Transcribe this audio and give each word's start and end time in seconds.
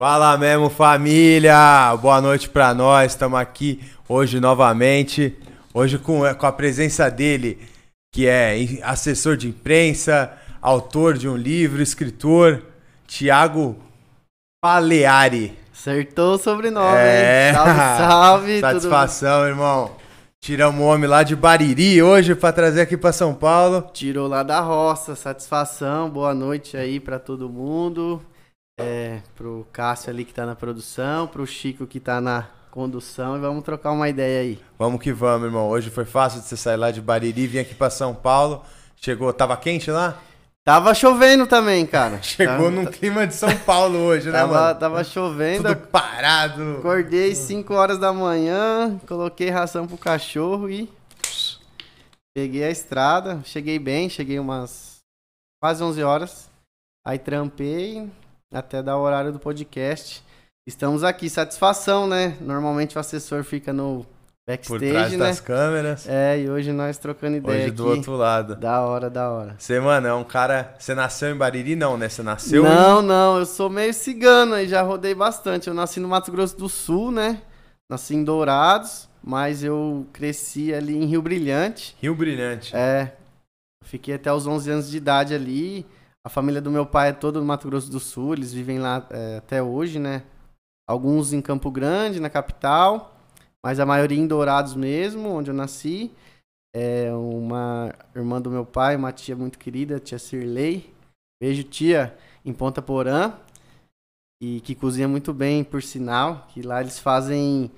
Fala 0.00 0.38
mesmo, 0.38 0.70
família! 0.70 1.96
Boa 2.00 2.20
noite 2.20 2.48
pra 2.48 2.72
nós, 2.72 3.10
estamos 3.10 3.36
aqui 3.36 3.80
hoje 4.08 4.38
novamente. 4.38 5.36
Hoje 5.74 5.98
com, 5.98 6.22
com 6.34 6.46
a 6.46 6.52
presença 6.52 7.10
dele, 7.10 7.58
que 8.12 8.28
é 8.28 8.78
assessor 8.84 9.36
de 9.36 9.48
imprensa, 9.48 10.32
autor 10.62 11.18
de 11.18 11.28
um 11.28 11.36
livro, 11.36 11.82
escritor, 11.82 12.62
Tiago 13.08 13.76
Paleari. 14.62 15.58
Acertou 15.72 16.34
o 16.34 16.38
sobrenome, 16.38 16.96
É. 16.96 17.48
hein? 17.48 17.54
Salve, 17.54 17.80
salve. 17.98 18.60
Satisfação, 18.60 19.48
irmão. 19.48 19.96
Tiramos 20.40 20.80
o 20.80 20.84
homem 20.84 21.10
lá 21.10 21.24
de 21.24 21.34
Bariri 21.34 22.00
hoje 22.00 22.36
pra 22.36 22.52
trazer 22.52 22.82
aqui 22.82 22.96
pra 22.96 23.12
São 23.12 23.34
Paulo. 23.34 23.82
Tudo... 23.82 23.92
Tirou 23.94 24.28
lá 24.28 24.44
da 24.44 24.60
roça, 24.60 25.16
satisfação. 25.16 26.08
Boa 26.08 26.32
noite 26.32 26.76
aí 26.76 27.00
pra 27.00 27.18
todo 27.18 27.48
mundo. 27.48 28.22
É, 28.78 29.20
pro 29.34 29.66
Cássio 29.72 30.10
ali 30.10 30.24
que 30.24 30.32
tá 30.32 30.46
na 30.46 30.54
produção, 30.54 31.26
pro 31.26 31.46
Chico 31.46 31.86
que 31.86 31.98
tá 31.98 32.20
na 32.20 32.48
condução 32.70 33.36
e 33.36 33.40
vamos 33.40 33.64
trocar 33.64 33.90
uma 33.90 34.08
ideia 34.08 34.40
aí. 34.40 34.58
Vamos 34.78 35.02
que 35.02 35.12
vamos, 35.12 35.46
irmão. 35.46 35.68
Hoje 35.68 35.90
foi 35.90 36.04
fácil 36.04 36.40
de 36.40 36.46
você 36.46 36.56
sair 36.56 36.76
lá 36.76 36.92
de 36.92 37.00
Bariri 37.00 37.46
vir 37.46 37.58
aqui 37.58 37.74
pra 37.74 37.90
São 37.90 38.14
Paulo. 38.14 38.62
Chegou, 38.96 39.32
tava 39.32 39.56
quente 39.56 39.90
lá? 39.90 40.16
Tava 40.64 40.94
chovendo 40.94 41.46
também, 41.46 41.86
cara. 41.86 42.20
Chegou 42.22 42.54
tava, 42.54 42.70
num 42.70 42.84
clima 42.84 43.26
de 43.26 43.34
São 43.34 43.56
Paulo 43.60 43.98
hoje, 43.98 44.26
né, 44.26 44.38
tava, 44.38 44.52
mano? 44.52 44.78
tava 44.78 45.02
chovendo. 45.02 45.74
Tudo 45.74 45.86
parado. 45.88 46.76
Acordei 46.78 47.34
5 47.34 47.74
horas 47.74 47.98
da 47.98 48.12
manhã, 48.12 49.00
coloquei 49.08 49.50
ração 49.50 49.86
pro 49.86 49.96
cachorro 49.96 50.68
e 50.68 50.88
peguei 52.34 52.62
a 52.62 52.70
estrada. 52.70 53.40
Cheguei 53.44 53.78
bem, 53.78 54.08
cheguei 54.08 54.38
umas 54.38 54.98
quase 55.60 55.82
11 55.82 56.02
horas. 56.02 56.50
Aí 57.04 57.18
trampei 57.18 58.08
até 58.52 58.82
dar 58.82 58.96
o 58.96 59.02
horário 59.02 59.32
do 59.32 59.38
podcast. 59.38 60.24
Estamos 60.66 61.02
aqui, 61.04 61.28
satisfação, 61.30 62.06
né? 62.06 62.36
Normalmente 62.40 62.96
o 62.96 63.00
assessor 63.00 63.42
fica 63.42 63.72
no 63.72 64.04
Por 64.04 64.08
backstage, 64.46 64.90
trás 64.90 65.12
né? 65.12 65.18
das 65.18 65.40
câmeras. 65.40 66.08
É, 66.08 66.38
e 66.40 66.50
hoje 66.50 66.72
nós 66.72 66.98
trocando 66.98 67.36
ideia 67.36 67.56
Hoje 67.56 67.66
aqui. 67.66 67.76
do 67.76 67.86
outro 67.86 68.12
lado. 68.16 68.56
Da 68.56 68.82
hora, 68.82 69.08
da 69.08 69.30
hora. 69.30 69.54
Você, 69.58 69.80
mano, 69.80 70.06
é 70.06 70.14
um 70.14 70.24
cara. 70.24 70.74
Você 70.78 70.94
nasceu 70.94 71.30
em 71.30 71.36
Bariri, 71.36 71.74
não, 71.74 71.96
né? 71.96 72.08
Você 72.08 72.22
nasceu 72.22 72.62
não, 72.64 73.00
não, 73.00 73.38
eu 73.38 73.46
sou 73.46 73.70
meio 73.70 73.94
cigano 73.94 74.54
aí, 74.54 74.68
já 74.68 74.82
rodei 74.82 75.14
bastante. 75.14 75.68
Eu 75.68 75.74
nasci 75.74 76.00
no 76.00 76.08
Mato 76.08 76.30
Grosso 76.30 76.56
do 76.56 76.68
Sul, 76.68 77.10
né? 77.10 77.40
Nasci 77.90 78.14
em 78.14 78.22
Dourados, 78.22 79.08
mas 79.22 79.64
eu 79.64 80.06
cresci 80.12 80.74
ali 80.74 80.94
em 80.96 81.06
Rio 81.06 81.22
Brilhante. 81.22 81.96
em 81.98 82.02
Rio 82.02 82.14
Brilhante. 82.14 82.76
É, 82.76 83.14
fiquei 83.84 84.14
até 84.14 84.30
os 84.30 84.46
11 84.46 84.70
anos 84.70 84.90
de 84.90 84.98
idade 84.98 85.34
ali. 85.34 85.86
A 86.28 86.30
família 86.30 86.60
do 86.60 86.70
meu 86.70 86.84
pai 86.84 87.08
é 87.08 87.12
toda 87.14 87.40
do 87.40 87.46
Mato 87.46 87.66
Grosso 87.68 87.90
do 87.90 87.98
Sul, 87.98 88.34
eles 88.34 88.52
vivem 88.52 88.78
lá 88.78 89.06
é, 89.08 89.38
até 89.38 89.62
hoje, 89.62 89.98
né? 89.98 90.24
Alguns 90.86 91.32
em 91.32 91.40
Campo 91.40 91.70
Grande, 91.70 92.20
na 92.20 92.28
capital, 92.28 93.16
mas 93.64 93.80
a 93.80 93.86
maioria 93.86 94.18
em 94.18 94.26
Dourados 94.26 94.74
mesmo, 94.74 95.30
onde 95.30 95.50
eu 95.50 95.54
nasci. 95.54 96.12
É 96.76 97.10
uma 97.14 97.94
irmã 98.14 98.42
do 98.42 98.50
meu 98.50 98.66
pai, 98.66 98.94
uma 98.94 99.10
tia 99.10 99.34
muito 99.34 99.58
querida, 99.58 99.98
tia 99.98 100.18
Cirlei. 100.18 100.92
Beijo, 101.42 101.64
tia, 101.64 102.14
em 102.44 102.52
Ponta 102.52 102.82
Porã. 102.82 103.32
E 104.42 104.60
que 104.60 104.74
cozinha 104.74 105.08
muito 105.08 105.32
bem, 105.32 105.64
por 105.64 105.82
sinal. 105.82 106.46
Que 106.50 106.60
lá 106.60 106.82
eles 106.82 106.98
fazem. 106.98 107.70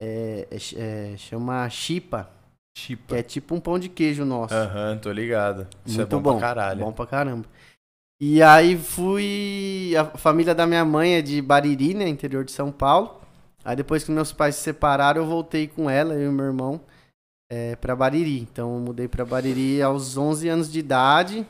é, 0.00 0.48
é, 0.50 1.12
é, 1.12 1.16
chama 1.18 1.68
chipa, 1.68 2.30
que 2.74 2.80
Chipa. 2.80 3.18
é 3.18 3.22
tipo 3.22 3.54
um 3.54 3.60
pão 3.60 3.78
de 3.78 3.90
queijo 3.90 4.24
nosso. 4.24 4.54
Aham, 4.54 4.96
tô 4.96 5.12
ligado. 5.12 5.68
Isso 5.84 5.98
Muito 5.98 6.16
é 6.16 6.18
bom, 6.18 6.22
bom. 6.22 6.38
pra 6.38 6.48
caralho. 6.48 6.80
Bom 6.80 6.92
pra 6.92 7.06
caramba. 7.06 7.46
E 8.20 8.42
aí 8.42 8.76
fui. 8.76 9.94
A 9.98 10.04
família 10.18 10.54
da 10.54 10.66
minha 10.66 10.84
mãe 10.84 11.14
é 11.14 11.22
de 11.22 11.40
Bariri, 11.40 11.94
né? 11.94 12.06
Interior 12.06 12.44
de 12.44 12.52
São 12.52 12.70
Paulo. 12.70 13.18
Aí 13.64 13.74
depois 13.74 14.04
que 14.04 14.10
meus 14.10 14.32
pais 14.32 14.56
se 14.56 14.62
separaram, 14.62 15.22
eu 15.22 15.26
voltei 15.26 15.66
com 15.66 15.88
ela, 15.88 16.14
eu 16.14 16.30
e 16.30 16.34
meu 16.34 16.46
irmão, 16.46 16.80
é, 17.50 17.76
pra 17.76 17.96
Bariri. 17.96 18.40
Então 18.40 18.74
eu 18.74 18.80
mudei 18.80 19.08
pra 19.08 19.24
Bariri 19.24 19.80
aos 19.82 20.16
11 20.18 20.48
anos 20.48 20.70
de 20.70 20.78
idade. 20.78 21.46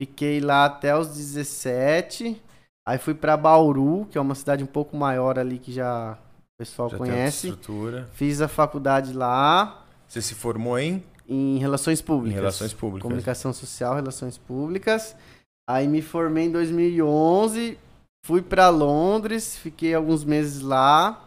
Fiquei 0.00 0.40
lá 0.40 0.64
até 0.66 0.96
os 0.96 1.08
17. 1.08 2.40
Aí 2.86 2.98
fui 2.98 3.14
pra 3.14 3.36
Bauru, 3.36 4.06
que 4.06 4.18
é 4.18 4.20
uma 4.20 4.34
cidade 4.34 4.62
um 4.62 4.68
pouco 4.68 4.96
maior 4.96 5.38
ali 5.38 5.58
que 5.58 5.72
já 5.72 6.12
o 6.14 6.58
pessoal 6.58 6.90
Já 6.90 6.98
conhece. 6.98 7.48
estrutura. 7.48 8.08
Fiz 8.12 8.40
a 8.40 8.48
faculdade 8.48 9.12
lá 9.12 9.84
Você 10.08 10.20
se 10.20 10.34
formou 10.34 10.78
em, 10.78 11.04
em 11.28 11.58
Relações 11.58 12.00
em 12.00 12.04
Públicas. 12.04 12.36
Relações 12.36 12.72
Públicas. 12.72 13.02
Comunicação 13.02 13.52
Social, 13.52 13.94
Relações 13.94 14.36
Públicas. 14.36 15.14
Aí 15.72 15.88
me 15.88 16.02
formei 16.02 16.44
em 16.44 16.50
2011, 16.50 17.78
fui 18.26 18.42
pra 18.42 18.68
Londres, 18.68 19.56
fiquei 19.56 19.94
alguns 19.94 20.22
meses 20.22 20.60
lá. 20.60 21.26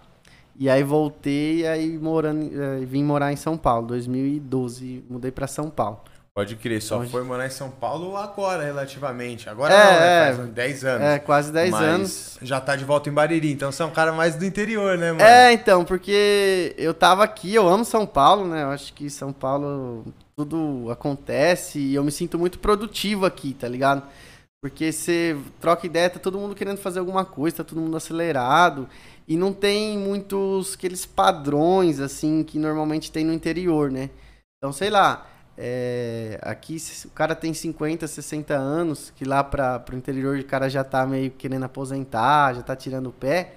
E 0.58 0.70
aí 0.70 0.84
voltei 0.84 1.62
e 1.62 1.68
aí 1.68 1.98
morando, 1.98 2.52
eh, 2.54 2.86
vim 2.86 3.04
morar 3.04 3.34
em 3.34 3.36
São 3.36 3.58
Paulo, 3.58 3.88
2012, 3.88 5.04
mudei 5.10 5.32
pra 5.32 5.48
São 5.48 5.68
Paulo. 5.72 6.00
Pode 6.32 6.56
crer, 6.58 6.80
só 6.80 7.00
Onde? 7.00 7.10
foi 7.10 7.24
morar 7.24 7.48
em 7.48 7.50
São 7.50 7.72
Paulo 7.72 8.16
agora, 8.16 8.64
relativamente. 8.64 9.50
Agora 9.50 9.74
É, 9.74 9.78
não, 9.84 10.00
né? 10.00 10.06
é. 10.06 10.26
Faz 10.36 10.40
uns 10.48 10.54
10 10.54 10.86
anos. 10.86 11.08
É, 11.08 11.20
quase 11.20 11.52
10 11.52 11.72
Mas 11.72 11.82
anos. 11.82 12.38
Já 12.42 12.62
tá 12.62 12.76
de 12.76 12.86
volta 12.86 13.10
em 13.10 13.14
Bariri, 13.14 13.52
então 13.52 13.72
você 13.72 13.82
é 13.82 13.86
um 13.86 13.92
cara 13.92 14.12
mais 14.12 14.36
do 14.36 14.46
interior, 14.46 14.96
né, 14.96 15.12
mano? 15.12 15.24
É, 15.24 15.54
então, 15.54 15.84
porque 15.84 16.76
eu 16.78 16.94
tava 16.94 17.24
aqui, 17.24 17.56
eu 17.56 17.68
amo 17.68 17.84
São 17.84 18.06
Paulo, 18.06 18.48
né? 18.48 18.62
Eu 18.62 18.70
acho 18.70 18.94
que 18.94 19.10
São 19.10 19.34
Paulo 19.34 20.06
tudo 20.36 20.90
acontece 20.92 21.80
e 21.80 21.96
eu 21.96 22.04
me 22.04 22.12
sinto 22.12 22.38
muito 22.38 22.60
produtivo 22.60 23.26
aqui, 23.26 23.54
tá 23.54 23.68
ligado? 23.68 24.04
Porque 24.66 24.92
você 24.92 25.38
troca 25.62 25.86
ideia, 25.86 26.10
tá 26.10 26.18
todo 26.20 26.40
mundo 26.40 26.56
querendo 26.56 26.80
fazer 26.80 26.98
alguma 26.98 27.24
coisa, 27.24 27.58
tá 27.58 27.64
todo 27.64 27.80
mundo 27.80 27.96
acelerado. 27.96 28.90
E 29.28 29.38
não 29.38 29.54
tem 29.54 29.96
muitos 29.96 30.74
aqueles 30.74 31.06
padrões, 31.06 32.00
assim, 32.00 32.44
que 32.44 32.58
normalmente 32.58 33.12
tem 33.12 33.24
no 33.24 33.32
interior, 33.32 33.92
né? 33.92 34.10
Então, 34.58 34.74
sei 34.74 34.90
lá, 34.90 35.28
é, 35.56 36.40
aqui 36.42 36.78
o 37.06 37.12
cara 37.12 37.36
tem 37.36 37.54
50, 37.54 38.08
60 38.08 38.56
anos, 38.56 39.14
que 39.16 39.24
lá 39.24 39.44
para 39.44 39.78
pro 39.78 39.96
interior 39.96 40.36
o 40.40 40.44
cara 40.44 40.68
já 40.68 40.84
tá 40.84 41.06
meio 41.06 41.30
querendo 41.30 41.66
aposentar, 41.66 42.56
já 42.56 42.64
tá 42.64 42.76
tirando 42.76 43.10
o 43.10 43.14
pé. 43.14 43.54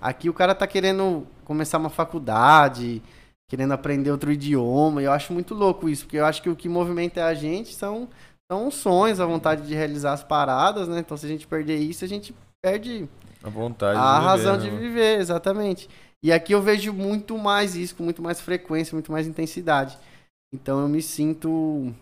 Aqui 0.00 0.28
o 0.28 0.34
cara 0.34 0.56
tá 0.56 0.66
querendo 0.66 1.24
começar 1.44 1.78
uma 1.78 1.88
faculdade, 1.88 3.00
querendo 3.48 3.74
aprender 3.74 4.10
outro 4.10 4.32
idioma. 4.32 5.00
Eu 5.02 5.12
acho 5.12 5.32
muito 5.32 5.54
louco 5.54 5.88
isso, 5.88 6.04
porque 6.04 6.18
eu 6.18 6.26
acho 6.26 6.42
que 6.42 6.50
o 6.50 6.56
que 6.56 6.68
movimenta 6.68 7.24
a 7.24 7.32
gente 7.32 7.76
são, 7.76 8.08
são 8.50 8.68
os 8.68 8.74
sonhos, 8.74 9.20
a 9.20 9.26
vontade 9.26 9.66
de 9.66 9.74
realizar 9.74 10.12
as 10.12 10.24
paradas, 10.24 10.88
né? 10.88 11.00
Então 11.00 11.16
se 11.16 11.26
a 11.26 11.28
gente 11.28 11.46
perder 11.46 11.76
isso, 11.76 12.04
a 12.04 12.08
gente 12.08 12.34
perde 12.62 13.08
A 13.42 13.50
vontade 13.50 13.98
a 13.98 14.02
de 14.02 14.18
viver, 14.18 14.26
razão 14.26 14.56
né, 14.56 14.62
de 14.62 14.70
viver, 14.70 15.20
exatamente. 15.20 15.88
E 16.22 16.32
aqui 16.32 16.52
eu 16.52 16.62
vejo 16.62 16.92
muito 16.92 17.38
mais 17.38 17.76
isso, 17.76 17.94
com 17.94 18.02
muito 18.02 18.22
mais 18.22 18.40
frequência, 18.40 18.94
muito 18.94 19.12
mais 19.12 19.26
intensidade. 19.26 19.96
Então 20.52 20.80
eu 20.80 20.88
me 20.88 21.02
sinto 21.02 21.94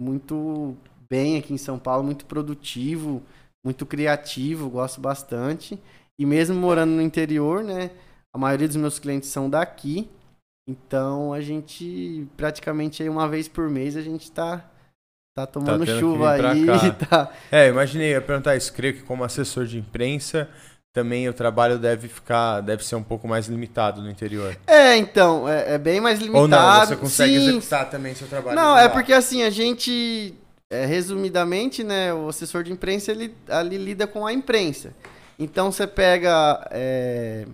muito 0.00 0.76
bem 1.10 1.36
aqui 1.36 1.52
em 1.52 1.58
São 1.58 1.78
Paulo, 1.78 2.04
muito 2.04 2.24
produtivo, 2.26 3.22
muito 3.64 3.84
criativo, 3.84 4.70
gosto 4.70 5.00
bastante. 5.00 5.78
E 6.18 6.24
mesmo 6.24 6.54
morando 6.54 6.92
no 6.92 7.02
interior, 7.02 7.62
né? 7.62 7.90
A 8.32 8.38
maioria 8.38 8.68
dos 8.68 8.76
meus 8.76 8.98
clientes 8.98 9.28
são 9.28 9.50
daqui. 9.50 10.08
Então 10.68 11.32
a 11.32 11.40
gente 11.40 12.26
praticamente 12.36 13.02
aí 13.02 13.08
uma 13.08 13.26
vez 13.28 13.48
por 13.48 13.68
mês 13.68 13.96
a 13.96 14.02
gente 14.02 14.30
tá 14.30 14.64
tá 15.46 15.46
tomando 15.46 15.84
tendo 15.84 15.94
que 15.94 16.00
chuva 16.00 16.32
aí, 16.32 16.92
tá 17.08 17.30
É, 17.50 17.68
imaginei, 17.68 18.08
eu 18.08 18.12
ia 18.12 18.20
perguntar 18.20 18.56
isso. 18.56 18.72
Creio 18.72 18.94
que 18.94 19.02
como 19.02 19.24
assessor 19.24 19.66
de 19.66 19.78
imprensa, 19.78 20.48
também 20.92 21.28
o 21.28 21.32
trabalho 21.32 21.78
deve 21.78 22.08
ficar, 22.08 22.60
deve 22.60 22.84
ser 22.84 22.96
um 22.96 23.02
pouco 23.02 23.28
mais 23.28 23.46
limitado 23.46 24.02
no 24.02 24.10
interior. 24.10 24.56
É, 24.66 24.96
então, 24.96 25.48
é, 25.48 25.74
é 25.74 25.78
bem 25.78 26.00
mais 26.00 26.18
limitado. 26.18 26.42
Ou 26.42 26.48
não, 26.48 26.86
você 26.86 26.96
consegue 26.96 27.38
Sim, 27.38 27.48
executar 27.48 27.90
também 27.90 28.14
seu 28.14 28.26
trabalho. 28.26 28.56
Não, 28.56 28.76
é 28.76 28.88
porque 28.88 29.12
assim, 29.12 29.42
a 29.42 29.50
gente, 29.50 30.34
é, 30.70 30.84
resumidamente, 30.86 31.84
né, 31.84 32.12
o 32.12 32.28
assessor 32.28 32.62
de 32.62 32.72
imprensa, 32.72 33.12
ele 33.12 33.34
ali 33.48 33.76
lida 33.76 34.06
com 34.06 34.26
a 34.26 34.32
imprensa. 34.32 34.92
Então 35.38 35.70
você 35.70 35.86
pega 35.86 36.66
é, 36.72 37.46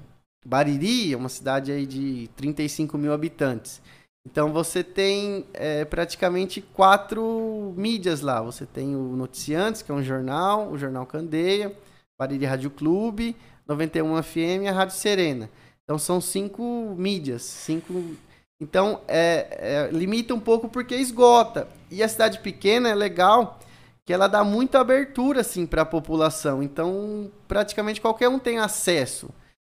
Bariri, 0.46 1.14
uma 1.14 1.28
cidade 1.28 1.70
aí 1.70 1.84
de 1.86 2.30
35 2.36 2.96
mil 2.96 3.12
habitantes. 3.12 3.82
Então 4.26 4.52
você 4.52 4.82
tem 4.82 5.46
é, 5.52 5.84
praticamente 5.84 6.60
quatro 6.60 7.74
mídias 7.76 8.20
lá. 8.20 8.40
Você 8.42 8.64
tem 8.64 8.96
o 8.96 9.16
Noticiantes, 9.16 9.82
que 9.82 9.92
é 9.92 9.94
um 9.94 10.02
jornal, 10.02 10.70
o 10.70 10.78
Jornal 10.78 11.06
Candeia, 11.06 11.76
Bariri 12.18 12.44
Rádio 12.44 12.70
Clube, 12.70 13.36
91 13.66 14.22
FM 14.22 14.62
e 14.62 14.68
a 14.68 14.72
Rádio 14.72 14.96
Serena. 14.96 15.50
Então 15.84 15.98
são 15.98 16.20
cinco 16.20 16.94
mídias, 16.96 17.42
cinco 17.42 18.16
então, 18.60 19.02
é, 19.08 19.46
é, 19.50 19.90
limita 19.92 20.34
um 20.34 20.40
pouco 20.40 20.68
porque 20.68 20.94
esgota. 20.94 21.68
E 21.90 22.02
a 22.02 22.08
cidade 22.08 22.38
pequena 22.38 22.88
é 22.88 22.94
legal 22.94 23.58
que 24.06 24.12
ela 24.12 24.26
dá 24.26 24.44
muita 24.44 24.80
abertura, 24.80 25.40
assim, 25.40 25.66
para 25.66 25.82
a 25.82 25.86
população. 25.86 26.62
Então, 26.62 27.30
praticamente 27.48 28.00
qualquer 28.00 28.28
um 28.28 28.38
tem 28.38 28.58
acesso. 28.58 29.28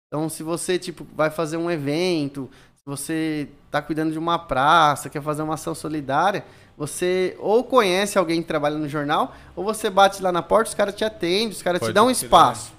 Então, 0.07 0.29
se 0.29 0.43
você, 0.43 0.79
tipo, 0.79 1.07
vai 1.15 1.31
fazer 1.31 1.57
um 1.57 1.71
evento, 1.71 2.51
você 2.87 3.49
tá 3.71 3.81
cuidando 3.81 4.13
de 4.13 4.19
uma 4.19 4.39
praça, 4.39 5.09
quer 5.09 5.23
fazer 5.23 5.43
uma 5.43 5.55
ação 5.55 5.75
solidária, 5.75 6.45
você 6.77 7.37
ou 7.39 7.63
conhece 7.63 8.19
alguém 8.19 8.43
que 8.43 8.49
trabalha 8.49 8.77
no 8.77 8.89
jornal, 8.89 9.35
ou 9.55 9.65
você 9.65 9.89
bate 9.89 10.23
lá 10.23 10.33
na 10.33 10.43
porta, 10.43 10.71
os 10.71 10.75
caras 10.75 10.95
te 10.95 11.05
atendem, 11.05 11.49
os 11.49 11.63
caras 11.63 11.81
te 11.81 11.93
dão 11.93 12.07
um 12.07 12.11
espaço. 12.11 12.73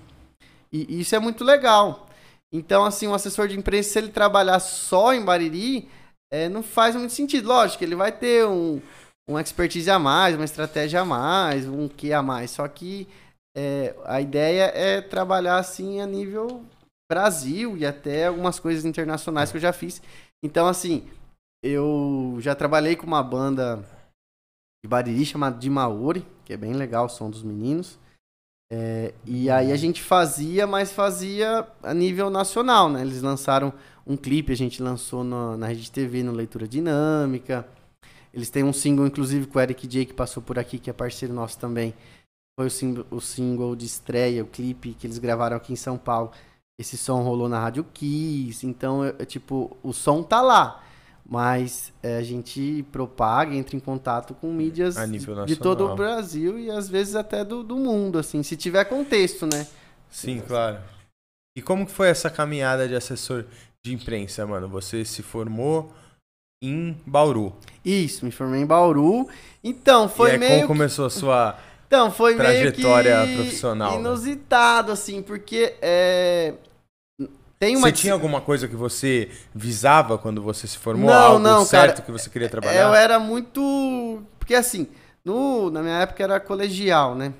E 0.71 0.99
isso 0.99 1.15
é 1.15 1.19
muito 1.19 1.43
legal. 1.43 2.07
Então, 2.51 2.83
assim, 2.83 3.07
um 3.07 3.13
assessor 3.13 3.47
de 3.47 3.57
imprensa, 3.57 3.89
se 3.89 3.99
ele 3.99 4.09
trabalhar 4.09 4.59
só 4.59 5.13
em 5.13 5.23
Bariri, 5.23 5.89
é, 6.31 6.49
não 6.49 6.61
faz 6.61 6.95
muito 6.95 7.13
sentido. 7.13 7.47
Lógico, 7.47 7.83
ele 7.83 7.95
vai 7.95 8.11
ter 8.11 8.45
um, 8.45 8.81
uma 9.27 9.41
expertise 9.41 9.89
a 9.89 9.97
mais, 9.97 10.35
uma 10.35 10.45
estratégia 10.45 11.01
a 11.01 11.05
mais, 11.05 11.67
um 11.67 11.87
que 11.87 12.11
a 12.11 12.21
mais. 12.21 12.51
Só 12.51 12.67
que 12.67 13.07
é, 13.55 13.95
a 14.05 14.19
ideia 14.19 14.71
é 14.75 14.99
trabalhar 15.01 15.57
assim 15.57 16.01
a 16.01 16.05
nível 16.05 16.63
Brasil 17.11 17.77
e 17.77 17.85
até 17.85 18.27
algumas 18.27 18.59
coisas 18.59 18.85
internacionais 18.85 19.51
que 19.51 19.57
eu 19.57 19.61
já 19.61 19.73
fiz. 19.73 20.01
Então, 20.43 20.67
assim, 20.67 21.07
eu 21.63 22.37
já 22.39 22.55
trabalhei 22.55 22.95
com 22.95 23.07
uma 23.07 23.23
banda 23.23 23.83
de 24.83 24.89
Bariri 24.89 25.25
chamada 25.25 25.57
de 25.57 25.69
Maori, 25.69 26.25
que 26.43 26.53
é 26.53 26.57
bem 26.57 26.73
legal 26.73 27.05
o 27.05 27.09
som 27.09 27.29
dos 27.29 27.43
meninos. 27.43 27.97
É, 28.71 29.13
e 29.25 29.49
aí 29.49 29.71
a 29.71 29.75
gente 29.75 30.01
fazia, 30.01 30.65
mas 30.65 30.91
fazia 30.91 31.67
a 31.81 31.93
nível 31.93 32.29
nacional, 32.29 32.89
né? 32.89 33.01
Eles 33.01 33.21
lançaram 33.21 33.71
um 34.05 34.17
clipe, 34.17 34.51
a 34.51 34.57
gente 34.57 34.81
lançou 34.81 35.23
no, 35.23 35.55
na 35.55 35.67
rede 35.67 35.91
TV 35.91 36.23
no 36.23 36.31
Leitura 36.31 36.67
Dinâmica. 36.67 37.67
Eles 38.33 38.49
têm 38.49 38.63
um 38.63 38.73
single, 38.73 39.05
inclusive, 39.05 39.45
com 39.45 39.59
o 39.59 39.61
Eric 39.61 39.87
J, 39.87 40.05
que 40.05 40.13
passou 40.13 40.41
por 40.41 40.57
aqui, 40.57 40.79
que 40.79 40.89
é 40.89 40.93
parceiro 40.93 41.33
nosso 41.33 41.57
também. 41.59 41.93
Foi 42.59 42.67
o, 42.67 43.15
o 43.15 43.21
single 43.21 43.75
de 43.75 43.85
estreia, 43.85 44.43
o 44.43 44.47
clipe 44.47 44.93
que 44.93 45.05
eles 45.05 45.19
gravaram 45.19 45.55
aqui 45.55 45.71
em 45.71 45.77
São 45.77 45.97
Paulo. 45.97 46.31
Esse 46.79 46.97
som 46.97 47.21
rolou 47.21 47.47
na 47.47 47.59
Rádio 47.59 47.83
Kiss. 47.93 48.65
Então, 48.65 49.03
é, 49.05 49.25
tipo, 49.25 49.77
o 49.83 49.93
som 49.93 50.23
tá 50.23 50.41
lá. 50.41 50.83
Mas 51.25 51.93
é, 52.03 52.17
a 52.17 52.23
gente 52.23 52.85
propaga, 52.91 53.55
entra 53.55 53.77
em 53.77 53.79
contato 53.79 54.33
com 54.33 54.51
mídias 54.51 54.95
de 55.47 55.55
todo 55.55 55.89
o 55.89 55.95
Brasil 55.95 56.59
e 56.59 56.69
às 56.69 56.89
vezes 56.89 57.15
até 57.15 57.45
do, 57.45 57.63
do 57.63 57.77
mundo, 57.77 58.19
assim, 58.19 58.43
se 58.43 58.57
tiver 58.57 58.83
contexto, 58.83 59.47
né? 59.47 59.65
Sim, 60.09 60.41
claro. 60.45 60.79
E 61.57 61.61
como 61.61 61.85
que 61.85 61.93
foi 61.93 62.09
essa 62.09 62.29
caminhada 62.29 62.87
de 62.89 62.95
assessor 62.95 63.45
de 63.83 63.93
imprensa, 63.93 64.45
mano? 64.45 64.67
Você 64.67 65.05
se 65.05 65.23
formou 65.23 65.93
em 66.61 66.97
Bauru. 67.05 67.53
Isso, 67.85 68.25
me 68.25 68.31
formei 68.31 68.61
em 68.61 68.65
Bauru. 68.65 69.27
Então, 69.63 70.09
foi 70.09 70.29
e 70.29 70.33
aí, 70.33 70.37
meio. 70.37 70.55
Como 70.55 70.67
começou 70.67 71.05
a 71.05 71.09
sua 71.09 71.57
então, 71.93 72.11
foi 72.11 72.35
trajetória 72.35 73.17
meio 73.17 73.27
que 73.27 73.43
profissional? 73.43 73.91
Né? 73.91 73.99
Inusitado, 73.99 74.87
né? 74.87 74.93
assim, 74.93 75.21
porque 75.21 75.75
é... 75.79 76.55
Tem 77.59 77.77
uma... 77.77 77.87
Você 77.87 77.93
tinha 77.93 78.13
alguma 78.13 78.41
coisa 78.41 78.67
que 78.67 78.75
você 78.75 79.29
visava 79.53 80.17
quando 80.17 80.41
você 80.41 80.65
se 80.65 80.77
formou? 80.77 81.11
Não, 81.11 81.15
Algo 81.15 81.39
não, 81.39 81.63
certo 81.63 81.97
cara, 81.97 82.01
que 82.01 82.11
você 82.11 82.31
queria 82.31 82.49
trabalhar? 82.49 82.81
Eu 82.81 82.95
era 82.95 83.19
muito. 83.19 84.23
Porque 84.39 84.55
assim, 84.55 84.87
no, 85.23 85.69
na 85.69 85.81
minha 85.81 85.99
época 85.99 86.23
era 86.23 86.39
colegial, 86.39 87.13
né? 87.13 87.31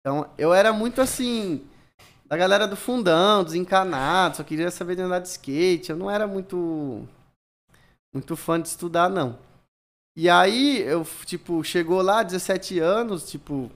Então 0.00 0.28
eu 0.36 0.52
era 0.52 0.70
muito 0.72 1.00
assim. 1.00 1.62
Da 2.26 2.36
galera 2.36 2.68
do 2.68 2.76
fundão, 2.76 3.42
dos 3.42 3.54
encanados, 3.54 4.36
só 4.36 4.44
queria 4.44 4.70
saber 4.70 4.96
de 4.96 5.02
andar 5.02 5.18
de 5.18 5.28
skate. 5.28 5.90
Eu 5.90 5.96
não 5.96 6.10
era 6.10 6.26
muito 6.26 7.08
muito 8.14 8.36
fã 8.36 8.60
de 8.60 8.68
estudar, 8.68 9.08
não. 9.08 9.38
E 10.16 10.28
aí, 10.30 10.82
eu, 10.82 11.04
tipo, 11.24 11.64
chegou 11.64 12.00
lá, 12.00 12.22
17 12.22 12.78
anos, 12.78 13.28
tipo, 13.28 13.68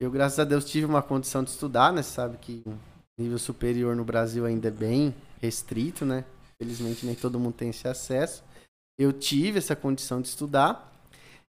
eu, 0.00 0.10
graças 0.10 0.38
a 0.38 0.44
Deus, 0.44 0.64
tive 0.64 0.86
uma 0.86 1.02
condição 1.02 1.42
de 1.42 1.50
estudar, 1.50 1.92
né? 1.92 2.02
Você 2.02 2.10
sabe 2.10 2.36
que 2.38 2.62
o 2.66 2.78
nível 3.22 3.38
superior 3.38 3.96
no 3.96 4.04
Brasil 4.04 4.44
ainda 4.46 4.68
é 4.68 4.70
bem 4.70 5.14
restrito, 5.42 6.04
né? 6.04 6.24
Felizmente, 6.56 7.04
nem 7.04 7.14
todo 7.14 7.38
mundo 7.38 7.54
tem 7.54 7.70
esse 7.70 7.88
acesso. 7.88 8.44
Eu 8.98 9.12
tive 9.12 9.58
essa 9.58 9.74
condição 9.74 10.20
de 10.20 10.28
estudar. 10.28 10.92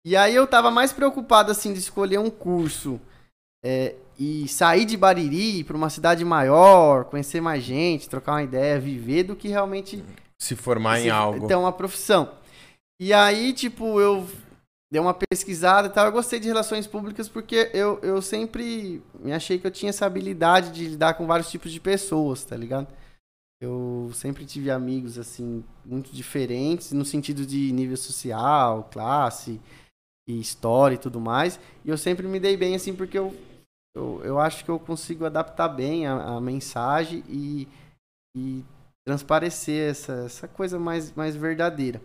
E 0.04 0.16
aí, 0.16 0.34
eu 0.34 0.46
tava 0.46 0.70
mais 0.70 0.92
preocupado, 0.92 1.50
assim, 1.50 1.72
de 1.72 1.78
escolher 1.78 2.18
um 2.18 2.28
curso 2.28 3.00
é, 3.64 3.94
e 4.18 4.46
sair 4.46 4.84
de 4.84 4.96
Bariri 4.96 5.64
para 5.64 5.76
uma 5.76 5.88
cidade 5.88 6.22
maior, 6.22 7.04
conhecer 7.04 7.40
mais 7.40 7.64
gente, 7.64 8.08
trocar 8.08 8.32
uma 8.32 8.42
ideia, 8.42 8.78
viver, 8.78 9.24
do 9.24 9.34
que 9.34 9.48
realmente 9.48 10.04
se 10.38 10.54
formar 10.54 10.98
se, 10.98 11.06
em 11.06 11.10
algo. 11.10 11.46
Então, 11.46 11.62
uma 11.62 11.72
profissão. 11.72 12.30
E 13.00 13.12
aí, 13.12 13.54
tipo, 13.54 13.98
eu 13.98 14.28
dei 14.94 15.00
uma 15.00 15.12
pesquisada 15.12 15.88
e 15.88 15.90
tal. 15.90 16.06
Eu 16.06 16.12
gostei 16.12 16.38
de 16.38 16.46
relações 16.46 16.86
públicas 16.86 17.28
porque 17.28 17.68
eu, 17.74 17.98
eu 18.00 18.22
sempre 18.22 19.02
me 19.18 19.32
achei 19.32 19.58
que 19.58 19.66
eu 19.66 19.70
tinha 19.70 19.90
essa 19.90 20.06
habilidade 20.06 20.70
de 20.70 20.86
lidar 20.86 21.14
com 21.14 21.26
vários 21.26 21.50
tipos 21.50 21.72
de 21.72 21.80
pessoas, 21.80 22.44
tá 22.44 22.56
ligado? 22.56 22.86
Eu 23.60 24.12
sempre 24.14 24.46
tive 24.46 24.70
amigos, 24.70 25.18
assim, 25.18 25.64
muito 25.84 26.12
diferentes, 26.12 26.92
no 26.92 27.04
sentido 27.04 27.44
de 27.44 27.72
nível 27.72 27.96
social, 27.96 28.88
classe, 28.92 29.60
e 30.28 30.38
história 30.38 30.94
e 30.94 30.98
tudo 30.98 31.20
mais. 31.20 31.58
E 31.84 31.88
eu 31.88 31.98
sempre 31.98 32.28
me 32.28 32.38
dei 32.38 32.56
bem, 32.56 32.76
assim, 32.76 32.94
porque 32.94 33.18
eu, 33.18 33.34
eu, 33.96 34.20
eu 34.22 34.38
acho 34.38 34.64
que 34.64 34.70
eu 34.70 34.78
consigo 34.78 35.24
adaptar 35.24 35.68
bem 35.70 36.06
a, 36.06 36.36
a 36.36 36.40
mensagem 36.40 37.24
e, 37.28 37.66
e 38.36 38.62
transparecer 39.04 39.90
essa, 39.90 40.12
essa 40.26 40.46
coisa 40.46 40.78
mais, 40.78 41.12
mais 41.14 41.34
verdadeira. 41.34 42.00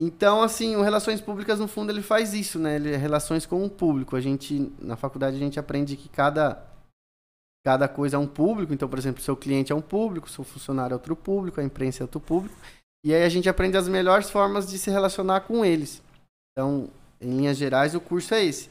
Então, 0.00 0.42
assim, 0.42 0.76
o 0.76 0.82
Relações 0.82 1.20
Públicas, 1.20 1.58
no 1.58 1.68
fundo, 1.68 1.92
ele 1.92 2.02
faz 2.02 2.34
isso, 2.34 2.58
né? 2.58 2.76
Ele 2.76 2.92
é 2.92 2.96
relações 2.96 3.46
com 3.46 3.64
o 3.64 3.70
público. 3.70 4.16
A 4.16 4.20
gente, 4.20 4.72
na 4.78 4.96
faculdade, 4.96 5.36
a 5.36 5.38
gente 5.38 5.58
aprende 5.58 5.96
que 5.96 6.08
cada, 6.08 6.62
cada 7.64 7.88
coisa 7.88 8.16
é 8.16 8.18
um 8.18 8.26
público. 8.26 8.74
Então, 8.74 8.88
por 8.88 8.98
exemplo, 8.98 9.22
seu 9.22 9.36
cliente 9.36 9.72
é 9.72 9.74
um 9.74 9.80
público, 9.80 10.28
seu 10.28 10.44
funcionário 10.44 10.94
é 10.94 10.96
outro 10.96 11.14
público, 11.14 11.60
a 11.60 11.64
imprensa 11.64 12.02
é 12.02 12.04
outro 12.04 12.20
público. 12.20 12.56
E 13.04 13.14
aí 13.14 13.22
a 13.22 13.28
gente 13.28 13.48
aprende 13.48 13.76
as 13.76 13.86
melhores 13.86 14.30
formas 14.30 14.66
de 14.66 14.78
se 14.78 14.90
relacionar 14.90 15.42
com 15.42 15.64
eles. 15.64 16.02
Então, 16.52 16.88
em 17.20 17.36
linhas 17.36 17.56
gerais, 17.56 17.94
o 17.94 18.00
curso 18.00 18.34
é 18.34 18.44
esse. 18.44 18.70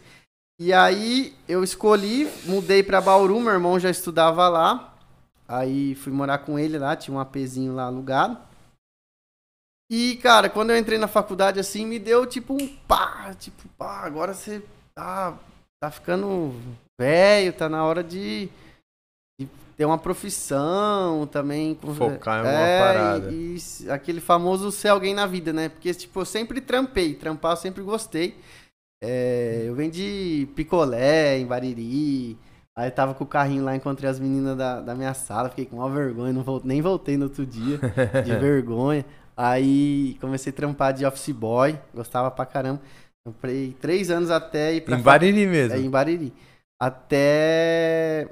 E 0.60 0.72
aí 0.74 1.36
eu 1.48 1.64
escolhi, 1.64 2.30
mudei 2.46 2.84
para 2.84 3.02
Bauru, 3.02 3.40
meu 3.40 3.54
irmão 3.54 3.80
já 3.80 3.90
estudava 3.90 4.48
lá. 4.50 4.96
Aí 5.48 5.96
fui 5.96 6.12
morar 6.12 6.40
com 6.40 6.58
ele 6.58 6.78
lá, 6.78 6.96
tinha 6.96 7.16
um 7.16 7.20
apezinho 7.20 7.74
lá 7.74 7.84
alugado. 7.84 8.38
E, 9.90 10.16
cara, 10.18 10.50
quando 10.50 10.72
eu 10.72 10.78
entrei 10.78 10.98
na 10.98 11.08
faculdade, 11.08 11.60
assim, 11.60 11.86
me 11.86 12.00
deu 12.00 12.26
tipo 12.26 12.54
um 12.54 12.68
pá, 12.88 13.34
tipo, 13.40 13.68
pá, 13.78 14.02
agora 14.06 14.34
você 14.34 14.64
tá, 14.96 15.38
tá 15.82 15.92
ficando 15.92 16.54
velho, 17.00 17.54
tá 17.54 17.70
na 17.70 17.84
hora 17.84 18.04
de, 18.04 18.50
de 19.40 19.48
ter 19.78 19.86
uma 19.86 19.98
profissão 19.98 21.28
também. 21.28 21.76
Focar 21.76 22.44
em 22.44 22.48
é, 22.48 22.52
uma 22.52 22.94
parada. 22.94 23.32
E, 23.32 23.58
e, 23.58 23.92
aquele 23.92 24.22
famoso 24.22 24.72
ser 24.72 24.90
alguém 24.90 25.14
na 25.14 25.28
vida, 25.28 25.52
né? 25.52 25.70
Porque, 25.70 25.94
tipo, 25.94 26.22
eu 26.22 26.26
sempre 26.26 26.62
trampei, 26.62 27.14
trampar 27.14 27.54
eu 27.54 27.58
sempre 27.58 27.84
gostei. 27.84 28.38
É, 29.04 29.64
eu 29.66 29.76
vendi 29.76 30.48
picolé 30.56 31.38
em 31.38 31.46
Bariri, 31.46 32.38
Aí 32.76 32.88
eu 32.88 32.92
tava 32.92 33.14
com 33.14 33.24
o 33.24 33.28
carrinho 33.28 33.64
lá, 33.64 33.76
encontrei 33.76 34.10
as 34.10 34.20
meninas 34.20 34.58
da, 34.58 34.82
da 34.82 34.96
minha 34.96 35.14
sala, 35.14 35.50
fiquei 35.50 35.66
com 35.66 35.76
uma 35.76 35.90
vergonha, 35.90 36.34
não 36.34 36.42
voltei, 36.42 36.68
nem 36.68 36.82
voltei 36.82 37.18
no 37.18 37.26
outro 37.26 37.46
dia, 37.46 37.80
de 38.26 38.36
vergonha. 38.36 39.06
Aí 39.36 40.18
comecei 40.22 40.52
a 40.52 40.56
trampar 40.56 40.94
de 40.94 41.06
office 41.06 41.32
boy, 41.32 41.80
gostava 41.94 42.30
pra 42.30 42.46
caramba. 42.46 42.82
Comprei 43.26 43.74
três 43.80 44.10
anos 44.10 44.30
até 44.30 44.76
ir 44.76 44.82
pra. 44.82 44.98
Em 44.98 45.02
Bariri 45.02 45.48
mesmo? 45.48 45.76
É, 45.76 45.80
em 45.80 45.90
Bariri. 45.90 46.34
Até 46.82 48.30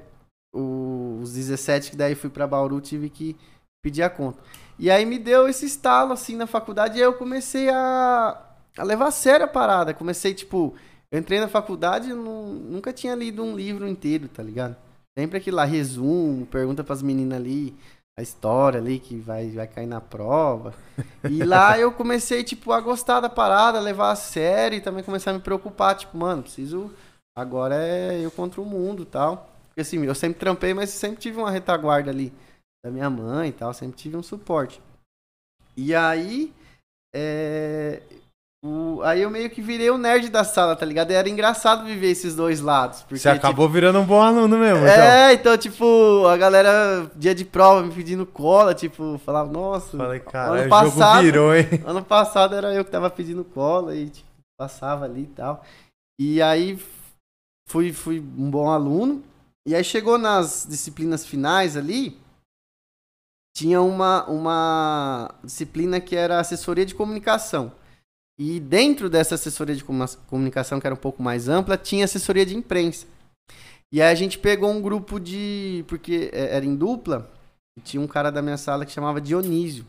os 0.54 1.32
17, 1.32 1.92
que 1.92 1.96
daí 1.96 2.14
fui 2.14 2.28
pra 2.28 2.46
Bauru, 2.46 2.80
tive 2.80 3.08
que 3.08 3.36
pedir 3.82 4.02
a 4.02 4.10
conta. 4.10 4.42
E 4.78 4.90
aí 4.90 5.04
me 5.04 5.18
deu 5.18 5.48
esse 5.48 5.66
estalo 5.66 6.12
assim 6.12 6.36
na 6.36 6.46
faculdade 6.46 6.98
e 6.98 7.00
aí 7.00 7.06
eu 7.06 7.14
comecei 7.14 7.68
a, 7.70 8.38
a 8.76 8.82
levar 8.82 9.08
a 9.08 9.10
sério 9.10 9.46
a 9.46 9.48
parada. 9.48 9.94
Comecei, 9.94 10.34
tipo, 10.34 10.74
eu 11.10 11.18
entrei 11.18 11.40
na 11.40 11.48
faculdade 11.48 12.10
e 12.10 12.14
nunca 12.14 12.92
tinha 12.92 13.14
lido 13.14 13.42
um 13.42 13.56
livro 13.56 13.88
inteiro, 13.88 14.28
tá 14.28 14.42
ligado? 14.42 14.76
Sempre 15.18 15.38
aquilo 15.38 15.58
lá, 15.58 15.64
resumo, 15.64 16.46
pergunta 16.46 16.82
pras 16.84 17.02
meninas 17.02 17.38
ali, 17.38 17.76
a 18.18 18.22
história 18.22 18.78
ali 18.78 18.98
que 18.98 19.16
vai, 19.16 19.50
vai 19.50 19.66
cair 19.66 19.86
na 19.86 20.00
prova. 20.00 20.74
E 21.28 21.42
lá 21.42 21.78
eu 21.78 21.92
comecei, 21.92 22.44
tipo, 22.44 22.72
a 22.72 22.80
gostar 22.80 23.20
da 23.20 23.28
parada, 23.28 23.80
levar 23.80 24.10
a 24.10 24.16
sério 24.16 24.76
e 24.76 24.80
também 24.80 25.02
começar 25.02 25.30
a 25.30 25.34
me 25.34 25.40
preocupar, 25.40 25.96
tipo, 25.96 26.16
mano, 26.16 26.42
preciso. 26.42 26.92
Agora 27.36 27.74
é 27.76 28.20
eu 28.20 28.30
contra 28.30 28.60
o 28.60 28.66
mundo 28.66 29.04
tal. 29.04 29.50
Porque 29.68 29.80
assim, 29.80 30.04
eu 30.04 30.14
sempre 30.14 30.38
trampei, 30.38 30.74
mas 30.74 30.90
sempre 30.90 31.20
tive 31.20 31.38
uma 31.38 31.50
retaguarda 31.50 32.10
ali 32.10 32.32
da 32.84 32.90
minha 32.90 33.08
mãe 33.08 33.48
e 33.48 33.52
tal, 33.52 33.72
sempre 33.72 33.96
tive 33.96 34.16
um 34.16 34.22
suporte. 34.22 34.82
E 35.74 35.94
aí, 35.94 36.52
é, 37.14 38.02
o, 38.64 39.02
aí 39.02 39.22
eu 39.22 39.30
meio 39.30 39.50
que 39.50 39.60
virei 39.60 39.90
o 39.90 39.98
nerd 39.98 40.28
da 40.28 40.44
sala, 40.44 40.76
tá 40.76 40.86
ligado? 40.86 41.10
E 41.10 41.14
era 41.14 41.28
engraçado 41.28 41.84
viver 41.84 42.10
esses 42.10 42.36
dois 42.36 42.60
lados. 42.60 43.02
Porque, 43.02 43.18
Você 43.18 43.28
acabou 43.28 43.66
tipo, 43.66 43.74
virando 43.74 43.98
um 43.98 44.04
bom 44.04 44.22
aluno 44.22 44.56
mesmo, 44.56 44.86
É, 44.86 45.32
então. 45.32 45.52
então, 45.52 45.58
tipo, 45.58 46.26
a 46.28 46.36
galera, 46.36 47.10
dia 47.16 47.34
de 47.34 47.44
prova, 47.44 47.82
me 47.82 47.92
pedindo 47.92 48.24
cola, 48.24 48.72
tipo, 48.72 49.18
falava, 49.24 49.50
nossa. 49.50 49.96
Falei, 49.96 50.20
cara, 50.20 50.60
ano 50.60 50.68
passado, 50.68 51.14
jogo 51.16 51.22
virou, 51.22 51.56
hein? 51.56 51.66
Ano 51.84 52.04
passado 52.04 52.54
era 52.54 52.72
eu 52.72 52.84
que 52.84 52.90
tava 52.92 53.10
pedindo 53.10 53.44
cola 53.44 53.96
e, 53.96 54.08
tipo, 54.10 54.28
passava 54.56 55.06
ali 55.06 55.22
e 55.22 55.26
tal. 55.26 55.64
E 56.20 56.40
aí 56.40 56.78
fui, 57.68 57.92
fui 57.92 58.20
um 58.20 58.48
bom 58.48 58.70
aluno. 58.70 59.24
E 59.66 59.74
aí 59.74 59.82
chegou 59.82 60.18
nas 60.18 60.64
disciplinas 60.68 61.26
finais 61.26 61.76
ali, 61.76 62.16
tinha 63.56 63.82
uma, 63.82 64.24
uma 64.26 65.34
disciplina 65.42 66.00
que 66.00 66.14
era 66.14 66.38
assessoria 66.38 66.86
de 66.86 66.94
comunicação. 66.94 67.72
E 68.44 68.58
dentro 68.58 69.08
dessa 69.08 69.36
assessoria 69.36 69.76
de 69.76 69.84
comunicação, 70.26 70.80
que 70.80 70.86
era 70.88 70.94
um 70.96 70.98
pouco 70.98 71.22
mais 71.22 71.48
ampla, 71.48 71.78
tinha 71.78 72.04
assessoria 72.04 72.44
de 72.44 72.56
imprensa. 72.56 73.06
E 73.92 74.02
aí 74.02 74.10
a 74.10 74.14
gente 74.16 74.36
pegou 74.36 74.68
um 74.68 74.82
grupo 74.82 75.20
de. 75.20 75.84
Porque 75.86 76.28
é, 76.32 76.56
era 76.56 76.64
em 76.64 76.74
dupla, 76.74 77.30
tinha 77.84 78.02
um 78.02 78.06
cara 78.08 78.32
da 78.32 78.42
minha 78.42 78.56
sala 78.56 78.84
que 78.84 78.90
chamava 78.90 79.20
Dionísio. 79.20 79.86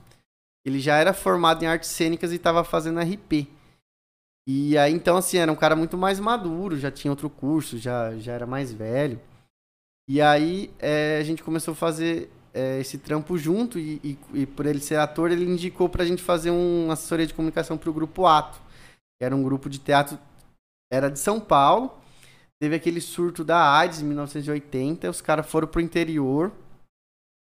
Ele 0.64 0.80
já 0.80 0.98
era 0.98 1.16
formado 1.16 1.64
em 1.64 1.66
artes 1.66 1.90
cênicas 1.90 2.32
e 2.32 2.36
estava 2.36 2.64
fazendo 2.64 3.00
RP. 3.00 3.48
E 4.48 4.78
aí, 4.78 4.94
então, 4.94 5.18
assim, 5.18 5.38
era 5.38 5.52
um 5.52 5.56
cara 5.56 5.76
muito 5.76 5.98
mais 5.98 6.20
maduro, 6.20 6.78
já 6.78 6.92
tinha 6.92 7.12
outro 7.12 7.32
curso, 7.32 7.80
já, 7.80 8.16
já 8.20 8.34
era 8.34 8.46
mais 8.46 8.72
velho. 8.72 9.20
E 10.08 10.22
aí 10.22 10.72
é, 10.78 11.18
a 11.20 11.24
gente 11.24 11.42
começou 11.42 11.72
a 11.72 11.76
fazer 11.76 12.30
é, 12.54 12.80
esse 12.80 13.00
trampo 13.00 13.38
junto 13.38 13.80
e, 13.80 14.00
e, 14.04 14.18
e, 14.34 14.46
por 14.46 14.66
ele 14.66 14.80
ser 14.80 14.98
ator, 14.98 15.32
ele 15.32 15.44
indicou 15.44 15.90
pra 15.90 16.06
gente 16.06 16.22
fazer 16.22 16.52
uma 16.52 16.94
assessoria 16.94 17.26
de 17.26 17.34
comunicação 17.34 17.78
pro 17.78 17.94
Grupo 17.94 18.26
Ato. 18.26 18.62
Que 19.20 19.26
era 19.26 19.36
um 19.36 19.44
grupo 19.44 19.70
de 19.70 19.80
teatro, 19.80 20.20
era 20.92 21.10
de 21.10 21.18
São 21.18 21.40
Paulo. 21.40 21.92
Teve 22.62 22.76
aquele 22.76 23.02
surto 23.02 23.44
da 23.44 23.76
AIDS 23.78 24.02
em 24.02 24.06
1980, 24.06 25.10
os 25.10 25.20
caras 25.20 25.46
foram 25.48 25.68
pro 25.68 25.82
interior, 25.82 26.52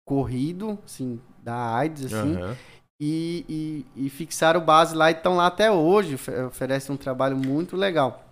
corrido, 0.07 0.79
assim, 0.86 1.22
da 1.43 1.75
AIDS, 1.75 2.05
assim. 2.05 2.36
Uhum. 2.36 2.55
E, 3.00 3.86
e, 3.95 4.05
e, 4.05 4.10
fixaram 4.10 4.63
base 4.63 4.95
lá 4.95 5.12
e 5.12 5.13
estão 5.13 5.36
lá 5.36 5.48
até 5.48 5.69
hoje. 5.69 6.17
Oferecem 6.48 6.95
um 6.95 6.98
trabalho 6.98 7.36
muito 7.36 7.75
legal. 7.75 8.25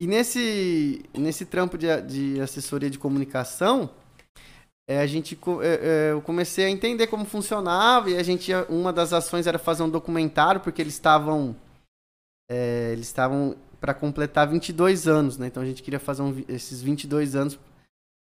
E 0.00 0.06
nesse, 0.06 1.04
nesse 1.12 1.44
trampo 1.44 1.76
de, 1.76 2.00
de 2.02 2.40
assessoria 2.40 2.88
de 2.88 2.98
comunicação, 2.98 3.90
é, 4.88 5.00
a 5.00 5.06
gente, 5.06 5.38
é, 5.62 5.66
é, 5.66 6.12
eu 6.12 6.22
comecei 6.22 6.64
a 6.64 6.70
entender 6.70 7.08
como 7.08 7.26
funcionava 7.26 8.08
e 8.08 8.16
a 8.16 8.22
gente, 8.22 8.50
uma 8.70 8.90
das 8.90 9.12
ações 9.12 9.46
era 9.46 9.58
fazer 9.58 9.82
um 9.82 9.90
documentário, 9.90 10.62
porque 10.62 10.80
eles 10.80 10.94
estavam, 10.94 11.54
é, 12.50 12.88
eles 12.92 13.06
estavam 13.06 13.54
para 13.78 13.92
completar 13.92 14.48
22 14.48 15.06
anos, 15.06 15.36
né? 15.36 15.48
Então 15.48 15.62
a 15.62 15.66
gente 15.66 15.82
queria 15.82 16.00
fazer 16.00 16.22
um, 16.22 16.42
esses 16.48 16.80
22 16.80 17.36
anos 17.36 17.58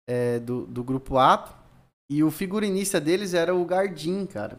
é, 0.08 0.38
do, 0.38 0.64
do 0.66 0.84
Grupo 0.84 1.18
Ato. 1.18 1.52
E 2.08 2.22
o 2.22 2.30
figurinista 2.30 3.00
deles 3.00 3.34
era 3.34 3.52
o 3.52 3.64
Gardim, 3.64 4.24
cara. 4.24 4.56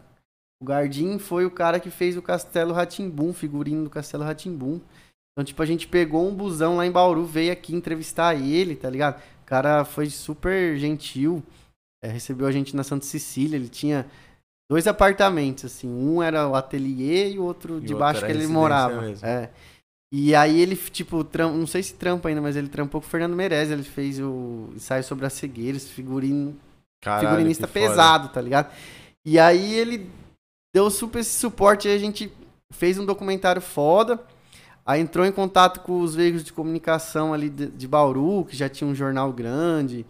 O 0.60 0.66
Gardim 0.66 1.18
foi 1.18 1.46
o 1.46 1.50
cara 1.50 1.80
que 1.80 1.88
fez 1.88 2.18
o 2.18 2.22
Castelo 2.22 2.74
Ratimbum, 2.74 3.32
figurino 3.32 3.84
do 3.84 3.90
Castelo 3.90 4.24
Ratimbum. 4.24 4.78
Então, 5.32 5.44
tipo, 5.44 5.62
a 5.62 5.66
gente 5.66 5.88
pegou 5.88 6.28
um 6.28 6.34
busão 6.34 6.76
lá 6.76 6.86
em 6.86 6.92
Bauru, 6.92 7.24
veio 7.24 7.52
aqui 7.52 7.74
entrevistar 7.74 8.34
ele, 8.34 8.76
tá 8.76 8.90
ligado? 8.90 9.20
O 9.42 9.46
cara 9.46 9.84
foi 9.86 10.10
super 10.10 10.76
gentil, 10.76 11.42
é, 12.04 12.08
recebeu 12.08 12.46
a 12.46 12.52
gente 12.52 12.76
na 12.76 12.84
Santa 12.84 13.06
Cecília, 13.06 13.56
ele 13.56 13.68
tinha 13.68 14.06
dois 14.70 14.86
apartamentos, 14.86 15.64
assim, 15.64 15.88
um 15.88 16.22
era 16.22 16.46
o 16.46 16.54
ateliê 16.54 17.32
e 17.32 17.38
o 17.38 17.44
outro 17.44 17.78
e 17.78 17.80
de 17.80 17.94
baixo 17.94 18.24
que 18.24 18.30
ele 18.30 18.46
morava. 18.46 19.00
Mesmo. 19.00 19.26
É. 19.26 19.50
E 20.12 20.34
aí 20.34 20.60
ele, 20.60 20.76
tipo, 20.76 21.24
tram... 21.24 21.56
não 21.56 21.66
sei 21.66 21.82
se 21.82 21.94
trampa 21.94 22.28
ainda, 22.28 22.42
mas 22.42 22.56
ele 22.56 22.68
trampou 22.68 23.00
com 23.00 23.06
o 23.06 23.10
Fernando 23.10 23.34
Meirelles, 23.34 23.70
ele 23.70 23.82
fez 23.82 24.20
o 24.20 24.70
ensaio 24.74 25.02
sobre 25.02 25.24
a 25.24 25.30
cegueira, 25.30 25.78
esse 25.78 25.88
figurino, 25.88 26.54
Caralho, 27.00 27.30
figurinista 27.30 27.66
pesado, 27.66 28.28
tá 28.28 28.40
ligado? 28.40 28.70
E 29.24 29.38
aí 29.38 29.74
ele 29.74 30.10
deu 30.74 30.90
super 30.90 31.20
esse 31.20 31.38
suporte, 31.38 31.88
aí 31.88 31.96
a 31.96 31.98
gente 31.98 32.30
fez 32.70 32.98
um 32.98 33.06
documentário 33.06 33.62
foda, 33.62 34.20
aí 34.84 35.00
entrou 35.00 35.24
em 35.24 35.32
contato 35.32 35.80
com 35.80 36.00
os 36.00 36.14
veículos 36.14 36.44
de 36.44 36.52
comunicação 36.52 37.32
ali 37.32 37.48
de, 37.48 37.66
de 37.66 37.88
Bauru, 37.88 38.44
que 38.44 38.54
já 38.54 38.68
tinha 38.68 38.88
um 38.88 38.94
jornal 38.94 39.32
grande, 39.32 40.04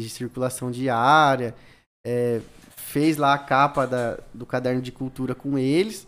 de 0.00 0.08
circulação 0.08 0.70
diária, 0.70 1.54
é, 2.06 2.40
fez 2.76 3.16
lá 3.16 3.34
a 3.34 3.38
capa 3.38 3.86
da, 3.86 4.18
do 4.34 4.44
caderno 4.44 4.82
de 4.82 4.92
cultura 4.92 5.34
com 5.34 5.58
eles. 5.58 6.06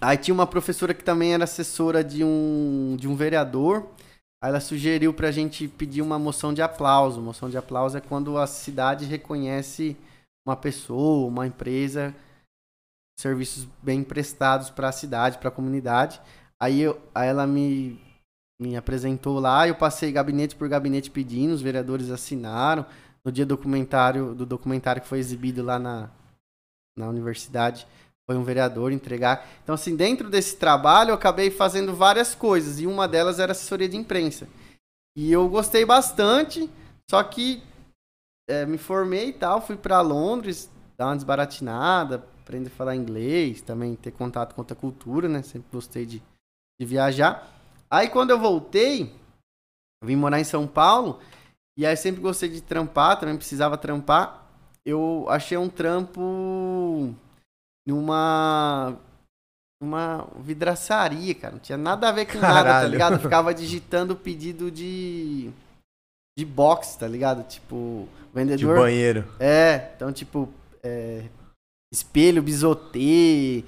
Aí 0.00 0.16
tinha 0.16 0.34
uma 0.34 0.46
professora 0.46 0.94
que 0.94 1.04
também 1.04 1.34
era 1.34 1.44
assessora 1.44 2.02
de 2.02 2.24
um, 2.24 2.96
de 2.98 3.06
um 3.06 3.14
vereador. 3.14 3.86
Aí 4.42 4.48
ela 4.48 4.60
sugeriu 4.60 5.12
pra 5.12 5.30
gente 5.30 5.68
pedir 5.68 6.00
uma 6.00 6.18
moção 6.18 6.54
de 6.54 6.62
aplauso. 6.62 7.20
Moção 7.20 7.50
de 7.50 7.58
aplauso 7.58 7.98
é 7.98 8.00
quando 8.00 8.38
a 8.38 8.46
cidade 8.46 9.04
reconhece 9.04 9.96
uma 10.46 10.56
pessoa, 10.56 11.28
uma 11.28 11.46
empresa, 11.46 12.14
serviços 13.18 13.68
bem 13.82 14.02
prestados 14.02 14.70
para 14.70 14.88
a 14.88 14.92
cidade, 14.92 15.36
para 15.36 15.48
a 15.48 15.52
comunidade. 15.52 16.18
Aí, 16.58 16.80
eu, 16.80 16.98
aí 17.14 17.28
ela 17.28 17.46
me, 17.46 18.00
me 18.60 18.76
apresentou 18.76 19.40
lá, 19.40 19.66
eu 19.66 19.74
passei 19.74 20.12
gabinete 20.12 20.54
por 20.54 20.68
gabinete 20.68 21.10
pedindo, 21.10 21.54
os 21.54 21.62
vereadores 21.62 22.10
assinaram. 22.10 22.84
No 23.24 23.32
dia 23.32 23.46
documentário, 23.46 24.34
do 24.34 24.44
documentário 24.44 25.00
que 25.00 25.08
foi 25.08 25.18
exibido 25.18 25.62
lá 25.62 25.78
na, 25.78 26.10
na 26.96 27.08
universidade, 27.08 27.86
foi 28.26 28.36
um 28.36 28.44
vereador 28.44 28.92
entregar. 28.92 29.46
Então, 29.62 29.74
assim, 29.74 29.96
dentro 29.96 30.28
desse 30.28 30.56
trabalho, 30.56 31.10
eu 31.10 31.14
acabei 31.14 31.50
fazendo 31.50 31.94
várias 31.94 32.34
coisas, 32.34 32.80
e 32.80 32.86
uma 32.86 33.08
delas 33.08 33.38
era 33.38 33.52
assessoria 33.52 33.88
de 33.88 33.96
imprensa. 33.96 34.46
E 35.16 35.32
eu 35.32 35.48
gostei 35.48 35.84
bastante, 35.84 36.70
só 37.10 37.22
que 37.22 37.62
é, 38.48 38.64
me 38.66 38.78
formei 38.78 39.28
e 39.28 39.32
tal, 39.32 39.60
fui 39.60 39.76
para 39.76 40.00
Londres, 40.00 40.70
dar 40.96 41.06
uma 41.06 41.16
desbaratinada, 41.16 42.24
aprender 42.42 42.68
a 42.68 42.72
falar 42.72 42.96
inglês, 42.96 43.62
também 43.62 43.96
ter 43.96 44.10
contato 44.10 44.54
com 44.54 44.60
outra 44.60 44.76
cultura, 44.76 45.28
né? 45.28 45.42
Sempre 45.42 45.68
gostei 45.72 46.04
de, 46.06 46.22
de 46.80 46.86
viajar. 46.86 47.59
Aí, 47.90 48.08
quando 48.08 48.30
eu 48.30 48.38
voltei, 48.38 49.12
eu 50.02 50.06
vim 50.06 50.16
morar 50.16 50.40
em 50.40 50.44
São 50.44 50.66
Paulo, 50.66 51.20
e 51.76 51.84
aí 51.84 51.96
sempre 51.96 52.20
gostei 52.20 52.48
de 52.48 52.60
trampar, 52.60 53.18
também 53.18 53.36
precisava 53.36 53.76
trampar. 53.76 54.46
Eu 54.84 55.26
achei 55.28 55.58
um 55.58 55.68
trampo 55.68 57.14
numa 57.86 58.96
uma 59.82 60.28
vidraçaria, 60.38 61.34
cara. 61.34 61.54
Não 61.54 61.60
tinha 61.60 61.78
nada 61.78 62.08
a 62.08 62.12
ver 62.12 62.26
com 62.26 62.38
Caralho. 62.38 62.64
nada, 62.64 62.80
tá 62.82 62.88
ligado? 62.88 63.12
Eu 63.14 63.18
ficava 63.20 63.54
digitando 63.54 64.14
pedido 64.14 64.70
de 64.70 65.50
de 66.38 66.44
box, 66.44 66.96
tá 66.96 67.08
ligado? 67.08 67.42
Tipo, 67.48 68.08
vendedor. 68.32 68.74
De 68.74 68.80
banheiro. 68.80 69.24
É, 69.38 69.90
então 69.96 70.12
tipo, 70.12 70.48
é, 70.82 71.24
espelho, 71.92 72.42
bisotê, 72.42 73.64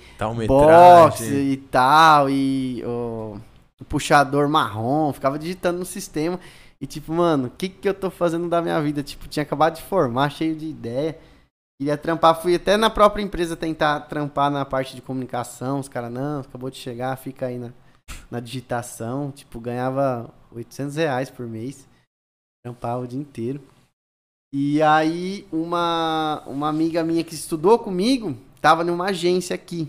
box 0.46 1.22
e 1.22 1.56
tal 1.70 2.30
e 2.30 2.82
o, 2.84 3.36
o 3.36 3.40
puxador 3.84 4.48
marrom, 4.48 5.12
ficava 5.12 5.38
digitando 5.38 5.78
no 5.78 5.84
sistema 5.84 6.38
e 6.82 6.86
tipo, 6.86 7.12
mano, 7.12 7.46
o 7.46 7.50
que 7.50 7.68
que 7.68 7.88
eu 7.88 7.94
tô 7.94 8.10
fazendo 8.10 8.48
da 8.48 8.60
minha 8.60 8.82
vida? 8.82 9.04
Tipo, 9.04 9.28
tinha 9.28 9.44
acabado 9.44 9.76
de 9.76 9.82
formar, 9.82 10.30
cheio 10.30 10.56
de 10.56 10.66
ideia. 10.66 11.16
Queria 11.80 11.96
trampar, 11.96 12.42
fui 12.42 12.56
até 12.56 12.76
na 12.76 12.90
própria 12.90 13.22
empresa 13.22 13.56
tentar 13.56 14.00
trampar 14.00 14.50
na 14.50 14.64
parte 14.64 14.96
de 14.96 15.00
comunicação. 15.00 15.78
Os 15.78 15.88
caras, 15.88 16.12
não, 16.12 16.40
acabou 16.40 16.70
de 16.70 16.78
chegar, 16.78 17.16
fica 17.16 17.46
aí 17.46 17.56
na, 17.56 17.72
na 18.28 18.40
digitação. 18.40 19.30
Tipo, 19.30 19.60
ganhava 19.60 20.28
800 20.50 20.96
reais 20.96 21.30
por 21.30 21.46
mês. 21.46 21.86
Trampava 22.64 23.04
o 23.04 23.06
dia 23.06 23.20
inteiro. 23.20 23.62
E 24.52 24.82
aí, 24.82 25.46
uma, 25.52 26.42
uma 26.48 26.68
amiga 26.68 27.04
minha 27.04 27.22
que 27.22 27.34
estudou 27.34 27.78
comigo 27.78 28.36
tava 28.60 28.82
numa 28.82 29.06
agência 29.06 29.54
aqui 29.54 29.88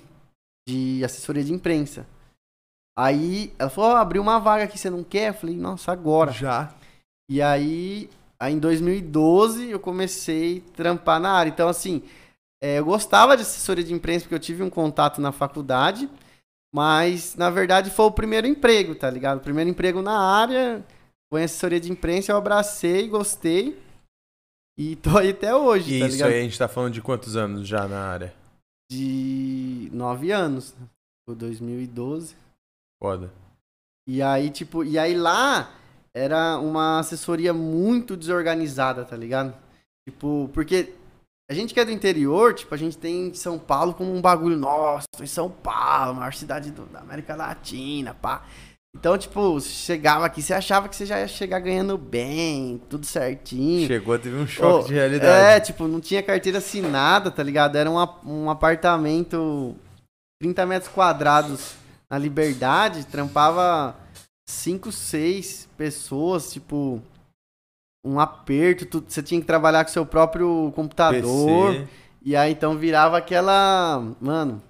de 0.70 1.04
assessoria 1.04 1.44
de 1.44 1.52
imprensa. 1.52 2.06
Aí 2.98 3.54
ela 3.58 3.70
falou: 3.70 3.92
oh, 3.92 3.96
abriu 3.96 4.22
uma 4.22 4.40
vaga 4.40 4.64
aqui, 4.66 4.78
você 4.78 4.90
não 4.90 5.04
quer? 5.04 5.30
Eu 5.30 5.34
falei: 5.34 5.56
nossa, 5.56 5.92
agora. 5.92 6.32
Já. 6.32 6.74
E 7.30 7.42
aí 7.42 8.10
Aí 8.44 8.52
em 8.52 8.60
2012 8.60 9.70
eu 9.70 9.80
comecei 9.80 10.62
a 10.68 10.76
trampar 10.76 11.18
na 11.18 11.32
área. 11.32 11.50
Então, 11.50 11.70
assim, 11.70 12.04
é, 12.62 12.80
eu 12.80 12.84
gostava 12.84 13.38
de 13.38 13.44
assessoria 13.44 13.86
de 13.86 13.94
imprensa 13.94 14.26
porque 14.26 14.36
eu 14.36 14.40
tive 14.40 14.62
um 14.62 14.70
contato 14.70 15.22
na 15.22 15.32
faculdade, 15.32 16.10
mas 16.76 17.38
na 17.38 17.50
verdade 17.50 17.90
foi 17.90 18.06
o 18.06 18.12
primeiro 18.12 18.46
emprego, 18.46 18.96
tá 18.96 19.10
ligado? 19.10 19.38
O 19.38 19.44
primeiro 19.44 19.70
emprego 19.70 20.02
na 20.02 20.20
área, 20.20 20.84
foi 21.32 21.44
assessoria 21.44 21.80
de 21.80 21.90
imprensa, 21.90 22.34
eu 22.34 22.38
abracei, 22.38 23.08
gostei 23.08 23.82
e 24.78 24.98
tô 24.98 25.18
aí 25.18 25.30
até 25.30 25.56
hoje, 25.56 25.94
e 25.96 26.00
tá 26.02 26.08
isso 26.08 26.18
ligado? 26.18 26.32
aí 26.32 26.40
a 26.40 26.44
gente 26.44 26.60
tá 26.60 26.68
falando 26.68 26.94
de 26.94 27.02
quantos 27.02 27.38
anos 27.38 27.66
já 27.66 27.88
na 27.88 28.10
área? 28.10 28.34
De 28.92 29.90
nove 29.94 30.32
anos, 30.32 30.76
foi 31.26 31.34
2012. 31.34 32.36
Foda. 33.04 33.34
E 34.08 34.22
aí, 34.22 34.50
tipo, 34.50 34.82
e 34.82 34.98
aí 34.98 35.14
lá 35.14 35.72
era 36.16 36.58
uma 36.58 37.00
assessoria 37.00 37.54
muito 37.54 38.16
desorganizada, 38.16 39.04
tá 39.04 39.18
ligado? 39.18 39.54
Tipo, 40.08 40.50
porque 40.54 40.94
a 41.52 41.54
gente 41.54 41.74
que 41.74 41.82
é 41.82 41.86
do 41.86 41.92
interior, 41.92 42.54
tipo, 42.54 42.74
a 42.74 42.78
gente 42.78 42.98
tem 42.98 43.34
São 43.34 43.60
Paulo 43.60 43.94
como 43.94 44.16
um 44.16 44.22
bagulho, 44.22 44.56
nossa, 44.56 45.06
em 45.20 45.28
São 45.28 45.50
Paulo, 45.50 46.16
maior 46.16 46.34
cidade 46.34 46.72
do, 46.72 46.86
da 46.86 47.02
América 47.02 47.36
Latina, 47.36 48.14
pá. 48.14 48.46
Então, 48.96 49.18
tipo, 49.18 49.60
chegava 49.60 50.26
aqui, 50.26 50.42
você 50.42 50.54
achava 50.54 50.88
que 50.88 50.96
você 50.96 51.06
já 51.06 51.20
ia 51.20 51.28
chegar 51.28 51.60
ganhando 51.60 51.98
bem, 51.98 52.82
tudo 52.90 53.06
certinho. 53.06 53.86
Chegou, 53.86 54.18
teve 54.18 54.38
um 54.38 54.48
choque 54.48 54.86
oh, 54.86 54.88
de 54.88 54.94
realidade. 54.94 55.58
É, 55.58 55.60
tipo, 55.60 55.90
não 55.90 56.00
tinha 56.00 56.24
carteira 56.24 56.60
assinada, 56.60 57.30
tá 57.30 57.44
ligado? 57.44 57.76
Era 57.76 57.92
um, 57.92 57.98
um 58.24 58.50
apartamento 58.50 59.76
30 60.40 60.66
metros 60.66 60.90
quadrados 60.90 61.83
na 62.10 62.18
Liberdade, 62.18 63.06
trampava 63.06 63.96
cinco, 64.48 64.92
seis 64.92 65.68
pessoas, 65.78 66.52
tipo, 66.52 67.02
um 68.06 68.20
aperto, 68.20 68.86
tu, 68.86 69.04
você 69.08 69.24
tinha 69.24 69.40
que 69.40 69.48
trabalhar 69.48 69.84
com 69.84 69.92
seu 69.92 70.06
próprio 70.06 70.72
computador. 70.76 71.74
PC. 71.74 71.88
E 72.26 72.36
aí 72.36 72.52
então 72.52 72.78
virava 72.78 73.18
aquela. 73.18 74.02
Mano, 74.22 74.62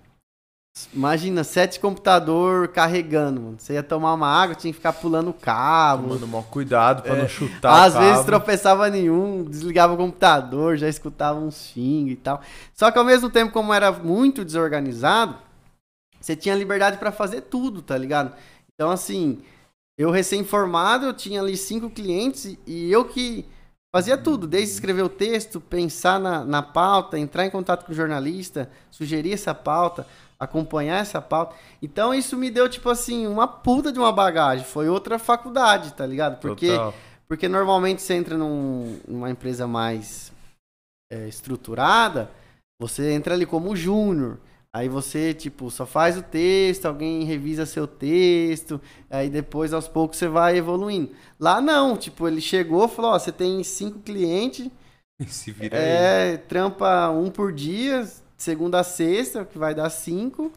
Imagina, 0.92 1.44
sete 1.44 1.80
computador 1.80 2.68
carregando, 2.70 3.40
mano. 3.40 3.56
Você 3.60 3.74
ia 3.74 3.84
tomar 3.84 4.12
uma 4.16 4.28
água, 4.28 4.56
tinha 4.56 4.74
que 4.74 4.78
ficar 4.78 4.94
pulando 4.94 5.30
o 5.30 5.34
cabo. 5.34 6.08
Tomando 6.08 6.28
maior 6.28 6.46
cuidado 6.46 7.04
pra 7.04 7.16
não 7.16 7.28
chutar 7.28 7.84
Às 7.84 7.96
o 7.96 8.00
vezes 8.00 8.26
tropeçava 8.26 8.90
nenhum, 8.90 9.44
desligava 9.44 9.94
o 9.94 9.98
computador, 9.98 10.76
já 10.76 10.90
escutava 10.90 11.40
uns 11.40 11.68
xing 11.68 12.08
e 12.08 12.16
tal. 12.16 12.42
Só 12.74 12.90
que 12.90 12.98
ao 12.98 13.06
mesmo 13.06 13.30
tempo, 13.30 13.54
como 13.54 13.72
era 13.72 13.92
muito 13.92 14.44
desorganizado, 14.44 15.36
você 16.24 16.36
tinha 16.36 16.56
liberdade 16.56 16.98
pra 16.98 17.12
fazer 17.12 17.42
tudo, 17.42 17.82
tá 17.82 17.98
ligado? 17.98 18.34
Então, 18.74 18.90
assim, 18.90 19.42
eu 19.98 20.10
recém-formado, 20.10 21.06
eu 21.06 21.14
tinha 21.14 21.42
ali 21.42 21.58
cinco 21.58 21.90
clientes 21.90 22.46
e- 22.46 22.60
e 22.66 22.92
eu 22.92 23.06
que 23.06 23.46
fazia 23.94 24.18
tudo, 24.18 24.48
desde 24.48 24.74
escrever 24.74 25.04
o 25.04 25.10
texto, 25.10 25.60
pensar 25.62 26.20
na, 26.20 26.44
na 26.46 26.62
pauta, 26.64 27.20
entrar 27.20 27.46
em 27.46 27.50
contato 27.50 27.86
com 27.86 27.92
o 27.92 27.96
jornalista, 27.96 28.70
sugerir 28.90 29.34
essa 29.34 29.54
pauta, 29.54 30.08
acompanhar 30.40 31.00
essa 31.02 31.22
pauta. 31.22 31.56
Então, 31.82 32.14
isso 32.14 32.36
me 32.38 32.50
deu, 32.50 32.68
tipo 32.70 32.90
assim, 32.90 33.28
uma 33.28 33.48
puta 33.48 33.92
de 33.92 34.00
uma 34.00 34.12
bagagem. 34.12 34.66
Foi 34.66 34.90
outra 34.90 35.20
faculdade, 35.20 35.94
tá 35.94 36.06
ligado? 36.06 36.40
Porque. 36.40 36.68
Total. 36.70 36.94
Porque 37.28 37.48
normalmente 37.48 38.02
você 38.02 38.14
entra 38.14 38.38
num- 38.38 39.00
numa 39.08 39.30
empresa 39.30 39.66
mais 39.66 40.32
é, 41.12 41.28
estruturada, 41.28 42.30
você 42.80 43.12
entra 43.12 43.34
ali 43.34 43.46
como 43.46 43.76
júnior. 43.76 44.38
Aí 44.76 44.90
você, 44.90 45.34
tipo, 45.36 45.70
só 45.70 45.86
faz 45.86 46.18
o 46.18 46.24
texto, 46.24 46.86
alguém 46.88 47.24
revisa 47.26 47.66
seu 47.66 47.86
texto, 47.88 48.82
aí 49.10 49.30
depois 49.30 49.72
aos 49.74 49.88
poucos 49.88 50.18
você 50.18 50.28
vai 50.28 50.58
evoluindo. 50.58 51.12
Lá 51.40 51.62
não, 51.62 51.96
tipo, 51.96 52.28
ele 52.28 52.42
chegou 52.42 52.86
e 52.86 52.90
falou, 52.90 53.12
ó, 53.12 53.20
você 53.20 53.32
tem 53.32 53.64
cinco 53.64 54.00
clientes, 54.00 54.70
Se 55.28 55.52
vira 55.52 55.80
aí. 55.80 56.08
é, 56.34 56.38
trampa 56.38 57.10
um 57.10 57.30
por 57.32 57.52
dia, 57.54 58.08
segunda 58.38 58.80
a 58.80 58.84
sexta, 58.84 59.46
que 59.46 59.58
vai 59.58 59.74
dar 59.76 59.90
cinco, 59.90 60.52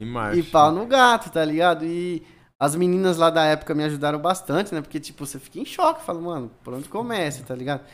E 0.00 0.04
marcha. 0.04 0.38
e 0.40 0.42
pau 0.42 0.72
no 0.72 0.86
gato, 0.86 1.30
tá 1.30 1.44
ligado? 1.44 1.84
E 1.84 2.22
as 2.58 2.74
meninas 2.76 3.16
lá 3.16 3.30
da 3.30 3.44
época 3.44 3.74
me 3.74 3.84
ajudaram 3.84 4.18
bastante, 4.20 4.74
né? 4.74 4.80
Porque, 4.80 5.00
tipo, 5.00 5.26
você 5.26 5.38
fica 5.38 5.58
em 5.60 5.64
choque, 5.64 6.04
fala, 6.04 6.20
mano, 6.20 6.50
por 6.62 6.74
onde 6.74 6.88
começa, 6.88 7.44
tá 7.44 7.54
ligado? 7.54 7.84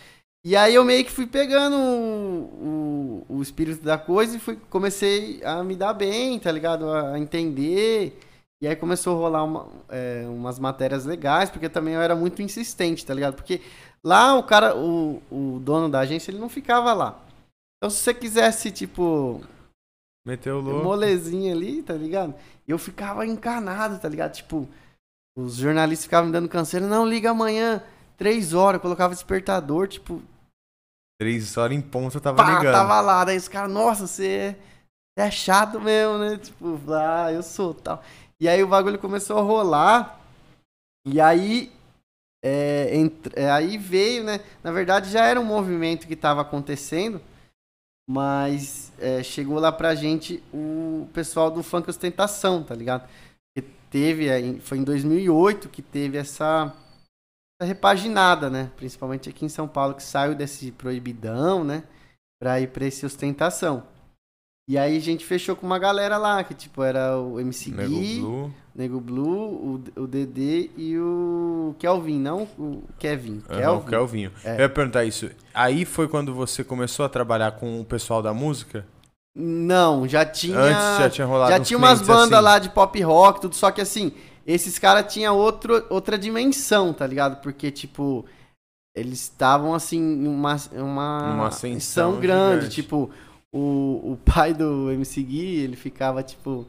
E 0.44 0.56
aí 0.56 0.74
eu 0.74 0.84
meio 0.84 1.04
que 1.04 1.10
fui 1.10 1.26
pegando 1.26 1.76
o, 1.76 3.24
o, 3.28 3.36
o 3.36 3.42
espírito 3.42 3.82
da 3.84 3.98
coisa 3.98 4.36
e 4.36 4.40
fui, 4.40 4.56
comecei 4.70 5.42
a 5.44 5.62
me 5.62 5.76
dar 5.76 5.92
bem, 5.92 6.38
tá 6.38 6.50
ligado? 6.50 6.88
A, 6.90 7.12
a 7.14 7.18
entender. 7.18 8.18
E 8.62 8.66
aí 8.66 8.74
começou 8.76 9.16
a 9.16 9.20
rolar 9.20 9.44
uma- 9.44 9.68
é, 9.88 10.24
umas 10.28 10.58
matérias 10.58 11.04
legais, 11.04 11.50
porque 11.50 11.68
também 11.68 11.94
eu 11.94 12.00
era 12.00 12.14
muito 12.16 12.40
insistente, 12.42 13.04
tá 13.04 13.12
ligado? 13.14 13.34
Porque 13.34 13.60
lá 14.04 14.34
o 14.36 14.42
cara, 14.42 14.76
o, 14.76 15.22
o 15.30 15.58
dono 15.60 15.88
da 15.90 16.00
agência, 16.00 16.30
ele 16.30 16.38
não 16.38 16.48
ficava 16.48 16.92
lá. 16.94 17.20
Então 17.78 17.90
se 17.90 17.98
você 17.98 18.14
quisesse, 18.14 18.70
tipo, 18.70 19.42
Meteu 20.26 20.58
o 20.58 20.60
louco. 20.60 20.84
molezinha 20.84 21.54
ali, 21.54 21.82
tá 21.82 21.94
ligado? 21.94 22.34
E 22.68 22.70
eu 22.70 22.78
ficava 22.78 23.26
encanado, 23.26 23.98
tá 23.98 24.08
ligado? 24.08 24.32
Tipo, 24.34 24.68
os 25.36 25.56
jornalistas 25.56 26.04
ficavam 26.04 26.26
me 26.26 26.32
dando 26.32 26.48
canseira, 26.48 26.86
não, 26.86 27.06
liga 27.08 27.30
amanhã, 27.30 27.82
três 28.18 28.52
horas, 28.52 28.78
eu 28.78 28.82
colocava 28.82 29.14
despertador, 29.14 29.88
tipo, 29.88 30.22
Três 31.20 31.54
horas 31.58 31.76
em 31.76 31.82
ponta 31.82 32.16
eu 32.16 32.20
tava 32.20 32.38
pá, 32.38 32.58
ligando. 32.58 32.72
tava 32.72 32.98
lá, 33.02 33.24
daí 33.26 33.36
os 33.36 33.46
caras, 33.46 33.70
nossa, 33.70 34.06
você 34.06 34.56
é, 35.18 35.22
é 35.26 35.30
chato 35.30 35.78
mesmo, 35.78 36.16
né? 36.16 36.38
Tipo, 36.38 36.80
ah, 36.94 37.30
eu 37.30 37.42
sou 37.42 37.74
tal. 37.74 38.02
E 38.40 38.48
aí 38.48 38.62
o 38.62 38.68
bagulho 38.68 38.98
começou 38.98 39.36
a 39.38 39.42
rolar, 39.42 40.18
e 41.06 41.20
aí, 41.20 41.70
é, 42.42 42.96
ent- 42.96 43.32
é, 43.36 43.50
aí 43.50 43.76
veio, 43.76 44.24
né? 44.24 44.40
Na 44.64 44.72
verdade 44.72 45.10
já 45.10 45.26
era 45.26 45.38
um 45.38 45.44
movimento 45.44 46.06
que 46.06 46.16
tava 46.16 46.40
acontecendo, 46.40 47.20
mas 48.08 48.90
é, 48.98 49.22
chegou 49.22 49.58
lá 49.60 49.70
pra 49.70 49.94
gente 49.94 50.42
o 50.54 51.06
pessoal 51.12 51.50
do 51.50 51.62
Funk 51.62 51.90
Ostentação, 51.90 52.62
tá 52.62 52.74
ligado? 52.74 53.06
Que 53.54 53.60
teve, 53.90 54.30
aí- 54.30 54.58
foi 54.60 54.78
em 54.78 54.84
2008 54.84 55.68
que 55.68 55.82
teve 55.82 56.16
essa 56.16 56.74
repaginada, 57.64 58.48
né? 58.48 58.70
Principalmente 58.76 59.28
aqui 59.28 59.44
em 59.44 59.48
São 59.48 59.68
Paulo, 59.68 59.94
que 59.94 60.02
saiu 60.02 60.34
desse 60.34 60.72
proibidão, 60.72 61.64
né? 61.64 61.82
Pra 62.40 62.60
ir 62.60 62.68
pra 62.68 62.86
esse 62.86 63.04
Ostentação. 63.04 63.84
E 64.68 64.78
aí 64.78 64.96
a 64.96 65.00
gente 65.00 65.24
fechou 65.24 65.56
com 65.56 65.66
uma 65.66 65.80
galera 65.80 66.16
lá, 66.16 66.44
que 66.44 66.54
tipo, 66.54 66.82
era 66.82 67.18
o 67.18 67.40
MC 67.40 67.72
Nego 67.72 67.88
Gui, 67.88 68.20
Blue. 68.20 68.54
Nego 68.72 69.00
Blue, 69.00 69.82
o, 69.96 70.02
o 70.02 70.06
Dedê 70.06 70.70
e 70.76 70.96
o 70.96 71.74
Kelvin, 71.76 72.20
não 72.20 72.44
o 72.56 72.82
Kevin. 72.96 73.40
Kelvin. 73.40 73.84
o 73.84 73.88
Kelvinho. 73.88 74.32
É. 74.44 74.54
Eu 74.54 74.60
ia 74.60 74.68
perguntar 74.68 75.04
isso. 75.04 75.28
Aí 75.52 75.84
foi 75.84 76.06
quando 76.06 76.32
você 76.32 76.62
começou 76.62 77.04
a 77.04 77.08
trabalhar 77.08 77.52
com 77.52 77.80
o 77.80 77.84
pessoal 77.84 78.22
da 78.22 78.32
música? 78.32 78.86
Não, 79.34 80.06
já 80.06 80.24
tinha. 80.24 80.56
Antes 80.56 80.98
já 80.98 81.10
tinha 81.10 81.26
rolado 81.26 81.50
Já 81.50 81.60
tinha 81.60 81.76
umas 81.76 81.98
clientes 82.00 82.06
bandas 82.06 82.32
assim? 82.32 82.44
lá 82.44 82.58
de 82.58 82.68
pop 82.70 83.02
rock, 83.02 83.40
tudo, 83.40 83.54
só 83.56 83.72
que 83.72 83.80
assim, 83.80 84.12
esses 84.52 84.78
caras 84.78 85.12
tinham 85.12 85.36
outra 85.36 86.18
dimensão, 86.18 86.92
tá 86.92 87.06
ligado? 87.06 87.40
Porque, 87.42 87.70
tipo, 87.70 88.24
eles 88.94 89.20
estavam 89.22 89.74
assim, 89.74 89.98
em 89.98 90.26
uma, 90.26 90.56
uma, 90.72 91.46
ascensão 91.46 92.20
grande. 92.20 92.66
gigante. 92.66 92.74
Tipo, 92.74 93.10
o, 93.52 94.12
o 94.12 94.18
pai 94.24 94.52
do 94.54 94.90
MC 94.90 95.22
Gui, 95.22 95.56
ele 95.56 95.76
ficava 95.76 96.22
tipo. 96.22 96.66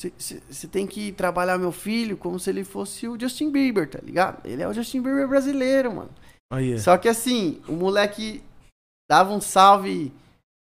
Você 0.00 0.68
tem 0.68 0.86
que 0.86 1.10
trabalhar 1.10 1.58
meu 1.58 1.72
filho 1.72 2.16
como 2.16 2.38
se 2.38 2.48
ele 2.48 2.62
fosse 2.62 3.08
o 3.08 3.18
Justin 3.18 3.50
Bieber, 3.50 3.90
tá 3.90 3.98
ligado? 4.00 4.46
Ele 4.46 4.62
é 4.62 4.68
o 4.68 4.72
Justin 4.72 5.02
Bieber 5.02 5.26
brasileiro, 5.26 5.92
mano. 5.92 6.10
Aí, 6.52 6.78
Só 6.78 6.96
que 6.96 7.08
assim, 7.08 7.60
o 7.66 7.72
moleque 7.72 8.40
dava 9.10 9.32
um 9.32 9.40
salve. 9.40 10.12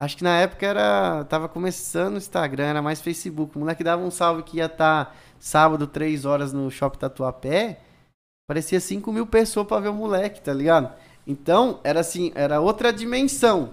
Acho 0.02 0.16
que 0.16 0.24
na 0.24 0.38
época 0.38 0.66
era. 0.66 1.24
Tava 1.24 1.48
começando 1.48 2.14
o 2.14 2.18
Instagram, 2.18 2.64
era 2.64 2.82
mais 2.82 3.00
Facebook. 3.00 3.56
O 3.56 3.60
moleque 3.60 3.84
dava 3.84 4.02
um 4.02 4.10
salve 4.10 4.42
que 4.42 4.56
ia 4.56 4.66
estar 4.66 5.14
sábado, 5.38 5.86
3 5.86 6.24
horas 6.24 6.52
no 6.52 6.70
Shopping 6.70 6.98
Tatuapé. 6.98 7.80
Parecia 8.48 8.80
5 8.80 9.12
mil 9.12 9.26
pessoas 9.26 9.66
pra 9.66 9.78
ver 9.78 9.90
o 9.90 9.94
moleque, 9.94 10.40
tá 10.40 10.52
ligado? 10.52 10.92
Então, 11.26 11.78
era 11.84 12.00
assim, 12.00 12.32
era 12.34 12.60
outra 12.60 12.92
dimensão. 12.92 13.70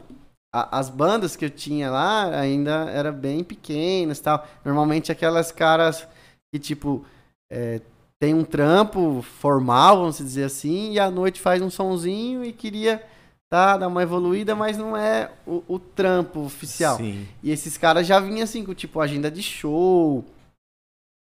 A- 0.53 0.79
as 0.79 0.89
bandas 0.89 1.35
que 1.35 1.45
eu 1.45 1.49
tinha 1.49 1.89
lá 1.89 2.29
ainda 2.39 2.89
eram 2.91 3.13
bem 3.13 3.43
pequenas 3.43 4.19
tal. 4.19 4.45
Normalmente 4.63 5.11
aquelas 5.11 5.51
caras 5.51 6.07
que, 6.53 6.59
tipo, 6.59 7.05
é, 7.51 7.81
tem 8.19 8.33
um 8.33 8.43
trampo 8.43 9.21
formal, 9.21 9.97
vamos 9.99 10.17
dizer 10.17 10.43
assim, 10.43 10.91
e 10.93 10.99
à 10.99 11.09
noite 11.09 11.39
faz 11.39 11.61
um 11.61 11.69
sonzinho 11.69 12.43
e 12.43 12.51
queria 12.51 13.01
tá, 13.49 13.77
dar 13.77 13.87
uma 13.87 14.03
evoluída, 14.03 14.55
mas 14.55 14.77
não 14.77 14.95
é 14.95 15.31
o, 15.45 15.63
o 15.67 15.79
trampo 15.79 16.41
oficial. 16.41 16.97
Sim. 16.97 17.27
E 17.41 17.51
esses 17.51 17.77
caras 17.77 18.05
já 18.05 18.19
vinham 18.19 18.43
assim, 18.43 18.63
com 18.63 18.73
tipo 18.73 18.99
agenda 18.99 19.31
de 19.31 19.41
show, 19.41 20.23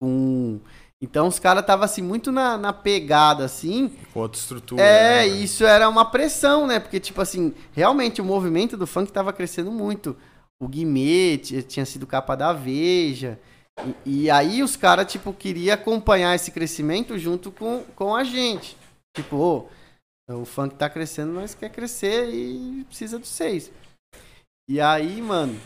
com. 0.00 0.60
Então 1.00 1.28
os 1.28 1.38
caras 1.38 1.62
estavam 1.62 1.84
assim, 1.84 2.02
muito 2.02 2.32
na, 2.32 2.58
na 2.58 2.72
pegada, 2.72 3.44
assim. 3.44 3.92
Com 4.12 4.20
outra 4.20 4.38
estrutura. 4.38 4.82
É, 4.82 5.20
né? 5.20 5.28
isso 5.28 5.64
era 5.64 5.88
uma 5.88 6.04
pressão, 6.04 6.66
né? 6.66 6.80
Porque, 6.80 6.98
tipo 6.98 7.20
assim, 7.20 7.54
realmente 7.72 8.20
o 8.20 8.24
movimento 8.24 8.76
do 8.76 8.86
funk 8.86 9.12
tava 9.12 9.32
crescendo 9.32 9.70
muito. 9.70 10.16
O 10.60 10.66
Guimê 10.66 11.38
tinha 11.38 11.86
sido 11.86 12.04
capa 12.04 12.34
da 12.34 12.52
Veja. 12.52 13.38
E, 14.04 14.24
e 14.24 14.30
aí 14.30 14.60
os 14.60 14.74
caras, 14.74 15.10
tipo, 15.10 15.32
queriam 15.32 15.72
acompanhar 15.72 16.34
esse 16.34 16.50
crescimento 16.50 17.16
junto 17.16 17.52
com, 17.52 17.84
com 17.94 18.16
a 18.16 18.24
gente. 18.24 18.76
Tipo, 19.14 19.36
ô, 19.36 19.68
o 20.34 20.44
funk 20.44 20.74
tá 20.74 20.88
crescendo, 20.90 21.32
nós 21.32 21.54
quer 21.54 21.70
crescer 21.70 22.28
e 22.32 22.84
precisa 22.84 23.18
dos 23.18 23.28
seis. 23.28 23.70
E 24.68 24.80
aí, 24.80 25.22
mano, 25.22 25.58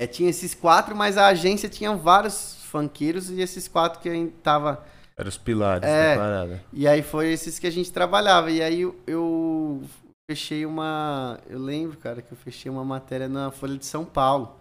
é, 0.00 0.06
tinha 0.06 0.30
esses 0.30 0.54
quatro, 0.54 0.96
mas 0.96 1.18
a 1.18 1.26
agência 1.26 1.68
tinha 1.68 1.94
vários 1.94 2.62
funkeiros 2.64 3.30
e 3.30 3.40
esses 3.40 3.68
quatro 3.68 4.00
que 4.00 4.08
a 4.08 4.14
gente 4.14 4.32
tava 4.38 4.84
Eram 5.16 5.28
os 5.28 5.36
pilares 5.36 5.86
É. 5.86 6.14
da 6.14 6.20
parada. 6.22 6.64
e 6.72 6.88
aí 6.88 7.02
foi 7.02 7.30
esses 7.32 7.58
que 7.58 7.66
a 7.66 7.70
gente 7.70 7.92
trabalhava. 7.92 8.50
E 8.50 8.62
aí 8.62 8.80
eu, 8.80 8.98
eu 9.06 9.82
fechei 10.30 10.64
uma. 10.64 11.38
Eu 11.46 11.58
lembro, 11.58 11.98
cara, 11.98 12.22
que 12.22 12.32
eu 12.32 12.38
fechei 12.38 12.70
uma 12.70 12.84
matéria 12.84 13.28
na 13.28 13.50
Folha 13.50 13.76
de 13.76 13.84
São 13.84 14.04
Paulo. 14.04 14.56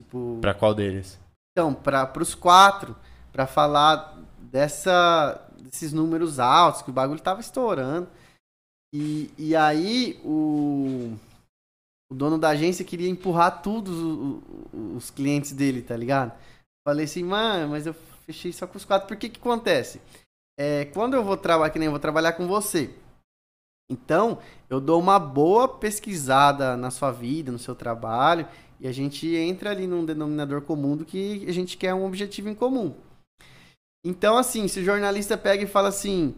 Tipo, 0.00 0.38
Pra 0.40 0.54
qual 0.54 0.74
deles? 0.74 1.18
então, 1.52 1.72
para 1.74 2.12
os 2.22 2.34
quatro, 2.34 2.94
pra 3.32 3.46
falar 3.46 4.14
dessa, 4.38 5.45
desses 5.66 5.92
números 5.92 6.38
altos, 6.38 6.82
que 6.82 6.90
o 6.90 6.92
bagulho 6.92 7.20
tava 7.20 7.40
estourando. 7.40 8.08
E, 8.94 9.30
e 9.36 9.54
aí 9.54 10.20
o, 10.24 11.12
o 12.10 12.14
dono 12.14 12.38
da 12.38 12.50
agência 12.50 12.84
queria 12.84 13.08
empurrar 13.08 13.62
todos 13.62 13.94
os 14.72 15.10
clientes 15.10 15.52
dele, 15.52 15.82
tá 15.82 15.96
ligado? 15.96 16.32
Falei 16.86 17.04
assim, 17.04 17.22
mano, 17.22 17.70
mas 17.70 17.86
eu 17.86 17.94
fechei 18.24 18.52
só 18.52 18.66
com 18.66 18.76
os 18.76 18.84
quatro. 18.84 19.08
Por 19.08 19.16
que 19.16 19.28
que 19.28 19.40
acontece? 19.40 20.00
É, 20.58 20.86
quando 20.86 21.14
eu 21.14 21.24
vou 21.24 21.36
trabalhar, 21.36 21.70
que 21.70 21.78
nem 21.78 21.86
eu 21.86 21.92
vou 21.92 22.00
trabalhar 22.00 22.32
com 22.32 22.46
você. 22.46 22.94
Então, 23.90 24.38
eu 24.68 24.80
dou 24.80 25.00
uma 25.00 25.18
boa 25.18 25.68
pesquisada 25.68 26.76
na 26.76 26.90
sua 26.90 27.12
vida, 27.12 27.52
no 27.52 27.58
seu 27.58 27.74
trabalho, 27.74 28.48
e 28.80 28.88
a 28.88 28.92
gente 28.92 29.34
entra 29.34 29.70
ali 29.70 29.86
num 29.86 30.04
denominador 30.04 30.62
comum 30.62 30.96
do 30.96 31.04
que 31.04 31.44
a 31.48 31.52
gente 31.52 31.76
quer 31.76 31.94
um 31.94 32.04
objetivo 32.04 32.48
em 32.48 32.54
comum. 32.54 32.94
Então, 34.06 34.38
assim, 34.38 34.68
se 34.68 34.80
o 34.80 34.84
jornalista 34.84 35.36
pega 35.36 35.64
e 35.64 35.66
fala 35.66 35.88
assim: 35.88 36.34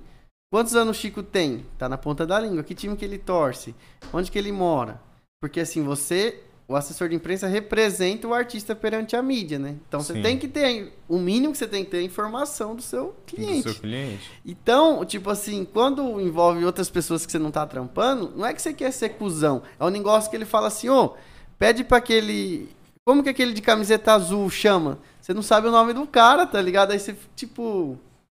quantos 0.51 0.75
anos 0.75 0.97
o 0.97 1.01
Chico 1.01 1.23
tem? 1.23 1.67
Tá 1.77 1.89
na 1.89 1.99
ponta 1.99 2.27
da 2.27 2.41
língua. 2.41 2.63
Que 2.63 2.75
time 2.75 2.97
que 2.97 3.05
ele 3.05 3.19
torce? 3.19 3.75
Onde 4.13 4.31
que 4.31 4.39
ele 4.39 4.51
mora? 4.51 5.01
Porque 5.41 5.61
assim, 5.61 5.85
você 5.85 6.41
o 6.67 6.77
assessor 6.77 7.09
de 7.09 7.15
imprensa 7.15 7.47
representa 7.47 8.29
o 8.29 8.35
artista 8.35 8.77
perante 8.77 9.17
a 9.17 9.23
mídia, 9.23 9.59
né? 9.59 9.77
Então 9.89 10.01
você 10.01 10.13
Sim. 10.13 10.21
tem 10.21 10.39
que 10.39 10.47
ter, 10.47 10.93
o 11.09 11.19
mínimo 11.19 11.53
que 11.53 11.59
você 11.59 11.67
tem 11.67 11.83
que 11.83 11.91
ter 11.91 11.97
é 11.97 12.01
a 12.01 12.03
informação 12.03 12.77
do 12.77 12.83
seu 12.83 13.17
cliente. 13.27 13.63
Do 13.63 13.73
seu 13.73 13.81
cliente. 13.81 14.31
Então, 14.45 15.03
tipo 15.07 15.31
assim, 15.31 15.65
quando 15.65 16.21
envolve 16.21 16.63
outras 16.67 16.91
pessoas 16.91 17.25
que 17.25 17.33
você 17.33 17.39
não 17.39 17.51
tá 17.51 17.67
trampando, 17.67 18.35
não 18.37 18.45
é 18.45 18.53
que 18.53 18.61
você 18.61 18.75
quer 18.75 18.91
ser 18.93 19.11
cuzão. 19.11 19.63
É 19.81 19.85
um 19.85 19.89
negócio 19.89 20.29
que 20.29 20.37
ele 20.37 20.45
fala 20.45 20.69
assim, 20.69 20.91
ô, 20.91 21.15
pede 21.59 21.85
pra 21.85 21.97
aquele. 21.99 22.69
Como 23.03 23.23
que 23.23 23.31
aquele 23.31 23.55
de 23.55 23.63
camiseta 23.63 24.13
azul 24.13 24.51
chama? 24.51 24.99
Você 25.29 25.35
não 25.35 25.43
sabe 25.43 25.69
o 25.69 25.71
nome 25.71 25.93
do 25.93 26.07
cara, 26.07 26.47
tá 26.47 26.59
ligado? 26.59 26.93
Aí 26.93 26.99
você, 26.99 27.15
tipo. 27.37 27.99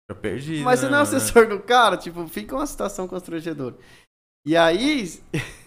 Fica 0.09 0.19
perdido. 0.19 0.63
Mas 0.63 0.79
você 0.79 0.87
né, 0.87 0.93
não 0.93 0.97
é 0.97 1.01
assessor 1.03 1.47
do 1.47 1.59
cara, 1.59 1.95
tipo, 1.95 2.27
fica 2.27 2.55
uma 2.55 2.65
situação 2.65 3.07
constrangedora. 3.07 3.75
E 4.45 4.57
aí. 4.57 5.21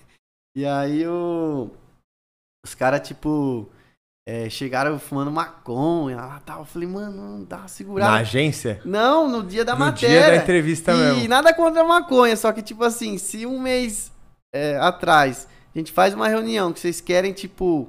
E 0.54 0.66
aí 0.66 1.06
o. 1.06 1.70
Os 2.62 2.74
caras, 2.74 3.06
tipo. 3.08 3.70
é, 4.28 4.50
chegaram 4.50 4.98
fumando 4.98 5.30
maconha 5.30 6.16
lá 6.16 6.40
tal. 6.44 6.58
Eu 6.58 6.64
falei, 6.66 6.86
mano, 6.86 7.46
dá 7.46 7.64
uma 7.86 7.98
Na 8.00 8.14
agência? 8.16 8.78
Não, 8.84 9.28
no 9.30 9.42
dia 9.42 9.64
da 9.64 9.72
no 9.72 9.78
matéria. 9.78 10.20
dia 10.20 10.30
da 10.32 10.36
entrevista 10.42 10.92
E 10.92 10.96
mesmo. 10.98 11.28
nada 11.28 11.54
contra 11.54 11.80
a 11.80 11.86
maconha, 11.86 12.36
só 12.36 12.52
que, 12.52 12.60
tipo 12.60 12.84
assim, 12.84 13.16
se 13.16 13.46
um 13.46 13.58
mês 13.58 14.12
é, 14.54 14.76
atrás 14.76 15.48
a 15.74 15.78
gente 15.78 15.90
faz 15.90 16.12
uma 16.12 16.28
reunião 16.28 16.70
que 16.70 16.80
vocês 16.80 17.00
querem, 17.00 17.32
tipo, 17.32 17.88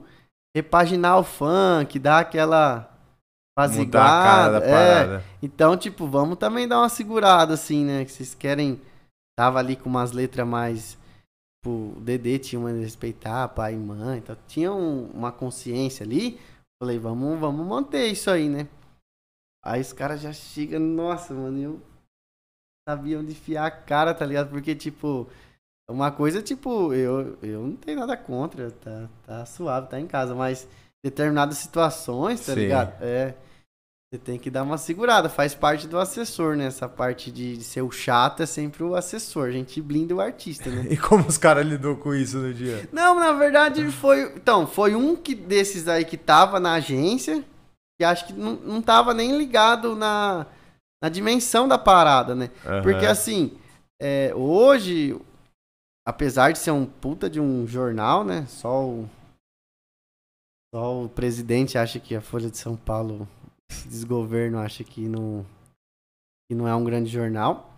repaginar 0.56 1.20
o 1.20 1.24
funk, 1.24 2.00
dar 2.00 2.20
aquela 2.20 2.93
Mudar 3.86 4.06
a 4.06 4.24
cara 4.24 4.52
da 4.52 4.58
apaziguada. 4.58 5.20
É, 5.20 5.46
então, 5.46 5.78
tipo, 5.78 6.08
vamos 6.08 6.38
também 6.38 6.68
dar 6.68 6.80
uma 6.80 6.90
segurada, 6.90 7.54
assim, 7.54 7.86
né? 7.86 8.04
Que 8.06 8.12
vocês 8.12 8.34
querem. 8.34 8.82
Tava 9.38 9.60
ali 9.60 9.76
com 9.76 9.90
umas 9.90 10.12
letras 10.12 10.48
mais. 10.48 10.98
Tipo, 11.64 11.94
o 11.98 12.02
Dedê 12.02 12.40
tinha 12.40 12.60
uma 12.60 12.74
de 12.74 12.80
respeitar, 12.80 13.48
pai 13.50 13.74
e 13.74 13.78
mãe. 13.78 14.18
Então, 14.20 14.36
tinha 14.48 14.72
um- 14.74 15.08
uma 15.12 15.32
consciência 15.32 16.04
ali. 16.06 16.40
Falei, 16.82 16.98
vamos, 17.00 17.40
vamos 17.40 17.66
manter 17.66 18.08
isso 18.08 18.30
aí, 18.30 18.50
né? 18.50 18.68
Aí 19.64 19.80
os 19.82 19.94
caras 19.94 20.20
já 20.20 20.34
chegam, 20.34 20.80
nossa, 20.80 21.34
mano, 21.34 21.58
eu 21.58 21.82
sabia 22.88 23.20
onde 23.20 23.32
enfiar 23.32 23.66
a 23.66 23.72
cara, 23.72 24.14
tá 24.14 24.26
ligado? 24.26 24.50
Porque, 24.50 24.76
tipo, 24.76 25.28
uma 25.90 26.12
coisa, 26.12 26.42
tipo, 26.42 26.94
eu, 26.94 27.38
eu 27.42 27.62
não 27.68 27.76
tenho 27.78 28.00
nada 28.00 28.18
contra, 28.18 28.72
tá, 28.72 29.10
tá 29.26 29.46
suave, 29.46 29.88
tá 29.88 30.00
em 30.00 30.08
casa, 30.08 30.36
mas 30.36 30.68
determinadas 31.04 31.58
situações, 31.58 32.46
tá 32.46 32.54
Sim. 32.54 32.60
ligado? 32.60 32.96
É. 33.02 33.34
Você 34.14 34.20
tem 34.20 34.38
que 34.38 34.52
dar 34.52 34.62
uma 34.62 34.78
segurada, 34.78 35.28
faz 35.28 35.56
parte 35.56 35.88
do 35.88 35.98
assessor, 35.98 36.56
né? 36.56 36.68
Essa 36.68 36.88
parte 36.88 37.32
de, 37.32 37.58
de 37.58 37.64
ser 37.64 37.82
o 37.82 37.92
chato 37.92 38.44
é 38.44 38.46
sempre 38.46 38.84
o 38.84 38.96
assessor. 38.96 39.48
A 39.48 39.52
gente 39.52 39.82
blinda 39.82 40.14
o 40.14 40.22
artista, 40.22 40.70
né? 40.70 40.86
E 40.94 40.96
como 40.96 41.28
os 41.28 41.36
caras 41.36 41.66
lidou 41.66 41.96
com 41.96 42.14
isso 42.14 42.38
no 42.38 42.54
dia? 42.54 42.88
Não, 42.92 43.16
na 43.16 43.32
verdade 43.32 43.84
foi. 43.90 44.32
Então, 44.36 44.68
foi 44.68 44.94
um 44.94 45.16
que 45.16 45.34
desses 45.34 45.88
aí 45.88 46.06
que 46.06 46.16
tava 46.16 46.60
na 46.60 46.74
agência, 46.74 47.44
que 48.00 48.06
acho 48.06 48.28
que 48.28 48.34
não, 48.34 48.54
não 48.54 48.84
tava 48.84 49.16
nem 49.16 49.36
ligado 49.36 49.96
na, 49.96 50.46
na 51.02 51.10
dimensão 51.10 51.68
da 51.68 51.80
parada, 51.80 52.36
né? 52.36 52.52
Porque 52.84 53.06
Aham. 53.06 53.12
assim, 53.12 53.58
é, 54.00 54.32
hoje, 54.36 55.20
apesar 56.06 56.52
de 56.52 56.60
ser 56.60 56.70
um 56.70 56.86
puta 56.86 57.28
de 57.28 57.40
um 57.40 57.66
jornal, 57.66 58.24
né? 58.24 58.46
Só 58.48 58.86
o. 58.86 59.10
Só 60.74 61.04
o 61.04 61.08
presidente 61.08 61.78
acha 61.78 62.00
que 62.00 62.16
a 62.16 62.22
Folha 62.22 62.50
de 62.50 62.58
São 62.58 62.76
Paulo, 62.76 63.28
esse 63.70 63.88
desgoverno, 63.88 64.58
acha 64.58 64.84
que 64.84 65.08
não, 65.08 65.46
que 66.50 66.56
não 66.56 66.68
é 66.68 66.74
um 66.74 66.84
grande 66.84 67.12
jornal. 67.12 67.76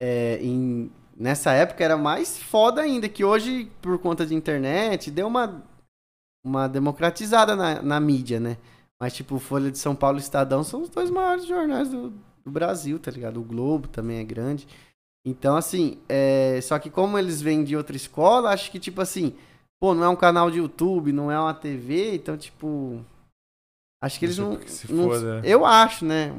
É, 0.00 0.38
em, 0.40 0.92
nessa 1.16 1.50
época 1.52 1.82
era 1.82 1.96
mais 1.96 2.40
foda 2.40 2.82
ainda, 2.82 3.08
que 3.08 3.24
hoje, 3.24 3.68
por 3.82 3.98
conta 3.98 4.24
de 4.24 4.32
internet, 4.32 5.10
deu 5.10 5.26
uma, 5.26 5.60
uma 6.46 6.68
democratizada 6.68 7.56
na, 7.56 7.82
na 7.82 7.98
mídia, 7.98 8.38
né? 8.38 8.58
Mas, 9.00 9.12
tipo, 9.12 9.40
Folha 9.40 9.68
de 9.68 9.78
São 9.78 9.96
Paulo 9.96 10.18
e 10.18 10.20
Estadão 10.20 10.62
são 10.62 10.82
os 10.82 10.88
dois 10.88 11.10
maiores 11.10 11.46
jornais 11.46 11.88
do, 11.88 12.10
do 12.44 12.50
Brasil, 12.50 13.00
tá 13.00 13.10
ligado? 13.10 13.40
O 13.40 13.44
Globo 13.44 13.88
também 13.88 14.18
é 14.18 14.24
grande. 14.24 14.68
Então, 15.26 15.56
assim, 15.56 15.98
é... 16.08 16.60
só 16.62 16.78
que 16.78 16.90
como 16.90 17.18
eles 17.18 17.42
vêm 17.42 17.64
de 17.64 17.76
outra 17.76 17.96
escola, 17.96 18.50
acho 18.50 18.70
que, 18.70 18.78
tipo 18.78 19.00
assim, 19.00 19.34
pô, 19.80 19.94
não 19.94 20.04
é 20.04 20.08
um 20.08 20.16
canal 20.16 20.50
de 20.50 20.58
YouTube, 20.58 21.12
não 21.12 21.30
é 21.30 21.38
uma 21.38 21.54
TV, 21.54 22.14
então, 22.14 22.36
tipo. 22.36 23.04
Acho 24.02 24.18
que 24.18 24.26
eles 24.26 24.38
não. 24.38 24.58
se 24.66 24.92
não- 24.92 25.08
foda. 25.08 25.40
Eu 25.44 25.64
acho, 25.66 26.04
né? 26.04 26.32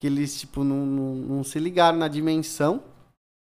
Que 0.00 0.06
eles, 0.06 0.38
tipo, 0.38 0.62
não, 0.62 0.86
não, 0.86 1.14
não 1.14 1.44
se 1.44 1.58
ligaram 1.58 1.98
na 1.98 2.08
dimensão. 2.08 2.82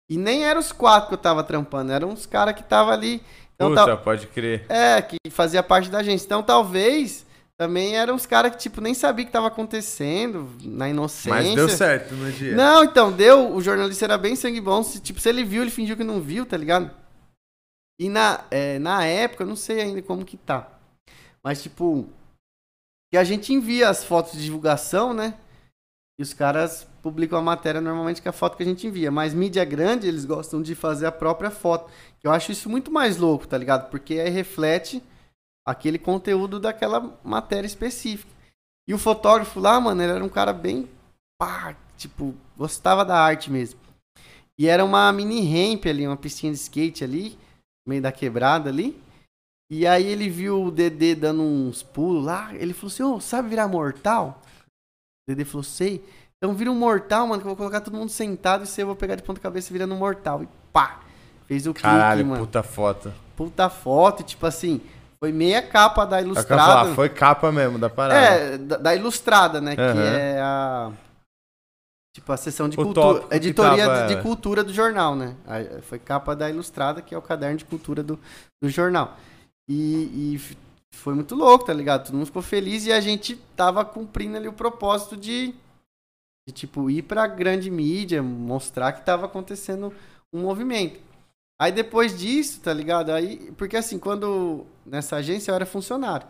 E 0.10 0.18
nem 0.18 0.44
eram 0.44 0.60
os 0.60 0.72
quatro 0.72 1.10
que 1.10 1.14
eu 1.14 1.18
tava 1.20 1.44
trampando, 1.44 1.92
eram 1.92 2.10
uns 2.10 2.26
caras 2.26 2.56
que 2.56 2.64
tava 2.64 2.92
ali. 2.92 3.22
Então, 3.56 3.70
Puta, 3.70 3.86
tá- 3.86 3.98
pode 3.98 4.26
crer. 4.28 4.66
é, 4.68 5.02
que 5.02 5.18
fazia 5.30 5.62
parte 5.62 5.90
da 5.90 6.00
agência. 6.00 6.26
Então, 6.26 6.42
talvez 6.42 7.26
também 7.60 7.96
eram 7.96 8.16
uns 8.16 8.26
caras 8.26 8.52
que, 8.54 8.58
tipo, 8.58 8.82
nem 8.82 8.94
sabia 8.94 9.24
o 9.24 9.28
que 9.28 9.32
tava 9.34 9.48
acontecendo, 9.48 10.50
na 10.64 10.90
inocência. 10.90 11.30
Mas 11.30 11.56
deu 11.56 11.70
certo 11.70 12.16
no 12.16 12.32
dia. 12.32 12.56
Não, 12.56 12.84
então, 12.84 13.12
deu. 13.12 13.54
O 13.54 13.62
jornalista 13.62 14.06
era 14.06 14.18
bem 14.18 14.36
sangue 14.36 14.60
bom. 14.62 14.82
Se, 14.82 15.00
tipo, 15.00 15.20
se 15.20 15.30
ele 15.30 15.44
viu, 15.44 15.62
ele 15.62 15.70
fingiu 15.72 15.96
que 15.96 16.04
não 16.04 16.20
viu, 16.20 16.46
tá 16.46 16.58
ligado? 16.58 16.90
E 18.00 18.08
na, 18.08 18.46
é, 18.50 18.80
na 18.80 19.06
época, 19.06 19.44
eu 19.44 19.48
não 19.48 19.58
sei 19.58 19.82
ainda 19.82 20.02
como 20.02 20.24
que 20.24 20.38
tá. 20.38 20.72
Mas, 21.44 21.62
tipo, 21.62 22.08
que 23.12 23.18
a 23.18 23.24
gente 23.24 23.54
envia 23.54 23.90
as 23.90 24.04
fotos 24.04 24.34
de 24.34 24.44
divulgação, 24.44 25.14
né? 25.14 25.38
E 26.18 26.22
os 26.22 26.34
caras 26.34 26.88
publicam 27.02 27.40
a 27.40 27.42
matéria 27.42 27.82
normalmente 27.82 28.22
com 28.22 28.30
a 28.30 28.34
foto 28.34 28.58
que 28.58 28.64
a 28.64 28.66
gente 28.66 28.88
envia. 28.88 29.12
Mas 29.12 29.34
mídia 29.34 29.66
grande, 29.66 30.08
eles 30.08 30.26
gostam 30.26 30.62
de 30.62 30.76
fazer 30.76 31.06
a 31.06 31.12
própria 31.12 31.52
foto. 31.52 31.92
Eu 32.24 32.32
acho 32.32 32.52
isso 32.52 32.70
muito 32.70 32.92
mais 32.92 33.18
louco, 33.18 33.48
tá 33.48 33.58
ligado? 33.58 33.90
Porque 33.90 34.16
aí 34.16 34.30
reflete 34.30 35.02
aquele 35.66 35.98
conteúdo 36.00 36.60
daquela 36.60 37.18
matéria 37.24 37.68
específica. 37.68 38.32
E 38.88 38.94
o 38.94 38.98
fotógrafo 38.98 39.60
lá, 39.60 39.80
mano, 39.80 40.02
ele 40.02 40.12
era 40.12 40.24
um 40.24 40.30
cara 40.30 40.52
bem 40.52 40.90
pá, 41.40 41.76
tipo, 41.96 42.36
gostava 42.58 43.06
da 43.06 43.18
arte 43.18 43.52
mesmo. 43.52 43.80
E 44.58 44.68
era 44.68 44.84
uma 44.84 45.12
mini 45.14 45.42
ramp 45.42 45.86
ali, 45.86 46.06
uma 46.06 46.18
piscina 46.18 46.54
de 46.54 46.60
skate 46.60 47.04
ali, 47.04 47.38
meio 47.90 48.02
da 48.02 48.12
quebrada 48.12 48.70
ali. 48.70 49.02
E 49.72 49.86
aí 49.86 50.06
ele 50.08 50.30
viu 50.30 50.64
o 50.64 50.72
Dedê 50.72 51.14
dando 51.14 51.44
uns 51.44 51.84
pulos 51.84 52.26
lá, 52.26 52.54
ele 52.56 52.74
falou 52.74 52.88
assim, 52.88 53.04
ô, 53.04 53.20
sabe 53.20 53.50
virar 53.50 53.68
mortal? 53.68 54.42
O 54.66 55.32
Dedê 55.32 55.46
falou, 55.46 55.64
sei. 55.64 56.04
Então 56.38 56.56
vira 56.56 56.72
um 56.72 56.76
mortal, 56.76 57.28
mano, 57.28 57.42
que 57.42 57.46
eu 57.46 57.50
vou 57.50 57.58
colocar 57.58 57.82
todo 57.82 57.96
mundo 57.96 58.10
sentado 58.10 58.64
e 58.64 58.68
você 58.68 58.82
eu 58.82 58.88
vou 58.88 58.96
pegar 58.96 59.16
de 59.16 59.24
ponta 59.24 59.40
cabeça 59.40 59.72
virando 59.72 59.94
um 59.94 59.98
mortal. 59.98 60.42
E 60.42 60.48
pá! 60.72 61.02
Fez 61.46 61.68
o 61.68 61.74
clique, 61.74 61.82
Caralho, 61.88 62.26
mano. 62.26 62.46
puta 62.46 62.64
foto. 62.64 63.12
Puta 63.36 63.70
foto, 63.70 64.24
tipo 64.24 64.46
assim, 64.46 64.80
foi 65.20 65.32
meia 65.32 65.62
capa 65.62 66.06
da 66.06 66.18
que 66.18 66.24
Ilustrada. 66.24 66.64
falar, 66.64 66.96
foi 66.96 67.10
capa 67.10 67.52
mesmo 67.52 67.78
da 67.78 67.90
parada. 67.90 68.20
É, 68.20 68.58
da, 68.58 68.78
da 68.78 68.96
Ilustrada, 68.96 69.60
né? 69.60 69.76
Que 69.76 69.82
Aham. 69.82 70.02
é 70.02 70.40
a. 70.42 70.92
Tipo, 72.16 72.32
a 72.32 72.38
seção 72.38 72.68
de 72.68 72.80
O 72.80 72.84
cultura. 72.84 73.26
Editoria 73.32 73.86
tava- 73.86 74.08
de, 74.08 74.16
de 74.16 74.22
cultura 74.22 74.64
do 74.64 74.74
jornal, 74.74 75.16
né? 75.16 75.36
Foi 75.84 76.00
capa 76.00 76.36
da 76.36 76.50
Ilustrada, 76.50 77.02
que 77.02 77.14
é 77.14 77.18
o 77.18 77.22
caderno 77.22 77.58
de 77.58 77.66
cultura 77.66 78.02
do, 78.02 78.20
do 78.62 78.70
jornal. 78.70 79.18
E, 79.70 80.36
e 80.36 80.42
foi 80.92 81.14
muito 81.14 81.36
louco, 81.36 81.66
tá 81.66 81.74
ligado? 81.74 82.06
Todo 82.06 82.16
mundo 82.16 82.26
ficou 82.26 82.42
feliz 82.42 82.86
e 82.86 82.92
a 82.92 83.00
gente 83.00 83.36
tava 83.56 83.86
cumprindo 83.86 84.38
ali 84.38 84.48
o 84.48 84.54
propósito 84.54 85.16
de, 85.16 85.54
de 86.48 86.54
tipo, 86.54 86.90
ir 86.90 87.04
pra 87.04 87.28
grande 87.28 87.70
mídia, 87.70 88.24
mostrar 88.24 88.92
que 88.94 89.06
tava 89.06 89.28
acontecendo 89.28 89.94
um 90.34 90.42
movimento. 90.42 91.00
Aí 91.62 91.72
depois 91.72 92.18
disso, 92.18 92.62
tá 92.62 92.74
ligado? 92.74 93.12
Aí, 93.12 93.52
porque 93.52 93.78
assim, 93.78 94.00
quando 94.00 94.66
nessa 94.86 95.18
agência 95.18 95.52
eu 95.52 95.56
era 95.56 95.66
funcionário. 95.66 96.26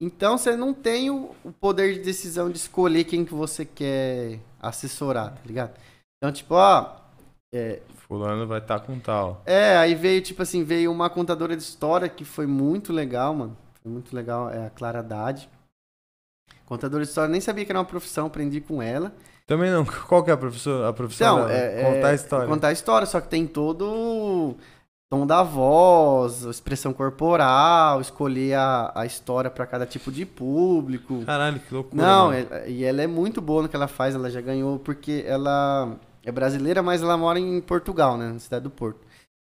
Então 0.00 0.36
você 0.36 0.54
não 0.54 0.74
tem 0.74 1.10
o, 1.10 1.34
o 1.42 1.50
poder 1.50 1.94
de 1.94 2.00
decisão 2.00 2.50
de 2.50 2.58
escolher 2.58 3.04
quem 3.04 3.24
que 3.24 3.32
você 3.34 3.64
quer 3.64 4.38
assessorar, 4.68 5.30
tá 5.32 5.40
ligado? 5.46 5.72
Então, 6.18 6.32
tipo, 6.32 6.54
ó, 6.54 6.96
é, 7.54 7.80
Fulano 8.06 8.46
vai 8.46 8.58
estar 8.58 8.80
com 8.80 8.98
tal. 8.98 9.42
é, 9.46 9.76
aí 9.76 9.94
veio, 9.94 10.20
tipo 10.22 10.42
assim, 10.42 10.62
veio 10.64 10.90
uma 10.92 11.10
contadora 11.10 11.56
de 11.56 11.62
história 11.62 12.08
que 12.08 12.24
foi 12.24 12.46
muito 12.46 12.92
legal, 12.92 13.34
mano. 13.34 13.56
Foi 13.82 13.90
muito 13.92 14.14
legal, 14.14 14.50
é 14.50 14.66
a 14.66 14.70
Clara 14.70 15.00
Haddad. 15.00 15.48
Contadora 16.64 17.02
de 17.04 17.08
história, 17.08 17.30
nem 17.30 17.40
sabia 17.40 17.64
que 17.64 17.70
era 17.72 17.78
uma 17.78 17.84
profissão, 17.84 18.26
aprendi 18.26 18.60
com 18.60 18.82
ela. 18.82 19.12
Também 19.46 19.70
não. 19.70 19.84
Qual 20.08 20.24
que 20.24 20.30
é 20.30 20.34
a 20.34 20.36
profissão? 20.36 20.84
A 20.84 20.92
profissão 20.92 21.38
Então, 21.38 21.48
é, 21.50 21.94
Contar 21.94 22.10
é- 22.10 22.14
história. 22.14 22.48
Contar 22.48 22.68
a 22.68 22.72
história, 22.72 23.06
só 23.06 23.20
que 23.20 23.28
tem 23.28 23.46
todo 23.46 24.56
tom 25.08 25.26
da 25.26 25.42
voz, 25.42 26.42
expressão 26.42 26.92
corporal, 26.92 28.00
escolher 28.00 28.54
a, 28.54 28.92
a 28.94 29.06
história 29.06 29.48
pra 29.50 29.66
cada 29.66 29.86
tipo 29.86 30.10
de 30.10 30.26
público. 30.26 31.22
Caralho, 31.24 31.60
que 31.60 31.72
loucura. 31.72 32.02
Não, 32.02 32.32
é- 32.32 32.68
e 32.68 32.84
ela 32.84 33.02
é 33.02 33.06
muito 33.06 33.40
boa 33.40 33.62
no 33.62 33.68
que 33.68 33.76
ela 33.76 33.86
faz, 33.88 34.14
ela 34.14 34.30
já 34.30 34.40
ganhou, 34.40 34.78
porque 34.78 35.24
ela 35.26 35.96
é 36.24 36.32
brasileira, 36.32 36.82
mas 36.82 37.02
ela 37.02 37.16
mora 37.16 37.38
em 37.38 37.60
Portugal, 37.60 38.16
né, 38.16 38.32
na 38.32 38.38
cidade 38.40 38.64
do 38.64 38.70
Porto. 38.70 39.00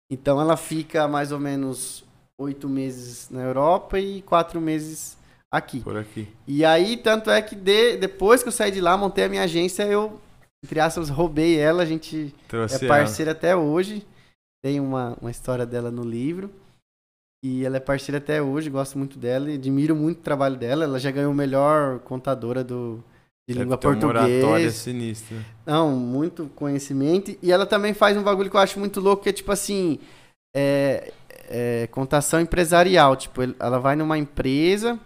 Então 0.10 0.39
ela 0.39 0.56
fica 0.56 1.08
mais 1.08 1.32
ou 1.32 1.39
menos 1.39 2.04
oito 2.38 2.69
meses 2.69 3.28
na 3.32 3.41
Europa 3.41 3.99
e 3.99 4.21
quatro 4.21 4.62
meses 4.62 5.17
aqui. 5.51 5.80
Por 5.80 5.97
aqui. 5.97 6.28
E 6.45 6.63
aí, 6.63 6.95
tanto 6.97 7.32
é 7.32 7.41
que 7.41 7.56
de- 7.56 7.97
depois 7.97 8.43
que 8.43 8.49
eu 8.49 8.54
saí 8.54 8.69
de 8.69 8.82
lá, 8.82 8.95
montei 8.95 9.23
a 9.23 9.30
minha 9.30 9.41
agência, 9.43 9.82
eu, 9.84 10.19
entre 10.63 10.80
aspas, 10.80 11.10
roubei 11.10 11.58
ela, 11.58 11.82
a 11.82 11.86
gente 11.88 12.36
Trouxe 12.47 12.75
é 12.75 12.88
ela. 12.88 12.97
parceira 12.97 13.32
até 13.32 13.56
hoje. 13.56 14.06
Tem 14.65 14.80
uma, 14.80 15.15
uma 15.21 15.30
história 15.30 15.63
dela 15.63 15.91
no 15.91 16.01
livro. 16.01 16.49
E 17.43 17.63
ela 17.63 17.78
é 17.78 17.80
parceira 17.80 18.17
até 18.17 18.41
hoje, 18.41 18.67
gosto 18.67 18.97
muito 18.97 19.19
dela 19.19 19.51
e 19.51 19.54
admiro 19.54 19.95
muito 19.95 20.17
o 20.17 20.23
trabalho 20.23 20.56
dela. 20.58 20.86
Ela 20.86 20.97
já 20.97 21.12
ganhou 21.12 21.32
o 21.32 21.36
melhor 21.36 21.99
contadora 21.99 22.63
do, 22.63 22.95
de 23.47 23.54
Deve 23.54 23.60
língua 23.60 23.78
portuguesa. 23.78 24.71
sinistra. 24.71 25.38
Não, 25.67 25.91
muito 25.91 26.49
conhecimento. 26.56 27.38
E 27.43 27.51
ela 27.51 27.67
também 27.67 27.93
faz 27.93 28.17
um 28.17 28.23
bagulho 28.23 28.49
que 28.49 28.56
eu 28.56 28.60
acho 28.60 28.80
muito 28.80 28.99
louco, 28.99 29.21
que 29.21 29.30
é 29.30 29.34
tipo 29.34 29.51
assim. 29.51 29.99
É, 30.56 31.13
é, 31.47 31.88
contação 31.91 32.41
empresarial. 32.41 33.15
Tipo, 33.15 33.43
ela 33.60 33.78
vai 33.78 33.95
numa 33.95 34.17
empresa, 34.17 34.99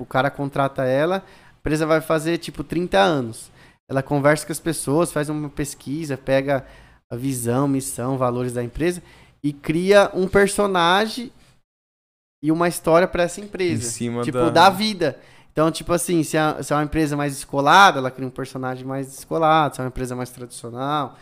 o 0.00 0.06
cara 0.06 0.30
contrata 0.30 0.84
ela, 0.84 1.16
a 1.16 1.58
empresa 1.58 1.84
vai 1.84 2.00
fazer 2.00 2.38
tipo 2.38 2.64
30 2.64 2.98
anos. 2.98 3.52
Ela 3.86 4.02
conversa 4.02 4.46
com 4.46 4.52
as 4.52 4.60
pessoas, 4.60 5.12
faz 5.12 5.28
uma 5.28 5.50
pesquisa, 5.50 6.16
pega 6.16 6.64
a 7.14 7.16
visão, 7.18 7.66
missão, 7.66 8.18
valores 8.18 8.52
da 8.52 8.62
empresa 8.62 9.02
e 9.42 9.52
cria 9.52 10.10
um 10.14 10.26
personagem 10.28 11.30
e 12.42 12.52
uma 12.52 12.68
história 12.68 13.08
para 13.08 13.22
essa 13.22 13.40
Em 13.40 13.44
empresa. 13.44 13.90
cima 13.90 14.22
Tipo, 14.22 14.38
da... 14.38 14.50
da 14.50 14.70
vida. 14.70 15.18
Então, 15.52 15.70
tipo 15.70 15.92
assim, 15.92 16.22
se 16.22 16.36
é, 16.36 16.62
se 16.62 16.72
é 16.72 16.76
uma 16.76 16.82
empresa 16.84 17.16
mais 17.16 17.32
descolada, 17.34 17.98
ela 17.98 18.10
cria 18.10 18.26
um 18.26 18.30
personagem 18.30 18.84
mais 18.84 19.06
descolado. 19.06 19.74
Se 19.74 19.80
é 19.80 19.84
uma 19.84 19.88
empresa 19.88 20.14
mais 20.16 20.30
tradicional. 20.30 21.16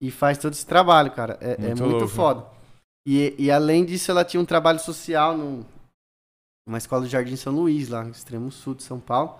E 0.00 0.10
faz 0.10 0.38
todo 0.38 0.52
esse 0.52 0.66
trabalho, 0.66 1.10
cara. 1.12 1.36
É 1.40 1.52
é 1.52 1.58
Muito 1.58 1.82
muito, 1.82 1.92
louco. 1.98 2.08
foda. 2.08 2.46
E, 3.06 3.34
e 3.38 3.50
além 3.50 3.84
disso, 3.84 4.10
ela 4.10 4.24
tinha 4.24 4.40
um 4.40 4.44
trabalho 4.44 4.78
social 4.78 5.36
no, 5.36 5.64
numa 6.66 6.78
escola 6.78 7.02
do 7.02 7.08
Jardim 7.08 7.36
São 7.36 7.52
Luís, 7.52 7.88
lá 7.88 8.02
no 8.04 8.10
extremo 8.10 8.50
sul 8.50 8.74
de 8.74 8.82
São 8.82 8.98
Paulo. 9.00 9.36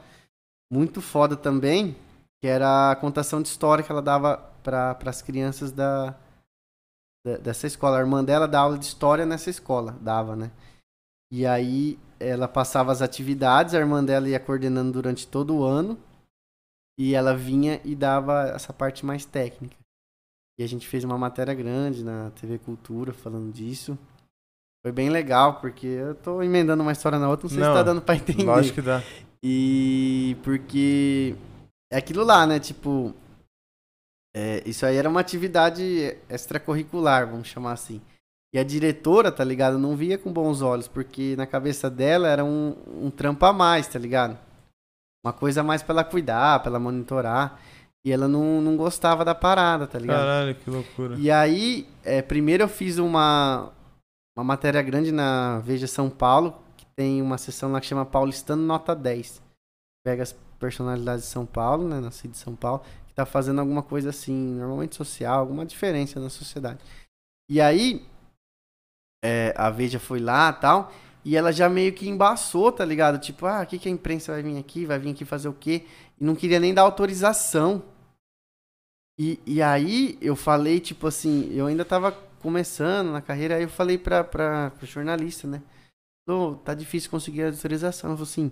Muito 0.73 1.01
foda 1.01 1.37
também, 1.37 1.95
que 2.43 2.49
era 2.49 2.91
a 2.91 2.97
contação 2.97 3.41
de 3.41 3.49
história 3.49 3.85
que 3.85 3.93
ela 3.93 4.03
dava 4.03 4.37
para 4.65 4.99
as 5.07 5.23
crianças 5.23 5.71
da, 5.71 6.11
da- 7.25 7.37
dessa 7.39 7.67
escola. 7.69 7.97
A 7.99 8.01
irmã 8.01 8.25
dela 8.25 8.49
dá 8.49 8.59
aula 8.61 8.77
de 8.77 8.85
história 8.85 9.25
nessa 9.25 9.49
escola, 9.49 9.93
dava, 10.01 10.35
né? 10.35 10.51
E 11.33 11.47
aí 11.47 11.99
ela 12.19 12.49
passava 12.49 12.91
as 12.93 13.01
atividades, 13.01 13.75
a 13.75 13.79
irmã 13.79 14.05
dela 14.05 14.29
ia 14.29 14.41
coordenando 14.41 14.93
durante 14.93 15.27
todo 15.27 15.57
o 15.57 15.65
ano. 15.65 15.97
E 16.99 17.15
ela 17.15 17.35
vinha 17.35 17.81
e 17.85 17.95
dava 17.95 18.49
essa 18.49 18.73
parte 18.73 19.07
mais 19.07 19.25
técnica. 19.25 19.77
E 20.59 20.63
a 20.65 20.67
gente 20.67 20.87
fez 20.87 21.05
uma 21.05 21.17
matéria 21.17 21.55
grande 21.55 22.05
na 22.05 22.31
TV 22.33 22.59
Cultura 22.59 23.13
falando 23.15 23.51
disso. 23.53 23.97
Foi 24.85 24.93
bem 24.93 25.09
legal, 25.09 25.61
porque 25.61 25.87
eu 25.87 26.15
tô 26.17 26.43
emendando 26.43 26.83
uma 26.83 26.93
história 26.93 27.19
na 27.19 27.29
outra, 27.29 27.45
não 27.45 27.51
sei 27.51 27.61
Não, 27.61 27.73
se 27.73 27.79
tá 27.79 27.83
dando 27.83 28.03
pra 28.03 28.17
entender. 28.17 28.45
Lógico 28.45 28.75
que 28.75 28.83
dá. 28.83 29.01
E 29.43 30.37
porque 30.45 31.35
é 31.93 31.99
aquilo 31.99 32.25
lá, 32.25 32.47
né? 32.47 32.59
Tipo, 32.59 33.15
é, 34.35 34.63
isso 34.65 34.87
aí 34.87 34.97
era 34.97 35.09
uma 35.09 35.21
atividade 35.21 36.17
extracurricular, 36.29 37.29
vamos 37.29 37.49
chamar 37.49 37.73
assim. 37.73 38.01
E 38.55 38.59
a 38.59 38.65
diretora, 38.65 39.31
tá 39.31 39.45
ligado? 39.45 39.79
Não 39.79 39.95
via 39.95 40.17
com 40.17 40.33
bons 40.33 40.63
olhos, 40.63 40.89
porque 40.89 41.37
na 41.37 41.47
cabeça 41.47 41.91
dela 41.91 42.29
era 42.29 42.45
um, 42.45 42.75
um 42.87 43.11
trampo 43.11 43.45
a 43.45 43.53
mais, 43.53 43.87
tá 43.87 43.99
ligado? 43.99 44.39
Uma 45.25 45.33
coisa 45.35 45.61
a 45.61 45.65
mais 45.65 45.83
pra 45.83 45.93
ela 45.93 46.05
cuidar, 46.05 46.61
pra 46.61 46.71
ela 46.71 46.79
monitorar. 46.79 47.61
E 48.05 48.11
ela 48.11 48.27
não, 48.27 48.61
não 48.61 48.77
gostava 48.77 49.25
da 49.25 49.35
parada, 49.35 49.87
tá 49.87 49.99
ligado? 49.99 50.19
Caralho, 50.19 50.55
que 50.55 50.71
loucura. 50.71 51.17
E 51.19 51.31
aí, 51.31 51.87
é, 52.03 52.21
primeiro 52.21 52.65
eu 52.65 52.69
fiz 52.69 52.99
uma, 52.99 53.71
uma 54.37 54.45
matéria 54.45 54.83
grande 54.83 55.13
na 55.13 55.61
Veja 55.61 55.87
São 55.87 56.11
Paulo, 56.11 56.61
que 56.77 56.85
tem 56.97 57.23
uma 57.23 57.39
seção 57.39 57.71
lá 57.71 57.81
que 57.81 57.87
chama 57.87 58.05
Paulistano 58.05 58.63
Nota 58.63 58.95
10. 58.95 59.41
Pega 60.05 60.25
as 60.25 60.35
personalidades 60.63 61.25
de 61.25 61.31
São 61.31 61.45
Paulo, 61.45 61.89
né, 61.89 61.99
nascido 61.99 62.31
de 62.31 62.39
São 62.39 62.55
Paulo, 62.55 62.85
que 63.09 63.15
tá 63.15 63.27
fazendo 63.27 63.61
alguma 63.61 63.83
coisa 63.83 64.11
assim, 64.11 64.33
normalmente 64.33 64.95
social, 64.95 65.41
alguma 65.41 65.67
diferença 65.67 66.21
na 66.21 66.31
sociedade. 66.31 66.79
E 67.51 67.61
aí, 67.61 68.07
é, 69.25 69.53
a 69.57 69.69
Veja 69.71 69.99
foi 69.99 70.21
lá 70.21 70.53
tal, 70.53 70.93
e 71.25 71.37
ela 71.37 71.53
já 71.53 71.69
meio 71.69 71.93
que 71.93 72.09
embaçou, 72.09 72.71
tá 72.71 72.85
ligado? 72.85 73.19
Tipo, 73.19 73.47
ah, 73.47 73.63
o 73.63 73.67
que, 73.67 73.79
que 73.79 73.89
a 73.89 73.93
imprensa 73.93 74.33
vai 74.33 74.43
vir 74.43 74.57
aqui? 74.57 74.87
Vai 74.87 75.01
vir 75.01 75.11
aqui 75.11 75.25
fazer 75.25 75.49
o 75.49 75.53
quê? 75.53 75.85
E 76.21 76.25
não 76.25 76.37
queria 76.37 76.61
nem 76.61 76.73
dar 76.73 76.83
autorização. 76.83 77.83
E, 79.19 79.41
e 79.45 79.61
aí 79.61 80.17
eu 80.21 80.37
falei, 80.37 80.79
tipo 80.79 81.09
assim, 81.09 81.53
eu 81.53 81.67
ainda 81.67 81.85
tava 81.85 82.13
começando 82.41 83.11
na 83.11 83.21
carreira, 83.21 83.57
aí 83.57 83.63
eu 83.63 83.69
falei 83.69 83.99
pra, 83.99 84.23
pra, 84.25 84.71
pro 84.71 84.87
jornalista, 84.87 85.47
né? 85.49 85.63
Tá 86.65 86.73
difícil 86.73 87.11
conseguir 87.11 87.43
a 87.43 87.49
autorização. 87.49 88.11
Ela 88.11 88.17
falou 88.17 88.31
assim, 88.31 88.51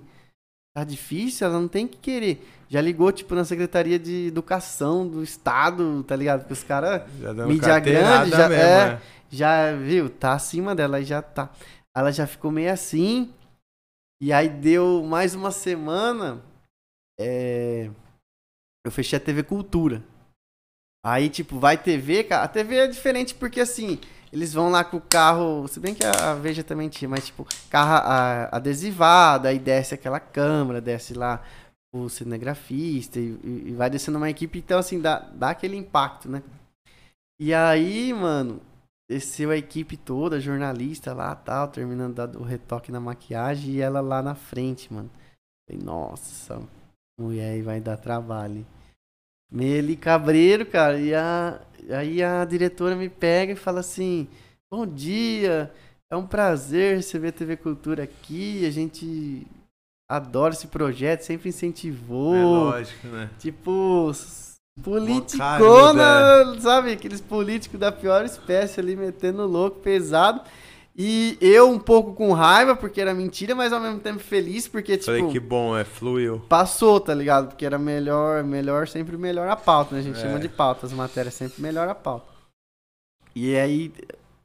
tá 0.75 0.85
difícil? 0.85 1.47
Ela 1.47 1.59
não 1.61 1.69
tem 1.69 1.87
que 1.87 1.97
querer. 1.99 2.47
Já 2.69 2.81
ligou, 2.81 3.11
tipo, 3.11 3.35
na 3.35 3.45
Secretaria 3.45 3.99
de 3.99 4.27
Educação 4.29 5.07
do 5.09 5.23
Estado, 5.23 6.05
tá 6.05 6.15
ligado? 6.15 6.41
Porque 6.41 6.53
os 6.53 6.63
caras 6.65 7.03
mídia 7.47 7.79
grande, 7.81 8.31
já- 8.31 8.49
mesmo, 8.49 8.55
é. 8.63 8.93
é. 8.95 9.01
já, 9.31 9.73
viu, 9.77 10.09
tá 10.09 10.33
acima 10.35 10.75
dela, 10.75 10.99
aí 10.99 11.05
já 11.05 11.21
tá. 11.21 11.51
Ela 11.97 12.13
já 12.13 12.27
ficou 12.27 12.51
meio 12.53 12.73
assim. 12.73 13.33
E 14.23 14.33
aí 14.33 14.49
deu 14.49 15.03
mais 15.03 15.35
uma 15.35 15.51
semana. 15.51 16.41
é, 17.19 17.91
Eu 18.85 18.93
fechei 18.93 19.17
a 19.17 19.21
TV 19.21 19.43
Cultura. 19.43 20.03
Aí, 21.05 21.29
tipo, 21.31 21.59
vai 21.59 21.77
TV, 21.79 22.25
cara. 22.25 22.45
A 22.45 22.49
TV 22.49 22.77
é 22.77 22.87
diferente 22.87 23.35
porque 23.35 23.61
assim, 23.61 23.99
eles 24.33 24.53
vão 24.53 24.71
lá 24.71 24.85
com 24.85 24.97
o 24.97 25.01
carro. 25.01 25.67
Se 25.69 25.81
bem 25.81 25.95
que 25.95 26.05
a 26.05 26.35
Veja 26.35 26.63
também 26.63 26.89
tinha, 26.89 27.09
mas 27.09 27.27
tipo, 27.27 27.47
carro 27.69 28.49
adesivado, 28.53 29.49
aí 29.49 29.59
desce 29.59 29.95
aquela 29.95 30.21
câmera, 30.21 30.81
desce 30.81 31.15
lá 31.15 31.43
o 31.93 32.09
cinegrafista 32.09 33.19
e, 33.19 33.39
e- 33.45 33.75
vai 33.75 33.91
descendo 33.91 34.19
uma 34.19 34.31
equipe. 34.31 34.59
Então, 34.59 34.79
assim, 34.79 35.01
dá, 35.01 35.19
dá 35.19 35.51
aquele 35.51 35.77
impacto, 35.77 36.29
né? 36.29 36.43
E 37.41 37.55
aí, 37.55 38.13
mano, 38.13 38.61
desceu 39.11 39.51
a 39.51 39.57
equipe 39.57 39.97
toda, 39.97 40.39
jornalista 40.41 41.13
lá 41.13 41.35
tal, 41.35 41.69
terminando 41.69 42.19
o 42.39 42.45
retoque 42.45 42.93
na 42.93 43.01
maquiagem 43.01 43.75
e 43.75 43.81
ela 43.81 44.01
lá 44.01 44.23
na 44.23 44.35
frente, 44.35 44.93
mano. 44.93 45.11
Falei, 45.69 45.83
nossa, 45.83 46.63
mulher 47.19 47.53
aí 47.55 47.63
vai 47.63 47.81
dar 47.81 47.97
trabalho. 47.97 48.65
Meli 49.51 49.97
Cabreiro, 49.97 50.65
cara, 50.65 50.99
e 50.99 51.15
a, 51.15 51.61
aí 51.91 52.23
a 52.23 52.45
diretora 52.45 52.95
me 52.95 53.09
pega 53.09 53.53
e 53.53 53.57
fala 53.57 53.81
assim: 53.81 54.29
Bom 54.71 54.87
dia, 54.87 55.73
é 56.11 56.17
um 56.17 56.27
prazer 56.27 56.97
receber 56.97 57.29
a 57.29 57.33
TV 57.33 57.57
Cultura 57.57 58.05
aqui, 58.05 58.65
a 58.65 58.71
gente 58.71 59.47
adora 60.09 60.55
esse 60.55 60.67
projeto, 60.67 61.23
sempre 61.23 61.49
incentivou. 61.49 62.35
É 62.35 62.45
lógico, 62.45 63.07
né? 63.09 63.31
Tipo, 63.39 64.13
politicona, 64.83 66.61
sabe? 66.61 66.93
Aqueles 66.93 67.21
políticos 67.21 67.79
da 67.79 67.93
pior 67.93 68.25
espécie 68.25 68.81
ali 68.81 68.97
metendo 68.97 69.47
louco, 69.47 69.81
pesado. 69.81 70.41
E 70.97 71.39
eu 71.41 71.71
um 71.71 71.79
pouco 71.79 72.13
com 72.15 72.33
raiva, 72.33 72.75
porque 72.77 73.01
era 73.01 73.15
mentira, 73.15 73.55
mas 73.55 73.73
ao 73.73 73.81
mesmo 73.81 74.01
tempo 74.01 74.19
feliz, 74.19 74.67
porque, 74.69 74.95
tipo, 74.99 75.07
Falei 75.07 75.29
que 75.31 75.41
bom, 75.41 75.77
é, 75.77 75.85
fluiu. 75.85 76.41
passou, 76.49 77.01
tá 77.01 77.15
ligado? 77.15 77.49
Porque 77.49 77.65
era 77.65 77.79
melhor, 77.79 78.43
melhor, 78.45 78.87
sempre 78.89 79.17
melhor 79.17 79.49
a 79.49 79.57
pauta, 79.57 79.95
né? 79.95 80.01
A 80.01 80.05
gente 80.05 80.19
É. 80.19 80.23
chama 80.23 80.39
de 80.41 80.49
pauta, 80.49 80.87
as 80.87 80.93
matérias 80.93 81.35
sempre 81.35 81.63
melhor 81.63 81.89
a 81.89 81.95
pauta. 81.95 82.27
E 83.35 83.57
aí 83.57 83.93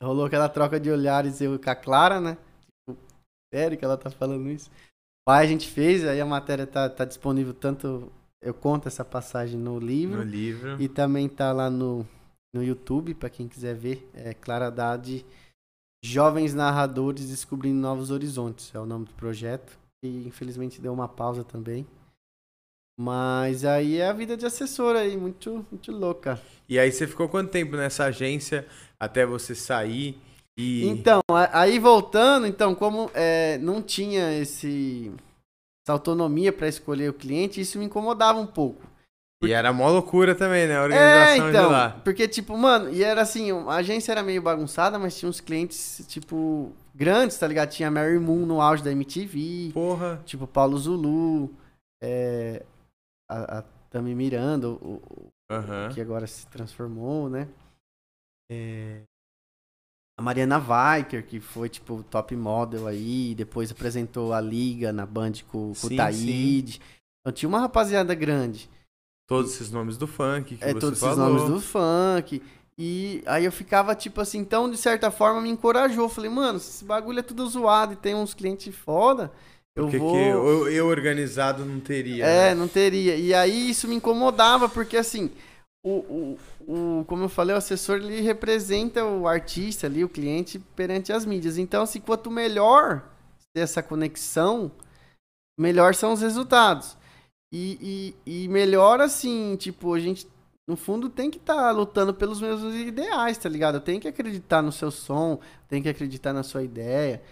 rolou 0.01 0.25
aquela 0.25 0.47
troca 0.47 0.79
de 0.79 0.89
olhares 0.91 1.41
eu 1.41 1.57
com 1.59 1.69
a 1.69 1.75
Clara, 1.75 2.21
né? 2.21 2.37
Tipo, 2.87 2.99
sério 3.53 3.77
que 3.77 3.83
ela 3.83 3.97
tá 3.97 4.09
falando 4.11 4.47
isso? 4.49 4.69
Aí 5.27 5.43
a 5.45 5.49
gente 5.49 5.67
fez, 5.67 6.05
aí 6.05 6.21
a 6.21 6.25
matéria 6.25 6.67
tá, 6.67 6.87
tá 6.87 7.03
disponível 7.03 7.53
tanto. 7.53 8.11
Eu 8.41 8.53
conto 8.53 8.87
essa 8.87 9.03
passagem 9.03 9.59
no 9.59 9.79
livro. 9.79 10.17
No 10.17 10.23
livro. 10.23 10.79
E 10.79 10.87
também 10.87 11.27
tá 11.27 11.51
lá 11.51 11.67
no, 11.67 12.07
no 12.53 12.63
YouTube, 12.63 13.15
pra 13.15 13.29
quem 13.31 13.47
quiser 13.47 13.73
ver. 13.73 14.07
É 14.13 14.35
Clara 14.35 14.67
Haddad, 14.67 15.25
Jovens 16.05 16.53
Narradores 16.53 17.29
Descobrindo 17.29 17.79
Novos 17.79 18.11
Horizontes. 18.11 18.73
É 18.75 18.79
o 18.79 18.85
nome 18.85 19.05
do 19.05 19.13
projeto. 19.13 19.77
E 20.03 20.27
infelizmente 20.27 20.79
deu 20.79 20.93
uma 20.93 21.07
pausa 21.07 21.43
também. 21.43 21.85
Mas 22.97 23.65
aí 23.65 23.97
é 23.97 24.07
a 24.07 24.13
vida 24.13 24.37
de 24.37 24.45
assessora 24.45 24.99
aí, 24.99 25.17
muito, 25.17 25.65
muito 25.69 25.91
louca. 25.91 26.39
E 26.69 26.77
aí 26.77 26.91
você 26.91 27.07
ficou 27.07 27.27
quanto 27.27 27.49
tempo 27.49 27.75
nessa 27.75 28.05
agência 28.05 28.67
até 28.99 29.25
você 29.25 29.53
sair 29.55 30.17
e... 30.57 30.85
Então, 30.85 31.19
aí 31.51 31.79
voltando, 31.79 32.47
então, 32.47 32.73
como 32.73 33.11
é, 33.13 33.57
não 33.57 33.81
tinha 33.81 34.39
esse, 34.39 35.11
essa 35.83 35.91
autonomia 35.91 36.53
pra 36.53 36.69
escolher 36.69 37.09
o 37.09 37.13
cliente, 37.13 37.59
isso 37.59 37.77
me 37.77 37.85
incomodava 37.85 38.39
um 38.39 38.47
pouco. 38.47 38.81
E 39.43 39.51
era 39.51 39.71
mó 39.73 39.89
loucura 39.89 40.33
também, 40.33 40.67
né? 40.67 40.75
A 40.77 40.81
É, 40.81 40.83
organização 40.83 41.49
então, 41.49 41.67
de 41.67 41.73
lá. 41.73 41.89
porque, 42.03 42.27
tipo, 42.27 42.57
mano, 42.57 42.89
e 42.91 43.03
era 43.03 43.21
assim, 43.21 43.51
a 43.51 43.75
agência 43.75 44.11
era 44.11 44.23
meio 44.23 44.41
bagunçada, 44.41 44.97
mas 44.97 45.17
tinha 45.17 45.29
uns 45.29 45.39
clientes, 45.41 46.03
tipo, 46.07 46.71
grandes, 46.95 47.37
tá 47.37 47.47
ligado? 47.47 47.69
Tinha 47.69 47.91
Mary 47.91 48.17
Moon 48.19 48.45
no 48.45 48.61
auge 48.61 48.83
da 48.83 48.91
MTV, 48.91 49.71
Porra. 49.73 50.21
tipo, 50.25 50.47
Paulo 50.47 50.77
Zulu, 50.77 51.53
é, 52.01 52.63
a, 53.29 53.59
a 53.59 53.61
Tami 53.89 54.15
Miranda, 54.15 54.69
o, 54.69 54.95
o- 54.95 55.31
que 55.93 56.01
agora 56.01 56.25
se 56.27 56.47
transformou, 56.47 57.29
né? 57.29 57.47
É, 58.49 59.03
a 60.17 60.21
Mariana 60.21 60.59
Viker, 60.59 61.25
que 61.25 61.39
foi, 61.39 61.67
tipo, 61.69 62.01
top 62.03 62.35
model 62.35 62.87
aí, 62.87 63.35
depois 63.35 63.71
apresentou 63.71 64.33
a 64.33 64.39
Liga 64.41 64.93
na 64.93 65.05
Band 65.05 65.33
com, 65.47 65.67
com 65.69 65.73
Sim, 65.73 65.93
o 65.93 65.97
Taíde. 65.97 66.81
Então 67.21 67.33
tinha 67.33 67.49
uma 67.49 67.59
rapaziada 67.59 68.15
grande. 68.15 68.69
Todos 69.27 69.53
esses 69.53 69.71
nomes 69.71 69.97
do 69.97 70.07
funk 70.07 70.55
que 70.57 70.63
É, 70.63 70.73
todos 70.73 70.99
falou. 70.99 71.25
esses 71.25 71.33
nomes 71.33 71.49
do 71.49 71.61
funk. 71.61 72.41
E 72.77 73.23
aí 73.25 73.45
eu 73.45 73.51
ficava, 73.51 73.95
tipo 73.95 74.19
assim, 74.19 74.37
então, 74.39 74.69
de 74.69 74.77
certa 74.77 75.09
forma, 75.09 75.41
me 75.41 75.49
encorajou. 75.49 76.09
Falei, 76.09 76.29
mano, 76.29 76.59
se 76.59 76.69
esse 76.69 76.85
bagulho 76.85 77.19
é 77.19 77.23
tudo 77.23 77.47
zoado 77.47 77.93
e 77.93 77.95
tem 77.95 78.13
uns 78.13 78.33
clientes 78.33 78.75
foda, 78.75 79.31
eu 79.75 79.85
Porque 79.85 79.97
vou... 79.97 80.11
que 80.13 80.19
eu, 80.19 80.67
eu 80.69 80.87
organizado 80.87 81.65
não 81.65 81.79
teria. 81.79 82.25
É, 82.25 82.49
né? 82.49 82.55
não 82.55 82.67
teria. 82.67 83.15
E 83.15 83.33
aí 83.33 83.69
isso 83.69 83.87
me 83.87 83.95
incomodava, 83.95 84.67
porque 84.67 84.97
assim, 84.97 85.31
o, 85.85 86.37
o, 86.67 86.99
o, 86.99 87.05
como 87.05 87.23
eu 87.23 87.29
falei, 87.29 87.55
o 87.55 87.57
assessor 87.57 87.97
ele 87.97 88.21
representa 88.21 89.05
o 89.05 89.27
artista 89.27 89.87
ali, 89.87 90.03
o 90.03 90.09
cliente, 90.09 90.59
perante 90.75 91.13
as 91.13 91.25
mídias. 91.25 91.57
Então, 91.57 91.83
assim, 91.83 91.99
quanto 91.99 92.29
melhor 92.29 93.03
ter 93.53 93.61
essa 93.61 93.81
conexão, 93.81 94.71
melhor 95.57 95.95
são 95.95 96.11
os 96.11 96.21
resultados. 96.21 96.97
E, 97.57 98.13
e, 98.25 98.43
e 98.43 98.47
melhor, 98.49 98.99
assim, 98.99 99.55
tipo, 99.55 99.93
a 99.93 99.99
gente, 99.99 100.27
no 100.67 100.75
fundo, 100.75 101.07
tem 101.07 101.31
que 101.31 101.37
estar 101.37 101.55
tá 101.55 101.71
lutando 101.71 102.13
pelos 102.13 102.41
mesmos 102.41 102.75
ideais, 102.75 103.37
tá 103.37 103.47
ligado? 103.47 103.79
Tem 103.79 103.97
que 103.97 104.09
acreditar 104.09 104.61
no 104.61 104.73
seu 104.73 104.91
som, 104.91 105.39
tem 105.69 105.81
que 105.81 105.87
acreditar 105.87 106.33
na 106.33 106.43
sua 106.43 106.63
ideia. 106.63 107.23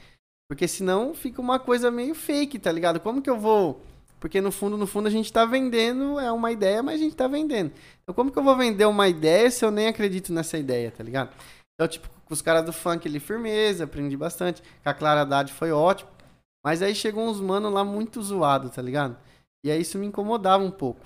Porque 0.49 0.65
senão 0.65 1.13
fica 1.13 1.41
uma 1.41 1.59
coisa 1.59 1.91
meio 1.91 2.15
fake, 2.15 2.57
tá 2.57 2.71
ligado? 2.71 3.01
Como 3.01 3.21
que 3.21 3.29
eu 3.29 3.37
vou. 3.37 3.81
Porque 4.17 4.39
no 4.39 4.49
fundo, 4.49 4.77
no 4.77 4.87
fundo, 4.87 5.07
a 5.07 5.11
gente 5.11 5.33
tá 5.33 5.43
vendendo, 5.43 6.17
é 6.17 6.31
uma 6.31 6.53
ideia, 6.53 6.81
mas 6.81 7.01
a 7.01 7.03
gente 7.03 7.17
tá 7.17 7.27
vendendo. 7.27 7.73
Então, 8.01 8.15
como 8.15 8.31
que 8.31 8.39
eu 8.39 8.43
vou 8.43 8.55
vender 8.55 8.85
uma 8.85 9.09
ideia 9.09 9.51
se 9.51 9.65
eu 9.65 9.71
nem 9.71 9.87
acredito 9.87 10.31
nessa 10.31 10.57
ideia, 10.57 10.89
tá 10.89 11.03
ligado? 11.03 11.35
Então, 11.75 11.85
tipo, 11.85 12.07
com 12.23 12.33
os 12.33 12.41
caras 12.41 12.63
do 12.63 12.71
funk 12.71 13.05
ali, 13.05 13.19
firmeza, 13.19 13.83
aprendi 13.83 14.15
bastante. 14.15 14.63
Com 14.83 14.89
a 14.89 14.93
Clara 14.93 15.23
Haddad 15.23 15.51
foi 15.51 15.73
ótimo. 15.73 16.09
Mas 16.65 16.81
aí 16.81 16.95
chegou 16.95 17.27
uns 17.27 17.41
mano 17.41 17.69
lá 17.69 17.83
muito 17.83 18.23
zoado, 18.23 18.69
tá 18.69 18.81
ligado? 18.81 19.17
E 19.63 19.71
aí 19.71 19.81
isso 19.81 19.97
me 19.97 20.05
incomodava 20.05 20.63
um 20.63 20.71
pouco. 20.71 20.99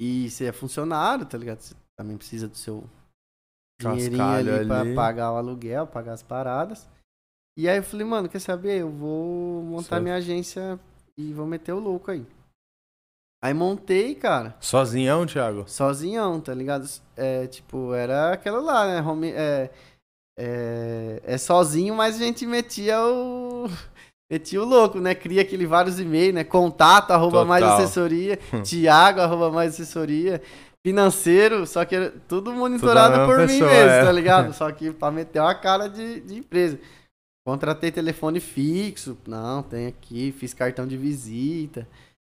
E 0.00 0.30
você 0.30 0.46
é 0.46 0.52
funcionário, 0.52 1.26
tá 1.26 1.36
ligado? 1.36 1.60
Você 1.60 1.74
também 1.98 2.16
precisa 2.16 2.48
do 2.48 2.56
seu 2.56 2.84
dinheirinho 3.80 4.22
ali, 4.24 4.44
Cascalho 4.46 4.66
pra 4.66 4.80
ali. 4.80 4.94
pagar 4.94 5.32
o 5.32 5.36
aluguel, 5.36 5.86
pagar 5.86 6.12
as 6.12 6.22
paradas. 6.22 6.88
E 7.56 7.68
aí 7.68 7.76
eu 7.78 7.82
falei, 7.82 8.06
mano, 8.06 8.28
quer 8.28 8.38
saber? 8.40 8.80
Eu 8.80 8.90
vou 8.90 9.62
montar 9.62 9.88
Certo. 9.96 10.02
minha 10.02 10.14
agência 10.14 10.78
e 11.16 11.32
vou 11.32 11.46
meter 11.46 11.72
o 11.72 11.80
louco 11.80 12.10
aí. 12.10 12.24
Aí 13.42 13.52
montei, 13.54 14.14
cara. 14.14 14.56
Sozinhão, 14.60 15.26
Thiago? 15.26 15.68
Sozinhão, 15.68 16.40
tá 16.40 16.54
ligado? 16.54 16.88
É, 17.16 17.46
tipo, 17.46 17.92
era 17.94 18.32
aquela 18.32 18.60
lá, 18.60 18.86
né? 18.86 19.00
Home, 19.02 19.30
é, 19.30 19.70
é, 20.36 21.20
é 21.24 21.38
sozinho, 21.38 21.94
mas 21.94 22.16
a 22.16 22.18
gente 22.18 22.46
metia 22.46 23.00
o. 23.04 23.64
Metia 24.30 24.62
o 24.62 24.64
louco, 24.64 25.00
né? 25.00 25.14
Cria 25.14 25.40
aquele 25.40 25.66
vários 25.66 25.98
e-mails, 25.98 26.34
né? 26.34 26.44
Contato, 26.44 27.12
arroba 27.12 27.44
mais 27.46 27.64
Total. 27.64 27.78
assessoria. 27.78 28.38
Tiago, 28.62 29.20
arroba 29.20 29.50
mais 29.50 29.72
assessoria. 29.72 30.42
Financeiro, 30.86 31.66
só 31.66 31.84
que 31.84 31.96
era 31.96 32.10
tudo 32.28 32.52
monitorado 32.52 33.14
Tudo 33.14 33.26
por 33.26 33.38
mesma 33.38 33.52
mim 33.52 33.58
pessoa, 33.60 33.70
mesmo, 33.70 33.90
é. 33.90 34.04
tá 34.04 34.12
ligado? 34.12 34.52
Só 34.54 34.70
que 34.70 34.92
pra 34.92 35.10
meter 35.10 35.40
uma 35.40 35.54
cara 35.54 35.88
de, 35.88 36.20
de 36.20 36.38
empresa. 36.38 36.78
Contratei 37.44 37.90
telefone 37.90 38.38
fixo. 38.38 39.18
Não, 39.26 39.62
tem 39.62 39.86
aqui. 39.86 40.32
Fiz 40.32 40.54
cartão 40.54 40.86
de 40.86 40.96
visita. 40.96 41.88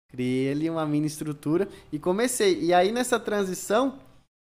Criei 0.09 0.51
ali 0.51 0.69
uma 0.69 0.85
mini 0.85 1.07
estrutura 1.07 1.67
e 1.91 1.97
comecei. 1.97 2.61
E 2.61 2.73
aí 2.73 2.91
nessa 2.91 3.19
transição, 3.19 3.97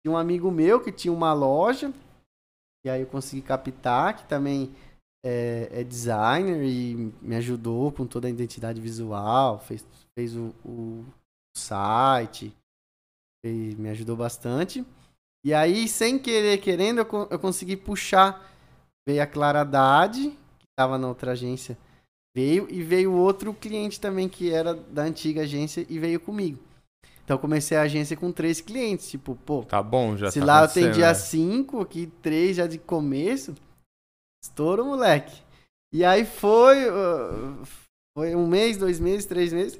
tinha 0.04 0.12
um 0.12 0.18
amigo 0.18 0.52
meu 0.52 0.80
que 0.80 0.92
tinha 0.92 1.14
uma 1.14 1.34
loja. 1.34 1.92
E 2.86 2.90
aí 2.90 3.02
eu 3.02 3.08
consegui 3.08 3.42
captar, 3.42 4.18
que 4.18 4.26
também 4.26 4.76
é, 5.26 5.70
é 5.72 5.84
designer 5.84 6.64
e 6.64 7.14
me 7.22 7.36
ajudou 7.36 7.92
com 7.92 8.06
toda 8.06 8.28
a 8.28 8.32
identidade 8.32 8.80
visual, 8.80 9.60
fez, 9.60 9.86
fez 10.18 10.36
o, 10.36 10.54
o 10.64 11.06
site, 11.56 12.54
e 13.46 13.76
me 13.78 13.90
ajudou 13.90 14.16
bastante. 14.16 14.86
E 15.46 15.54
aí, 15.54 15.88
sem 15.88 16.20
querer, 16.20 16.58
querendo, 16.60 17.00
eu, 17.00 17.28
eu 17.30 17.40
consegui 17.40 17.78
puxar. 17.78 18.54
Veio 19.08 19.24
a 19.24 19.28
Clara 19.28 19.62
Haddad, 19.62 20.20
que 20.20 20.66
estava 20.70 20.98
na 20.98 21.08
outra 21.08 21.32
agência, 21.32 21.78
veio, 22.36 22.68
e 22.70 22.84
veio 22.84 23.14
outro 23.14 23.54
cliente 23.54 24.02
também, 24.02 24.28
que 24.28 24.52
era 24.52 24.74
da 24.74 25.04
antiga 25.04 25.44
agência, 25.44 25.86
e 25.88 25.98
veio 25.98 26.20
comigo. 26.20 26.60
Então, 27.24 27.36
eu 27.36 27.40
comecei 27.40 27.78
a 27.78 27.84
agência 27.84 28.18
com 28.18 28.32
três 28.32 28.60
clientes. 28.60 29.10
Tipo, 29.10 29.36
pô, 29.46 29.64
Tá 29.64 29.82
bom, 29.82 30.18
já 30.18 30.32
se 30.32 30.40
tá 30.40 30.46
lá 30.46 30.60
eu 30.62 30.66
atendia 30.66 31.08
né? 31.08 31.14
cinco, 31.14 31.80
aqui 31.82 32.12
três 32.22 32.58
já 32.58 32.68
de 32.68 32.78
começo, 32.78 33.56
estouro, 34.48 34.86
moleque. 34.86 35.44
E 35.94 36.04
aí 36.04 36.26
foi, 36.26 36.90
uh, 36.90 37.66
foi 38.18 38.36
um 38.36 38.48
mês, 38.48 38.78
dois 38.78 39.00
meses, 39.00 39.26
três 39.26 39.54
meses. 39.54 39.80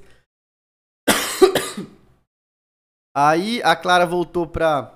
Aí 3.16 3.62
a 3.64 3.76
Clara 3.76 4.06
voltou 4.06 4.48
pra, 4.48 4.94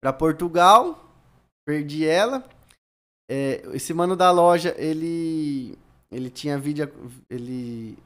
pra 0.00 0.12
Portugal, 0.12 1.10
perdi 1.66 2.06
ela. 2.06 2.48
É, 3.30 3.62
esse 3.74 3.92
mano 3.92 4.16
da 4.16 4.30
loja, 4.30 4.74
ele 4.78 5.76
ele 6.10 6.30
tinha 6.30 6.58
vídeo, 6.58 6.90
ele 7.28 7.98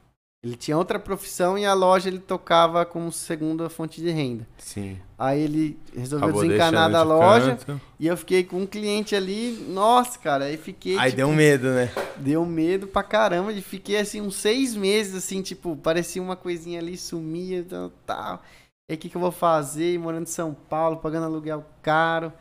ele 0.43 0.57
tinha 0.57 0.77
outra 0.77 0.99
profissão 0.99 1.57
e 1.57 1.65
a 1.65 1.73
loja 1.73 2.09
ele 2.09 2.19
tocava 2.19 2.85
como 2.85 3.09
segunda 3.13 3.69
fonte 3.69 4.01
de 4.01 4.09
renda. 4.09 4.45
Sim. 4.57 4.99
Aí 5.17 5.39
ele 5.41 5.79
resolveu 5.95 6.27
Acabou 6.27 6.43
desencanar 6.43 6.91
da 6.91 7.01
de 7.01 7.07
loja 7.07 7.55
canto. 7.55 7.81
e 7.97 8.07
eu 8.07 8.17
fiquei 8.17 8.43
com 8.43 8.57
um 8.57 8.67
cliente 8.67 9.15
ali, 9.15 9.53
nossa, 9.69 10.19
cara, 10.19 10.45
aí 10.45 10.57
fiquei 10.57 10.97
Aí 10.97 11.11
tipo, 11.11 11.17
deu 11.17 11.31
medo, 11.31 11.69
né? 11.69 11.89
deu 12.17 12.45
medo 12.45 12.87
pra 12.87 13.03
caramba 13.03 13.53
e 13.53 13.61
fiquei 13.61 13.97
assim 13.97 14.19
uns 14.19 14.35
seis 14.35 14.75
meses 14.75 15.15
assim, 15.15 15.41
tipo, 15.41 15.77
parecia 15.77 16.21
uma 16.21 16.35
coisinha 16.35 16.79
ali, 16.79 16.97
sumia, 16.97 17.63
tal, 17.63 17.89
tal. 18.05 18.43
E 18.89 18.93
aí 18.93 18.97
o 18.97 18.99
que 18.99 19.07
que 19.09 19.15
eu 19.15 19.21
vou 19.21 19.31
fazer? 19.31 19.97
Morando 19.97 20.23
em 20.23 20.25
São 20.25 20.53
Paulo, 20.53 20.97
pagando 20.97 21.25
aluguel 21.25 21.63
caro, 21.81 22.33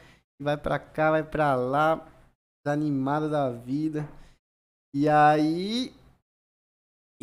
vai 0.43 0.57
pra 0.57 0.77
cá, 0.77 1.13
vai 1.13 1.23
pra 1.23 1.55
lá, 1.55 2.05
desanimado 2.67 3.31
da 3.31 3.49
vida. 3.49 4.09
E 4.93 5.09
aí 5.09 5.95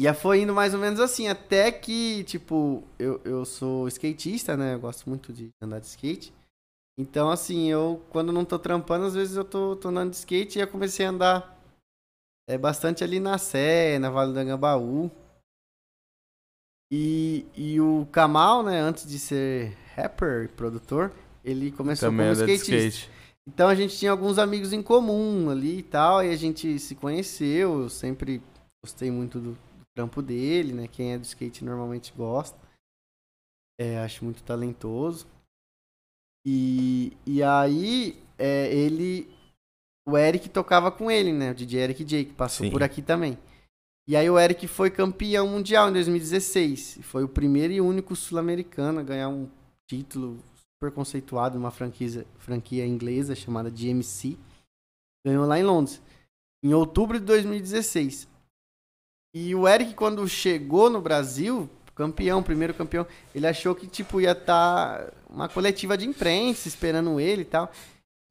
e 0.01 0.13
foi 0.13 0.43
indo 0.43 0.53
mais 0.53 0.73
ou 0.73 0.79
menos 0.79 0.97
assim, 0.97 1.27
até 1.27 1.69
que, 1.73 2.23
tipo, 2.23 2.81
eu, 2.97 3.19
eu 3.25 3.43
sou 3.43 3.85
skatista, 3.89 4.55
né? 4.55 4.75
Eu 4.75 4.79
gosto 4.79 5.09
muito 5.09 5.33
de 5.33 5.49
andar 5.61 5.79
de 5.79 5.87
skate. 5.87 6.33
Então, 6.97 7.29
assim, 7.29 7.69
eu, 7.69 8.01
quando 8.09 8.31
não 8.31 8.45
tô 8.45 8.57
trampando, 8.57 9.07
às 9.07 9.13
vezes 9.13 9.35
eu 9.35 9.43
tô, 9.43 9.75
tô 9.75 9.89
andando 9.89 10.11
de 10.11 10.15
skate 10.15 10.57
e 10.57 10.61
eu 10.61 10.69
comecei 10.69 11.05
a 11.05 11.09
andar 11.09 11.61
é, 12.49 12.57
bastante 12.57 13.03
ali 13.03 13.19
na 13.19 13.37
Sé, 13.37 13.99
na 13.99 14.09
Vale 14.09 14.31
do 14.31 14.39
Angambaú. 14.39 15.11
E, 16.89 17.45
e 17.53 17.81
o 17.81 18.07
Kamal, 18.09 18.63
né, 18.63 18.79
antes 18.79 19.05
de 19.05 19.19
ser 19.19 19.77
rapper 19.97 20.45
e 20.45 20.47
produtor, 20.47 21.11
ele 21.43 21.73
começou 21.73 22.07
Também 22.07 22.33
como 22.33 22.39
skatista. 22.39 22.73
skate. 22.73 23.11
Então 23.45 23.67
a 23.67 23.75
gente 23.75 23.97
tinha 23.97 24.11
alguns 24.11 24.37
amigos 24.37 24.71
em 24.71 24.81
comum 24.81 25.49
ali 25.49 25.79
e 25.79 25.83
tal, 25.83 26.23
e 26.23 26.29
a 26.29 26.37
gente 26.37 26.79
se 26.79 26.95
conheceu, 26.95 27.81
eu 27.81 27.89
sempre 27.89 28.41
gostei 28.81 29.11
muito 29.11 29.39
do 29.39 29.57
trampo 29.99 30.21
dele, 30.21 30.71
né? 30.71 30.87
Quem 30.87 31.13
é 31.13 31.17
do 31.17 31.25
skate 31.25 31.65
normalmente 31.65 32.13
gosta. 32.15 32.57
É, 33.77 33.99
acho 33.99 34.23
muito 34.23 34.41
talentoso. 34.43 35.27
E, 36.45 37.17
e 37.25 37.43
aí, 37.43 38.17
é, 38.37 38.73
ele. 38.73 39.29
O 40.07 40.17
Eric 40.17 40.47
tocava 40.49 40.89
com 40.89 41.11
ele, 41.11 41.33
né? 41.33 41.51
O 41.51 41.55
DJ 41.55 41.81
Eric 41.81 42.03
J, 42.05 42.25
que 42.25 42.33
passou 42.33 42.65
Sim. 42.65 42.71
por 42.71 42.81
aqui 42.81 43.01
também. 43.01 43.37
E 44.07 44.15
aí 44.15 44.27
o 44.29 44.39
Eric 44.39 44.65
foi 44.67 44.89
campeão 44.89 45.47
mundial 45.47 45.89
em 45.89 45.93
2016. 45.93 46.97
E 46.97 47.03
Foi 47.03 47.23
o 47.23 47.29
primeiro 47.29 47.73
e 47.73 47.81
único 47.81 48.15
sul-americano 48.15 49.01
a 49.01 49.03
ganhar 49.03 49.27
um 49.27 49.47
título 49.87 50.39
super 50.55 50.93
conceituado 50.95 51.59
numa 51.59 51.71
franquia, 51.71 52.25
franquia 52.37 52.87
inglesa 52.87 53.35
chamada 53.35 53.69
GMC. 53.69 54.37
Ganhou 55.25 55.45
lá 55.45 55.59
em 55.59 55.63
Londres. 55.63 56.01
Em 56.63 56.73
outubro 56.73 57.19
de 57.19 57.25
2016. 57.25 58.28
E 59.33 59.53
o 59.53 59.67
Eric, 59.67 59.93
quando 59.93 60.27
chegou 60.27 60.89
no 60.89 61.01
Brasil, 61.01 61.69
campeão, 61.93 62.41
primeiro 62.41 62.73
campeão, 62.73 63.05
ele 63.35 63.45
achou 63.45 63.75
que, 63.75 63.85
tipo, 63.85 64.19
ia 64.19 64.31
estar 64.31 65.11
uma 65.29 65.47
coletiva 65.47 65.97
de 65.97 66.07
imprensa 66.07 66.67
esperando 66.67 67.19
ele 67.19 67.43
e 67.43 67.45
tal. 67.45 67.71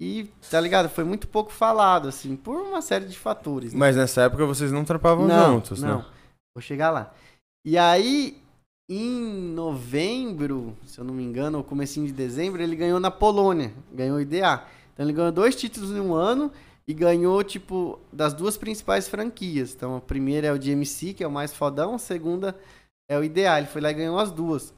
E, 0.00 0.30
tá 0.50 0.60
ligado? 0.60 0.88
Foi 0.88 1.04
muito 1.04 1.26
pouco 1.28 1.52
falado, 1.52 2.08
assim, 2.08 2.36
por 2.36 2.56
uma 2.60 2.80
série 2.80 3.04
de 3.04 3.18
fatores. 3.18 3.72
né? 3.72 3.78
Mas 3.78 3.96
nessa 3.96 4.22
época 4.22 4.46
vocês 4.46 4.72
não 4.72 4.84
trampavam 4.84 5.26
não, 5.26 5.54
juntos, 5.54 5.82
não. 5.82 5.98
né? 5.98 6.04
Vou 6.54 6.62
chegar 6.62 6.90
lá. 6.90 7.12
E 7.64 7.76
aí, 7.76 8.40
em 8.88 9.52
novembro, 9.52 10.76
se 10.86 10.98
eu 10.98 11.04
não 11.04 11.12
me 11.12 11.22
engano, 11.22 11.58
ou 11.58 11.64
comecinho 11.64 12.06
de 12.06 12.12
dezembro, 12.12 12.62
ele 12.62 12.74
ganhou 12.74 12.98
na 12.98 13.10
Polônia. 13.10 13.72
Ganhou 13.92 14.16
o 14.16 14.20
IDA. 14.20 14.62
Então 14.94 15.04
ele 15.04 15.12
ganhou 15.12 15.30
dois 15.30 15.54
títulos 15.54 15.90
em 15.90 16.00
um 16.00 16.14
ano 16.14 16.50
e 16.88 16.94
ganhou, 16.94 17.44
tipo, 17.44 18.00
das 18.10 18.32
duas 18.32 18.56
principais 18.56 19.06
franquias. 19.06 19.74
Então 19.74 19.94
a 19.96 20.00
primeira 20.00 20.46
é 20.46 20.52
o 20.52 20.58
GMC, 20.58 21.12
que 21.12 21.22
é 21.22 21.26
o 21.26 21.30
mais 21.30 21.52
fodão, 21.54 21.94
a 21.96 21.98
segunda 21.98 22.58
é 23.10 23.18
o 23.18 23.22
IDA. 23.22 23.58
Ele 23.58 23.66
foi 23.66 23.82
lá 23.82 23.90
e 23.90 23.94
ganhou 23.94 24.18
as 24.18 24.32
duas. 24.32 24.72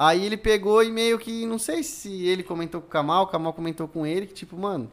Aí 0.00 0.24
ele 0.24 0.36
pegou 0.36 0.84
e 0.84 0.90
meio 0.92 1.18
que, 1.18 1.44
não 1.44 1.58
sei 1.58 1.82
se 1.82 2.26
ele 2.26 2.44
comentou 2.44 2.80
com 2.80 2.86
o 2.86 2.90
Kamal, 2.90 3.24
o 3.24 3.26
Kamal 3.26 3.52
comentou 3.52 3.88
com 3.88 4.06
ele, 4.06 4.26
que 4.26 4.34
tipo, 4.34 4.56
mano, 4.56 4.88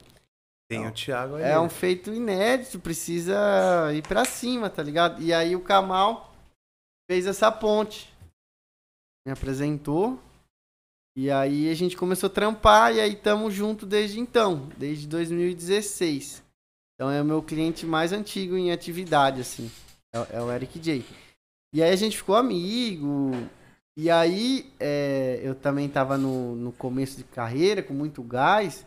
Tem 0.68 0.88
o 0.88 0.92
Thiago 0.92 1.36
aí. 1.36 1.44
é 1.44 1.60
um 1.60 1.70
feito 1.70 2.12
inédito, 2.12 2.80
precisa 2.80 3.92
ir 3.94 4.02
pra 4.02 4.26
cima, 4.26 4.70
tá 4.70 4.82
ligado? 4.82 5.22
E 5.22 5.32
aí 5.34 5.56
o 5.56 5.62
Kamal 5.62 6.34
fez 7.08 7.28
essa 7.28 7.52
ponte. 7.52 8.12
Me 9.28 9.34
apresentou. 9.34 10.20
E 11.16 11.30
aí 11.30 11.70
a 11.70 11.76
gente 11.76 11.96
começou 11.96 12.28
a 12.28 12.34
trampar 12.34 12.96
e 12.96 13.00
aí 13.00 13.14
estamos 13.14 13.54
junto 13.54 13.86
desde 13.86 14.20
então, 14.20 14.70
desde 14.78 15.08
2016. 15.08 16.44
Então 16.96 17.12
é 17.12 17.22
o 17.22 17.26
meu 17.26 17.42
cliente 17.42 17.86
mais 17.86 18.12
antigo 18.12 18.58
em 18.58 18.72
atividade, 18.72 19.42
assim. 19.42 19.70
É, 20.14 20.38
é 20.38 20.42
o 20.42 20.52
Eric 20.52 20.80
J. 20.80 21.06
E 21.74 21.84
aí 21.84 21.92
a 21.92 21.96
gente 21.96 22.18
ficou 22.18 22.36
amigo. 22.36 23.32
E 23.96 24.10
aí 24.10 24.74
é, 24.80 25.40
eu 25.44 25.54
também 25.54 25.88
tava 25.88 26.18
no, 26.18 26.56
no 26.56 26.72
começo 26.72 27.18
de 27.18 27.24
carreira, 27.24 27.84
com 27.84 27.94
muito 27.94 28.24
gás. 28.24 28.86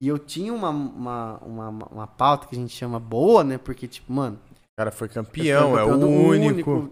E 0.00 0.06
eu 0.06 0.18
tinha 0.18 0.52
uma, 0.52 0.70
uma, 0.70 1.38
uma, 1.38 1.68
uma 1.68 2.06
pauta 2.06 2.46
que 2.46 2.54
a 2.54 2.58
gente 2.58 2.74
chama 2.74 3.00
boa, 3.00 3.42
né? 3.42 3.58
Porque, 3.58 3.88
tipo, 3.88 4.12
mano. 4.12 4.38
O 4.52 4.76
cara 4.78 4.92
foi 4.92 5.08
campeão, 5.08 5.78
é 5.78 5.84
o 5.84 5.96
único. 5.96 6.70
único 6.70 6.90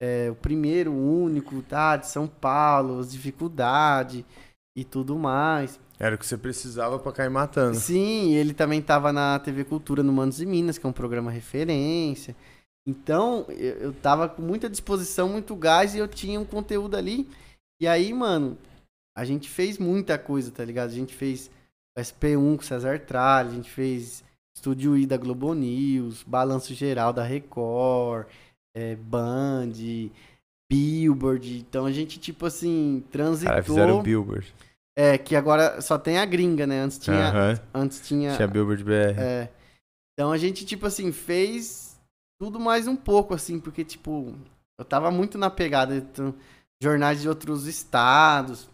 é, 0.00 0.30
o 0.30 0.34
primeiro, 0.34 0.92
único, 0.92 1.62
tá? 1.62 1.96
De 1.96 2.06
São 2.06 2.26
Paulo, 2.26 2.98
as 2.98 3.12
dificuldades 3.12 4.24
e 4.76 4.84
tudo 4.84 5.18
mais. 5.18 5.80
Era 5.98 6.14
o 6.14 6.18
que 6.18 6.26
você 6.26 6.36
precisava 6.36 6.98
para 6.98 7.12
cair 7.12 7.30
matando. 7.30 7.76
Sim, 7.76 8.34
ele 8.34 8.52
também 8.52 8.82
tava 8.82 9.12
na 9.12 9.38
TV 9.38 9.64
Cultura 9.64 10.02
no 10.02 10.12
Manos 10.12 10.40
e 10.40 10.46
Minas, 10.46 10.76
que 10.76 10.86
é 10.86 10.88
um 10.88 10.92
programa 10.92 11.30
referência. 11.30 12.36
Então, 12.86 13.46
eu, 13.48 13.76
eu 13.78 13.92
tava 13.94 14.28
com 14.28 14.42
muita 14.42 14.68
disposição, 14.68 15.28
muito 15.28 15.56
gás 15.56 15.94
e 15.94 15.98
eu 15.98 16.06
tinha 16.06 16.38
um 16.38 16.44
conteúdo 16.44 16.96
ali. 16.96 17.28
E 17.80 17.88
aí, 17.88 18.12
mano, 18.12 18.58
a 19.16 19.24
gente 19.24 19.48
fez 19.48 19.78
muita 19.78 20.18
coisa, 20.18 20.50
tá 20.50 20.64
ligado? 20.64 20.90
A 20.90 20.94
gente 20.94 21.14
fez 21.14 21.50
SP1 21.98 22.56
com 22.56 22.62
César 22.62 23.00
Tralli, 23.00 23.50
a 23.50 23.54
gente 23.54 23.70
fez 23.70 24.22
Estúdio 24.54 24.96
I 24.96 25.06
da 25.06 25.16
Globo 25.16 25.54
News, 25.54 26.22
Balanço 26.22 26.74
Geral 26.74 27.12
da 27.12 27.22
Record, 27.22 28.26
é, 28.76 28.94
Band, 28.94 29.72
Billboard. 30.70 31.58
Então 31.58 31.86
a 31.86 31.92
gente, 31.92 32.20
tipo 32.20 32.44
assim, 32.44 33.02
transitou. 33.10 33.50
Cara, 33.50 33.64
fizeram 33.64 34.02
Billboard. 34.02 34.54
É, 34.98 35.16
que 35.16 35.34
agora 35.34 35.80
só 35.80 35.98
tem 35.98 36.18
a 36.18 36.26
gringa, 36.26 36.66
né? 36.66 36.80
Antes 36.80 36.98
tinha. 36.98 37.60
Antes 37.74 38.06
tinha. 38.06 38.36
Tinha 38.36 38.48
Billboard 38.48 38.84
BR. 38.84 39.18
É. 39.18 39.48
Então 40.12 40.30
a 40.30 40.38
gente, 40.38 40.64
tipo 40.64 40.86
assim, 40.86 41.10
fez 41.10 41.98
tudo 42.40 42.60
mais 42.60 42.86
um 42.86 42.96
pouco, 42.96 43.34
assim, 43.34 43.58
porque, 43.58 43.84
tipo, 43.84 44.34
eu 44.78 44.84
tava 44.84 45.10
muito 45.10 45.38
na 45.38 45.50
pegada 45.50 46.00
de 46.00 46.34
jornais 46.82 47.20
de 47.22 47.28
outros 47.28 47.66
estados. 47.66 48.68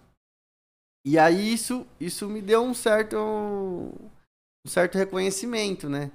E 1.04 1.18
aí 1.18 1.52
isso, 1.52 1.86
isso 2.00 2.28
me 2.28 2.40
deu 2.40 2.62
um 2.62 2.74
certo. 2.74 3.16
um 3.16 4.68
certo 4.68 4.96
reconhecimento, 4.96 5.88
né? 5.88 6.10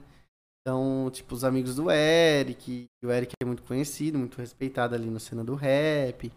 Então, 0.67 1.09
tipo, 1.09 1.33
os 1.33 1.45
amigos 1.45 1.77
do 1.77 1.89
Eric. 1.89 2.89
O 3.01 3.09
Eric 3.09 3.31
é 3.41 3.45
muito 3.45 3.63
conhecido, 3.63 4.19
muito 4.19 4.37
respeitado 4.37 4.93
ali 4.93 5.09
na 5.09 5.17
cena 5.17 5.41
do 5.41 5.55
rap. 5.55 6.29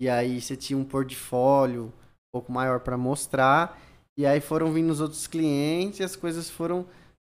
E 0.00 0.08
aí 0.08 0.40
você 0.40 0.56
tinha 0.56 0.76
um 0.76 0.84
portfólio 0.84 1.84
um 1.84 1.92
pouco 2.34 2.50
maior 2.50 2.80
para 2.80 2.98
mostrar. 2.98 3.80
E 4.18 4.26
aí 4.26 4.40
foram 4.40 4.72
vindo 4.72 4.90
os 4.90 5.00
outros 5.00 5.28
clientes, 5.28 6.00
e 6.00 6.02
as 6.02 6.16
coisas 6.16 6.50
foram, 6.50 6.84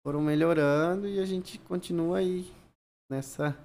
foram 0.05 0.21
melhorando 0.21 1.07
e 1.07 1.19
a 1.19 1.25
gente 1.25 1.57
continua 1.57 2.19
aí 2.19 2.45
nessa 3.11 3.57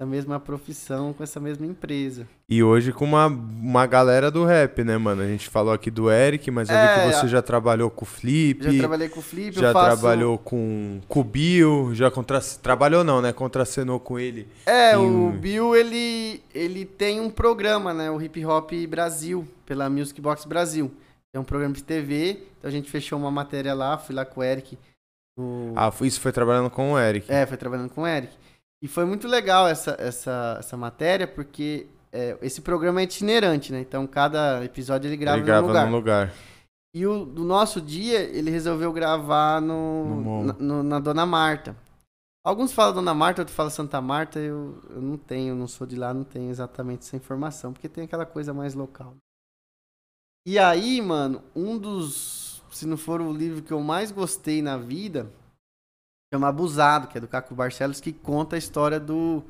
a 0.00 0.06
mesma 0.06 0.40
profissão 0.40 1.12
com 1.12 1.22
essa 1.22 1.38
mesma 1.38 1.66
empresa. 1.66 2.26
E 2.48 2.62
hoje 2.62 2.90
com 2.90 3.04
uma, 3.04 3.26
uma 3.26 3.86
galera 3.86 4.30
do 4.30 4.46
rap, 4.46 4.82
né, 4.82 4.96
mano? 4.96 5.20
A 5.20 5.26
gente 5.26 5.46
falou 5.50 5.74
aqui 5.74 5.90
do 5.90 6.10
Eric, 6.10 6.50
mas 6.50 6.70
eu 6.70 6.74
é, 6.74 7.04
vi 7.04 7.10
que 7.10 7.16
você 7.16 7.28
já 7.28 7.42
trabalhou 7.42 7.90
com 7.90 8.06
o 8.06 8.08
Flip. 8.08 8.64
Já 8.64 8.78
trabalhei 8.78 9.10
com 9.10 9.20
o 9.20 9.22
Flip, 9.22 9.60
Já 9.60 9.74
faço... 9.74 10.00
trabalhou 10.00 10.38
com, 10.38 11.00
com 11.06 11.20
o 11.20 11.24
Bill, 11.24 11.94
já 11.94 12.10
contra... 12.10 12.40
trabalhou 12.40 13.04
não, 13.04 13.20
né? 13.20 13.30
Contracenou 13.30 14.00
com 14.00 14.18
ele. 14.18 14.48
É, 14.64 14.94
em... 14.94 14.96
o 14.96 15.32
Bill, 15.32 15.76
ele, 15.76 16.42
ele 16.54 16.86
tem 16.86 17.20
um 17.20 17.28
programa, 17.28 17.92
né? 17.92 18.10
O 18.10 18.18
Hip 18.22 18.42
Hop 18.46 18.72
Brasil, 18.88 19.46
pela 19.66 19.90
Music 19.90 20.18
Box 20.18 20.46
Brasil. 20.46 20.90
É 21.34 21.38
um 21.38 21.44
programa 21.44 21.74
de 21.74 21.84
TV, 21.84 22.40
então 22.58 22.70
a 22.70 22.72
gente 22.72 22.90
fechou 22.90 23.18
uma 23.18 23.30
matéria 23.30 23.74
lá, 23.74 23.98
fui 23.98 24.14
lá 24.14 24.24
com 24.24 24.40
o 24.40 24.42
Eric. 24.42 24.78
O... 25.38 25.74
Ah, 25.76 25.92
isso 26.00 26.20
foi 26.20 26.32
trabalhando 26.32 26.70
com 26.70 26.92
o 26.92 26.98
Eric. 26.98 27.30
É, 27.30 27.44
foi 27.44 27.58
trabalhando 27.58 27.90
com 27.90 28.00
o 28.00 28.06
Eric. 28.06 28.32
E 28.82 28.88
foi 28.88 29.04
muito 29.04 29.28
legal 29.28 29.68
essa, 29.68 29.96
essa, 29.98 30.56
essa 30.58 30.76
matéria, 30.76 31.26
porque 31.26 31.86
é, 32.12 32.36
esse 32.42 32.60
programa 32.60 33.00
é 33.00 33.04
itinerante, 33.04 33.72
né? 33.72 33.80
Então, 33.80 34.06
cada 34.06 34.64
episódio 34.64 35.08
ele 35.08 35.16
grava, 35.16 35.38
ele 35.38 35.46
grava 35.46 35.62
num 35.62 35.68
lugar. 35.68 35.86
Num 35.86 35.96
lugar. 35.96 36.34
E 36.92 37.06
o 37.06 37.24
do 37.24 37.44
nosso 37.44 37.80
dia, 37.80 38.20
ele 38.20 38.50
resolveu 38.50 38.92
gravar 38.92 39.60
no, 39.60 40.04
no 40.04 40.44
na, 40.44 40.52
no, 40.54 40.82
na, 40.82 40.98
Dona 40.98 41.24
Marta. 41.24 41.76
Alguns 42.44 42.72
falam 42.72 42.94
Dona 42.94 43.14
Marta, 43.14 43.42
outros 43.42 43.56
falam 43.56 43.70
Santa 43.70 44.00
Marta. 44.00 44.40
Eu, 44.40 44.80
eu 44.90 45.00
não 45.00 45.16
tenho, 45.16 45.54
não 45.54 45.68
sou 45.68 45.86
de 45.86 45.94
lá, 45.94 46.12
não 46.12 46.24
tenho 46.24 46.50
exatamente 46.50 47.02
essa 47.02 47.16
informação, 47.16 47.72
porque 47.72 47.88
tem 47.88 48.04
aquela 48.04 48.26
coisa 48.26 48.52
mais 48.52 48.74
local. 48.74 49.14
E 50.44 50.58
aí, 50.58 51.00
mano, 51.00 51.42
um 51.54 51.78
dos. 51.78 52.62
Se 52.72 52.86
não 52.86 52.96
for 52.96 53.20
o 53.20 53.32
livro 53.32 53.62
que 53.62 53.72
eu 53.72 53.80
mais 53.80 54.10
gostei 54.10 54.62
na 54.62 54.76
vida, 54.76 55.30
chama 56.32 56.48
Abusado, 56.48 57.08
que 57.08 57.18
é 57.18 57.20
do 57.20 57.26
Caco 57.26 57.54
Barcelos, 57.54 58.00
que 58.00 58.12
conta 58.12 58.54
a 58.56 58.58
história 58.58 59.00
do, 59.00 59.42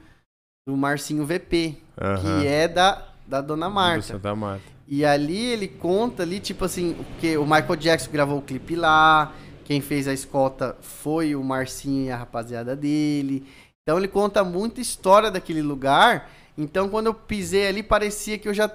do 0.66 0.76
Marcinho 0.76 1.26
VP, 1.26 1.76
uhum. 2.00 2.40
que 2.40 2.46
é 2.46 2.66
da, 2.66 3.06
da 3.26 3.40
Dona 3.40 3.68
Marta. 3.68 4.18
Da 4.18 4.34
Marta. 4.34 4.64
E 4.88 5.04
ali 5.04 5.46
ele 5.46 5.68
conta 5.68 6.22
ali, 6.22 6.40
tipo 6.40 6.64
assim, 6.64 6.94
porque 6.94 7.36
o 7.36 7.44
Michael 7.44 7.76
Jackson 7.76 8.10
gravou 8.10 8.38
o 8.38 8.42
clipe 8.42 8.74
lá, 8.74 9.32
quem 9.64 9.80
fez 9.80 10.08
a 10.08 10.12
escolta 10.12 10.76
foi 10.80 11.36
o 11.36 11.44
Marcinho 11.44 12.06
e 12.06 12.10
a 12.10 12.16
rapaziada 12.16 12.74
dele. 12.74 13.46
Então 13.82 13.98
ele 13.98 14.08
conta 14.08 14.42
muita 14.42 14.80
história 14.80 15.30
daquele 15.30 15.62
lugar. 15.62 16.28
Então 16.58 16.88
quando 16.88 17.06
eu 17.06 17.14
pisei 17.14 17.68
ali, 17.68 17.82
parecia 17.82 18.36
que 18.36 18.48
eu 18.48 18.54
já 18.54 18.68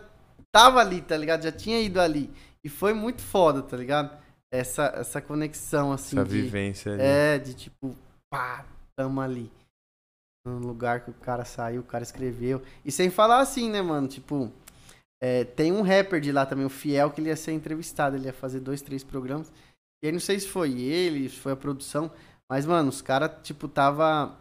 tava 0.52 0.80
ali, 0.80 1.02
tá 1.02 1.18
ligado? 1.18 1.44
Já 1.44 1.52
tinha 1.52 1.82
ido 1.82 2.00
ali. 2.00 2.32
E 2.64 2.70
foi 2.70 2.94
muito 2.94 3.22
foda, 3.22 3.62
tá 3.62 3.76
ligado? 3.76 4.18
Essa, 4.52 4.86
essa 4.96 5.22
conexão, 5.22 5.92
assim. 5.92 6.18
Essa 6.18 6.28
de, 6.28 6.42
vivência 6.42 6.94
ali. 6.94 7.02
É, 7.02 7.38
de 7.38 7.54
tipo, 7.54 7.96
pá, 8.30 8.66
tamo 8.96 9.22
ali. 9.22 9.52
No 10.46 10.60
lugar 10.60 11.02
que 11.02 11.10
o 11.10 11.14
cara 11.14 11.44
saiu, 11.44 11.82
o 11.82 11.86
cara 11.86 12.04
escreveu. 12.04 12.62
E 12.84 12.92
sem 12.92 13.10
falar 13.10 13.40
assim, 13.40 13.70
né, 13.70 13.82
mano? 13.82 14.08
Tipo, 14.08 14.52
é, 15.22 15.44
tem 15.44 15.72
um 15.72 15.82
rapper 15.82 16.22
de 16.22 16.32
lá 16.32 16.46
também, 16.46 16.66
o 16.66 16.70
Fiel, 16.70 17.10
que 17.10 17.20
ele 17.20 17.30
ia 17.30 17.36
ser 17.36 17.52
entrevistado. 17.52 18.16
Ele 18.16 18.26
ia 18.26 18.34
fazer 18.34 18.60
dois, 18.60 18.82
três 18.82 19.04
programas. 19.04 19.52
E 20.04 20.08
aí 20.08 20.12
não 20.12 20.20
sei 20.20 20.40
se 20.40 20.48
foi 20.48 20.80
ele, 20.80 21.30
se 21.30 21.38
foi 21.38 21.54
a 21.54 21.56
produção. 21.56 22.12
Mas, 22.50 22.66
mano, 22.66 22.90
os 22.90 23.02
caras, 23.02 23.32
tipo, 23.42 23.68
tava 23.68 24.38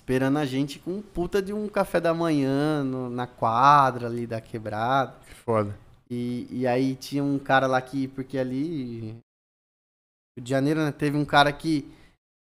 esperando 0.00 0.38
a 0.38 0.44
gente 0.44 0.78
com 0.80 0.96
um 0.96 1.02
puta 1.02 1.40
de 1.40 1.52
um 1.52 1.68
café 1.68 2.00
da 2.00 2.12
manhã 2.12 2.82
no, 2.82 3.08
na 3.08 3.26
quadra 3.26 4.08
ali 4.08 4.26
da 4.26 4.40
quebrada. 4.40 5.14
Que 5.26 5.34
foda. 5.34 5.83
E, 6.14 6.46
e 6.60 6.66
aí 6.66 6.94
tinha 6.94 7.24
um 7.24 7.38
cara 7.40 7.66
lá 7.66 7.82
que, 7.82 8.06
porque 8.08 8.38
ali. 8.38 9.00
Rio 10.36 10.44
de 10.44 10.48
Janeiro, 10.50 10.80
né? 10.80 10.92
Teve 10.92 11.16
um 11.16 11.24
cara 11.24 11.52
que. 11.52 11.80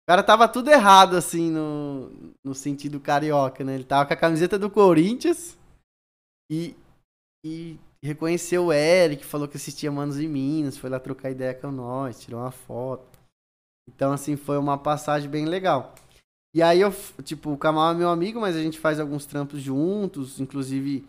O 0.04 0.10
cara 0.10 0.24
tava 0.24 0.48
tudo 0.48 0.70
errado, 0.70 1.18
assim, 1.18 1.52
no, 1.52 2.10
no 2.42 2.56
sentido 2.56 2.98
carioca, 2.98 3.64
né? 3.66 3.76
Ele 3.76 3.84
tava 3.84 4.06
com 4.06 4.14
a 4.14 4.18
camiseta 4.18 4.58
do 4.58 4.70
Corinthians 4.70 5.58
e, 6.50 6.74
e 7.46 7.78
reconheceu 8.02 8.68
o 8.68 8.74
Eric, 8.74 9.26
falou 9.26 9.50
que 9.50 9.58
assistia 9.58 9.92
Manos 9.92 10.18
e 10.18 10.28
Minas, 10.30 10.78
foi 10.78 10.90
lá 10.90 10.98
trocar 10.98 11.30
ideia 11.30 11.54
com 11.54 11.72
nós, 11.72 12.22
tirou 12.22 12.40
uma 12.40 12.52
foto. 12.52 13.20
Então, 13.90 14.14
assim, 14.14 14.38
foi 14.38 14.58
uma 14.58 14.78
passagem 14.78 15.30
bem 15.30 15.46
legal. 15.46 15.94
E 16.56 16.62
aí 16.62 16.80
eu, 16.80 16.94
tipo, 17.22 17.52
o 17.52 17.58
Kamal 17.58 17.92
é 17.92 17.96
meu 17.96 18.10
amigo, 18.10 18.40
mas 18.40 18.56
a 18.56 18.62
gente 18.62 18.80
faz 18.80 19.02
alguns 19.02 19.26
trampos 19.26 19.62
juntos, 19.62 20.40
inclusive 20.40 21.06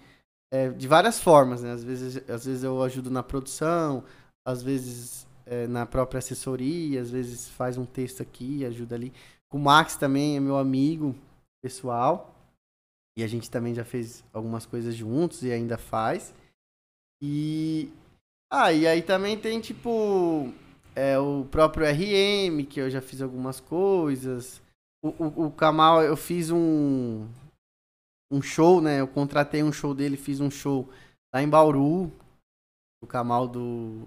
é, 0.51 0.71
de 0.71 0.89
várias 0.89 1.21
formas, 1.21 1.63
né? 1.63 1.73
Às 1.73 1.85
vezes, 1.85 2.17
às 2.29 2.45
vezes 2.45 2.63
eu 2.63 2.83
ajudo 2.83 3.11
na 3.11 3.23
produção, 3.23 4.03
às 4.47 4.63
vezes 4.63 5.27
é, 5.45 5.67
na 5.67 5.87
própria 5.87 6.19
assessoria, 6.19 7.01
às 7.01 7.11
vezes 7.11 7.49
faz 7.49 7.77
um 7.77 7.85
texto 7.85 8.23
aqui, 8.23 8.65
ajuda 8.65 8.95
ali. 8.95 9.13
O 9.53 9.59
Max 9.59 9.97
também 9.97 10.37
é 10.37 10.41
meu 10.41 10.57
amigo 10.57 11.15
pessoal. 11.63 12.35
E 13.17 13.25
a 13.25 13.27
gente 13.27 13.51
também 13.51 13.75
já 13.75 13.85
fez 13.85 14.25
algumas 14.33 14.65
coisas 14.65 14.95
juntos 14.95 15.43
e 15.43 15.51
ainda 15.51 15.77
faz. 15.77 16.33
E. 17.21 17.91
Ah, 18.51 18.73
e 18.73 18.87
aí 18.87 19.03
também 19.03 19.37
tem 19.37 19.61
tipo. 19.61 20.53
É, 20.95 21.19
o 21.19 21.45
próprio 21.51 21.87
RM, 21.87 22.65
que 22.65 22.81
eu 22.81 22.89
já 22.89 23.01
fiz 23.01 23.21
algumas 23.21 23.59
coisas. 23.59 24.63
O, 25.03 25.09
o, 25.09 25.47
o 25.47 25.51
Kamal, 25.51 26.03
eu 26.03 26.17
fiz 26.17 26.51
um 26.51 27.27
um 28.31 28.43
show, 28.43 28.81
né? 28.81 29.01
Eu 29.01 29.09
contratei 29.09 29.63
um 29.63 29.73
show 29.73 29.95
dele, 29.95 30.17
fiz 30.17 30.41
um 30.41 30.51
show 30.51 30.89
lá 31.35 31.43
em 31.43 31.49
Bauru, 31.49 32.13
o 33.03 33.07
Camal 33.07 33.49
do. 33.49 34.07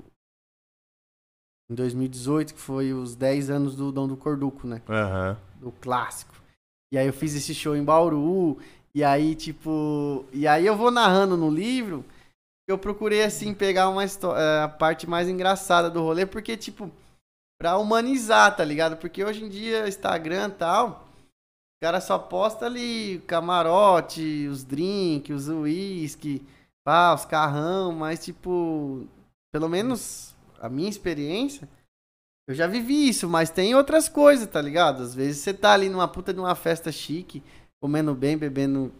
Em 1.69 1.75
2018, 1.75 2.53
que 2.53 2.59
foi 2.59 2.93
os 2.93 3.15
10 3.15 3.49
anos 3.49 3.75
do 3.75 3.91
Dom 3.91 4.07
do 4.07 4.17
Corduco, 4.17 4.67
né? 4.67 4.81
Uhum. 4.87 5.37
Do 5.59 5.71
clássico. 5.71 6.35
E 6.93 6.97
aí 6.97 7.07
eu 7.07 7.13
fiz 7.13 7.33
esse 7.33 7.55
show 7.55 7.75
em 7.75 7.83
Bauru, 7.83 8.59
e 8.93 9.03
aí, 9.03 9.35
tipo. 9.35 10.25
E 10.33 10.47
aí 10.47 10.65
eu 10.65 10.75
vou 10.75 10.91
narrando 10.91 11.37
no 11.37 11.49
livro. 11.49 12.03
Eu 12.67 12.77
procurei, 12.77 13.23
assim, 13.23 13.53
pegar 13.53 13.89
uma 13.89 14.03
eh, 14.03 14.63
a 14.63 14.67
parte 14.67 15.07
mais 15.07 15.27
engraçada 15.27 15.89
do 15.89 16.01
rolê, 16.01 16.25
porque, 16.25 16.55
tipo, 16.55 16.91
pra 17.59 17.77
humanizar, 17.77 18.55
tá 18.55 18.63
ligado? 18.63 18.97
Porque 18.97 19.23
hoje 19.23 19.43
em 19.43 19.49
dia, 19.49 19.87
Instagram 19.87 20.49
e 20.49 20.51
tal 20.51 21.10
cara 21.81 21.99
só 21.99 22.19
posta 22.19 22.67
ali 22.67 23.21
camarote, 23.25 24.47
os 24.47 24.63
drinks, 24.63 25.47
os 25.47 25.49
uísque. 25.49 26.43
pá, 26.85 27.13
os 27.13 27.25
carrão, 27.25 27.91
mas 27.91 28.23
tipo, 28.23 29.07
pelo 29.51 29.67
menos 29.67 30.35
a 30.59 30.69
minha 30.69 30.89
experiência, 30.89 31.67
eu 32.47 32.53
já 32.53 32.67
vivi 32.67 33.09
isso, 33.09 33.27
mas 33.27 33.49
tem 33.49 33.73
outras 33.73 34.07
coisas, 34.07 34.47
tá 34.47 34.61
ligado? 34.61 35.01
Às 35.01 35.15
vezes 35.15 35.41
você 35.41 35.53
tá 35.53 35.73
ali 35.73 35.89
numa 35.89 36.07
puta 36.07 36.33
de 36.33 36.39
uma 36.39 36.53
festa 36.53 36.91
chique, 36.91 37.41
comendo 37.81 38.13
bem, 38.13 38.37
bebendo 38.37 38.91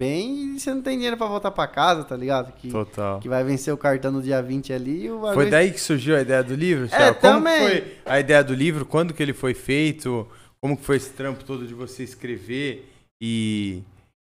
bem, 0.00 0.56
e 0.56 0.60
você 0.60 0.74
não 0.74 0.82
tem 0.82 0.96
dinheiro 0.96 1.16
pra 1.16 1.26
voltar 1.26 1.52
pra 1.52 1.68
casa, 1.68 2.02
tá 2.02 2.16
ligado? 2.16 2.52
Que, 2.52 2.68
Total. 2.68 3.20
que 3.20 3.28
vai 3.28 3.44
vencer 3.44 3.72
o 3.72 3.76
cartão 3.78 4.10
no 4.10 4.22
dia 4.22 4.42
20 4.42 4.72
ali. 4.72 5.08
O 5.08 5.20
Foi 5.32 5.48
daí 5.48 5.70
que 5.70 5.80
surgiu 5.80 6.16
a 6.16 6.20
ideia 6.20 6.42
do 6.42 6.54
livro? 6.54 6.88
É? 6.92 7.12
Como 7.14 7.36
também. 7.36 7.60
foi 7.60 7.96
a 8.04 8.18
ideia 8.18 8.42
do 8.42 8.54
livro? 8.54 8.84
Quando 8.84 9.14
que 9.14 9.22
ele 9.22 9.32
foi 9.32 9.54
feito? 9.54 10.26
Como 10.64 10.78
que 10.78 10.82
foi 10.82 10.96
esse 10.96 11.12
trampo 11.12 11.44
todo 11.44 11.66
de 11.66 11.74
você 11.74 12.02
escrever 12.02 12.90
e 13.22 13.82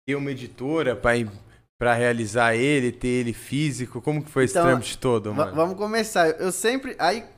ter 0.08 0.14
uma 0.14 0.30
editora 0.30 0.96
pra 0.96 1.92
realizar 1.92 2.54
ele, 2.54 2.90
ter 2.90 3.08
ele 3.08 3.34
físico? 3.34 4.00
Como 4.00 4.24
que 4.24 4.30
foi 4.30 4.44
esse 4.44 4.54
Então, 4.54 4.64
trampo 4.64 4.86
de 4.86 4.96
todo, 4.96 5.34
mano? 5.34 5.54
vamos 5.54 5.76
começar. 5.76 6.30
Eu 6.40 6.50
sempre. 6.50 6.96
Aí. 6.98 7.28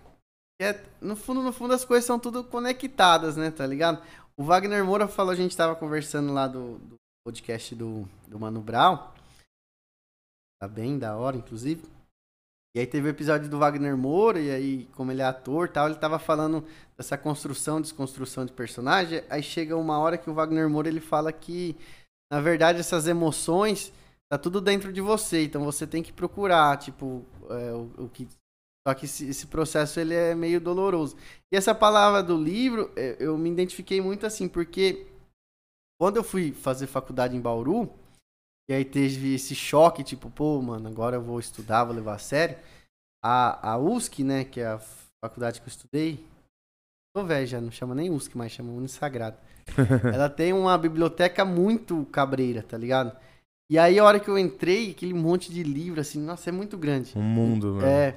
é, 0.62 0.80
no 1.00 1.16
fundo, 1.16 1.42
no 1.42 1.52
fundo, 1.52 1.74
as 1.74 1.84
coisas 1.84 2.04
são 2.04 2.16
tudo 2.16 2.44
conectadas, 2.44 3.36
né? 3.36 3.50
Tá 3.50 3.66
ligado? 3.66 4.00
O 4.36 4.44
Wagner 4.44 4.84
Moura 4.84 5.08
falou, 5.08 5.32
a 5.32 5.36
gente 5.36 5.56
tava 5.56 5.74
conversando 5.74 6.32
lá 6.32 6.46
do, 6.46 6.78
do 6.78 6.94
podcast 7.26 7.74
do, 7.74 8.08
do 8.28 8.38
Mano 8.38 8.60
Brown. 8.60 8.98
Tá 10.60 10.68
bem 10.68 10.96
da 10.96 11.16
hora, 11.16 11.36
inclusive. 11.36 11.82
E 12.76 12.80
aí 12.80 12.86
teve 12.86 13.08
o 13.08 13.10
episódio 13.10 13.48
do 13.48 13.58
Wagner 13.58 13.96
Moura, 13.96 14.38
e 14.38 14.50
aí, 14.50 14.88
como 14.94 15.10
ele 15.10 15.22
é 15.22 15.24
ator 15.24 15.66
tal, 15.66 15.86
ele 15.86 15.94
tava 15.94 16.18
falando 16.18 16.62
dessa 16.94 17.16
construção, 17.16 17.80
desconstrução 17.80 18.44
de 18.44 18.52
personagem. 18.52 19.24
Aí 19.30 19.42
chega 19.42 19.74
uma 19.74 19.98
hora 19.98 20.18
que 20.18 20.28
o 20.28 20.34
Wagner 20.34 20.68
Moura 20.68 20.86
ele 20.86 21.00
fala 21.00 21.32
que, 21.32 21.74
na 22.30 22.38
verdade, 22.38 22.78
essas 22.78 23.06
emoções 23.06 23.94
tá 24.28 24.36
tudo 24.36 24.60
dentro 24.60 24.92
de 24.92 25.00
você, 25.00 25.44
então 25.44 25.64
você 25.64 25.86
tem 25.86 26.02
que 26.02 26.12
procurar, 26.12 26.76
tipo, 26.76 27.24
é, 27.48 27.72
o, 27.72 28.04
o 28.04 28.08
que. 28.10 28.28
Só 28.86 28.92
que 28.92 29.06
esse, 29.06 29.26
esse 29.26 29.46
processo 29.46 29.98
ele 29.98 30.12
é 30.12 30.34
meio 30.34 30.60
doloroso. 30.60 31.16
E 31.50 31.56
essa 31.56 31.74
palavra 31.74 32.22
do 32.22 32.36
livro, 32.36 32.92
é, 32.94 33.16
eu 33.18 33.38
me 33.38 33.48
identifiquei 33.48 34.02
muito 34.02 34.26
assim, 34.26 34.48
porque 34.48 35.06
quando 35.98 36.18
eu 36.18 36.22
fui 36.22 36.52
fazer 36.52 36.86
faculdade 36.86 37.34
em 37.34 37.40
Bauru, 37.40 37.90
e 38.68 38.74
aí 38.74 38.84
teve 38.84 39.34
esse 39.34 39.54
choque, 39.54 40.02
tipo, 40.02 40.28
pô, 40.30 40.60
mano, 40.60 40.88
agora 40.88 41.16
eu 41.16 41.22
vou 41.22 41.38
estudar, 41.38 41.84
vou 41.84 41.94
levar 41.94 42.14
a 42.14 42.18
sério. 42.18 42.56
A, 43.24 43.72
a 43.72 43.78
USC, 43.78 44.24
né, 44.24 44.44
que 44.44 44.60
é 44.60 44.66
a 44.66 44.80
faculdade 45.24 45.60
que 45.60 45.66
eu 45.66 45.70
estudei, 45.70 46.24
tô 47.14 47.24
velho 47.24 47.46
já, 47.46 47.60
não 47.60 47.70
chama 47.70 47.94
nem 47.94 48.10
USC, 48.10 48.36
mas 48.36 48.52
chama 48.52 48.72
Unisagrado. 48.72 49.36
Ela 50.12 50.28
tem 50.28 50.52
uma 50.52 50.76
biblioteca 50.76 51.44
muito 51.44 52.04
cabreira, 52.06 52.62
tá 52.62 52.76
ligado? 52.76 53.16
E 53.70 53.78
aí, 53.78 53.98
a 53.98 54.04
hora 54.04 54.20
que 54.20 54.28
eu 54.28 54.38
entrei, 54.38 54.92
aquele 54.92 55.14
monte 55.14 55.52
de 55.52 55.62
livro, 55.64 56.00
assim, 56.00 56.20
nossa, 56.20 56.50
é 56.50 56.52
muito 56.52 56.78
grande. 56.78 57.18
Um 57.18 57.22
mundo, 57.22 57.74
mano. 57.74 57.86
É. 57.86 58.16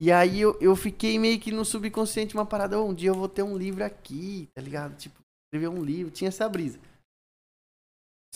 E 0.00 0.12
aí 0.12 0.40
eu, 0.40 0.56
eu 0.60 0.74
fiquei 0.76 1.18
meio 1.18 1.40
que 1.40 1.50
no 1.50 1.64
subconsciente 1.64 2.34
uma 2.34 2.46
parada, 2.46 2.80
"Oh, 2.80 2.88
um 2.88 2.94
dia 2.94 3.10
eu 3.10 3.14
vou 3.14 3.28
ter 3.28 3.42
um 3.42 3.56
livro 3.56 3.84
aqui, 3.84 4.48
tá 4.54 4.62
ligado? 4.62 4.96
Tipo, 4.96 5.20
escrever 5.46 5.68
um 5.68 5.82
livro, 5.82 6.12
tinha 6.12 6.28
essa 6.28 6.48
brisa. 6.48 6.78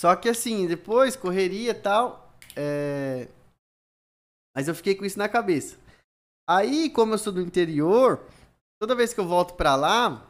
Só 0.03 0.17
que 0.17 0.29
assim, 0.29 0.67
depois, 0.67 1.15
correria 1.15 1.71
e 1.71 1.75
tal, 1.75 2.37
é... 2.57 3.29
mas 4.53 4.67
eu 4.67 4.75
fiquei 4.75 4.97
com 4.97 5.05
isso 5.05 5.17
na 5.17 5.29
cabeça. 5.29 5.79
Aí, 6.51 6.91
como 6.91 7.15
eu 7.15 7.19
sou 7.19 7.33
do 7.33 7.41
interior, 7.41 8.27
toda 8.81 8.97
vez 8.97 9.15
que 9.15 9.21
eu 9.21 9.29
volto 9.29 9.55
pra 9.55 9.77
lá, 9.77 10.29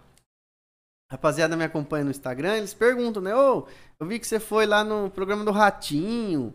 rapaziada 1.10 1.56
me 1.56 1.64
acompanha 1.64 2.04
no 2.04 2.10
Instagram, 2.10 2.58
eles 2.58 2.74
perguntam, 2.74 3.22
né? 3.22 3.34
Ô, 3.34 3.66
eu 3.98 4.06
vi 4.06 4.18
que 4.18 4.26
você 4.26 4.38
foi 4.38 4.66
lá 4.66 4.84
no 4.84 5.10
programa 5.10 5.42
do 5.42 5.50
Ratinho. 5.50 6.52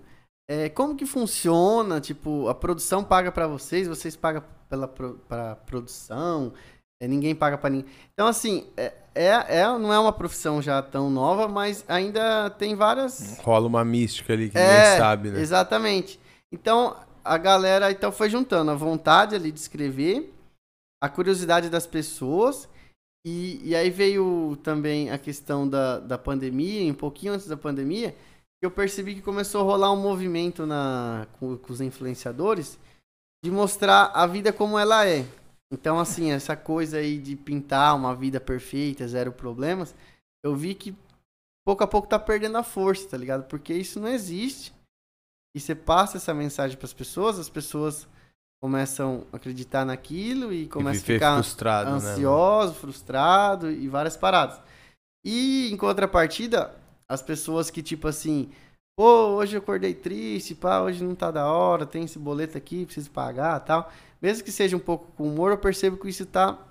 É, 0.47 0.69
como 0.69 0.95
que 0.95 1.07
funciona? 1.07 1.99
Tipo, 1.99 2.47
a 2.47 2.53
produção 2.53 3.03
paga 3.03 3.31
pra 3.31 3.47
vocês, 3.47 3.87
vocês 3.87 4.15
pagam 4.15 4.43
pela 4.69 4.87
pro, 4.87 5.17
pra 5.27 5.55
produção, 5.55 6.53
é, 6.99 7.07
ninguém 7.07 7.35
paga 7.35 7.57
pra 7.57 7.69
ninguém. 7.69 7.89
Então, 8.13 8.27
assim, 8.27 8.67
é, 8.75 8.93
é, 9.13 9.59
é- 9.59 9.77
não 9.77 9.93
é 9.93 9.99
uma 9.99 10.13
profissão 10.13 10.61
já 10.61 10.81
tão 10.81 11.09
nova, 11.09 11.47
mas 11.47 11.83
ainda 11.87 12.49
tem 12.51 12.75
várias. 12.75 13.37
Rola 13.39 13.67
uma 13.67 13.85
mística 13.85 14.33
ali 14.33 14.49
que 14.49 14.57
É, 14.57 14.61
ninguém 14.61 14.97
sabe, 14.97 15.31
né? 15.31 15.39
Exatamente. 15.39 16.19
Então, 16.51 16.95
a 17.23 17.37
galera 17.37 17.91
então 17.91 18.11
foi 18.11 18.29
juntando 18.29 18.71
a 18.71 18.75
vontade 18.75 19.35
ali 19.35 19.51
de 19.51 19.59
escrever, 19.59 20.33
a 21.01 21.09
curiosidade 21.09 21.69
das 21.69 21.85
pessoas, 21.85 22.67
e, 23.25 23.59
e 23.63 23.75
aí 23.75 23.89
veio 23.89 24.57
também 24.63 25.11
a 25.11 25.17
questão 25.17 25.67
da, 25.67 25.99
da 25.99 26.17
pandemia, 26.17 26.89
um 26.91 26.95
pouquinho 26.95 27.33
antes 27.33 27.47
da 27.47 27.57
pandemia, 27.57 28.11
que 28.59 28.65
eu 28.65 28.71
percebi 28.71 29.13
que 29.13 29.21
começou 29.21 29.61
a 29.61 29.63
rolar 29.65 29.91
um 29.91 30.01
movimento 30.01 30.65
na, 30.65 31.27
com, 31.39 31.57
com 31.57 31.73
os 31.73 31.81
influenciadores 31.81 32.79
de 33.43 33.51
mostrar 33.51 34.11
a 34.15 34.25
vida 34.25 34.51
como 34.51 34.79
ela 34.79 35.05
é. 35.05 35.25
Então, 35.71 35.99
assim, 35.99 36.31
essa 36.31 36.55
coisa 36.55 36.97
aí 36.97 37.17
de 37.17 37.35
pintar 37.35 37.95
uma 37.95 38.15
vida 38.15 38.39
perfeita, 38.39 39.07
zero 39.07 39.31
problemas, 39.31 39.93
eu 40.43 40.55
vi 40.55 40.73
que 40.73 40.95
pouco 41.65 41.83
a 41.83 41.87
pouco 41.87 42.07
tá 42.07 42.17
perdendo 42.17 42.57
a 42.57 42.63
força, 42.63 43.09
tá 43.09 43.17
ligado? 43.17 43.43
Porque 43.47 43.73
isso 43.73 43.99
não 43.99 44.07
existe. 44.07 44.73
E 45.55 45.59
você 45.59 45.75
passa 45.75 46.17
essa 46.17 46.33
mensagem 46.33 46.77
pras 46.77 46.93
pessoas, 46.93 47.37
as 47.37 47.49
pessoas 47.49 48.07
começam 48.61 49.25
a 49.31 49.37
acreditar 49.37 49.85
naquilo 49.85 50.53
e 50.53 50.63
E 50.63 50.67
começam 50.67 50.99
a 50.99 51.01
viver 51.01 51.13
ficar 51.15 51.33
frustrado, 51.35 51.89
né? 51.91 51.95
ansioso, 51.95 52.73
frustrado 52.73 53.69
e 53.69 53.87
várias 53.87 54.15
paradas. 54.15 54.61
E 55.25 55.69
em 55.71 55.77
contrapartida, 55.77 56.73
as 57.09 57.21
pessoas 57.21 57.69
que 57.69 57.83
tipo 57.83 58.07
assim, 58.07 58.49
pô, 58.97 59.35
hoje 59.35 59.57
eu 59.57 59.61
acordei 59.61 59.93
triste, 59.93 60.55
pá, 60.55 60.81
hoje 60.81 61.03
não 61.03 61.13
tá 61.15 61.29
da 61.29 61.51
hora, 61.51 61.85
tem 61.85 62.03
esse 62.03 62.17
boleto 62.17 62.57
aqui, 62.57 62.85
preciso 62.85 63.11
pagar, 63.11 63.59
tal. 63.59 63.91
Mesmo 64.21 64.43
que 64.43 64.51
seja 64.51 64.75
um 64.75 64.79
pouco 64.79 65.11
com 65.13 65.27
humor, 65.27 65.51
eu 65.51 65.57
percebo 65.57 65.97
que 65.97 66.09
isso 66.09 66.25
tá 66.25 66.63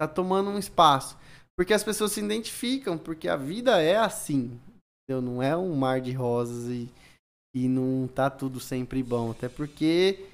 tá 0.00 0.06
tomando 0.06 0.50
um 0.50 0.58
espaço, 0.58 1.18
porque 1.56 1.74
as 1.74 1.82
pessoas 1.82 2.12
se 2.12 2.20
identificam, 2.20 2.96
porque 2.96 3.28
a 3.28 3.34
vida 3.34 3.82
é 3.82 3.96
assim. 3.96 4.60
entendeu? 5.02 5.20
Não 5.20 5.42
é 5.42 5.56
um 5.56 5.74
mar 5.74 6.00
de 6.00 6.12
rosas 6.12 6.66
e 6.68 6.88
e 7.54 7.66
não 7.66 8.06
tá 8.06 8.30
tudo 8.30 8.60
sempre 8.60 9.02
bom, 9.02 9.32
até 9.32 9.48
porque 9.48 10.28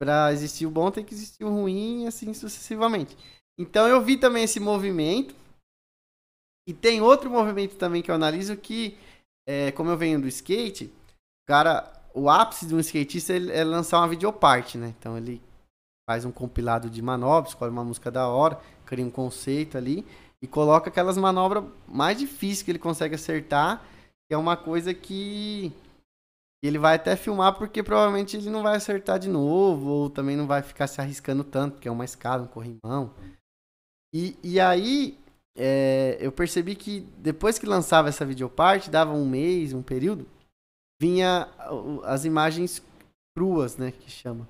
Pra 0.00 0.32
existir 0.32 0.64
o 0.64 0.70
bom 0.70 0.90
tem 0.90 1.04
que 1.04 1.12
existir 1.12 1.44
o 1.44 1.50
ruim 1.50 2.04
e 2.04 2.06
assim 2.06 2.32
sucessivamente. 2.32 3.14
Então 3.58 3.86
eu 3.86 4.00
vi 4.00 4.16
também 4.16 4.44
esse 4.44 4.58
movimento. 4.58 5.34
E 6.66 6.72
tem 6.72 7.02
outro 7.02 7.28
movimento 7.28 7.76
também 7.76 8.00
que 8.00 8.10
eu 8.10 8.14
analiso 8.14 8.56
que, 8.56 8.96
é, 9.46 9.70
como 9.72 9.90
eu 9.90 9.98
venho 9.98 10.18
do 10.20 10.26
skate, 10.28 10.86
o 10.86 11.46
cara, 11.46 11.92
o 12.14 12.30
ápice 12.30 12.66
de 12.66 12.74
um 12.74 12.80
skatista 12.80 13.34
é, 13.34 13.58
é 13.58 13.64
lançar 13.64 13.98
uma 13.98 14.08
videoparte, 14.08 14.78
né? 14.78 14.94
Então 14.98 15.18
ele 15.18 15.42
faz 16.10 16.24
um 16.24 16.32
compilado 16.32 16.90
de 16.90 17.00
manobras, 17.00 17.52
escolhe 17.52 17.70
uma 17.70 17.84
música 17.84 18.10
da 18.10 18.26
hora, 18.26 18.58
cria 18.84 19.06
um 19.06 19.10
conceito 19.12 19.78
ali 19.78 20.04
e 20.42 20.46
coloca 20.48 20.90
aquelas 20.90 21.16
manobras 21.16 21.62
mais 21.86 22.18
difíceis 22.18 22.62
que 22.62 22.72
ele 22.72 22.80
consegue 22.80 23.14
acertar, 23.14 23.80
que 24.26 24.34
é 24.34 24.36
uma 24.36 24.56
coisa 24.56 24.92
que 24.92 25.72
ele 26.60 26.78
vai 26.78 26.96
até 26.96 27.14
filmar 27.14 27.56
porque 27.56 27.80
provavelmente 27.80 28.36
ele 28.36 28.50
não 28.50 28.60
vai 28.60 28.74
acertar 28.74 29.20
de 29.20 29.28
novo, 29.28 29.88
ou 29.88 30.10
também 30.10 30.36
não 30.36 30.48
vai 30.48 30.62
ficar 30.62 30.88
se 30.88 31.00
arriscando 31.00 31.44
tanto, 31.44 31.74
porque 31.74 31.86
é 31.86 31.92
uma 31.92 32.04
escada, 32.04 32.42
um 32.42 32.48
corrimão. 32.48 33.14
E, 34.12 34.36
e 34.42 34.58
aí 34.58 35.16
é, 35.56 36.18
eu 36.18 36.32
percebi 36.32 36.74
que 36.74 37.06
depois 37.18 37.56
que 37.56 37.66
lançava 37.66 38.08
essa 38.08 38.26
videoparte, 38.26 38.90
dava 38.90 39.12
um 39.12 39.28
mês, 39.28 39.72
um 39.72 39.80
período, 39.80 40.26
vinha 41.00 41.48
as 42.02 42.24
imagens 42.24 42.82
cruas, 43.32 43.76
né, 43.76 43.92
que 43.92 44.10
chama. 44.10 44.48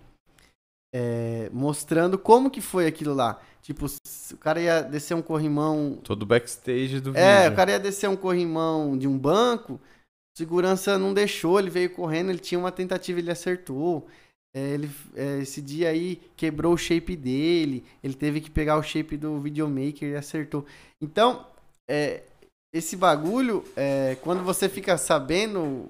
É, 0.92 1.48
mostrando 1.52 2.18
como 2.18 2.50
que 2.50 2.60
foi 2.60 2.86
aquilo 2.86 3.14
lá. 3.14 3.40
Tipo, 3.62 3.86
o 3.86 4.36
cara 4.38 4.60
ia 4.60 4.82
descer 4.82 5.14
um 5.14 5.22
corrimão 5.22 5.98
Todo 6.02 6.26
backstage 6.26 7.00
do 7.00 7.16
é, 7.16 7.42
vídeo. 7.42 7.52
o 7.52 7.56
cara 7.56 7.70
ia 7.72 7.78
descer 7.78 8.08
um 8.08 8.16
corrimão 8.16 8.96
de 8.98 9.06
um 9.06 9.16
banco, 9.16 9.80
segurança 10.36 10.98
não 10.98 11.12
deixou, 11.12 11.58
ele 11.58 11.70
veio 11.70 11.90
correndo, 11.90 12.30
ele 12.30 12.38
tinha 12.38 12.58
uma 12.58 12.72
tentativa, 12.72 13.18
ele 13.18 13.30
acertou. 13.30 14.08
É, 14.52 14.70
ele, 14.70 14.90
é, 15.14 15.38
esse 15.38 15.62
dia 15.62 15.90
aí 15.90 16.20
quebrou 16.36 16.74
o 16.74 16.78
shape 16.78 17.14
dele, 17.14 17.84
ele 18.02 18.14
teve 18.14 18.40
que 18.40 18.50
pegar 18.50 18.76
o 18.76 18.82
shape 18.82 19.16
do 19.16 19.38
videomaker 19.40 20.08
e 20.08 20.16
acertou. 20.16 20.66
Então, 21.00 21.46
é, 21.88 22.24
esse 22.74 22.96
bagulho, 22.96 23.62
é, 23.76 24.16
quando 24.22 24.42
você 24.42 24.68
fica 24.68 24.98
sabendo, 24.98 25.88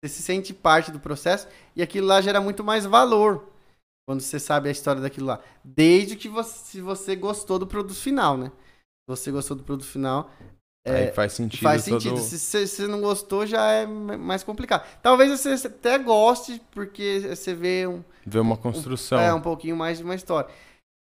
você 0.00 0.08
se 0.08 0.22
sente 0.22 0.52
parte 0.52 0.92
do 0.92 1.00
processo 1.00 1.48
e 1.74 1.82
aquilo 1.82 2.06
lá 2.06 2.20
gera 2.20 2.40
muito 2.40 2.62
mais 2.62 2.84
valor 2.84 3.53
quando 4.06 4.20
você 4.20 4.38
sabe 4.38 4.68
a 4.68 4.72
história 4.72 5.00
daquilo 5.00 5.26
lá. 5.26 5.40
Desde 5.64 6.16
que 6.16 6.28
você, 6.28 6.58
se 6.72 6.80
você 6.80 7.16
gostou 7.16 7.58
do 7.58 7.66
produto 7.66 7.96
final, 7.96 8.36
né? 8.36 8.48
Se 8.48 9.06
você 9.08 9.30
gostou 9.30 9.56
do 9.56 9.62
produto 9.62 9.86
final, 9.86 10.30
Aí 10.86 11.10
faz 11.12 11.32
sentido. 11.32 11.62
faz 11.62 11.84
todo- 11.84 12.00
sentido. 12.00 12.20
Se 12.20 12.66
você 12.66 12.86
não 12.86 13.00
gostou, 13.00 13.46
já 13.46 13.66
é 13.70 13.86
mais 13.86 14.42
complicado. 14.42 14.86
Talvez 15.02 15.30
você 15.30 15.66
até 15.66 15.98
goste, 15.98 16.60
porque 16.70 17.20
você 17.34 17.54
vê 17.54 17.86
um, 17.86 18.04
Ver 18.26 18.40
uma 18.40 18.56
construção. 18.56 19.18
é, 19.18 19.32
um 19.32 19.40
pouquinho 19.40 19.76
mais 19.76 19.98
de 19.98 20.04
uma 20.04 20.14
história. 20.14 20.50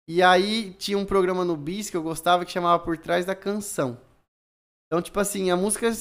E 0.09 0.21
aí 0.21 0.73
tinha 0.73 0.97
um 0.97 1.05
programa 1.05 1.45
no 1.45 1.55
Bis 1.55 1.89
que 1.89 1.95
eu 1.97 2.03
gostava 2.03 2.43
que 2.45 2.51
chamava 2.51 2.81
Por 2.83 2.97
Trás 2.97 3.25
da 3.25 3.35
Canção. 3.35 3.97
Então, 4.87 5.01
tipo 5.01 5.19
assim, 5.19 5.49
a 5.49 5.55
música 5.57 5.91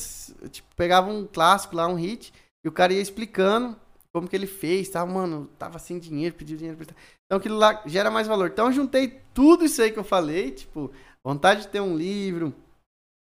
tipo, 0.51 0.69
pegava 0.77 1.09
um 1.11 1.27
clássico 1.27 1.75
lá, 1.77 1.87
um 1.87 1.95
hit, 1.95 2.33
e 2.65 2.69
o 2.69 2.73
cara 2.73 2.93
ia 2.93 3.01
explicando 3.01 3.77
como 4.15 4.29
que 4.29 4.37
ele 4.37 4.47
fez, 4.47 4.89
tá? 4.89 5.05
Mano, 5.07 5.47
tava 5.59 5.79
sem 5.79 5.99
dinheiro, 5.99 6.35
pediu 6.35 6.57
dinheiro. 6.57 6.79
Então 7.25 7.39
aquilo 7.39 7.57
lá 7.57 7.83
gera 7.87 8.11
mais 8.11 8.27
valor. 8.27 8.51
Então 8.51 8.67
eu 8.67 8.73
juntei 8.73 9.21
tudo 9.33 9.65
isso 9.65 9.81
aí 9.81 9.91
que 9.91 9.99
eu 9.99 10.05
falei, 10.05 10.51
tipo, 10.51 10.93
vontade 11.25 11.63
de 11.63 11.69
ter 11.69 11.81
um 11.81 11.97
livro, 11.97 12.55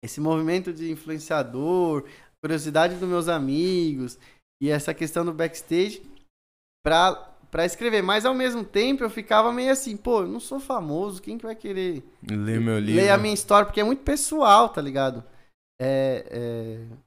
esse 0.03 0.19
movimento 0.19 0.73
de 0.73 0.91
influenciador, 0.91 2.05
curiosidade 2.43 2.95
dos 2.95 3.07
meus 3.07 3.28
amigos 3.28 4.19
e 4.61 4.69
essa 4.69 4.93
questão 4.93 5.26
do 5.26 5.34
backstage 5.34 6.03
pra 6.84 7.32
para 7.55 7.65
escrever. 7.65 8.03
Mas 8.03 8.26
ao 8.26 8.34
mesmo 8.34 8.65
tempo 8.65 9.01
eu 9.01 9.09
ficava 9.09 9.49
meio 9.53 9.71
assim, 9.71 9.95
pô, 9.95 10.23
eu 10.23 10.28
não 10.28 10.41
sou 10.41 10.59
famoso, 10.59 11.21
quem 11.21 11.38
que 11.38 11.45
vai 11.45 11.55
querer 11.55 12.03
ler 12.30 12.59
meu 12.59 12.78
livro? 12.78 13.01
Ler 13.01 13.11
a 13.11 13.17
minha 13.17 13.34
história, 13.34 13.65
porque 13.65 13.80
é 13.80 13.84
muito 13.84 14.03
pessoal, 14.03 14.67
tá 14.67 14.82
ligado? 14.82 15.23
É, 15.82 16.28
é 16.30 16.97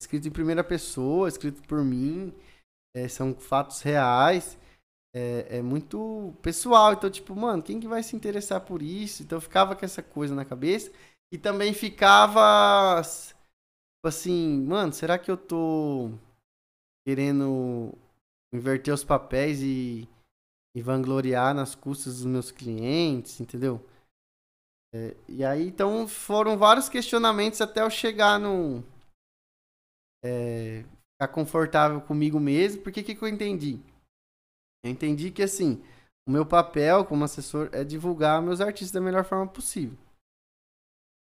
escrito 0.00 0.26
em 0.26 0.32
primeira 0.32 0.64
pessoa, 0.64 1.28
escrito 1.28 1.62
por 1.68 1.84
mim, 1.84 2.34
é, 2.94 3.08
são 3.08 3.34
fatos 3.34 3.82
reais. 3.82 4.58
É, 5.14 5.58
é, 5.58 5.62
muito 5.62 6.34
pessoal. 6.40 6.92
Então, 6.92 7.10
tipo, 7.10 7.34
mano, 7.36 7.62
quem 7.62 7.78
que 7.78 7.88
vai 7.88 8.02
se 8.02 8.16
interessar 8.16 8.60
por 8.62 8.82
isso? 8.82 9.22
Então, 9.22 9.40
ficava 9.40 9.76
com 9.76 9.84
essa 9.84 10.02
coisa 10.02 10.34
na 10.34 10.44
cabeça. 10.44 10.90
E 11.32 11.38
também 11.38 11.72
ficava 11.72 13.00
tipo 13.02 14.08
assim, 14.08 14.60
mano, 14.66 14.92
será 14.92 15.16
que 15.18 15.30
eu 15.30 15.36
tô 15.36 16.10
querendo 17.06 17.96
inverter 18.52 18.92
os 18.92 19.04
papéis 19.04 19.62
e, 19.62 20.08
e 20.76 20.82
vangloriar 20.82 21.54
nas 21.54 21.74
custas 21.74 22.16
dos 22.16 22.26
meus 22.26 22.50
clientes, 22.50 23.40
entendeu? 23.40 23.80
É, 24.94 25.16
e 25.28 25.44
aí, 25.44 25.68
então, 25.68 26.06
foram 26.06 26.58
vários 26.58 26.88
questionamentos 26.88 27.60
até 27.60 27.80
eu 27.80 27.88
chegar 27.88 28.38
no. 28.38 28.84
É, 30.24 30.84
ficar 31.22 31.28
confortável 31.28 32.00
comigo 32.00 32.40
mesmo. 32.40 32.82
Porque 32.82 33.02
que, 33.02 33.14
que 33.14 33.22
eu 33.22 33.28
entendi? 33.28 33.78
Eu 34.84 34.90
entendi 34.90 35.30
que, 35.30 35.42
assim, 35.42 35.82
o 36.26 36.30
meu 36.30 36.44
papel 36.44 37.04
como 37.04 37.24
assessor 37.24 37.68
é 37.72 37.84
divulgar 37.84 38.42
meus 38.42 38.60
artistas 38.60 38.92
da 38.92 39.00
melhor 39.00 39.24
forma 39.24 39.46
possível. 39.46 39.96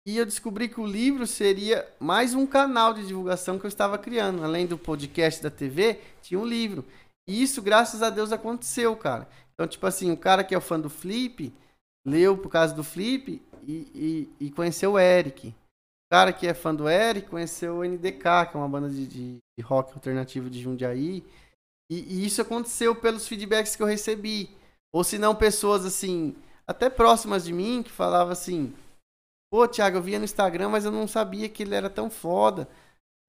E 0.06 0.18
eu 0.18 0.26
descobri 0.26 0.68
que 0.68 0.80
o 0.80 0.86
livro 0.86 1.26
seria 1.26 1.88
mais 1.98 2.34
um 2.34 2.46
canal 2.46 2.92
de 2.92 3.06
divulgação 3.06 3.58
que 3.58 3.64
eu 3.64 3.68
estava 3.68 3.98
criando. 3.98 4.44
Além 4.44 4.66
do 4.66 4.78
podcast 4.78 5.42
da 5.42 5.50
TV, 5.50 6.00
tinha 6.20 6.38
um 6.38 6.46
livro. 6.46 6.84
E 7.26 7.42
isso, 7.42 7.62
graças 7.62 8.02
a 8.02 8.10
Deus, 8.10 8.32
aconteceu, 8.32 8.94
cara. 8.96 9.28
Então, 9.54 9.66
tipo 9.66 9.86
assim, 9.86 10.10
o 10.10 10.16
cara 10.16 10.44
que 10.44 10.54
é 10.54 10.60
fã 10.60 10.78
do 10.78 10.90
Flip, 10.90 11.52
leu 12.06 12.36
por 12.36 12.50
causa 12.50 12.74
do 12.74 12.84
Flip 12.84 13.40
e, 13.66 14.28
e, 14.40 14.46
e 14.46 14.50
conheceu 14.50 14.92
o 14.92 14.98
Eric. 14.98 15.54
O 16.06 16.10
cara 16.14 16.32
que 16.32 16.46
é 16.46 16.54
fã 16.54 16.74
do 16.74 16.88
Eric 16.88 17.28
conheceu 17.28 17.78
o 17.78 17.84
NDK, 17.84 18.46
que 18.50 18.56
é 18.56 18.56
uma 18.56 18.68
banda 18.68 18.88
de, 18.88 19.06
de, 19.06 19.36
de 19.58 19.64
rock 19.64 19.92
alternativo 19.94 20.50
de 20.50 20.60
Jundiaí. 20.60 21.24
E, 21.90 21.96
e, 21.98 22.26
isso 22.26 22.40
aconteceu 22.40 22.94
pelos 22.94 23.26
feedbacks 23.26 23.76
que 23.76 23.82
eu 23.82 23.86
recebi. 23.86 24.50
Ou 24.92 25.02
se 25.02 25.18
não, 25.18 25.34
pessoas 25.34 25.84
assim, 25.84 26.34
até 26.66 26.88
próximas 26.88 27.44
de 27.44 27.52
mim, 27.52 27.82
que 27.82 27.90
falavam 27.90 28.32
assim: 28.32 28.72
Pô, 29.50 29.66
Thiago, 29.66 29.98
eu 29.98 30.02
via 30.02 30.18
no 30.18 30.24
Instagram, 30.24 30.68
mas 30.68 30.84
eu 30.84 30.92
não 30.92 31.06
sabia 31.06 31.48
que 31.48 31.62
ele 31.62 31.74
era 31.74 31.90
tão 31.90 32.10
foda. 32.10 32.68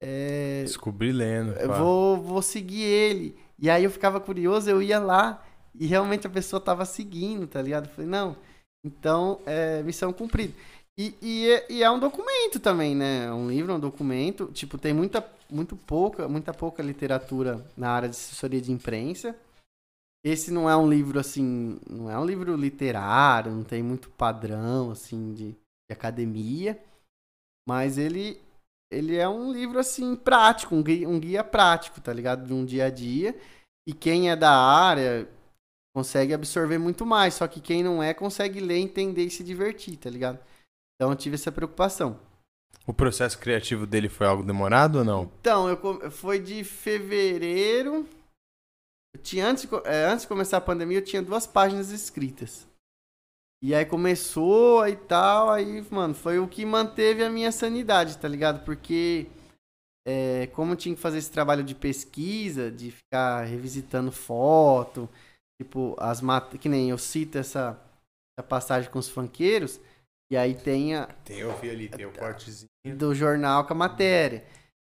É... 0.02 0.62
Descobri 0.62 1.12
lendo. 1.12 1.52
Eu 1.52 1.72
vou, 1.72 2.16
vou 2.22 2.42
seguir 2.42 2.82
ele. 2.82 3.36
E 3.58 3.70
aí 3.70 3.84
eu 3.84 3.90
ficava 3.90 4.20
curioso, 4.20 4.68
eu 4.68 4.82
ia 4.82 4.98
lá 4.98 5.42
e 5.74 5.86
realmente 5.86 6.26
a 6.26 6.30
pessoa 6.30 6.60
tava 6.60 6.84
seguindo, 6.84 7.46
tá 7.46 7.60
ligado? 7.60 7.86
Eu 7.86 7.90
falei, 7.90 8.10
não, 8.10 8.36
então 8.84 9.40
é 9.46 9.82
missão 9.82 10.12
cumprida. 10.12 10.54
E, 10.98 11.14
e, 11.20 11.50
é, 11.50 11.66
e, 11.70 11.82
é 11.82 11.90
um 11.90 12.00
documento 12.00 12.58
também, 12.58 12.94
né? 12.94 13.30
Um 13.30 13.48
livro, 13.48 13.74
um 13.74 13.80
documento. 13.80 14.46
Tipo, 14.52 14.78
tem 14.78 14.94
muita, 14.94 15.28
muito 15.50 15.76
pouca, 15.76 16.26
muita 16.26 16.54
pouca 16.54 16.82
literatura 16.82 17.64
na 17.76 17.90
área 17.90 18.08
de 18.08 18.16
assessoria 18.16 18.60
de 18.60 18.72
imprensa. 18.72 19.36
Esse 20.24 20.50
não 20.50 20.68
é 20.68 20.76
um 20.76 20.88
livro 20.88 21.20
assim, 21.20 21.78
não 21.88 22.10
é 22.10 22.18
um 22.18 22.24
livro 22.24 22.56
literário, 22.56 23.52
não 23.52 23.62
tem 23.62 23.82
muito 23.82 24.10
padrão 24.10 24.90
assim 24.90 25.32
de, 25.34 25.52
de 25.52 25.92
academia, 25.92 26.82
mas 27.68 27.96
ele 27.96 28.40
ele 28.90 29.16
é 29.16 29.28
um 29.28 29.52
livro 29.52 29.78
assim 29.78 30.14
prático, 30.16 30.74
um 30.74 30.82
guia, 30.82 31.08
um 31.08 31.18
guia 31.18 31.44
prático, 31.44 32.00
tá 32.00 32.12
ligado? 32.12 32.46
De 32.46 32.52
um 32.52 32.64
dia 32.64 32.86
a 32.86 32.90
dia. 32.90 33.38
E 33.86 33.92
quem 33.92 34.30
é 34.30 34.36
da 34.36 34.50
área 34.50 35.28
consegue 35.94 36.34
absorver 36.34 36.78
muito 36.78 37.06
mais, 37.06 37.34
só 37.34 37.46
que 37.46 37.60
quem 37.60 37.82
não 37.82 38.02
é 38.02 38.12
consegue 38.12 38.60
ler, 38.60 38.78
entender 38.78 39.24
e 39.24 39.30
se 39.30 39.44
divertir, 39.44 39.96
tá 39.96 40.10
ligado? 40.10 40.38
Então 40.96 41.10
eu 41.10 41.16
tive 41.16 41.34
essa 41.34 41.52
preocupação. 41.52 42.18
O 42.86 42.92
processo 42.92 43.38
criativo 43.38 43.86
dele 43.86 44.08
foi 44.08 44.26
algo 44.26 44.42
demorado 44.42 44.98
ou 44.98 45.04
não? 45.04 45.30
Então, 45.40 45.68
eu, 45.68 46.10
foi 46.10 46.38
de 46.38 46.62
fevereiro. 46.62 48.06
Eu 49.14 49.20
tinha, 49.20 49.46
antes, 49.48 49.68
é, 49.84 50.04
antes 50.04 50.22
de 50.22 50.28
começar 50.28 50.58
a 50.58 50.60
pandemia, 50.60 50.98
eu 50.98 51.04
tinha 51.04 51.22
duas 51.22 51.46
páginas 51.46 51.90
escritas. 51.90 52.66
E 53.62 53.74
aí 53.74 53.84
começou 53.84 54.86
e 54.86 54.94
tal, 54.94 55.50
aí, 55.50 55.84
mano, 55.90 56.14
foi 56.14 56.38
o 56.38 56.46
que 56.46 56.64
manteve 56.64 57.24
a 57.24 57.30
minha 57.30 57.50
sanidade, 57.50 58.18
tá 58.18 58.28
ligado? 58.28 58.64
Porque 58.64 59.26
é, 60.06 60.46
como 60.48 60.72
eu 60.72 60.76
tinha 60.76 60.94
que 60.94 61.00
fazer 61.00 61.18
esse 61.18 61.30
trabalho 61.30 61.64
de 61.64 61.74
pesquisa, 61.74 62.70
de 62.70 62.92
ficar 62.92 63.42
revisitando 63.42 64.12
foto, 64.12 65.08
tipo, 65.60 65.96
as 65.98 66.20
mat 66.20 66.56
que 66.58 66.68
nem 66.68 66.90
eu 66.90 66.98
cito 66.98 67.38
essa, 67.38 67.76
essa 68.38 68.46
passagem 68.46 68.90
com 68.90 69.00
os 69.00 69.08
funkeiros, 69.08 69.80
e 70.30 70.36
aí 70.36 70.54
tem 70.54 70.94
a. 70.94 71.06
Tem, 71.24 71.38
eu 71.38 71.56
vi 71.58 71.70
ali, 71.70 71.88
tem 71.88 72.06
o 72.06 72.12
cortezinho. 72.12 72.68
Do 72.96 73.14
jornal 73.14 73.64
com 73.64 73.72
a 73.72 73.76
matéria. 73.76 74.44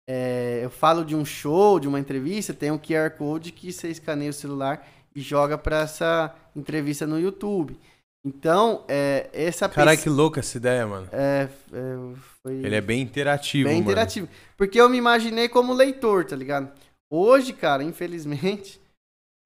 É, 0.08 0.60
eu 0.62 0.70
falo 0.70 1.06
de 1.06 1.16
um 1.16 1.24
show, 1.24 1.80
de 1.80 1.88
uma 1.88 2.00
entrevista, 2.00 2.54
tem 2.54 2.72
um 2.72 2.78
QR 2.78 3.10
Code 3.18 3.52
que 3.52 3.72
você 3.72 3.90
escaneia 3.90 4.32
o 4.32 4.34
celular 4.34 4.86
e 5.16 5.22
joga 5.22 5.58
para 5.58 5.82
essa 5.82 6.36
entrevista 6.56 7.08
no 7.08 7.20
YouTube. 7.20 7.80
Então, 8.26 8.86
é, 8.88 9.30
essa 9.34 9.68
Caraca, 9.68 10.02
que 10.02 10.10
louca 10.10 10.40
essa 10.40 10.58
ideia, 10.58 10.88
mano. 10.88 11.08
É, 11.12 11.50
é, 11.74 12.18
foi... 12.42 12.54
Ele 12.56 12.76
é 12.76 12.82
bem 12.82 13.02
interativo, 13.02 13.68
Bem 13.68 13.80
mano. 13.80 13.90
interativo. 13.90 14.30
Porque 14.56 14.80
eu 14.80 14.90
me 14.90 14.98
imaginei 14.98 15.50
como 15.50 15.74
leitor, 15.74 16.26
tá 16.26 16.36
ligado? 16.36 16.72
Hoje, 17.12 17.52
cara, 17.52 17.84
infelizmente, 17.84 18.80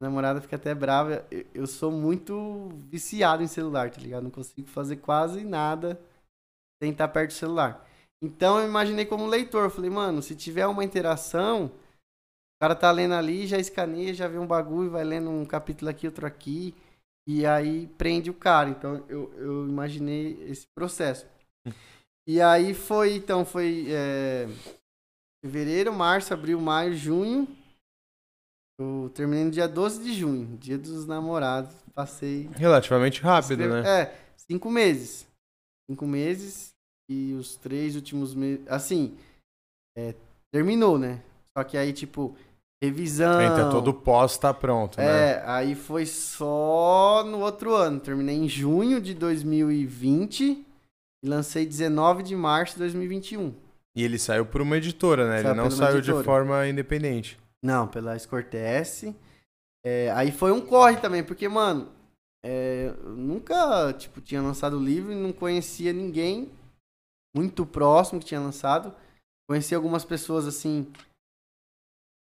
namorada 0.01 0.41
fica 0.41 0.55
até 0.55 0.73
brava. 0.75 1.25
Eu, 1.31 1.45
eu 1.53 1.67
sou 1.67 1.91
muito 1.91 2.69
viciado 2.89 3.43
em 3.43 3.47
celular, 3.47 3.89
tá 3.89 3.99
ligado? 3.99 4.23
Não 4.23 4.31
consigo 4.31 4.67
fazer 4.67 4.97
quase 4.97 5.43
nada 5.43 5.99
sem 6.81 6.91
estar 6.91 7.07
perto 7.07 7.31
do 7.31 7.37
celular. 7.37 7.85
Então 8.21 8.59
eu 8.59 8.67
imaginei 8.67 9.05
como 9.05 9.27
leitor. 9.27 9.69
Falei, 9.69 9.89
mano, 9.89 10.21
se 10.21 10.35
tiver 10.35 10.67
uma 10.67 10.83
interação, 10.83 11.65
o 11.65 12.59
cara 12.61 12.75
tá 12.75 12.91
lendo 12.91 13.13
ali, 13.13 13.47
já 13.47 13.57
escaneia, 13.57 14.13
já 14.13 14.27
vê 14.27 14.37
um 14.37 14.47
bagulho, 14.47 14.91
vai 14.91 15.03
lendo 15.03 15.29
um 15.29 15.45
capítulo 15.45 15.89
aqui, 15.89 16.07
outro 16.07 16.25
aqui. 16.25 16.75
E 17.27 17.45
aí 17.45 17.87
prende 17.97 18.29
o 18.29 18.33
cara. 18.33 18.69
Então 18.69 19.03
eu, 19.09 19.33
eu 19.35 19.67
imaginei 19.67 20.43
esse 20.43 20.67
processo. 20.75 21.25
E 22.27 22.41
aí 22.41 22.73
foi, 22.73 23.15
então, 23.15 23.45
foi 23.45 23.85
é, 23.89 24.47
fevereiro, 25.41 25.93
março, 25.93 26.33
abril, 26.33 26.59
maio, 26.59 26.93
junho. 26.93 27.47
Eu 28.79 29.11
terminei 29.13 29.43
no 29.43 29.51
dia 29.51 29.67
12 29.67 30.03
de 30.03 30.13
junho, 30.13 30.55
dia 30.57 30.77
dos 30.77 31.07
namorados. 31.07 31.75
Passei. 31.95 32.47
Relativamente 32.55 33.21
rápido, 33.21 33.67
né? 33.67 34.01
É, 34.01 34.15
cinco 34.35 34.69
meses. 34.69 35.27
Cinco 35.89 36.05
meses 36.05 36.75
e 37.09 37.33
os 37.33 37.55
três 37.55 37.95
últimos 37.95 38.35
meses. 38.35 38.63
Assim, 38.67 39.17
é, 39.97 40.13
terminou, 40.51 40.99
né? 40.99 41.21
Só 41.57 41.63
que 41.63 41.75
aí, 41.75 41.91
tipo, 41.91 42.35
revisão. 42.83 43.41
Então 43.41 43.71
todo 43.71 43.93
pós 43.93 44.37
tá 44.37 44.53
pronto, 44.53 44.97
né? 44.99 45.31
É, 45.31 45.43
aí 45.45 45.73
foi 45.73 46.05
só 46.05 47.23
no 47.25 47.39
outro 47.39 47.73
ano. 47.73 47.99
Terminei 47.99 48.35
em 48.35 48.47
junho 48.47 49.01
de 49.01 49.15
2020 49.15 50.43
e 51.23 51.27
lancei 51.27 51.65
19 51.65 52.21
de 52.21 52.35
março 52.35 52.73
de 52.73 52.79
2021. 52.81 53.53
E 53.95 54.03
ele 54.03 54.19
saiu 54.19 54.45
por 54.45 54.61
uma 54.61 54.77
editora, 54.77 55.27
né? 55.27 55.41
Saiu 55.41 55.51
ele 55.51 55.61
não 55.61 55.71
saiu 55.71 55.97
editora. 55.97 56.19
de 56.19 56.23
forma 56.23 56.67
independente. 56.67 57.39
Não, 57.63 57.87
pela 57.87 58.15
Escortece. 58.15 59.15
É, 59.83 60.11
aí 60.11 60.31
foi 60.31 60.51
um 60.51 60.65
corre 60.65 60.97
também, 60.97 61.23
porque, 61.23 61.47
mano, 61.47 61.91
é, 62.43 62.87
eu 62.87 63.15
nunca, 63.15 63.93
tipo, 63.93 64.21
tinha 64.21 64.41
lançado 64.41 64.77
o 64.77 64.83
livro 64.83 65.11
e 65.11 65.15
não 65.15 65.33
conhecia 65.33 65.93
ninguém 65.93 66.51
muito 67.35 67.65
próximo 67.65 68.19
que 68.19 68.25
tinha 68.25 68.39
lançado. 68.39 68.95
Conheci 69.49 69.73
algumas 69.73 70.03
pessoas, 70.03 70.45
assim, 70.45 70.91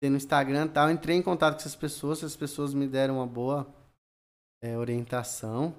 no 0.04 0.18
Instagram 0.18 0.66
e 0.66 0.70
tal. 0.70 0.92
Entrei 0.92 1.16
em 1.16 1.22
contato 1.22 1.54
com 1.54 1.60
essas 1.60 1.76
pessoas, 1.76 2.20
essas 2.20 2.36
pessoas 2.36 2.74
me 2.74 2.88
deram 2.88 3.16
uma 3.16 3.28
boa 3.28 3.68
é, 4.62 4.78
orientação. 4.78 5.74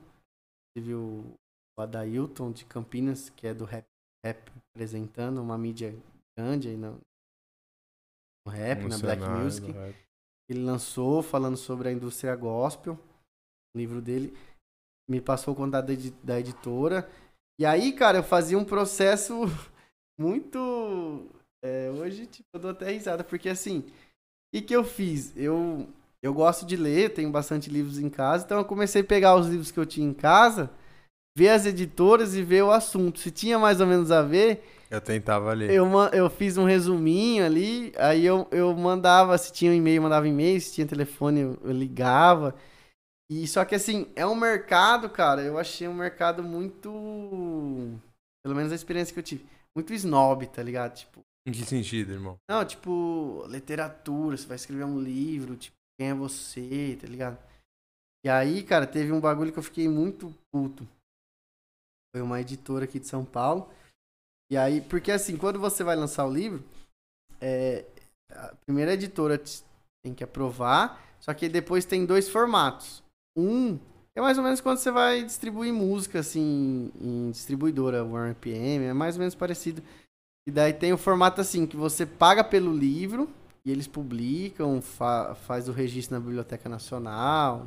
Tive 0.76 0.94
o, 0.94 1.34
o 1.78 1.82
Adailton 1.82 2.50
de 2.52 2.64
Campinas, 2.64 3.28
que 3.30 3.46
é 3.46 3.54
do 3.54 3.64
rap, 3.64 3.84
rap 4.24 4.50
apresentando 4.70 5.40
uma 5.40 5.58
mídia 5.58 5.94
grande 6.36 6.68
aí 6.68 6.76
no, 6.76 7.00
no 8.46 8.52
rap, 8.52 8.82
no 8.82 8.88
na 8.88 8.98
Black 8.98 9.22
Music. 9.22 9.74
Ele 10.48 10.62
lançou 10.62 11.22
falando 11.22 11.56
sobre 11.56 11.88
a 11.88 11.92
indústria 11.92 12.36
gospel, 12.36 12.98
o 13.74 13.78
livro 13.78 14.00
dele. 14.00 14.36
Me 15.08 15.20
passou 15.20 15.54
o 15.54 15.56
contato 15.56 15.86
da, 16.22 16.38
editora. 16.38 17.10
E 17.58 17.64
aí, 17.64 17.92
cara, 17.92 18.18
eu 18.18 18.22
fazia 18.22 18.58
um 18.58 18.64
processo 18.64 19.42
muito. 20.18 21.28
É, 21.64 21.90
hoje, 21.90 22.26
tipo, 22.26 22.48
eu 22.52 22.60
dou 22.60 22.70
até 22.70 22.90
risada, 22.90 23.24
porque 23.24 23.48
assim, 23.48 23.84
e 24.52 24.60
que 24.60 24.76
eu 24.76 24.84
fiz? 24.84 25.34
Eu 25.36 25.88
eu 26.24 26.32
gosto 26.32 26.64
de 26.64 26.74
ler, 26.74 27.12
tenho 27.12 27.30
bastante 27.30 27.68
livros 27.68 27.98
em 27.98 28.08
casa, 28.08 28.46
então 28.46 28.56
eu 28.56 28.64
comecei 28.64 29.02
a 29.02 29.04
pegar 29.04 29.36
os 29.36 29.46
livros 29.46 29.70
que 29.70 29.78
eu 29.78 29.84
tinha 29.84 30.08
em 30.08 30.14
casa, 30.14 30.70
ver 31.36 31.50
as 31.50 31.66
editoras 31.66 32.34
e 32.34 32.42
ver 32.42 32.62
o 32.62 32.70
assunto. 32.70 33.20
Se 33.20 33.30
tinha 33.30 33.58
mais 33.58 33.78
ou 33.78 33.86
menos 33.86 34.10
a 34.10 34.22
ver, 34.22 34.64
Eu 34.94 35.00
tentava 35.00 35.52
ler. 35.52 35.70
eu, 35.70 35.86
eu 36.12 36.30
fiz 36.30 36.56
um 36.56 36.64
resuminho 36.64 37.44
ali, 37.44 37.92
aí 37.96 38.24
eu, 38.24 38.46
eu 38.50 38.74
mandava, 38.76 39.36
se 39.36 39.52
tinha 39.52 39.70
um 39.70 39.74
e-mail, 39.74 39.96
eu 39.96 40.02
mandava 40.02 40.28
e-mail, 40.28 40.60
se 40.60 40.72
tinha 40.74 40.86
telefone, 40.86 41.40
eu, 41.40 41.58
eu 41.62 41.72
ligava. 41.72 42.54
E 43.30 43.46
só 43.48 43.64
que 43.64 43.74
assim, 43.74 44.06
é 44.14 44.24
um 44.26 44.34
mercado, 44.34 45.08
cara, 45.10 45.42
eu 45.42 45.58
achei 45.58 45.88
um 45.88 45.94
mercado 45.94 46.42
muito. 46.42 46.88
Pelo 48.44 48.54
menos 48.54 48.70
a 48.70 48.74
experiência 48.74 49.12
que 49.12 49.18
eu 49.18 49.24
tive. 49.24 49.46
Muito 49.76 49.92
snob, 49.94 50.46
tá 50.46 50.62
ligado? 50.62 50.94
Tipo, 50.94 51.20
Em 51.46 51.52
que 51.52 51.64
sentido, 51.64 52.12
irmão? 52.12 52.36
não, 52.48 52.64
tipo, 52.64 53.44
literatura, 53.48 54.36
você 54.36 54.46
vai 54.46 54.56
escrever 54.56 54.84
um 54.84 55.00
livro, 55.00 55.56
tipo, 55.56 55.74
quem 55.98 56.10
é 56.10 56.14
você, 56.14 56.98
tá 57.00 57.08
ligado? 57.08 57.38
E 58.24 58.28
aí, 58.28 58.62
cara, 58.62 58.86
teve 58.86 59.10
um 59.12 59.20
bagulho 59.20 59.52
que 59.52 59.58
eu 59.58 59.62
fiquei 59.62 59.88
muito 59.88 60.32
puto. 60.52 60.86
Foi 62.14 62.22
uma 62.22 62.40
editora 62.40 62.84
aqui 62.84 63.00
de 63.00 63.08
São 63.08 63.24
Paulo. 63.24 63.68
E 64.50 64.56
aí, 64.56 64.80
porque 64.80 65.10
assim, 65.10 65.36
quando 65.36 65.58
você 65.58 65.82
vai 65.82 65.96
lançar 65.96 66.26
o 66.26 66.32
livro, 66.32 66.62
é, 67.40 67.84
a 68.30 68.54
primeira 68.66 68.94
editora 68.94 69.38
te- 69.38 69.62
tem 70.02 70.14
que 70.14 70.24
aprovar, 70.24 71.00
só 71.20 71.32
que 71.32 71.48
depois 71.48 71.84
tem 71.84 72.04
dois 72.04 72.28
formatos. 72.28 73.02
Um 73.36 73.78
é 74.16 74.20
mais 74.20 74.38
ou 74.38 74.44
menos 74.44 74.60
quando 74.60 74.78
você 74.78 74.90
vai 74.90 75.24
distribuir 75.24 75.72
música, 75.72 76.20
assim, 76.20 76.92
em 77.00 77.30
distribuidora, 77.32 78.04
o 78.04 78.16
RPM, 78.16 78.84
é 78.84 78.92
mais 78.92 79.16
ou 79.16 79.20
menos 79.20 79.34
parecido. 79.34 79.82
E 80.46 80.52
daí 80.52 80.72
tem 80.72 80.92
o 80.92 80.98
formato 80.98 81.40
assim, 81.40 81.66
que 81.66 81.76
você 81.76 82.06
paga 82.06 82.44
pelo 82.44 82.72
livro, 82.72 83.28
e 83.64 83.72
eles 83.72 83.88
publicam, 83.88 84.80
fa 84.80 85.34
faz 85.34 85.68
o 85.68 85.72
registro 85.72 86.14
na 86.14 86.24
Biblioteca 86.24 86.68
Nacional, 86.68 87.66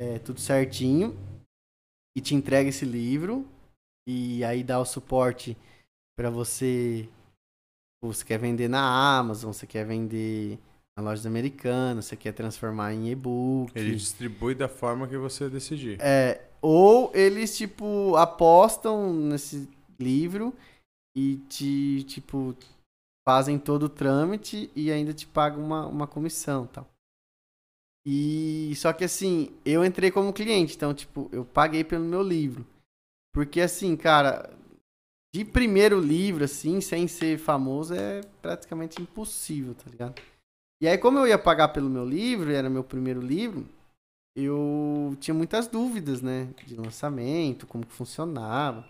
é 0.00 0.18
tudo 0.18 0.40
certinho, 0.40 1.16
e 2.16 2.20
te 2.20 2.34
entrega 2.34 2.68
esse 2.70 2.84
livro, 2.84 3.46
e 4.08 4.42
aí 4.44 4.64
dá 4.64 4.80
o 4.80 4.84
suporte 4.84 5.56
para 6.16 6.30
você. 6.30 7.08
Você 8.04 8.24
quer 8.24 8.38
vender 8.38 8.68
na 8.68 9.18
Amazon, 9.18 9.52
você 9.52 9.66
quer 9.66 9.84
vender 9.86 10.58
na 10.96 11.04
lojas 11.04 11.24
americanas, 11.24 12.06
você 12.06 12.16
quer 12.16 12.32
transformar 12.32 12.92
em 12.92 13.10
e-book. 13.10 13.70
Ele 13.74 13.94
distribui 13.94 14.54
da 14.54 14.68
forma 14.68 15.06
que 15.06 15.16
você 15.16 15.48
decidir. 15.48 15.98
É, 16.00 16.40
ou 16.60 17.10
eles, 17.14 17.56
tipo, 17.56 18.16
apostam 18.16 19.12
nesse 19.12 19.68
livro 19.98 20.52
e 21.16 21.36
te, 21.48 22.02
tipo, 22.04 22.56
fazem 23.26 23.58
todo 23.58 23.84
o 23.84 23.88
trâmite 23.88 24.70
e 24.74 24.90
ainda 24.90 25.12
te 25.12 25.26
pagam 25.26 25.64
uma, 25.64 25.86
uma 25.86 26.06
comissão 26.06 26.66
tal. 26.66 26.86
E 28.04 28.72
só 28.76 28.92
que 28.92 29.04
assim, 29.04 29.50
eu 29.64 29.84
entrei 29.84 30.10
como 30.10 30.32
cliente, 30.32 30.74
então, 30.74 30.92
tipo, 30.92 31.28
eu 31.32 31.44
paguei 31.44 31.84
pelo 31.84 32.04
meu 32.04 32.22
livro. 32.22 32.66
Porque 33.32 33.60
assim, 33.60 33.96
cara, 33.96 34.52
de 35.34 35.44
primeiro 35.44 35.98
livro, 35.98 36.44
assim, 36.44 36.80
sem 36.80 37.08
ser 37.08 37.38
famoso, 37.38 37.94
é 37.94 38.20
praticamente 38.42 39.00
impossível, 39.00 39.74
tá 39.74 39.90
ligado? 39.90 40.20
E 40.80 40.86
aí, 40.86 40.98
como 40.98 41.18
eu 41.18 41.26
ia 41.26 41.38
pagar 41.38 41.68
pelo 41.68 41.88
meu 41.88 42.04
livro, 42.04 42.50
era 42.50 42.68
meu 42.68 42.84
primeiro 42.84 43.20
livro, 43.20 43.66
eu 44.36 45.16
tinha 45.20 45.34
muitas 45.34 45.66
dúvidas, 45.66 46.20
né? 46.20 46.46
De 46.66 46.74
lançamento, 46.74 47.66
como 47.66 47.86
que 47.86 47.92
funcionava. 47.92 48.86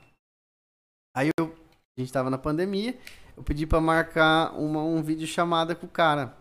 Aí 1.14 1.28
eu, 1.38 1.54
a 1.96 2.00
gente 2.00 2.12
tava 2.12 2.30
na 2.30 2.38
pandemia, 2.38 2.98
eu 3.36 3.42
pedi 3.42 3.66
pra 3.66 3.80
marcar 3.80 4.52
uma, 4.58 4.82
um 4.82 5.02
vídeo 5.02 5.26
chamada 5.26 5.76
com 5.76 5.86
o 5.86 5.90
cara. 5.90 6.36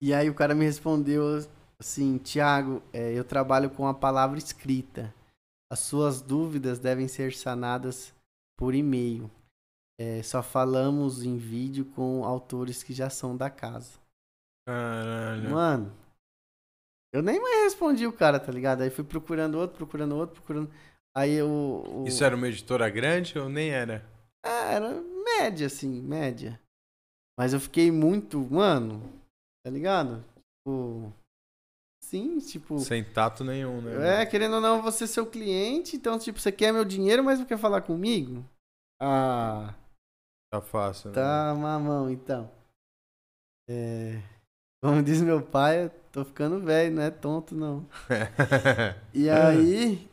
E 0.00 0.14
aí 0.14 0.30
o 0.30 0.34
cara 0.34 0.54
me 0.54 0.64
respondeu 0.64 1.24
assim, 1.80 2.18
Thiago, 2.18 2.82
é, 2.92 3.12
eu 3.12 3.24
trabalho 3.24 3.70
com 3.70 3.86
a 3.88 3.94
palavra 3.94 4.38
escrita. 4.38 5.12
As 5.70 5.80
suas 5.80 6.20
dúvidas 6.22 6.78
devem 6.78 7.08
ser 7.08 7.34
sanadas 7.34 8.14
por 8.58 8.74
e-mail. 8.74 9.30
É, 10.00 10.22
só 10.22 10.42
falamos 10.42 11.22
em 11.24 11.36
vídeo 11.36 11.84
com 11.84 12.24
autores 12.24 12.82
que 12.82 12.92
já 12.94 13.10
são 13.10 13.36
da 13.36 13.50
casa. 13.50 13.98
Caralho. 14.66 15.50
Mano, 15.50 15.92
eu 17.12 17.22
nem 17.22 17.40
mais 17.40 17.64
respondi 17.64 18.06
o 18.06 18.12
cara, 18.12 18.38
tá 18.38 18.52
ligado? 18.52 18.82
Aí 18.82 18.90
fui 18.90 19.04
procurando 19.04 19.56
outro, 19.58 19.76
procurando 19.76 20.14
outro, 20.16 20.36
procurando. 20.36 20.70
Aí 21.16 21.32
eu. 21.32 21.48
o- 21.48 22.04
Isso 22.06 22.22
era 22.22 22.36
uma 22.36 22.48
editora 22.48 22.88
grande 22.88 23.38
ou 23.38 23.48
nem 23.48 23.70
era? 23.70 24.04
Ah, 24.44 24.72
era 24.72 25.02
média, 25.38 25.66
assim, 25.66 26.00
média. 26.00 26.60
Mas 27.38 27.52
eu 27.52 27.60
fiquei 27.60 27.90
muito. 27.90 28.38
Mano, 28.40 29.02
tá 29.64 29.70
ligado? 29.70 30.24
Tipo. 30.58 31.12
Sim, 32.08 32.38
tipo. 32.38 32.78
Sem 32.78 33.04
tato 33.04 33.44
nenhum, 33.44 33.82
né? 33.82 34.22
É, 34.22 34.26
querendo 34.26 34.54
ou 34.54 34.60
não, 34.62 34.80
você 34.80 35.04
é 35.04 35.06
seu 35.06 35.26
cliente, 35.26 35.94
então, 35.94 36.18
tipo, 36.18 36.40
você 36.40 36.50
quer 36.50 36.72
meu 36.72 36.82
dinheiro, 36.84 37.22
mas 37.22 37.38
não 37.38 37.44
quer 37.44 37.58
falar 37.58 37.82
comigo? 37.82 38.42
Ah, 38.98 39.74
Tá 40.50 40.62
fácil, 40.62 41.10
né? 41.10 41.14
tá 41.14 41.54
mamão, 41.54 42.08
então. 42.10 42.50
É. 43.68 44.22
Como 44.82 45.02
diz 45.02 45.20
meu 45.20 45.42
pai, 45.42 45.84
eu 45.84 45.90
tô 46.10 46.24
ficando 46.24 46.58
velho, 46.60 46.94
não 46.94 47.02
é 47.02 47.10
tonto, 47.10 47.54
não. 47.54 47.86
E 49.12 49.28
aí. 49.28 50.08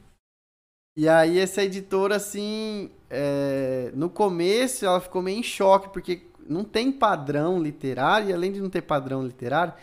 E 0.97 1.07
aí, 1.07 1.39
essa 1.39 1.63
editora, 1.63 2.17
assim. 2.17 2.91
é, 3.09 3.91
no 3.93 4.09
começo, 4.09 4.85
ela 4.85 4.99
ficou 4.99 5.21
meio 5.21 5.39
em 5.39 5.43
choque, 5.43 5.89
porque 5.93 6.29
não 6.45 6.65
tem 6.65 6.91
padrão 6.91 7.61
literário, 7.61 8.29
e 8.29 8.33
além 8.33 8.51
de 8.51 8.59
não 8.59 8.69
ter 8.69 8.81
padrão 8.81 9.25
literário, 9.25 9.73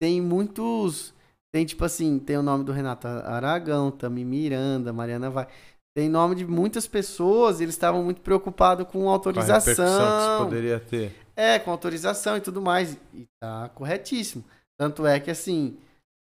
tem 0.00 0.18
muitos. 0.18 1.12
Tem, 1.52 1.66
tipo 1.66 1.84
assim, 1.84 2.18
tem 2.18 2.36
o 2.36 2.42
nome 2.42 2.64
do 2.64 2.72
Renato 2.72 3.06
Aragão, 3.06 3.90
Tami 3.90 4.24
Miranda, 4.24 4.92
Mariana 4.92 5.30
Vai. 5.30 5.46
Tem 5.94 6.08
nome 6.08 6.34
de 6.34 6.46
muitas 6.46 6.86
pessoas, 6.86 7.60
eles 7.60 7.74
estavam 7.74 8.02
muito 8.02 8.22
preocupados 8.22 8.86
com 8.86 8.92
Com 8.92 9.00
a 9.00 9.02
que 9.02 9.08
autorização. 9.08 9.74
isso 9.74 10.44
poderia 10.44 10.80
ter. 10.80 11.14
É, 11.36 11.58
com 11.58 11.70
autorização 11.70 12.36
e 12.36 12.40
tudo 12.40 12.62
mais. 12.62 12.96
E 13.12 13.26
tá 13.38 13.68
corretíssimo. 13.74 14.42
Tanto 14.78 15.06
é 15.06 15.20
que, 15.20 15.30
assim, 15.30 15.76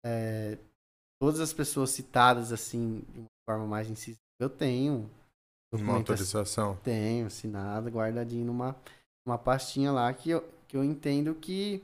é, 0.04 0.58
todas 1.20 1.38
as 1.40 1.52
pessoas 1.52 1.90
citadas, 1.90 2.52
assim, 2.52 3.02
de 3.12 3.20
uma 3.20 3.26
forma 3.48 3.66
mais 3.66 3.88
incisiva, 3.88 4.18
eu 4.40 4.50
tenho. 4.50 5.08
Uma 5.72 5.94
autorização. 5.94 6.76
Tenho, 6.82 7.26
assinado, 7.26 7.88
guardadinho 7.90 8.46
numa 8.46 8.76
uma 9.26 9.38
pastinha 9.38 9.90
lá 9.90 10.12
que 10.12 10.30
eu, 10.30 10.44
que 10.68 10.76
eu 10.76 10.84
entendo 10.84 11.34
que, 11.34 11.82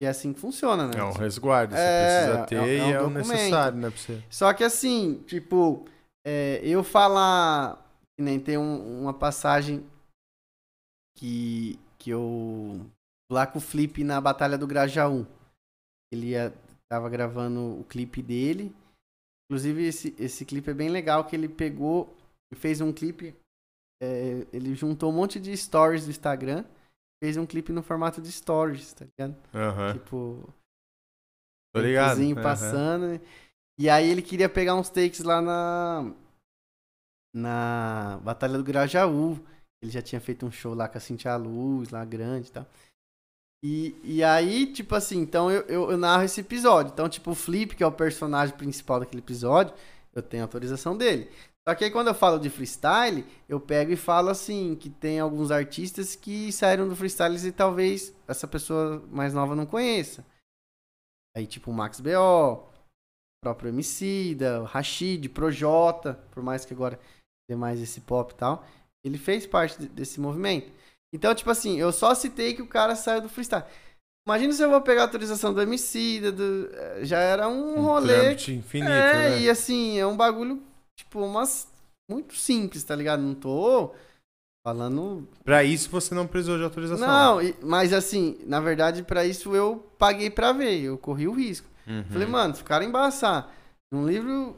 que 0.00 0.06
é 0.06 0.08
assim 0.08 0.32
que 0.32 0.40
funciona, 0.40 0.86
né? 0.86 0.92
É 0.98 1.02
um 1.04 1.12
resguardo, 1.12 1.74
você 1.74 1.80
É, 1.80 2.24
precisa 2.26 2.46
ter 2.46 2.54
é 2.56 2.60
um- 2.60 2.64
é 2.64 2.76
e 2.76 2.80
um 2.80 2.90
é 2.90 3.02
o 3.02 3.10
necessário, 3.10 3.78
né? 3.78 3.90
Pra 3.90 3.98
você. 3.98 4.22
Só 4.30 4.52
que 4.54 4.62
assim, 4.64 5.22
tipo, 5.26 5.86
é, 6.26 6.60
eu 6.62 6.82
falar. 6.84 7.84
Que 8.16 8.22
nem 8.24 8.38
tem 8.40 8.58
um- 8.58 9.02
uma 9.02 9.14
passagem 9.14 9.84
que, 11.16 11.78
que 11.98 12.10
eu. 12.10 12.84
Lá 13.30 13.46
com 13.46 13.58
o 13.58 13.62
Flip 13.62 14.02
na 14.04 14.20
Batalha 14.20 14.56
do 14.56 14.66
Grajaú. 14.66 15.26
Ele 16.12 16.28
ia, 16.28 16.52
tava 16.90 17.08
gravando 17.10 17.80
o 17.80 17.84
clipe 17.84 18.22
dele. 18.22 18.74
Inclusive, 19.50 19.84
esse, 19.86 20.14
esse 20.18 20.44
clipe 20.44 20.70
é 20.70 20.74
bem 20.74 20.88
legal, 20.88 21.24
que 21.24 21.36
ele 21.36 21.48
pegou 21.48 22.14
e 22.52 22.56
fez 22.56 22.80
um 22.80 22.92
clipe. 22.92 23.34
é, 24.00 24.46
ele 24.52 24.74
juntou 24.76 25.10
um 25.10 25.14
monte 25.14 25.40
de 25.40 25.56
stories 25.56 26.04
do 26.04 26.10
Instagram. 26.10 26.64
Fez 27.22 27.36
um 27.36 27.46
clipe 27.46 27.72
no 27.72 27.82
formato 27.82 28.20
de 28.20 28.30
stories, 28.30 28.92
tá 28.92 29.04
ligado? 29.04 29.36
Aham. 29.54 29.92
Tipo, 29.94 30.54
Tô 31.74 31.80
ligado. 31.80 32.20
aham. 32.20 32.34
passando. 32.42 33.08
né? 33.08 33.20
E 33.78 33.88
aí 33.88 34.08
ele 34.08 34.22
queria 34.22 34.48
pegar 34.48 34.74
uns 34.74 34.88
takes 34.88 35.20
lá 35.20 35.40
na. 35.40 36.12
Na 37.34 38.20
Batalha 38.22 38.56
do 38.56 38.64
Grajaú. 38.64 39.38
Ele 39.82 39.92
já 39.92 40.02
tinha 40.02 40.20
feito 40.20 40.44
um 40.44 40.50
show 40.50 40.74
lá 40.74 40.88
com 40.88 40.98
a 40.98 41.00
Cintia 41.00 41.36
Luz, 41.36 41.90
lá 41.90 42.04
grande 42.04 42.48
e 42.48 42.52
tal. 42.52 42.66
E, 43.62 43.96
e 44.04 44.24
aí, 44.24 44.72
tipo 44.72 44.94
assim, 44.94 45.18
então 45.18 45.50
eu, 45.50 45.62
eu, 45.62 45.90
eu 45.90 45.98
narro 45.98 46.22
esse 46.24 46.40
episódio. 46.40 46.92
Então, 46.92 47.08
tipo, 47.08 47.30
o 47.30 47.34
Flip, 47.34 47.74
que 47.74 47.82
é 47.82 47.86
o 47.86 47.92
personagem 47.92 48.56
principal 48.56 49.00
daquele 49.00 49.20
episódio, 49.22 49.74
eu 50.14 50.22
tenho 50.22 50.42
autorização 50.42 50.96
dele. 50.96 51.30
Só 51.68 51.74
que 51.74 51.84
aí 51.84 51.90
quando 51.90 52.08
eu 52.08 52.14
falo 52.14 52.38
de 52.38 52.48
freestyle, 52.48 53.26
eu 53.46 53.60
pego 53.60 53.92
e 53.92 53.96
falo 53.96 54.30
assim, 54.30 54.74
que 54.74 54.88
tem 54.88 55.20
alguns 55.20 55.50
artistas 55.50 56.16
que 56.16 56.50
saíram 56.50 56.88
do 56.88 56.96
freestyle 56.96 57.36
e 57.36 57.52
talvez 57.52 58.14
essa 58.26 58.48
pessoa 58.48 59.04
mais 59.10 59.34
nova 59.34 59.54
não 59.54 59.66
conheça. 59.66 60.24
Aí, 61.36 61.46
tipo, 61.46 61.70
o 61.70 61.74
Max 61.74 62.00
B.O., 62.00 62.54
o 62.54 62.68
próprio 63.44 63.68
Emicida, 63.68 64.62
o 64.62 64.64
Rashid, 64.64 65.28
Projota, 65.28 66.14
por 66.30 66.42
mais 66.42 66.64
que 66.64 66.72
agora 66.72 66.98
dê 67.50 67.54
mais 67.54 67.82
esse 67.82 68.00
pop 68.00 68.32
e 68.32 68.36
tal, 68.36 68.64
ele 69.04 69.18
fez 69.18 69.46
parte 69.46 69.78
de- 69.78 69.88
desse 69.88 70.18
movimento. 70.20 70.72
Então, 71.14 71.34
tipo 71.34 71.50
assim, 71.50 71.78
eu 71.78 71.92
só 71.92 72.14
citei 72.14 72.54
que 72.54 72.62
o 72.62 72.66
cara 72.66 72.96
saiu 72.96 73.20
do 73.20 73.28
freestyle. 73.28 73.66
Imagina 74.26 74.52
se 74.54 74.62
eu 74.62 74.70
vou 74.70 74.80
pegar 74.80 75.02
a 75.02 75.04
autorização 75.04 75.52
do 75.52 75.60
Emicida, 75.60 76.32
do... 76.32 76.70
eh, 76.72 77.04
já 77.04 77.18
era 77.18 77.46
um, 77.46 77.78
Um 77.78 77.82
rolê... 77.82 78.32
infinito, 78.32 78.90
é, 78.90 79.30
né? 79.30 79.40
e 79.40 79.50
assim, 79.50 79.98
é 79.98 80.06
um 80.06 80.16
bagulho, 80.16 80.62
tipo, 80.98 81.20
umas... 81.20 81.68
muito 82.10 82.34
simples, 82.34 82.84
tá 82.84 82.94
ligado? 82.94 83.22
Não 83.22 83.34
tô 83.34 83.94
Falando. 84.68 85.26
Pra 85.44 85.64
isso 85.64 85.88
você 85.88 86.14
não 86.14 86.26
precisou 86.26 86.58
de 86.58 86.64
autorização. 86.64 87.06
Não, 87.08 87.54
mas 87.62 87.90
assim, 87.90 88.38
na 88.44 88.60
verdade, 88.60 89.02
pra 89.02 89.24
isso 89.24 89.54
eu 89.56 89.82
paguei 89.98 90.28
pra 90.28 90.52
ver, 90.52 90.78
eu 90.80 90.98
corri 90.98 91.26
o 91.26 91.32
risco. 91.32 91.66
Uhum. 91.86 92.04
Falei, 92.10 92.28
mano, 92.28 92.54
se 92.54 92.60
o 92.60 92.64
cara 92.66 92.84
embaçar 92.84 93.50
um 93.90 94.06
livro, 94.06 94.54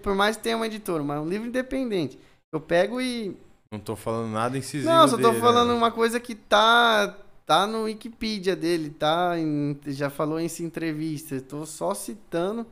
por 0.00 0.14
mais 0.14 0.36
que 0.36 0.44
tenha 0.44 0.56
uma 0.56 0.66
editora, 0.66 1.02
mas 1.02 1.20
um 1.20 1.28
livro 1.28 1.48
independente, 1.48 2.16
eu 2.54 2.60
pego 2.60 3.00
e. 3.00 3.36
Não 3.72 3.80
tô 3.80 3.96
falando 3.96 4.30
nada 4.30 4.56
incisivo 4.56 4.88
Não, 4.88 5.08
só 5.08 5.16
tô 5.16 5.30
dele, 5.30 5.40
falando 5.40 5.70
né? 5.70 5.74
uma 5.74 5.90
coisa 5.90 6.20
que 6.20 6.34
tá. 6.34 7.16
Tá 7.44 7.64
no 7.64 7.84
Wikipedia 7.84 8.56
dele, 8.56 8.90
tá? 8.90 9.38
em- 9.38 9.78
já 9.86 10.10
falou 10.10 10.40
em 10.40 10.48
entrevista, 10.60 11.40
tô 11.40 11.64
só 11.64 11.94
citando. 11.94 12.66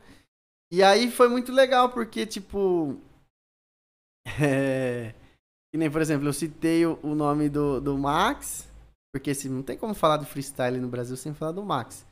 E 0.75 0.83
aí 0.83 1.09
foi 1.09 1.29
muito 1.29 1.53
legal, 1.53 1.89
porque, 1.89 2.25
tipo. 2.25 2.99
É. 4.43 5.13
Que 5.71 5.77
nem, 5.77 5.89
por 5.89 6.01
exemplo, 6.01 6.27
eu 6.27 6.33
citei 6.33 6.85
o, 6.85 6.99
o 7.03 7.13
nome 7.15 7.47
do, 7.49 7.79
do 7.79 7.97
Max, 7.97 8.67
porque 9.13 9.31
assim, 9.31 9.49
não 9.49 9.61
tem 9.61 9.77
como 9.77 9.93
falar 9.93 10.17
do 10.17 10.25
freestyle 10.25 10.79
no 10.79 10.87
Brasil 10.87 11.15
sem 11.15 11.33
falar 11.33 11.51
do 11.51 11.63
Max. 11.63 12.05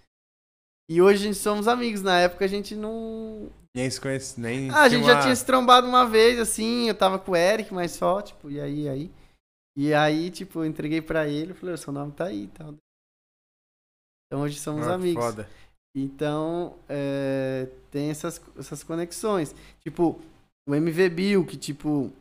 E 0.90 1.02
hoje 1.02 1.24
a 1.24 1.28
gente 1.28 1.38
somos 1.40 1.68
amigos. 1.68 2.02
Na 2.02 2.20
época 2.20 2.46
a 2.46 2.48
gente 2.48 2.76
não. 2.76 3.50
Nem 3.76 3.90
se 3.90 4.00
conhece, 4.00 4.40
nem 4.40 4.70
Ah, 4.70 4.84
a 4.84 4.90
gente 4.90 5.06
já 5.06 5.14
uma- 5.16 5.22
tinha 5.24 5.36
se 5.36 5.46
trombado 5.46 5.88
uma 5.88 6.06
vez, 6.06 6.40
assim, 6.40 6.88
eu 6.88 6.96
tava 6.96 7.18
com 7.20 7.32
o 7.32 7.36
Eric, 7.36 7.74
mas 7.74 7.92
só, 7.92 8.22
tipo, 8.22 8.50
e 8.52 8.62
aí, 8.62 8.88
aí. 8.88 9.12
E 9.76 9.94
aí, 9.94 10.30
tipo, 10.30 10.60
eu 10.60 10.66
entreguei 10.66 11.02
pra 11.02 11.28
ele, 11.28 11.54
falei, 11.54 11.74
"Ô, 11.74 11.78
seu 11.78 11.92
nome 11.92 12.12
tá 12.12 12.26
aí 12.26 12.44
e 12.44 12.48
tal. 12.50 12.76
Então 14.28 14.44
hoje 14.44 14.60
somos 14.60 14.88
Ah, 14.88 14.94
amigos. 14.96 15.24
Foda. 15.24 15.50
Então, 15.96 16.76
é, 16.90 17.68
tem 17.92 18.10
essas, 18.10 18.42
essas 18.58 18.84
conexões. 18.84 19.56
Tipo, 19.82 20.20
o 20.68 20.74
MV 20.74 21.10
Bill, 21.10 21.46
que, 21.46 21.56
tipo, 21.56 22.12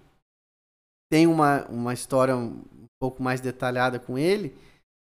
tem 1.10 1.26
uma, 1.26 1.64
uma 1.66 1.94
história 1.94 2.36
um 2.36 2.62
pouco 3.00 3.22
mais 3.22 3.40
detalhada 3.40 3.98
com 3.98 4.18
ele. 4.18 4.54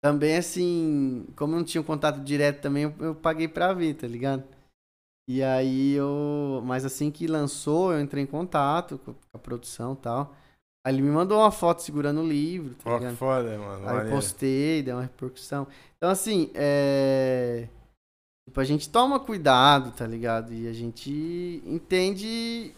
Também, 0.02 0.36
assim, 0.36 1.26
como 1.36 1.54
eu 1.54 1.58
não 1.58 1.64
tinha 1.64 1.80
um 1.80 1.84
contato 1.84 2.20
direto 2.20 2.60
também, 2.60 2.84
eu, 2.84 2.94
eu 3.00 3.14
paguei 3.14 3.48
pra 3.48 3.72
ver, 3.72 3.94
tá 3.94 4.06
ligado? 4.06 4.44
E 5.28 5.42
aí 5.42 5.92
eu. 5.92 6.62
Mas 6.64 6.84
assim 6.84 7.10
que 7.10 7.26
lançou, 7.26 7.92
eu 7.92 8.00
entrei 8.00 8.22
em 8.22 8.26
contato 8.26 8.98
com 8.98 9.14
a 9.32 9.38
produção 9.38 9.94
e 9.94 9.96
tal. 9.96 10.34
Aí 10.86 10.94
ele 10.94 11.00
me 11.00 11.10
mandou 11.10 11.38
uma 11.38 11.50
foto 11.50 11.80
segurando 11.80 12.20
o 12.20 12.28
livro, 12.28 12.74
tá 12.74 12.90
Ó, 12.90 12.98
que 12.98 13.10
foda, 13.12 13.56
mano. 13.56 13.88
Aí 13.88 14.06
eu 14.06 14.10
postei, 14.10 14.82
deu 14.82 14.96
uma 14.96 15.02
repercussão. 15.02 15.66
Então, 15.96 16.10
assim, 16.10 16.50
é. 16.54 17.66
Tipo, 18.49 18.61
a 18.61 18.64
gente 18.64 18.88
toma 18.90 19.18
cuidado, 19.18 19.90
tá 19.97 20.07
ligado? 20.07 20.53
E 20.53 20.68
a 20.68 20.72
gente 20.72 21.11
entende. 21.64 22.74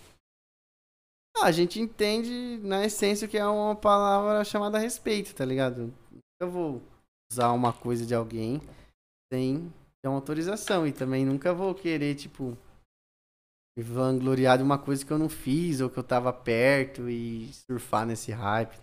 Ah, 1.36 1.46
a 1.46 1.52
gente 1.52 1.80
entende 1.80 2.58
na 2.62 2.84
essência 2.84 3.28
que 3.28 3.36
é 3.36 3.46
uma 3.46 3.74
palavra 3.76 4.42
chamada 4.44 4.78
respeito, 4.78 5.34
tá 5.34 5.44
ligado? 5.44 5.92
Eu 6.40 6.50
vou 6.50 6.82
usar 7.30 7.52
uma 7.52 7.72
coisa 7.72 8.06
de 8.06 8.14
alguém 8.14 8.60
sem 9.32 9.70
ter 10.02 10.08
uma 10.08 10.16
autorização. 10.16 10.86
E 10.86 10.92
também 10.92 11.26
nunca 11.26 11.52
vou 11.52 11.74
querer, 11.74 12.14
tipo, 12.14 12.56
me 13.76 13.82
vangloriar 13.82 14.56
de 14.56 14.62
uma 14.64 14.78
coisa 14.78 15.04
que 15.04 15.12
eu 15.12 15.18
não 15.18 15.28
fiz 15.28 15.80
ou 15.80 15.90
que 15.90 15.98
eu 15.98 16.04
tava 16.04 16.32
perto 16.32 17.08
e 17.10 17.52
surfar 17.52 18.06
nesse 18.06 18.32
hype. 18.32 18.78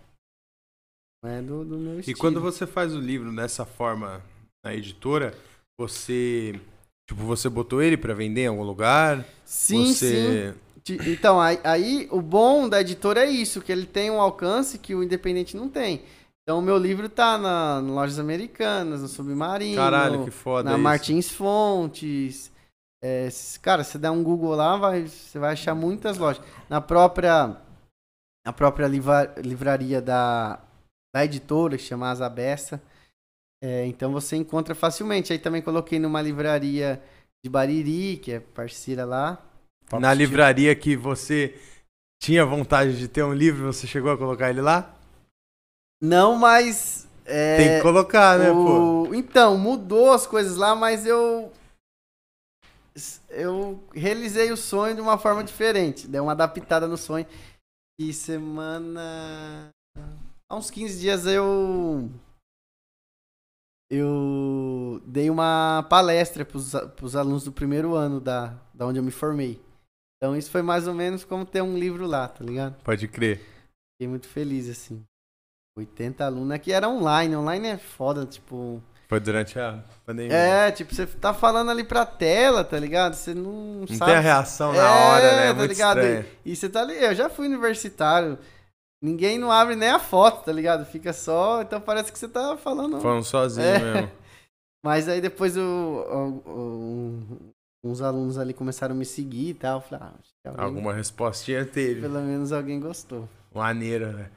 Não 1.24 1.30
é 1.30 1.42
do, 1.42 1.64
do 1.64 1.78
meu 1.78 1.96
E 1.96 2.00
estilo. 2.00 2.18
quando 2.18 2.40
você 2.40 2.66
faz 2.66 2.94
o 2.94 3.00
livro 3.00 3.34
dessa 3.34 3.64
forma 3.64 4.22
na 4.64 4.74
editora, 4.74 5.34
você. 5.80 6.60
Tipo, 7.08 7.22
você 7.24 7.48
botou 7.48 7.82
ele 7.82 7.96
pra 7.96 8.14
vender 8.14 8.42
em 8.42 8.46
algum 8.46 8.62
lugar? 8.62 9.24
Sim, 9.44 9.86
sim. 9.92 9.94
você... 9.94 10.54
Ti- 10.82 10.98
Então, 11.06 11.40
aí, 11.40 11.58
aí 11.64 12.08
o 12.10 12.20
bom 12.20 12.68
da 12.68 12.80
editora 12.80 13.24
é 13.24 13.30
isso, 13.30 13.60
que 13.62 13.72
ele 13.72 13.86
tem 13.86 14.10
um 14.10 14.20
alcance 14.20 14.78
que 14.78 14.94
o 14.94 15.02
independente 15.02 15.56
não 15.56 15.68
tem. 15.68 16.02
Então, 16.42 16.58
o 16.58 16.62
meu 16.62 16.76
livro 16.76 17.08
tá 17.08 17.38
na, 17.38 17.80
em 17.82 17.90
lojas 17.90 18.18
americanas, 18.18 19.00
no 19.00 19.08
Submarino, 19.08 19.76
Caralho, 19.76 20.24
que 20.24 20.30
foda 20.30 20.70
na. 20.70 20.76
Martins 20.78 21.30
Fontes. 21.30 22.52
É, 23.02 23.28
cara, 23.62 23.82
se 23.84 23.98
der 23.98 24.10
um 24.10 24.22
Google 24.22 24.54
lá, 24.54 24.76
vai, 24.76 25.06
você 25.06 25.38
vai 25.38 25.52
achar 25.52 25.74
muitas 25.74 26.18
lojas. 26.18 26.42
Na 26.68 26.80
própria, 26.82 27.56
na 28.46 28.52
própria 28.52 28.86
livra- 28.86 29.34
livraria 29.38 30.02
da, 30.02 30.58
da 31.14 31.24
editora, 31.24 31.76
que 31.78 31.82
chama 31.82 32.10
Asa 32.10 32.28
Bessa. 32.28 32.82
É, 33.62 33.86
então 33.86 34.12
você 34.12 34.36
encontra 34.36 34.74
facilmente. 34.74 35.32
Aí 35.32 35.38
também 35.38 35.62
coloquei 35.62 35.98
numa 35.98 36.20
livraria 36.20 37.02
de 37.44 37.50
Bariri, 37.50 38.16
que 38.18 38.32
é 38.32 38.40
parceira 38.40 39.04
lá. 39.04 39.42
Na 39.92 40.12
livraria 40.14 40.74
que 40.74 40.96
você 40.96 41.58
tinha 42.20 42.44
vontade 42.44 42.98
de 42.98 43.06
ter 43.08 43.22
um 43.22 43.34
livro, 43.34 43.72
você 43.72 43.86
chegou 43.86 44.10
a 44.10 44.18
colocar 44.18 44.50
ele 44.50 44.60
lá? 44.60 44.94
Não, 46.00 46.36
mas. 46.36 47.06
é, 47.24 47.56
Tem 47.56 47.76
que 47.76 47.82
colocar, 47.82 48.38
né, 48.38 48.52
pô? 48.52 49.08
o- 49.08 49.14
Então, 49.14 49.56
mudou 49.56 50.12
as 50.12 50.26
coisas 50.26 50.56
lá, 50.56 50.74
mas 50.74 51.06
eu. 51.06 51.52
Eu 53.28 53.82
realizei 53.92 54.52
o 54.52 54.56
sonho 54.56 54.94
de 54.94 55.00
uma 55.00 55.18
forma 55.18 55.42
diferente. 55.42 56.06
Dei 56.06 56.20
uma 56.20 56.32
adaptada 56.32 56.86
no 56.86 56.96
sonho. 56.96 57.26
E 57.98 58.12
semana. 58.12 59.70
Há 60.48 60.56
uns 60.56 60.70
15 60.70 61.00
dias 61.00 61.26
eu. 61.26 62.10
Eu 63.96 65.00
dei 65.06 65.30
uma 65.30 65.86
palestra 65.88 66.44
para 66.44 66.56
os 67.04 67.16
alunos 67.16 67.44
do 67.44 67.52
primeiro 67.52 67.94
ano 67.94 68.20
da, 68.20 68.54
da 68.72 68.86
onde 68.86 68.98
eu 68.98 69.02
me 69.02 69.10
formei. 69.10 69.60
Então 70.16 70.36
isso 70.36 70.50
foi 70.50 70.62
mais 70.62 70.86
ou 70.88 70.94
menos 70.94 71.24
como 71.24 71.44
ter 71.44 71.62
um 71.62 71.76
livro 71.78 72.06
lá, 72.06 72.28
tá 72.28 72.44
ligado? 72.44 72.74
Pode 72.82 73.06
crer. 73.08 73.38
Fiquei 73.96 74.08
muito 74.08 74.26
feliz, 74.26 74.68
assim. 74.68 75.02
80 75.78 76.24
alunos. 76.24 76.50
Aqui 76.52 76.72
era 76.72 76.88
online. 76.88 77.36
Online 77.36 77.68
é 77.68 77.76
foda, 77.78 78.24
tipo. 78.24 78.82
Foi 79.08 79.20
durante 79.20 79.58
a 79.58 79.84
pandemia. 80.06 80.34
É, 80.34 80.70
tipo, 80.70 80.94
você 80.94 81.06
tá 81.06 81.34
falando 81.34 81.70
ali 81.70 81.84
pra 81.84 82.06
tela, 82.06 82.64
tá 82.64 82.78
ligado? 82.78 83.14
Você 83.14 83.34
não, 83.34 83.80
Não 83.80 83.86
sabe. 83.86 84.10
tem 84.10 84.14
a 84.16 84.20
reação 84.20 84.72
na 84.72 84.78
É, 84.78 84.82
hora, 84.82 85.36
né? 85.36 85.44
É 85.44 85.48
tá 85.48 85.54
muito 85.54 85.70
ligado? 85.70 85.98
estranho. 85.98 86.26
E 86.44 86.56
você 86.56 86.68
tá 86.68 86.80
ali. 86.80 86.94
Eu 86.94 87.14
já 87.14 87.28
fui 87.28 87.46
universitário. 87.46 88.38
Ninguém 89.04 89.38
não 89.38 89.52
abre 89.52 89.76
nem 89.76 89.90
a 89.90 89.98
foto, 89.98 90.44
tá 90.44 90.52
ligado? 90.52 90.86
Fica 90.86 91.12
só. 91.12 91.60
Então 91.60 91.78
parece 91.80 92.10
que 92.10 92.18
você 92.18 92.26
tá 92.28 92.56
falando. 92.56 93.00
Falando 93.02 93.22
sozinho 93.24 93.66
É. 93.66 93.78
mesmo. 93.94 94.10
Mas 94.82 95.08
aí 95.08 95.20
depois 95.20 95.56
o, 95.56 95.60
o- 95.60 96.50
o- 96.50 97.52
uns 97.84 98.00
alunos 98.00 98.38
ali 98.38 98.54
começaram 98.54 98.94
a 98.94 98.98
me 98.98 99.04
seguir 99.04 99.50
e 99.50 99.54
tal. 99.54 99.78
Eu 99.78 99.80
falei, 99.82 100.04
ah, 100.06 100.14
acho 100.18 100.30
que 100.42 100.48
alguém- 100.48 100.64
Alguma 100.64 100.92
respostinha 100.94 101.66
teve. 101.66 102.00
pelo 102.00 102.20
menos 102.22 102.50
alguém 102.52 102.80
gostou. 102.80 103.28
Maneiro, 103.54 104.10
né? 104.12 104.30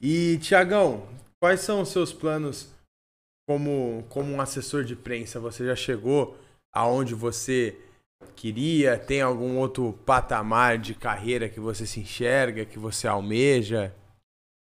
E, 0.00 0.38
Tiagão, 0.38 1.06
quais 1.42 1.60
são 1.60 1.82
os 1.82 1.90
seus 1.90 2.12
planos 2.12 2.68
como, 3.48 4.04
como 4.08 4.32
um 4.32 4.40
assessor 4.40 4.84
de 4.84 4.94
imprensa? 4.94 5.38
Você 5.40 5.66
já 5.66 5.76
chegou 5.76 6.36
aonde 6.74 7.14
você 7.14 7.78
queria? 8.30 8.98
Tem 8.98 9.20
algum 9.20 9.58
outro 9.58 9.92
patamar 10.06 10.78
de 10.78 10.94
carreira 10.94 11.48
que 11.48 11.60
você 11.60 11.86
se 11.86 12.00
enxerga, 12.00 12.64
que 12.64 12.78
você 12.78 13.06
almeja? 13.06 13.94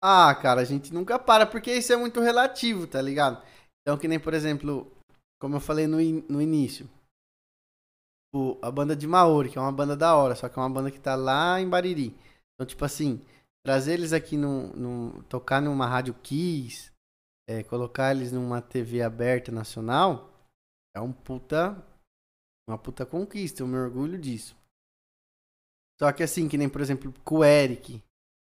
Ah, 0.03 0.35
cara, 0.35 0.61
a 0.61 0.65
gente 0.65 0.93
nunca 0.93 1.19
para, 1.19 1.47
porque 1.47 1.73
isso 1.73 1.93
é 1.93 1.97
muito 1.97 2.21
relativo, 2.21 2.87
tá 2.87 3.01
ligado? 3.01 3.43
Então, 3.81 3.99
que 3.99 4.07
nem, 4.09 4.21
por 4.21 4.35
exemplo, 4.35 4.91
como 5.41 5.57
eu 5.57 5.61
falei 5.61 5.87
no, 5.87 6.01
in- 6.01 6.25
no 6.29 6.41
início, 6.43 6.89
o- 8.35 8.59
a 8.63 8.71
banda 8.71 8.95
de 8.97 9.07
Maori, 9.07 9.51
que 9.51 9.59
é 9.59 9.61
uma 9.61 9.73
banda 9.73 9.97
da 9.97 10.15
hora, 10.17 10.35
só 10.35 10.49
que 10.49 10.59
é 10.59 10.63
uma 10.63 10.71
banda 10.71 10.91
que 10.91 11.01
tá 11.01 11.15
lá 11.15 11.61
em 11.61 11.69
Bariri. 11.69 12.15
Então, 12.55 12.67
tipo 12.67 12.85
assim, 12.85 13.25
trazer 13.65 13.95
eles 13.95 14.13
aqui 14.13 14.37
no, 14.37 14.69
no- 14.75 15.23
tocar 15.25 15.61
numa 15.61 15.87
rádio 15.87 16.15
Kiss, 16.15 16.91
é, 17.49 17.63
colocar 17.63 18.15
eles 18.15 18.33
numa 18.33 18.61
TV 18.61 19.03
aberta 19.03 19.53
nacional, 19.53 20.31
é 20.97 21.01
um 21.01 21.13
puta, 21.13 21.77
uma 22.69 22.79
puta 22.79 23.05
conquista, 23.05 23.62
eu 23.62 23.67
me 23.67 23.77
orgulho 23.77 24.19
disso. 24.19 24.57
Só 26.01 26.11
que 26.12 26.23
assim, 26.23 26.49
que 26.49 26.59
nem, 26.59 26.69
por 26.69 26.81
exemplo, 26.81 27.12
com 27.25 27.37
o 27.37 27.45
Eric, 27.45 28.03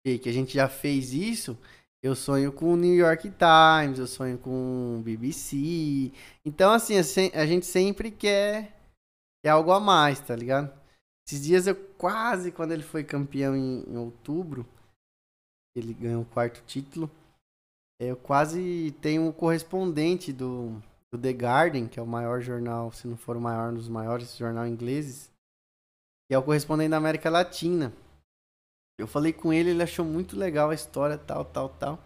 que 0.04 0.30
a 0.30 0.34
gente 0.34 0.54
já 0.54 0.68
fez 0.68 1.14
isso, 1.14 1.58
eu 2.04 2.16
sonho 2.16 2.52
com 2.52 2.74
o 2.74 2.78
New 2.78 2.94
York 2.94 3.32
Times, 3.32 4.00
eu 4.00 4.08
sonho 4.08 4.38
com 4.38 5.00
o 5.00 5.02
BBC. 5.02 6.12
Então, 6.46 6.72
assim, 6.72 6.96
a 7.34 7.46
gente 7.46 7.66
sempre 7.66 8.12
quer, 8.12 8.80
quer 9.44 9.50
algo 9.50 9.72
a 9.72 9.80
mais, 9.80 10.20
tá 10.20 10.36
ligado? 10.36 10.72
Esses 11.28 11.44
dias 11.44 11.66
eu 11.66 11.76
quase, 11.76 12.52
quando 12.52 12.72
ele 12.72 12.84
foi 12.84 13.04
campeão 13.04 13.56
em, 13.56 13.84
em 13.88 13.98
outubro, 13.98 14.68
ele 15.76 15.94
ganhou 15.94 16.22
o 16.22 16.26
quarto 16.26 16.64
título, 16.66 17.10
eu 18.00 18.16
quase 18.16 18.96
tenho 19.02 19.24
um 19.24 19.32
correspondente 19.32 20.32
do, 20.32 20.82
do 21.16 21.22
The 21.22 21.32
Guardian, 21.32 21.88
que 21.88 22.00
é 22.00 22.04
o 22.04 22.08
maior 22.08 22.42
jornal, 22.42 22.92
se 22.92 23.08
não 23.08 23.18
for 23.18 23.38
o 23.38 23.42
maior, 23.42 23.72
um 23.72 23.76
dos 23.76 23.88
maiores 23.90 24.36
jornal 24.38 24.68
ingleses, 24.68 25.30
que 26.28 26.34
é 26.34 26.38
o 26.38 26.44
correspondente 26.44 26.90
da 26.92 26.98
América 26.98 27.30
Latina. 27.30 27.94
Eu 28.98 29.08
falei 29.08 29.34
com 29.34 29.52
ele, 29.52 29.72
ele 29.72 29.84
achou 29.84 30.06
muito 30.06 30.38
legal 30.38 30.70
a 30.70 30.74
história, 30.76 31.18
tal, 31.18 31.44
tal, 31.46 31.70
tal. 31.70 32.04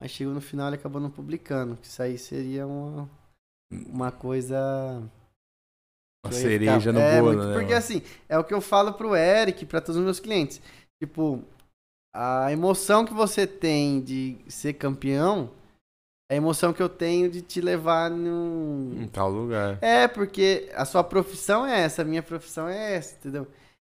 Mas 0.00 0.10
chegou 0.10 0.34
no 0.34 0.40
final 0.40 0.66
ele 0.68 0.76
acabou 0.76 1.00
não 1.00 1.10
publicando. 1.10 1.76
Que 1.76 1.86
isso 1.86 2.02
aí 2.02 2.18
seria 2.18 2.66
uma, 2.66 3.08
uma 3.70 4.12
coisa. 4.12 4.58
Uma 6.24 6.32
cereja 6.32 6.80
ficar- 6.80 6.92
no 6.92 6.98
é, 6.98 7.20
bolo, 7.20 7.32
muito- 7.32 7.46
né? 7.46 7.52
Porque 7.54 7.66
mano? 7.72 7.78
assim, 7.78 8.02
é 8.28 8.36
o 8.38 8.44
que 8.44 8.52
eu 8.52 8.60
falo 8.60 8.92
pro 8.92 9.14
Eric, 9.14 9.64
pra 9.64 9.80
todos 9.80 9.96
os 9.96 10.04
meus 10.04 10.18
clientes. 10.20 10.60
Tipo, 11.00 11.42
a 12.14 12.50
emoção 12.52 13.04
que 13.04 13.14
você 13.14 13.46
tem 13.46 14.02
de 14.02 14.36
ser 14.48 14.74
campeão 14.74 15.50
a 16.30 16.34
emoção 16.34 16.72
que 16.72 16.82
eu 16.82 16.88
tenho 16.88 17.30
de 17.30 17.40
te 17.40 17.60
levar 17.60 18.10
num. 18.10 19.00
Em 19.00 19.08
tal 19.08 19.30
lugar. 19.30 19.78
É, 19.80 20.08
porque 20.08 20.70
a 20.74 20.84
sua 20.84 21.04
profissão 21.04 21.66
é 21.66 21.80
essa, 21.80 22.02
a 22.02 22.04
minha 22.04 22.22
profissão 22.22 22.68
é 22.68 22.94
essa, 22.94 23.16
entendeu? 23.16 23.46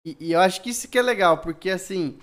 E, 0.05 0.17
e 0.19 0.31
eu 0.33 0.39
acho 0.39 0.61
que 0.61 0.69
isso 0.71 0.87
que 0.87 0.97
é 0.97 1.01
legal, 1.01 1.37
porque 1.37 1.69
assim, 1.69 2.17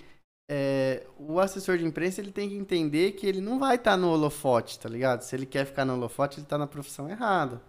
é, 0.49 1.03
o 1.17 1.39
assessor 1.39 1.77
de 1.77 1.85
imprensa 1.85 2.19
ele 2.19 2.31
tem 2.31 2.49
que 2.49 2.55
entender 2.55 3.13
que 3.13 3.25
ele 3.25 3.39
não 3.39 3.57
vai 3.57 3.75
estar 3.75 3.91
tá 3.91 3.97
no 3.97 4.11
holofote, 4.11 4.77
tá 4.77 4.89
ligado? 4.89 5.21
Se 5.21 5.35
ele 5.35 5.45
quer 5.45 5.65
ficar 5.65 5.85
no 5.85 5.93
holofote, 5.93 6.39
ele 6.39 6.45
tá 6.45 6.57
na 6.57 6.67
profissão 6.67 7.09
errada. 7.09 7.61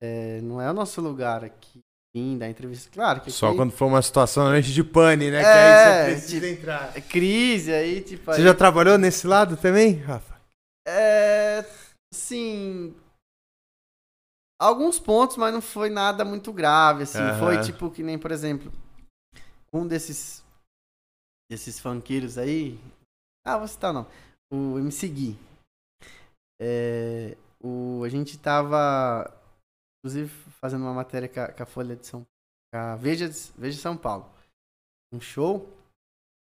É, 0.00 0.40
não 0.42 0.60
é 0.60 0.70
o 0.70 0.74
nosso 0.74 1.00
lugar 1.00 1.42
aqui. 1.44 1.80
Sim, 2.16 2.38
da 2.38 2.48
entrevista. 2.48 2.88
Claro 2.90 3.20
que 3.20 3.30
Só 3.30 3.48
aqui, 3.48 3.56
quando 3.56 3.72
for 3.72 3.86
uma 3.86 4.00
situação 4.00 4.44
realmente 4.44 4.72
de 4.72 4.82
pane, 4.82 5.30
né? 5.30 5.40
É, 5.40 5.42
que 5.42 5.48
aí 5.48 5.74
você 5.74 6.12
precisa 6.12 6.46
tipo, 6.46 6.60
entrar. 6.60 6.92
é 6.94 7.00
crise 7.02 7.72
aí, 7.72 8.00
tipo. 8.00 8.24
Você 8.24 8.40
aí- 8.40 8.46
já 8.46 8.54
trabalhou 8.54 8.96
nesse 8.96 9.26
lado 9.26 9.54
também, 9.56 9.96
Rafa? 9.96 10.35
É. 10.86 11.62
Sim. 12.14 12.94
Alguns 14.58 14.98
pontos, 14.98 15.36
mas 15.36 15.52
não 15.52 15.60
foi 15.60 15.90
nada 15.90 16.24
muito 16.24 16.52
grave, 16.52 17.02
assim. 17.02 17.18
Aham. 17.18 17.38
Foi 17.38 17.60
tipo 17.60 17.90
que 17.90 18.02
nem, 18.02 18.18
por 18.18 18.30
exemplo, 18.30 18.72
um 19.72 19.86
desses. 19.86 20.44
Desses 21.50 21.78
funkeiros 21.78 22.38
aí. 22.38 22.78
Ah, 23.44 23.58
vou 23.58 23.68
citar 23.68 23.92
não. 23.92 24.06
O 24.50 24.78
MC 24.78 25.08
Gui. 25.08 25.38
É, 26.60 27.36
o, 27.62 28.02
a 28.04 28.08
gente 28.08 28.38
tava. 28.38 29.30
Inclusive, 29.98 30.28
fazendo 30.60 30.82
uma 30.82 30.94
matéria 30.94 31.28
com 31.28 31.40
a, 31.40 31.52
com 31.52 31.62
a 31.62 31.66
Folha 31.66 31.96
de 31.96 32.06
São 32.06 32.26
a 32.74 32.96
Veja, 32.96 33.30
Veja 33.56 33.78
São 33.78 33.96
Paulo. 33.96 34.28
Um 35.12 35.20
show. 35.20 35.68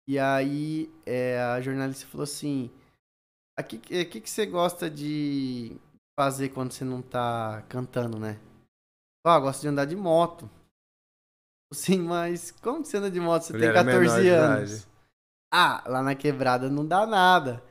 E 0.09 0.18
aí 0.18 0.93
é, 1.07 1.41
a 1.41 1.61
jornalista 1.61 2.07
falou 2.07 2.24
assim: 2.24 2.70
o 3.61 3.64
que, 3.64 3.78
que, 3.78 4.05
que 4.07 4.20
que 4.20 4.30
você 4.30 4.46
gosta 4.46 4.88
de 4.88 5.76
fazer 6.18 6.50
quando 6.50 6.72
você 6.72 6.84
não 6.84 7.03
tá 7.03 7.62
cantando, 7.68 8.18
né? 8.18 8.38
Ah, 9.26 9.36
eu 9.36 9.42
gosto 9.42 9.61
de 9.61 9.68
andar 9.68 9.84
de 9.84 9.94
moto. 9.94 10.50
Sim, 11.72 12.00
mas 12.00 12.50
como 12.50 12.84
você 12.84 12.96
anda 12.96 13.11
de 13.11 13.20
moto? 13.20 13.42
Você 13.42 13.53
tem 13.53 13.68
era 13.68 13.82
menor 13.82 14.05
14 14.05 14.22
de 14.22 14.28
anos. 14.28 14.88
Ah, 15.53 15.84
lá 15.86 16.03
na 16.03 16.14
quebrada 16.14 16.68
não 16.68 16.86
dá 16.86 17.07
nada. 17.07 17.62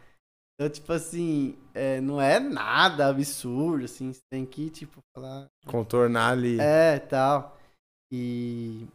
Então, 0.55 0.69
tipo 0.69 0.93
assim, 0.93 1.57
é, 1.73 1.99
não 1.99 2.21
é 2.21 2.39
nada 2.39 3.07
absurdo, 3.07 3.85
assim. 3.85 4.13
Você 4.13 4.21
tem 4.29 4.45
que, 4.45 4.69
tipo, 4.69 5.01
falar. 5.15 5.47
Contornar 5.65 6.33
ali. 6.33 6.59
É, 6.59 6.99
tal. 6.99 7.57
E. 8.11 8.87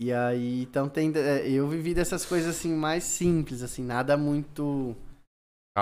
E 0.00 0.12
aí, 0.12 0.62
então 0.62 0.88
tem. 0.88 1.12
é, 1.16 1.50
Eu 1.50 1.68
vivi 1.68 1.92
dessas 1.92 2.24
coisas 2.24 2.56
assim 2.56 2.72
mais 2.72 3.02
simples, 3.02 3.62
assim, 3.62 3.82
nada 3.82 4.16
muito. 4.16 4.96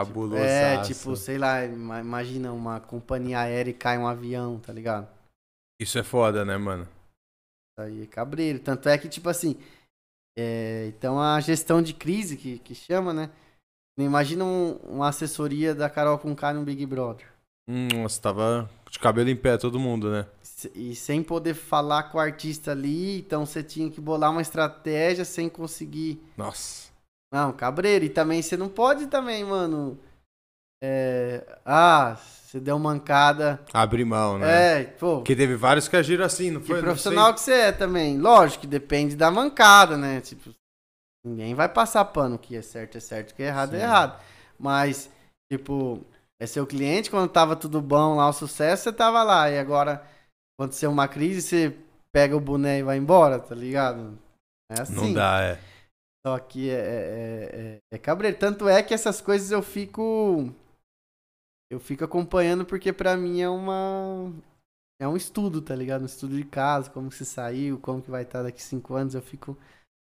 Cabuloso. 0.05 0.43
É, 0.43 0.83
tipo, 0.83 1.17
sei 1.17 1.39
lá, 1.39 1.65
ima- 1.65 2.01
imagina 2.01 2.53
uma 2.53 2.81
companhia 2.81 3.41
aérea 3.41 3.71
e 3.71 3.75
cai 3.75 3.97
um 3.97 4.07
avião, 4.07 4.59
tá 4.59 4.73
ligado? 4.73 5.09
Isso 5.81 5.99
é 5.99 6.03
foda, 6.03 6.45
né, 6.45 6.57
mano? 6.57 6.87
Aí 7.79 8.03
é 8.03 8.07
cabreiro. 8.07 8.59
Tanto 8.59 8.89
é 8.89 8.97
que, 8.99 9.09
tipo 9.09 9.29
assim. 9.29 9.57
é, 10.39 10.87
então 10.89 11.19
a 11.21 11.41
gestão 11.41 11.81
de 11.81 11.95
crise, 11.95 12.37
que, 12.37 12.59
que 12.59 12.75
chama, 12.75 13.13
né? 13.15 13.31
Imagina 13.99 14.45
um- 14.45 14.77
uma 14.85 15.09
assessoria 15.09 15.75
da 15.75 15.89
Carol 15.89 16.19
com 16.19 16.35
K 16.37 16.53
no 16.53 16.63
Big 16.63 16.85
Brother. 16.85 17.27
Hum, 17.69 17.89
Nossa, 17.95 18.21
tava 18.21 18.71
de 18.91 18.99
cabelo 18.99 19.31
em 19.31 19.37
pé 19.37 19.57
todo 19.57 19.81
mundo, 19.81 20.11
né? 20.11 20.27
E 20.75 20.95
sem 20.95 21.23
poder 21.23 21.55
falar 21.55 22.05
com 22.05 22.19
o 22.19 22.21
artista 22.21 22.71
ali, 22.73 23.19
então 23.21 23.45
você 23.47 23.63
tinha 23.63 23.91
que 23.91 24.01
bolar 24.01 24.31
uma 24.31 24.43
estratégia 24.43 25.25
sem 25.25 25.49
conseguir. 25.49 26.23
Nossa. 26.37 26.86
Não, 27.33 27.53
cabreiro. 27.53 28.05
E 28.05 28.09
também 28.09 28.43
você 28.43 28.57
não 28.57 28.69
pode 28.69 29.07
também, 29.07 29.45
mano. 29.45 29.99
é, 30.83 31.59
Ah, 31.65 32.17
você 32.17 32.61
deu 32.61 32.79
mancada. 32.79 33.61
Abrir 33.73 34.05
mão, 34.05 34.39
né? 34.39 34.81
É, 34.81 34.85
pô. 34.85 35.17
Porque 35.17 35.37
teve 35.37 35.57
vários 35.57 35.89
que 35.89 35.97
agiram 35.97 36.25
assim, 36.25 36.51
não 36.51 36.61
Que 36.61 36.69
foi? 36.69 36.77
Não 36.77 36.85
profissional 36.85 37.35
que 37.35 37.41
você 37.41 37.53
é 37.53 37.73
também. 37.73 38.19
Lógico 38.19 38.63
que 38.63 38.67
depende 38.67 39.17
da 39.17 39.31
mancada, 39.31 39.97
né? 39.97 40.21
Tipo, 40.21 40.51
ninguém 41.25 41.55
vai 41.55 41.69
passar 41.69 42.05
pano. 42.07 42.37
O 42.37 42.39
que 42.39 42.57
é 42.57 42.63
certo 42.63 42.97
é 42.97 43.01
certo, 43.01 43.33
o 43.33 43.35
que 43.35 43.43
é 43.43 43.47
errado 43.47 43.71
Sim. 43.71 43.77
é 43.77 43.81
errado. 43.81 44.21
Mas, 44.59 45.11
tipo, 45.53 46.01
é 46.41 46.47
seu 46.47 46.67
cliente, 46.67 47.11
quando 47.11 47.29
tava 47.29 47.57
tudo 47.57 47.81
bom 47.81 48.17
lá, 48.17 48.29
o 48.29 48.33
sucesso, 48.33 48.85
você 48.85 48.93
tava 48.93 49.23
lá. 49.23 49.51
E 49.51 49.59
agora, 49.59 50.03
aconteceu 50.59 50.91
uma 50.91 51.09
crise, 51.09 51.43
você 51.43 51.77
pega 52.13 52.37
o 52.37 52.41
boné 52.41 52.79
e 52.79 52.83
vai 52.83 52.97
embora, 52.97 53.39
tá 53.39 53.55
ligado? 53.55 54.19
É 54.71 54.81
assim. 54.81 54.95
Não 54.95 55.13
dá, 55.13 55.41
é. 55.43 55.59
Só 56.27 56.41
que 56.41 56.71
é, 56.71 56.75
é, 56.75 57.51
é, 57.55 57.79
é 57.93 57.99
cabreiro. 57.99 58.37
Tanto 58.37 58.69
é 58.69 58.83
que 58.83 58.93
essas 58.93 59.21
coisas 59.21 59.53
eu 59.53 59.63
fico. 59.63 60.53
Eu 61.71 61.79
fico 61.79 62.05
acompanhando 62.05 62.67
porque 62.67 62.93
pra 62.93 63.17
mim 63.17 63.41
é 63.41 63.49
uma. 63.49 64.33
É 65.01 65.07
um 65.07 65.17
estudo, 65.17 65.63
tá 65.63 65.77
ligado? 65.77 66.03
Um 66.03 66.07
estudo 66.07 66.37
de 66.37 66.45
caso, 66.45 66.91
como 66.91 67.13
você 67.13 67.25
saiu, 67.25 67.79
como 67.79 68.03
que 68.03 68.11
vai 68.11 68.25
estar 68.25 68.43
daqui 68.43 68.61
cinco 68.61 68.95
anos. 68.95 69.15
Eu 69.15 69.23
fico 69.23 69.57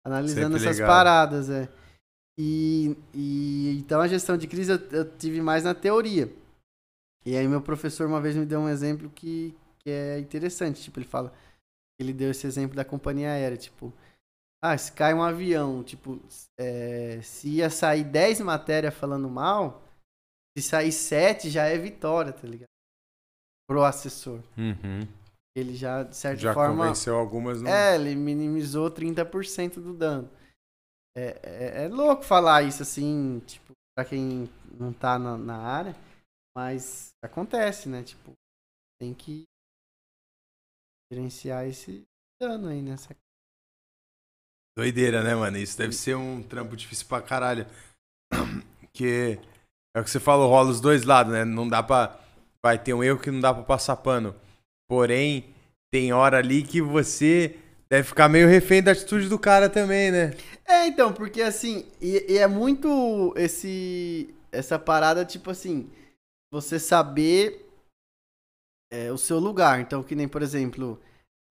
analisando 0.04 0.58
Sempre 0.58 0.58
essas 0.58 0.78
ligado. 0.78 0.90
paradas, 0.90 1.50
é. 1.52 1.70
E, 2.40 2.98
e 3.14 3.78
então 3.78 4.02
a 4.02 4.08
gestão 4.08 4.38
de 4.38 4.48
crise 4.48 4.72
eu, 4.72 4.80
eu 4.90 5.18
tive 5.18 5.40
mais 5.40 5.66
na 5.66 5.76
teoria. 5.76 6.34
E 7.28 7.38
aí 7.38 7.48
meu 7.48 7.62
professor 7.62 8.08
uma 8.08 8.22
vez 8.22 8.36
me 8.36 8.46
deu 8.46 8.60
um 8.60 8.70
exemplo 8.70 9.08
que, 9.12 9.56
que 9.80 9.92
é 9.92 10.18
interessante. 10.18 10.82
Tipo, 10.82 10.98
ele 10.98 11.06
fala. 11.06 11.32
Ele 12.00 12.12
deu 12.12 12.32
esse 12.32 12.48
exemplo 12.48 12.76
da 12.76 12.84
companhia 12.84 13.30
aérea, 13.30 13.58
tipo. 13.58 13.94
Ah, 14.62 14.78
se 14.78 14.92
cai 14.92 15.14
um 15.14 15.22
avião, 15.22 15.84
tipo, 15.84 16.20
é, 16.60 17.22
se 17.22 17.48
ia 17.50 17.70
sair 17.70 18.04
10 18.04 18.42
matérias 18.42 18.94
falando 18.94 19.30
mal, 19.30 19.84
se 20.58 20.64
sair 20.64 20.92
7 20.92 21.50
já 21.50 21.66
é 21.66 21.78
vitória, 21.78 22.34
tá 22.34 22.48
ligado? 22.48 22.68
Pro 23.70 23.84
assessor. 23.84 24.42
Uhum. 24.58 25.02
Ele 25.56 25.76
já, 25.76 26.04
de 26.04 26.16
certa 26.16 26.40
Já 26.40 26.54
forma. 26.54 26.84
convenceu 26.84 27.16
algumas. 27.16 27.62
Não... 27.62 27.70
É, 27.70 27.96
ele 27.96 28.16
minimizou 28.16 28.90
30% 28.92 29.76
do 29.76 29.94
dano. 29.94 30.30
É, 31.16 31.40
é, 31.44 31.86
é 31.86 31.88
louco 31.88 32.24
falar 32.24 32.62
isso 32.62 32.84
assim, 32.84 33.40
tipo, 33.46 33.74
pra 33.96 34.06
quem 34.06 34.48
não 34.72 34.94
tá 34.94 35.18
na, 35.18 35.36
na 35.36 35.58
área, 35.58 35.96
mas 36.56 37.10
acontece, 37.24 37.90
né? 37.90 38.04
Tipo, 38.04 38.34
tem 39.00 39.14
que 39.14 39.44
gerenciar 41.12 41.66
esse 41.68 42.04
dano 42.40 42.68
aí 42.68 42.82
nessa. 42.82 43.16
Doideira, 44.78 45.24
né, 45.24 45.34
mano? 45.34 45.58
Isso 45.58 45.76
deve 45.76 45.92
ser 45.92 46.16
um 46.16 46.44
trampo 46.44 46.78
difícil 46.78 47.08
pra 47.08 47.20
caralho. 47.20 47.66
Porque 48.80 49.40
é 49.96 50.00
o 50.00 50.04
que 50.04 50.12
você 50.12 50.20
falou, 50.20 50.48
rola 50.48 50.70
os 50.70 50.80
dois 50.80 51.04
lados, 51.04 51.34
né? 51.34 51.44
Não 51.44 51.68
dá 51.68 51.82
pra. 51.82 52.16
Vai 52.64 52.78
ter 52.78 52.94
um 52.94 53.04
erro 53.04 53.18
que 53.18 53.32
não 53.32 53.40
dá 53.40 53.52
pra 53.52 53.64
passar 53.64 53.96
pano. 53.96 54.36
Porém, 54.88 55.52
tem 55.92 56.14
hora 56.14 56.38
ali 56.38 56.62
que 56.62 56.80
você 56.80 57.58
deve 57.90 58.08
ficar 58.08 58.30
meio 58.30 58.48
refém 58.48 58.84
da 58.84 58.92
atitude 58.92 59.28
do 59.28 59.40
cara 59.40 59.68
também, 59.68 60.12
né? 60.12 60.38
É, 60.64 60.86
então, 60.86 61.12
porque 61.12 61.42
assim, 61.42 61.84
e, 62.00 62.34
e 62.34 62.38
é 62.38 62.46
muito 62.46 63.34
esse 63.36 64.32
essa 64.52 64.78
parada, 64.78 65.26
tipo 65.26 65.50
assim, 65.50 65.90
você 66.52 66.78
saber 66.78 67.68
é, 68.92 69.12
o 69.12 69.18
seu 69.18 69.40
lugar. 69.40 69.80
Então, 69.80 70.04
que 70.04 70.14
nem, 70.14 70.28
por 70.28 70.44
exemplo, 70.44 71.02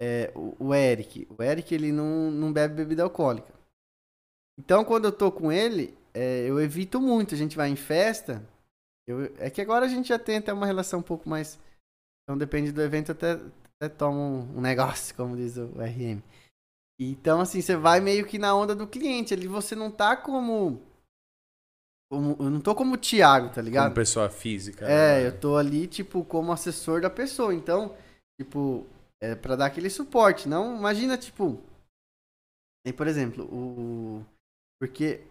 é, 0.01 0.32
o, 0.34 0.57
o 0.59 0.74
Eric. 0.74 1.26
O 1.36 1.42
Eric, 1.42 1.74
ele 1.74 1.92
não, 1.92 2.30
não 2.30 2.53
bebe 2.53 2.74
bebida 2.74 3.03
alcoólica. 3.03 3.53
Então, 4.59 4.84
quando 4.84 5.07
eu 5.07 5.12
tô 5.12 5.30
com 5.30 5.53
ele, 5.53 5.97
é, 6.14 6.49
eu 6.49 6.61
evito 6.61 7.01
muito. 7.01 7.34
A 7.34 7.38
gente 7.38 7.57
vai 7.57 7.68
em 7.68 7.76
festa. 7.76 8.42
eu- 9.07 9.32
é 9.38 9.49
que 9.51 9.61
agora 9.61 9.86
a 9.86 9.88
gente 9.88 10.09
já 10.09 10.18
tem 10.18 10.38
até 10.38 10.53
uma 10.53 10.66
relação 10.66 11.01
um 11.01 11.03
pouco 11.03 11.28
mais. 11.28 11.59
Então, 12.22 12.36
depende 12.36 12.72
do 12.72 12.82
evento, 12.82 13.12
até, 13.12 13.32
até 13.80 13.88
toma 13.88 14.18
um, 14.18 14.59
um 14.59 14.61
negócio, 14.61 15.14
como 15.14 15.36
diz 15.36 15.57
o 15.57 15.70
RM. 15.80 16.22
Então, 16.99 17.40
assim, 17.40 17.61
você 17.61 17.76
vai 17.76 18.01
meio 18.01 18.26
que 18.26 18.38
na 18.38 18.55
onda 18.55 18.74
do 18.74 18.86
cliente. 18.86 19.34
Ali 19.34 19.47
você 19.47 19.74
não 19.74 19.90
tá 19.90 20.16
como. 20.16 20.80
como 22.11 22.36
eu 22.40 22.51
não 22.51 22.61
tô 22.61 22.74
como 22.74 22.94
o 22.94 22.99
Thiago, 22.99 23.51
tá 23.51 23.61
ligado? 23.61 23.84
Como 23.84 23.94
pessoa 23.97 24.30
física. 24.30 24.86
É, 24.86 25.20
né? 25.22 25.28
eu 25.28 25.38
tô 25.38 25.57
ali, 25.57 25.86
tipo, 25.86 26.24
como 26.24 26.53
assessor 26.53 27.01
da 27.01 27.11
pessoa. 27.11 27.55
Então, 27.55 27.94
tipo, 28.40 28.86
é 29.22 29.34
pra 29.34 29.56
dar 29.56 29.66
aquele 29.66 29.90
suporte. 29.90 30.48
Não, 30.48 30.76
imagina, 30.76 31.16
tipo. 31.16 31.62
Aí, 32.86 32.92
por 32.92 33.06
exemplo, 33.06 33.44
o. 33.44 34.24
Porque, 34.80 35.24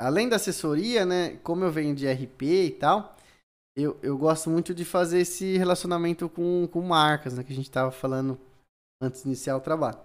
além 0.00 0.28
da 0.28 0.36
assessoria, 0.36 1.04
né? 1.04 1.36
Como 1.38 1.64
eu 1.64 1.72
venho 1.72 1.94
de 1.94 2.06
RP 2.06 2.42
e 2.42 2.70
tal, 2.70 3.16
eu, 3.76 3.98
eu 4.02 4.16
gosto 4.16 4.50
muito 4.50 4.74
de 4.74 4.84
fazer 4.84 5.20
esse 5.20 5.56
relacionamento 5.56 6.28
com, 6.28 6.68
com 6.68 6.82
marcas, 6.82 7.36
né? 7.36 7.44
Que 7.44 7.52
a 7.52 7.56
gente 7.56 7.70
tava 7.70 7.90
falando 7.90 8.38
antes 9.00 9.22
de 9.22 9.28
iniciar 9.28 9.56
o 9.56 9.60
trabalho. 9.60 9.98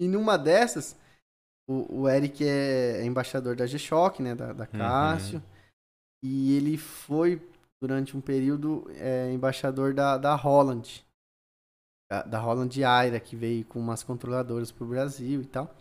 E 0.00 0.08
numa 0.08 0.36
dessas, 0.36 0.96
o, 1.68 2.02
o 2.02 2.08
Eric 2.08 2.44
é 2.44 3.04
embaixador 3.04 3.56
da 3.56 3.66
G-Shock, 3.66 4.22
né? 4.22 4.34
Da, 4.34 4.52
da 4.52 4.66
Cássio. 4.66 5.42
E 6.22 6.56
ele 6.56 6.76
foi 6.76 7.40
durante 7.82 8.16
um 8.16 8.20
período 8.20 8.84
é, 8.96 9.32
embaixador 9.32 9.94
da, 9.94 10.18
da 10.18 10.34
Holland. 10.34 11.04
Da, 12.10 12.40
Holland 12.40 12.82
Aira, 12.82 13.20
que 13.20 13.36
veio 13.36 13.64
com 13.64 13.78
umas 13.78 14.02
controladoras 14.02 14.72
pro 14.72 14.84
Brasil 14.86 15.42
e 15.42 15.46
tal. 15.46 15.72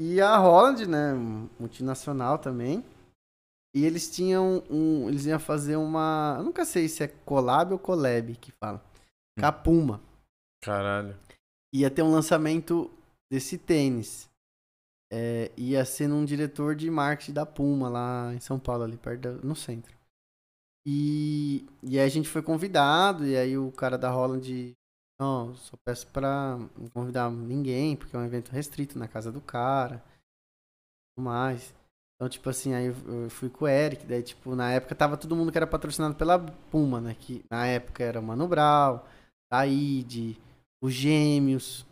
E 0.00 0.20
a 0.20 0.36
Holland, 0.36 0.86
né, 0.86 1.12
multinacional 1.58 2.38
também. 2.38 2.84
E 3.74 3.84
eles 3.84 4.10
tinham 4.10 4.64
um, 4.68 5.08
eles 5.08 5.26
iam 5.26 5.38
fazer 5.38 5.76
uma, 5.76 6.34
eu 6.38 6.44
nunca 6.44 6.64
sei 6.64 6.88
se 6.88 7.04
é 7.04 7.08
collab 7.08 7.72
ou 7.72 7.78
collab 7.78 8.34
que 8.36 8.50
fala. 8.50 8.82
Hum. 9.38 9.42
Com 9.42 9.46
a 9.46 9.52
Puma. 9.52 10.00
Caralho. 10.60 11.16
Ia 11.72 11.88
ter 11.90 12.02
um 12.02 12.10
lançamento 12.10 12.90
desse 13.30 13.56
tênis. 13.56 14.28
É, 15.12 15.52
ia 15.56 15.84
ser 15.84 16.08
num 16.08 16.24
diretor 16.24 16.74
de 16.74 16.90
marketing 16.90 17.32
da 17.32 17.46
Puma 17.46 17.88
lá 17.88 18.34
em 18.34 18.40
São 18.40 18.58
Paulo, 18.58 18.82
ali 18.82 18.96
perto 18.96 19.20
da- 19.20 19.32
no 19.46 19.54
centro. 19.54 19.94
E, 20.86 21.66
e 21.82 21.98
aí 21.98 22.06
a 22.06 22.08
gente 22.08 22.28
foi 22.28 22.42
convidado, 22.42 23.26
e 23.26 23.36
aí 23.36 23.56
o 23.56 23.70
cara 23.70 23.98
da 23.98 24.10
Holland, 24.10 24.72
não, 25.20 25.54
só 25.54 25.76
peço 25.84 26.06
pra 26.06 26.56
não 26.56 26.88
convidar 26.94 27.30
ninguém, 27.30 27.94
porque 27.94 28.16
é 28.16 28.18
um 28.18 28.24
evento 28.24 28.50
restrito 28.50 28.98
na 28.98 29.06
casa 29.06 29.30
do 29.30 29.40
cara, 29.40 30.02
tudo 31.14 31.24
mais. 31.24 31.74
Então, 32.14 32.26
tipo 32.26 32.48
assim, 32.48 32.72
aí 32.72 32.86
eu 32.86 33.28
fui 33.28 33.50
com 33.50 33.66
o 33.66 33.68
Eric, 33.68 34.06
daí, 34.06 34.22
tipo, 34.22 34.54
na 34.54 34.72
época 34.72 34.94
tava 34.94 35.18
todo 35.18 35.36
mundo 35.36 35.52
que 35.52 35.58
era 35.58 35.66
patrocinado 35.66 36.14
pela 36.14 36.38
Puma, 36.38 37.00
né? 37.02 37.14
Que 37.18 37.44
na 37.50 37.66
época 37.66 38.02
era 38.02 38.18
o 38.18 38.22
Mano 38.22 38.48
Brown, 38.48 39.00
Taíde, 39.50 40.38
os 40.82 40.94
Gêmeos. 40.94 41.84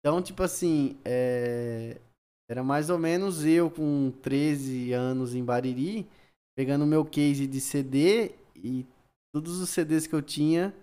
Então, 0.00 0.22
tipo 0.22 0.42
assim, 0.42 0.98
é, 1.04 2.00
era 2.48 2.62
mais 2.62 2.88
ou 2.88 2.98
menos 2.98 3.44
eu 3.44 3.70
com 3.70 4.10
13 4.22 4.92
anos 4.92 5.34
em 5.34 5.44
Bariri, 5.44 6.08
pegando 6.56 6.84
o 6.84 6.86
meu 6.86 7.04
case 7.04 7.46
de 7.46 7.60
CD 7.60 8.32
e 8.54 8.86
todos 9.34 9.60
os 9.60 9.68
CDs 9.68 10.06
que 10.06 10.14
eu 10.14 10.22
tinha 10.22 10.74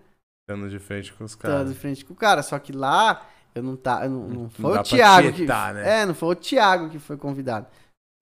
Dando 0.48 0.68
de 0.68 0.78
frente 0.78 1.12
com 1.14 1.24
os 1.24 1.34
caras. 1.34 1.68
de 1.72 1.74
frente 1.78 2.04
com 2.04 2.12
o 2.12 2.16
cara. 2.16 2.42
Só 2.42 2.58
que 2.58 2.72
lá 2.72 3.28
eu 3.54 3.62
não 3.62 3.76
tá, 3.76 4.04
eu 4.04 4.10
não, 4.10 4.28
não 4.28 4.50
foi 4.50 4.74
dá 4.74 4.80
o 4.80 4.84
Thiago 4.84 5.28
que, 5.30 5.36
tietar, 5.38 5.74
né? 5.74 6.00
é, 6.02 6.06
não 6.06 6.14
foi 6.14 6.28
o 6.30 6.36
Thiago 6.36 6.90
que 6.90 6.98
foi 6.98 7.16
convidado. 7.16 7.66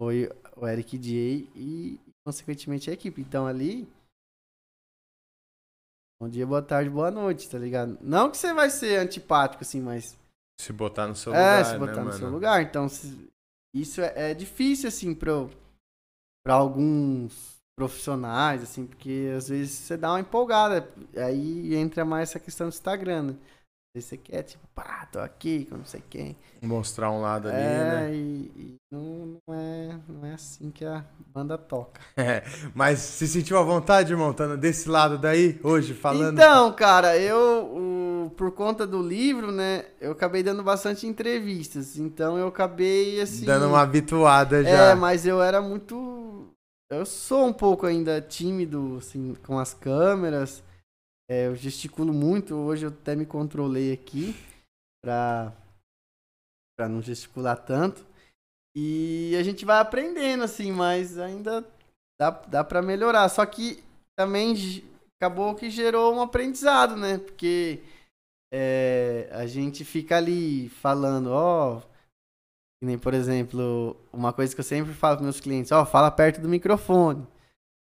Foi 0.01 0.31
o 0.57 0.67
Eric 0.67 0.99
J 0.99 1.51
e 1.57 2.01
consequentemente 2.27 2.89
a 2.91 2.93
equipe. 2.93 3.21
Então 3.21 3.47
ali 3.47 3.89
Bom 6.21 6.29
dia, 6.29 6.47
boa 6.47 6.63
tarde, 6.63 6.89
boa 6.89 7.11
noite, 7.11 7.51
tá 7.51 7.59
ligado? 7.59 7.99
Não 8.01 8.31
que 8.31 8.37
você 8.37 8.55
vai 8.55 8.71
ser 8.71 8.97
antipático 9.01 9.65
assim, 9.65 9.81
mas 9.81 10.17
Se 10.61 10.73
botar 10.73 11.09
no 11.09 11.17
seu 11.17 11.35
é, 11.35 11.59
lugar, 11.59 11.65
se 11.65 11.79
botar 11.79 11.93
né, 11.93 11.99
no 11.99 12.05
mano? 12.05 12.19
seu 12.19 12.31
lugar. 12.31 12.63
Então, 12.63 12.89
se- 12.89 13.29
isso 13.75 14.01
é, 14.01 14.31
é 14.31 14.35
difícil, 14.35 14.87
assim, 14.87 15.17
pra, 15.17 15.33
pra 16.45 16.55
alguns 16.55 17.61
profissionais, 17.83 18.63
assim, 18.63 18.87
porque 18.87 19.33
às 19.37 19.49
vezes 19.49 19.73
você 19.73 19.97
dá 19.97 20.13
uma 20.13 20.21
empolgada. 20.21 20.89
Aí 21.17 21.75
entra 21.75 22.05
mais 22.05 22.31
essa 22.31 22.39
questão 22.39 22.69
do 22.69 22.73
Instagram, 22.73 23.23
né? 23.23 23.35
Às 23.95 23.95
vezes 23.97 24.09
você 24.11 24.17
quer, 24.17 24.43
tipo, 24.45 24.67
pá, 24.75 25.07
tô 25.11 25.19
aqui 25.19 25.67
com 25.67 25.77
não 25.77 25.85
sei 25.85 26.03
quem. 26.09 26.37
Mostrar 26.63 27.11
um 27.11 27.21
lado 27.21 27.49
ali, 27.49 27.57
é, 27.57 27.85
né? 27.85 28.15
e, 28.15 28.19
e 28.57 28.75
não, 28.91 29.39
não, 29.47 29.55
é, 29.55 29.99
não 30.09 30.27
é 30.27 30.35
assim 30.35 30.71
que 30.71 30.85
a 30.85 31.05
banda 31.35 31.59
toca. 31.59 32.01
É, 32.17 32.43
mas 32.75 33.01
se 33.01 33.27
sentiu 33.27 33.59
à 33.59 33.63
vontade, 33.63 34.13
irmão, 34.13 34.31
estando 34.31 34.57
desse 34.57 34.89
lado 34.89 35.19
daí, 35.19 35.59
hoje, 35.63 35.93
falando? 35.93 36.39
Então, 36.39 36.73
cara, 36.73 37.19
eu, 37.19 37.67
o- 37.67 38.31
por 38.37 38.53
conta 38.53 38.87
do 38.87 39.03
livro, 39.03 39.51
né, 39.51 39.87
eu 40.01 40.13
acabei 40.13 40.43
dando 40.43 40.63
bastante 40.63 41.07
entrevistas. 41.07 41.99
Então 41.99 42.39
eu 42.39 42.47
acabei, 42.47 43.21
assim. 43.21 43.45
Dando 43.45 43.67
uma 43.69 43.81
habituada 43.83 44.63
já. 44.63 44.71
É, 44.71 44.95
mas 44.95 45.27
eu 45.27 45.43
era 45.43 45.61
muito. 45.61 46.47
Eu 46.93 47.07
sou 47.07 47.47
um 47.47 47.55
pouco 47.55 47.87
ainda 47.87 48.21
tímido, 48.21 48.99
assim, 48.99 49.35
com 49.47 49.59
as 49.59 49.73
câmeras. 49.73 50.63
É, 51.27 51.47
eu 51.47 51.57
gesticulo 51.57 52.13
muito. 52.13 52.55
Hoje 52.55 52.85
eu 52.85 52.91
até 52.91 53.17
me 53.17 53.25
controlei 53.25 53.95
aqui 53.95 54.35
pra, 55.03 55.55
pra 56.77 56.91
não 56.91 57.01
gesticular 57.01 57.57
tanto. 57.65 58.05
E 58.77 59.35
a 59.41 59.43
gente 59.43 59.65
vai 59.65 59.81
aprendendo, 59.81 60.45
assim, 60.45 60.71
mas 60.71 61.19
ainda 61.19 61.67
dá, 62.21 62.31
dá 62.31 62.63
pra 62.63 62.83
melhorar. 62.83 63.27
Só 63.31 63.47
que 63.47 63.83
também 64.15 64.55
acabou 65.19 65.55
que 65.55 65.71
gerou 65.71 66.15
um 66.15 66.21
aprendizado, 66.21 66.95
né? 66.95 67.17
Porque 67.17 67.83
é, 68.53 69.31
a 69.33 69.47
gente 69.47 69.83
fica 69.83 70.19
ali 70.19 70.69
falando, 70.69 71.31
ó. 71.31 71.83
Que 72.83 72.87
nem, 72.87 72.99
por 72.99 73.15
exemplo, 73.15 73.97
uma 74.13 74.33
coisa 74.33 74.53
que 74.53 74.61
eu 74.61 74.65
sempre 74.65 74.93
falo 74.93 75.17
com 75.17 75.23
meus 75.23 75.39
clientes, 75.39 75.71
ó, 75.71 75.87
fala 75.87 76.11
perto 76.11 76.41
do 76.41 76.49
microfone. 76.49 77.25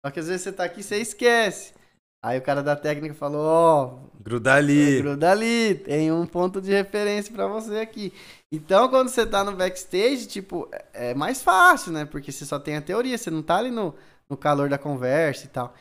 Só 0.04 0.10
que 0.10 0.18
às 0.18 0.26
vezes 0.26 0.42
você 0.42 0.50
tá 0.50 0.64
aqui 0.64 0.80
e 0.80 0.82
você 0.82 0.96
esquece. 0.96 1.72
Aí 2.20 2.36
o 2.36 2.42
cara 2.42 2.64
da 2.64 2.74
técnica 2.74 3.14
falou, 3.14 3.46
ó, 3.46 3.98
Gruda 4.20 4.54
ali. 4.54 5.00
Gruda 5.00 5.30
ali, 5.30 5.76
tem 5.76 6.10
um 6.10 6.26
ponto 6.26 6.60
de 6.60 6.72
referência 6.72 7.32
pra 7.32 7.46
você 7.46 7.76
aqui. 7.76 8.12
Então, 8.50 8.88
quando 8.88 9.08
você 9.08 9.24
tá 9.24 9.44
no 9.44 9.54
backstage, 9.54 10.26
tipo, 10.26 10.68
é 10.72 11.10
é 11.10 11.14
mais 11.14 11.44
fácil, 11.44 11.92
né? 11.92 12.04
Porque 12.04 12.32
você 12.32 12.44
só 12.44 12.58
tem 12.58 12.74
a 12.74 12.82
teoria, 12.82 13.16
você 13.16 13.30
não 13.30 13.40
tá 13.40 13.58
ali 13.58 13.70
no, 13.70 13.94
no 14.28 14.36
calor 14.36 14.68
da 14.68 14.78
conversa 14.78 15.46
e 15.46 15.48
tal. 15.48 15.72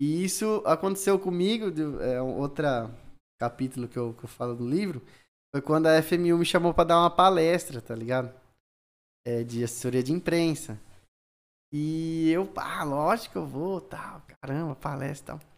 E 0.00 0.22
isso 0.24 0.62
aconteceu 0.64 1.18
comigo, 1.18 1.72
é 2.00 2.22
um 2.22 2.38
outro 2.38 2.64
capítulo 3.36 3.88
que 3.88 3.98
eu, 3.98 4.14
que 4.14 4.26
eu 4.26 4.28
falo 4.28 4.54
do 4.54 4.64
livro, 4.64 5.02
foi 5.52 5.60
quando 5.60 5.88
a 5.88 6.00
FMU 6.00 6.38
me 6.38 6.46
chamou 6.46 6.72
pra 6.72 6.84
dar 6.84 7.00
uma 7.00 7.10
palestra, 7.10 7.80
tá 7.80 7.96
ligado? 7.96 8.32
É, 9.26 9.44
de 9.44 9.62
assessoria 9.62 10.02
de 10.02 10.12
imprensa. 10.12 10.80
E 11.72 12.30
eu, 12.30 12.50
ah, 12.56 12.82
lógico 12.82 13.32
que 13.32 13.38
eu 13.38 13.46
vou, 13.46 13.80
tal, 13.80 14.22
caramba, 14.40 14.74
palestra 14.74 15.36
e 15.36 15.38
tal. 15.38 15.48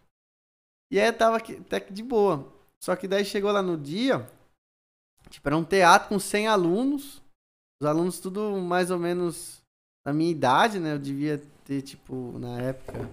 E 0.92 1.00
aí 1.00 1.06
eu 1.06 1.16
tava 1.16 1.38
até 1.38 1.80
que 1.80 1.92
de 1.92 2.02
boa. 2.02 2.52
Só 2.82 2.94
que 2.94 3.08
daí 3.08 3.24
chegou 3.24 3.50
lá 3.50 3.62
no 3.62 3.78
dia, 3.78 4.28
tipo, 5.30 5.48
era 5.48 5.56
um 5.56 5.64
teatro 5.64 6.08
com 6.08 6.18
100 6.18 6.48
alunos. 6.48 7.22
Os 7.80 7.88
alunos 7.88 8.20
tudo 8.20 8.60
mais 8.60 8.90
ou 8.90 8.98
menos 8.98 9.62
na 10.06 10.12
minha 10.12 10.30
idade, 10.30 10.78
né? 10.78 10.92
Eu 10.92 10.98
devia 10.98 11.38
ter, 11.64 11.80
tipo, 11.80 12.38
na 12.38 12.60
época, 12.60 13.08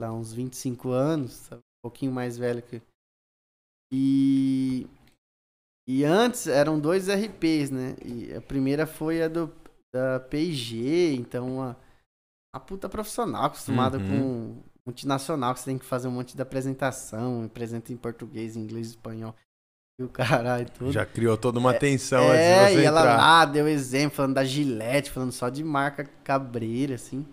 lá 0.00 0.12
uns 0.12 0.32
25 0.32 0.90
anos, 0.90 1.32
sabe? 1.32 1.60
um 1.60 1.88
pouquinho 1.88 2.12
mais 2.12 2.38
velho 2.38 2.62
que... 2.62 2.80
E... 3.92 4.86
E 5.88 6.04
antes 6.04 6.46
eram 6.46 6.78
dois 6.78 7.08
RPs, 7.08 7.70
né? 7.70 7.96
E 8.04 8.32
a 8.32 8.40
primeira 8.40 8.86
foi 8.86 9.22
a 9.22 9.28
do, 9.28 9.52
da 9.92 10.20
P&G, 10.20 11.14
então 11.14 11.56
uma, 11.56 11.76
uma 12.54 12.60
puta 12.60 12.88
profissional, 12.88 13.44
acostumada 13.44 13.98
Uhum. 13.98 14.08
com 14.54 14.62
multinacional, 14.86 15.54
que 15.54 15.60
você 15.60 15.66
tem 15.66 15.78
que 15.78 15.84
fazer 15.84 16.08
um 16.08 16.12
monte 16.12 16.34
de 16.36 16.42
apresentação, 16.42 17.44
apresenta 17.44 17.92
em 17.92 17.96
português, 17.96 18.56
inglês, 18.56 18.88
espanhol, 18.88 19.34
e 20.00 20.04
o 20.04 20.08
caralho 20.08 20.68
tudo. 20.70 20.92
Já 20.92 21.06
criou 21.06 21.36
toda 21.36 21.58
uma 21.58 21.74
tensão 21.74 22.20
é, 22.32 22.64
antes 22.64 22.74
de 22.74 22.80
e 22.80 22.82
você 22.82 22.86
ela 22.86 23.00
entrar. 23.00 23.16
lá 23.16 23.44
deu 23.44 23.68
exemplo, 23.68 24.16
falando 24.16 24.34
da 24.34 24.44
Gillette, 24.44 25.10
falando 25.10 25.32
só 25.32 25.48
de 25.48 25.62
marca 25.64 26.04
cabreira, 26.24 26.94
assim. 26.94 27.26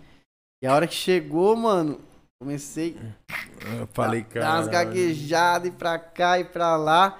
E 0.62 0.66
a 0.66 0.74
hora 0.74 0.86
que 0.86 0.94
chegou, 0.94 1.56
mano, 1.56 2.00
comecei 2.40 2.96
Eu 3.80 3.86
falei, 3.88 4.22
Dá 4.38 4.54
umas 4.56 4.68
cara. 4.68 4.84
gaguejadas 4.84 5.68
e 5.68 5.72
pra 5.72 5.98
cá 5.98 6.38
e 6.38 6.44
pra 6.44 6.76
lá. 6.76 7.18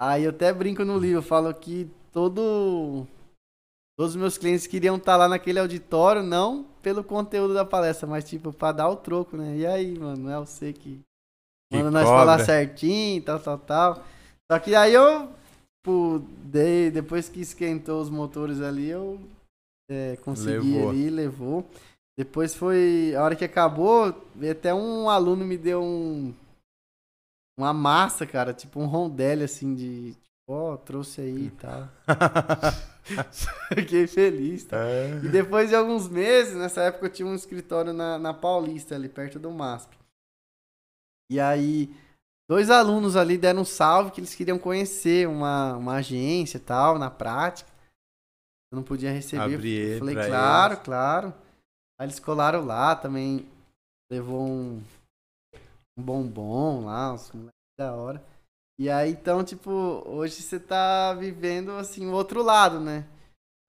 Aí 0.00 0.24
eu 0.24 0.30
até 0.30 0.52
brinco 0.52 0.84
no 0.84 0.98
livro, 0.98 1.22
falo 1.22 1.52
que 1.54 1.90
todo. 2.12 3.06
Todos 4.02 4.16
os 4.16 4.20
meus 4.20 4.36
clientes 4.36 4.66
queriam 4.66 4.96
estar 4.96 5.16
lá 5.16 5.28
naquele 5.28 5.60
auditório, 5.60 6.24
não 6.24 6.64
pelo 6.82 7.04
conteúdo 7.04 7.54
da 7.54 7.64
palestra, 7.64 8.04
mas 8.04 8.28
tipo, 8.28 8.52
pra 8.52 8.72
dar 8.72 8.88
o 8.88 8.96
troco, 8.96 9.36
né? 9.36 9.56
E 9.56 9.64
aí, 9.64 9.96
mano, 9.96 10.24
não 10.24 10.28
é 10.32 10.40
você 10.40 10.72
que 10.72 10.98
manda 11.72 11.88
nós 11.88 12.08
falar 12.08 12.40
certinho, 12.40 13.22
tal, 13.22 13.38
tal, 13.38 13.58
tal. 13.58 14.04
Só 14.50 14.58
que 14.58 14.74
aí 14.74 14.92
eu, 14.92 15.28
tipo, 15.78 16.18
dei, 16.42 16.90
depois 16.90 17.28
que 17.28 17.42
esquentou 17.42 18.02
os 18.02 18.10
motores 18.10 18.60
ali, 18.60 18.88
eu 18.88 19.20
é, 19.88 20.16
consegui 20.24 20.74
Levou. 20.74 20.90
ali, 20.90 21.08
levou. 21.08 21.70
Depois 22.18 22.56
foi, 22.56 23.14
a 23.14 23.22
hora 23.22 23.36
que 23.36 23.44
acabou, 23.44 24.20
até 24.50 24.74
um 24.74 25.08
aluno 25.08 25.44
me 25.44 25.56
deu 25.56 25.80
um, 25.80 26.34
uma 27.56 27.72
massa, 27.72 28.26
cara, 28.26 28.52
tipo 28.52 28.80
um 28.80 28.86
rondelli 28.86 29.44
assim 29.44 29.76
de, 29.76 30.16
ó, 30.52 30.76
trouxe 30.76 31.20
aí 31.20 31.46
e 31.46 31.50
tal. 31.50 31.88
Fiquei 33.74 34.06
feliz, 34.06 34.64
tá? 34.64 34.76
É. 34.78 35.20
E 35.24 35.28
depois 35.28 35.70
de 35.70 35.74
alguns 35.74 36.08
meses, 36.08 36.54
nessa 36.54 36.82
época 36.82 37.06
eu 37.06 37.10
tinha 37.10 37.26
um 37.26 37.34
escritório 37.34 37.92
na, 37.92 38.18
na 38.18 38.32
Paulista, 38.32 38.94
ali 38.94 39.08
perto 39.08 39.38
do 39.38 39.50
MASP. 39.50 39.96
E 41.30 41.40
aí, 41.40 41.94
dois 42.48 42.70
alunos 42.70 43.16
ali 43.16 43.38
deram 43.38 43.62
um 43.62 43.64
salve 43.64 44.10
que 44.10 44.20
eles 44.20 44.34
queriam 44.34 44.58
conhecer 44.58 45.26
uma, 45.26 45.76
uma 45.76 45.94
agência 45.94 46.58
e 46.58 46.60
tal, 46.60 46.98
na 46.98 47.10
prática. 47.10 47.70
Eu 48.70 48.76
não 48.76 48.82
podia 48.82 49.10
receber. 49.10 49.54
Abrir 49.54 49.92
eu 49.92 49.98
falei, 49.98 50.14
claro, 50.14 50.74
eles. 50.74 50.84
claro. 50.84 51.34
Aí 51.98 52.06
eles 52.06 52.18
colaram 52.18 52.64
lá 52.64 52.96
também, 52.96 53.46
levou 54.10 54.46
um, 54.46 54.82
um 55.96 56.02
bombom 56.02 56.84
lá, 56.84 57.12
uns 57.12 57.30
moleques 57.32 57.52
da 57.78 57.94
hora. 57.94 58.31
E 58.78 58.88
aí, 58.90 59.12
então, 59.12 59.44
tipo, 59.44 59.70
hoje 60.06 60.42
você 60.42 60.58
tá 60.58 61.14
vivendo, 61.14 61.72
assim, 61.72 62.06
o 62.06 62.12
outro 62.12 62.42
lado, 62.42 62.80
né? 62.80 63.06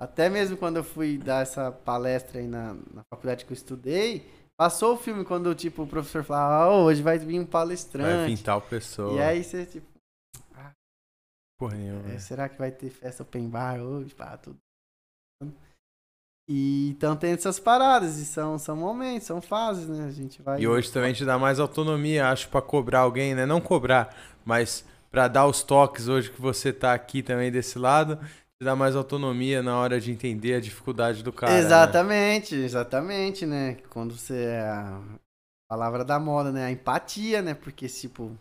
Até 0.01 0.30
mesmo 0.30 0.57
quando 0.57 0.77
eu 0.77 0.84
fui 0.84 1.17
dar 1.17 1.41
essa 1.43 1.71
palestra 1.71 2.39
aí 2.39 2.47
na, 2.47 2.73
na 2.73 3.03
faculdade 3.13 3.45
que 3.45 3.51
eu 3.51 3.55
estudei, 3.55 4.27
passou 4.57 4.95
o 4.95 4.97
filme 4.97 5.23
quando, 5.23 5.53
tipo, 5.53 5.84
o 5.84 5.88
professor 5.88 6.23
falava, 6.23 6.65
ah, 6.65 6.77
hoje 6.77 7.01
vai 7.01 7.17
vir 7.19 7.35
um 7.39 7.43
Vai 7.43 7.51
palestrante. 7.51 8.35
vir 8.35 8.41
tal 8.43 8.61
pessoa. 8.61 9.13
e 9.13 9.21
aí 9.21 9.43
você, 9.43 9.65
tipo, 9.65 9.88
Porra 11.59 11.75
nenhuma. 11.77 12.11
é, 12.11 12.17
será 12.17 12.49
que 12.49 12.57
vai 12.57 12.71
ter 12.71 12.89
festa 12.89 13.23
open 13.23 13.47
bar 13.47 13.80
hoje? 13.80 14.13
Pá, 14.15 14.35
tudo. 14.38 14.57
E 16.49 16.89
então 16.89 17.15
tem 17.15 17.31
essas 17.31 17.57
paradas, 17.57 18.17
e 18.17 18.25
são, 18.25 18.57
são 18.59 18.75
momentos, 18.75 19.25
são 19.25 19.41
fases, 19.41 19.88
né? 19.88 20.05
A 20.05 20.11
gente 20.11 20.41
vai. 20.41 20.59
E 20.59 20.67
hoje 20.67 20.91
também 20.91 21.13
te 21.13 21.23
dá 21.23 21.39
mais 21.39 21.57
autonomia, 21.59 22.27
acho, 22.30 22.49
pra 22.49 22.61
cobrar 22.61 22.99
alguém, 23.01 23.34
né? 23.34 23.45
Não 23.45 23.61
cobrar, 23.61 24.13
mas 24.43 24.84
pra 25.14 25.27
dar 25.27 25.45
os 25.45 25.61
toques 25.61 26.07
hoje 26.07 26.31
que 26.31 26.41
você 26.41 26.73
tá 26.73 26.91
aqui 26.91 27.22
também 27.22 27.52
desse 27.52 27.77
lado, 27.77 28.18
te 28.18 28.65
dá 28.65 28.76
mais 28.76 28.95
autonomia 28.95 29.61
na 29.61 29.77
hora 29.77 30.02
de 30.02 30.11
entender 30.11 30.56
a 30.56 30.60
dificuldade 30.60 31.22
do 31.22 31.31
cara. 31.31 31.53
né? 31.53 31.60
exatamente, 31.60 32.56
exatamente, 32.56 33.45
né? 33.45 33.77
Quando 33.91 34.18
você. 34.18 34.45
é 34.45 34.61
A 34.61 35.02
palavra 35.69 36.03
da 36.03 36.19
moda, 36.19 36.52
né? 36.52 36.65
A 36.65 36.72
empatia, 36.72 37.44
né? 37.44 37.53
Porque, 37.53 37.88
tipo, 37.88 38.35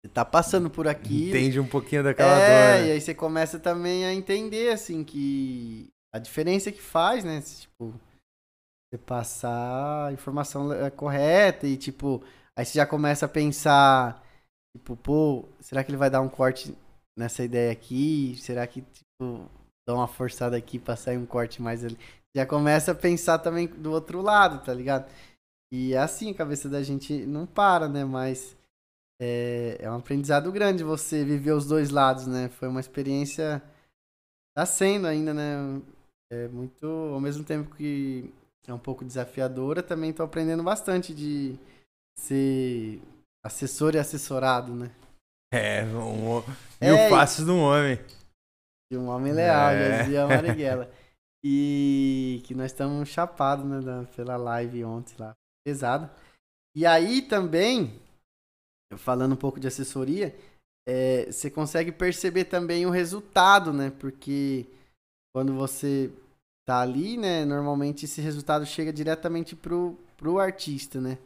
você 0.00 0.08
tá 0.08 0.24
passando 0.24 0.70
por 0.70 0.86
aqui. 0.86 1.30
Entende 1.30 1.58
um 1.58 1.66
pouquinho 1.66 2.04
daquela 2.04 2.38
é, 2.38 2.76
dor. 2.76 2.84
e 2.84 2.86
né? 2.86 2.92
aí 2.92 3.00
você 3.00 3.12
começa 3.12 3.58
também 3.58 4.04
a 4.04 4.14
entender, 4.14 4.72
assim, 4.72 5.02
que 5.02 5.90
a 6.14 6.20
diferença 6.20 6.70
que 6.70 6.80
faz, 6.80 7.24
né? 7.24 7.42
Tipo, 7.42 7.92
você 8.88 8.98
passar 8.98 10.06
a 10.06 10.12
informação 10.12 10.72
é, 10.72 10.90
correta 10.90 11.66
e, 11.66 11.76
tipo, 11.76 12.22
aí 12.56 12.64
você 12.64 12.78
já 12.78 12.86
começa 12.86 13.26
a 13.26 13.28
pensar, 13.28 14.21
tipo, 14.76 14.96
pô, 14.96 15.48
será 15.60 15.84
que 15.84 15.90
ele 15.90 15.98
vai 15.98 16.10
dar 16.10 16.20
um 16.20 16.28
corte 16.28 16.76
nessa 17.16 17.44
ideia 17.44 17.72
aqui? 17.72 18.36
Será 18.38 18.66
que, 18.66 18.82
tipo, 18.82 19.48
dá 19.86 19.94
uma 19.94 20.08
forçada 20.08 20.56
aqui 20.56 20.78
pra 20.78 20.96
sair 20.96 21.18
um 21.18 21.26
corte 21.26 21.60
mais 21.60 21.84
ali? 21.84 21.98
Já 22.34 22.46
começa 22.46 22.92
a 22.92 22.94
pensar 22.94 23.38
também 23.38 23.66
do 23.66 23.92
outro 23.92 24.22
lado, 24.22 24.64
tá 24.64 24.72
ligado? 24.72 25.10
E 25.72 25.94
é 25.94 25.98
assim, 25.98 26.30
a 26.30 26.34
cabeça 26.34 26.68
da 26.68 26.82
gente 26.82 27.24
não 27.26 27.46
para, 27.46 27.88
né? 27.88 28.04
Mas 28.04 28.56
é, 29.20 29.76
é 29.80 29.90
um 29.90 29.96
aprendizado 29.96 30.50
grande 30.50 30.82
você 30.82 31.24
viver 31.24 31.52
os 31.52 31.66
dois 31.66 31.90
lados, 31.90 32.26
né? 32.26 32.48
Foi 32.48 32.68
uma 32.68 32.80
experiência. 32.80 33.62
Tá 34.54 34.66
sendo 34.66 35.06
ainda, 35.06 35.32
né? 35.32 35.82
É 36.30 36.48
muito. 36.48 36.86
Ao 36.86 37.20
mesmo 37.20 37.44
tempo 37.44 37.74
que 37.74 38.32
é 38.66 38.72
um 38.72 38.78
pouco 38.78 39.04
desafiadora, 39.04 39.82
também 39.82 40.12
tô 40.12 40.22
aprendendo 40.22 40.62
bastante 40.62 41.14
de 41.14 41.58
ser 42.18 43.00
assessor 43.44 43.94
e 43.94 43.98
assessorado, 43.98 44.74
né? 44.74 44.90
É, 45.52 45.84
um, 45.84 46.40
mil 46.80 46.96
É, 46.96 47.08
faces 47.10 47.44
de 47.44 47.50
um 47.50 47.60
homem. 47.60 47.98
De 48.90 48.98
um 48.98 49.08
homem 49.08 49.32
leal, 49.32 49.70
É. 49.70 50.02
dizia 50.02 50.24
a 50.24 50.26
Marighella. 50.28 50.90
E 51.44 52.40
que 52.44 52.54
nós 52.54 52.66
estamos 52.72 53.08
chapados, 53.08 53.64
né? 53.64 53.80
da- 53.80 54.04
pela 54.14 54.36
live 54.36 54.84
ontem 54.84 55.14
lá. 55.18 55.34
Pesado. 55.66 56.08
E 56.74 56.86
aí 56.86 57.20
também, 57.22 58.00
falando 58.96 59.32
um 59.32 59.36
pouco 59.36 59.60
de 59.60 59.66
assessoria, 59.66 60.34
é, 60.88 61.26
você 61.30 61.50
consegue 61.50 61.92
perceber 61.92 62.44
também 62.44 62.86
o 62.86 62.90
resultado, 62.90 63.72
né? 63.72 63.90
Porque 63.98 64.66
quando 65.34 65.52
você 65.54 66.10
tá 66.66 66.80
ali, 66.80 67.16
né? 67.16 67.44
Normalmente 67.44 68.04
esse 68.04 68.20
resultado 68.20 68.64
chega 68.64 68.92
diretamente 68.92 69.54
pro, 69.54 69.98
pro 70.16 70.38
artista, 70.38 71.00
né? 71.00 71.18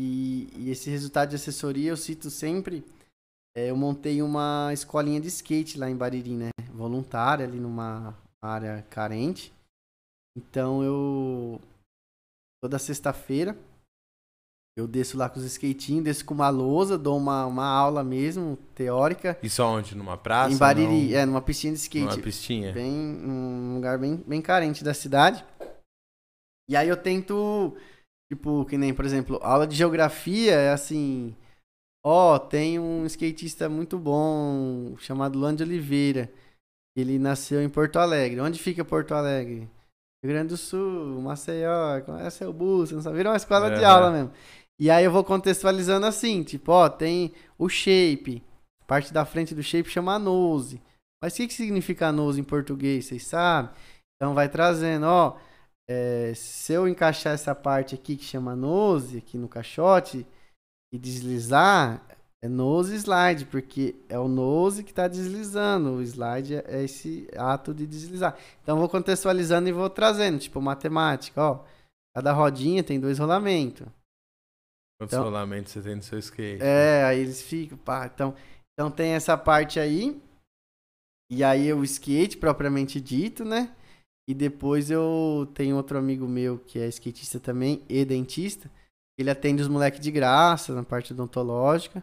E, 0.00 0.48
e 0.56 0.70
esse 0.70 0.88
resultado 0.88 1.28
de 1.28 1.36
assessoria 1.36 1.90
eu 1.90 1.96
cito 1.96 2.30
sempre. 2.30 2.82
é, 3.54 3.70
eu 3.70 3.76
montei 3.76 4.22
uma 4.22 4.70
escolinha 4.72 5.20
de 5.20 5.28
skate 5.28 5.76
lá 5.78 5.90
em 5.90 5.96
Bariri, 5.96 6.34
né? 6.34 6.48
Voluntária, 6.72 7.44
ali 7.44 7.60
numa 7.60 8.16
área 8.42 8.82
carente. 8.88 9.52
Então 10.34 10.82
eu. 10.82 11.60
Toda 12.62 12.78
sexta-feira 12.78 13.56
eu 14.78 14.86
desço 14.86 15.18
lá 15.18 15.28
com 15.28 15.38
os 15.38 15.44
skatinhos, 15.44 16.04
desço 16.04 16.24
com 16.24 16.32
uma 16.32 16.48
lousa, 16.48 16.96
dou 16.96 17.18
uma, 17.18 17.44
uma 17.44 17.66
aula 17.66 18.02
mesmo, 18.02 18.56
teórica. 18.74 19.36
Isso 19.42 19.62
aonde? 19.62 19.94
Numa 19.94 20.16
praça? 20.16 20.54
em 20.54 20.56
Bariri, 20.56 21.10
Não? 21.10 21.18
é, 21.18 21.26
numa 21.26 21.42
piscina 21.42 21.74
de 21.74 21.80
skate. 21.80 22.06
Numa 22.06 22.22
pistinha? 22.22 22.72
Bem, 22.72 22.90
um 22.94 23.74
lugar 23.74 23.98
bem, 23.98 24.16
bem 24.26 24.40
carente 24.40 24.82
da 24.82 24.94
cidade. 24.94 25.44
E 26.68 26.76
aí 26.76 26.88
eu 26.88 26.96
tento, 26.96 27.76
tipo, 28.30 28.64
que 28.64 28.78
nem, 28.78 28.94
por 28.94 29.04
exemplo, 29.04 29.38
aula 29.42 29.66
de 29.66 29.74
geografia 29.74 30.52
é 30.52 30.70
assim. 30.70 31.34
Ó, 32.04 32.38
tem 32.38 32.78
um 32.78 33.04
skatista 33.06 33.68
muito 33.68 33.98
bom 33.98 34.94
chamado 34.98 35.38
de 35.54 35.62
Oliveira. 35.62 36.30
Ele 36.96 37.18
nasceu 37.18 37.62
em 37.62 37.68
Porto 37.68 37.98
Alegre. 37.98 38.40
Onde 38.40 38.58
fica 38.58 38.84
Porto 38.84 39.12
Alegre? 39.14 39.68
Rio 40.22 40.32
Grande 40.32 40.48
do 40.48 40.56
Sul, 40.56 41.20
Maceió, 41.20 42.00
conhece 42.02 42.44
o 42.44 42.52
bus, 42.52 42.92
não 42.92 43.00
sabe? 43.00 43.16
Virou 43.16 43.32
uma 43.32 43.36
escola 43.36 43.70
de 43.70 43.82
Aham. 43.82 43.94
aula 43.94 44.10
mesmo. 44.10 44.32
E 44.78 44.90
aí 44.90 45.04
eu 45.04 45.10
vou 45.10 45.24
contextualizando 45.24 46.06
assim, 46.06 46.42
tipo, 46.42 46.72
ó, 46.72 46.88
tem 46.88 47.32
o 47.58 47.68
shape. 47.68 48.42
Parte 48.86 49.12
da 49.12 49.24
frente 49.24 49.54
do 49.54 49.62
shape 49.62 49.88
chama 49.88 50.18
nose. 50.18 50.80
Mas 51.22 51.34
o 51.34 51.36
que, 51.36 51.48
que 51.48 51.54
significa 51.54 52.12
nose 52.12 52.40
em 52.40 52.44
português? 52.44 53.06
Vocês 53.06 53.26
sabem? 53.26 53.70
Então 54.16 54.34
vai 54.34 54.48
trazendo, 54.48 55.04
ó. 55.04 55.36
É, 55.92 56.32
se 56.36 56.72
eu 56.72 56.86
encaixar 56.86 57.32
essa 57.32 57.52
parte 57.52 57.96
aqui 57.96 58.16
que 58.16 58.22
chama 58.22 58.54
nose, 58.54 59.18
aqui 59.18 59.36
no 59.36 59.48
caixote, 59.48 60.24
e 60.92 60.98
deslizar, 60.98 62.00
é 62.40 62.48
nose 62.48 62.94
slide, 62.94 63.44
porque 63.46 63.96
é 64.08 64.16
o 64.18 64.28
nose 64.28 64.84
que 64.84 64.90
está 64.90 65.08
deslizando. 65.08 65.94
O 65.96 66.02
slide 66.02 66.54
é 66.54 66.84
esse 66.84 67.28
ato 67.36 67.74
de 67.74 67.86
deslizar. 67.88 68.38
Então 68.62 68.78
vou 68.78 68.88
contextualizando 68.88 69.68
e 69.68 69.72
vou 69.72 69.90
trazendo, 69.90 70.38
tipo, 70.38 70.60
matemática, 70.60 71.42
ó. 71.42 71.64
Cada 72.14 72.32
rodinha 72.32 72.84
tem 72.84 73.00
dois 73.00 73.18
rolamentos. 73.18 73.86
Quantos 74.98 75.12
Então- 75.14 75.24
rolamentos 75.24 75.72
você 75.72 75.82
tem 75.82 75.96
no 75.96 76.02
seu 76.02 76.18
skate? 76.20 76.62
É, 76.62 77.04
aí 77.04 77.18
eles 77.18 77.42
ficam, 77.42 77.76
pá. 77.78 78.06
Então, 78.06 78.34
então 78.72 78.90
tem 78.90 79.12
essa 79.12 79.36
parte 79.36 79.80
aí. 79.80 80.20
E 81.30 81.42
aí 81.44 81.72
o 81.72 81.82
skate 81.84 82.36
propriamente 82.36 83.00
dito, 83.00 83.44
né? 83.44 83.74
E 84.30 84.34
depois 84.34 84.92
eu 84.92 85.50
tenho 85.54 85.74
outro 85.74 85.98
amigo 85.98 86.24
meu 86.24 86.56
que 86.56 86.78
é 86.78 86.86
skatista 86.86 87.40
também 87.40 87.82
e 87.88 88.04
dentista. 88.04 88.70
Ele 89.18 89.28
atende 89.28 89.60
os 89.60 89.66
moleques 89.66 89.98
de 89.98 90.08
graça 90.08 90.72
na 90.72 90.84
parte 90.84 91.12
odontológica. 91.12 92.00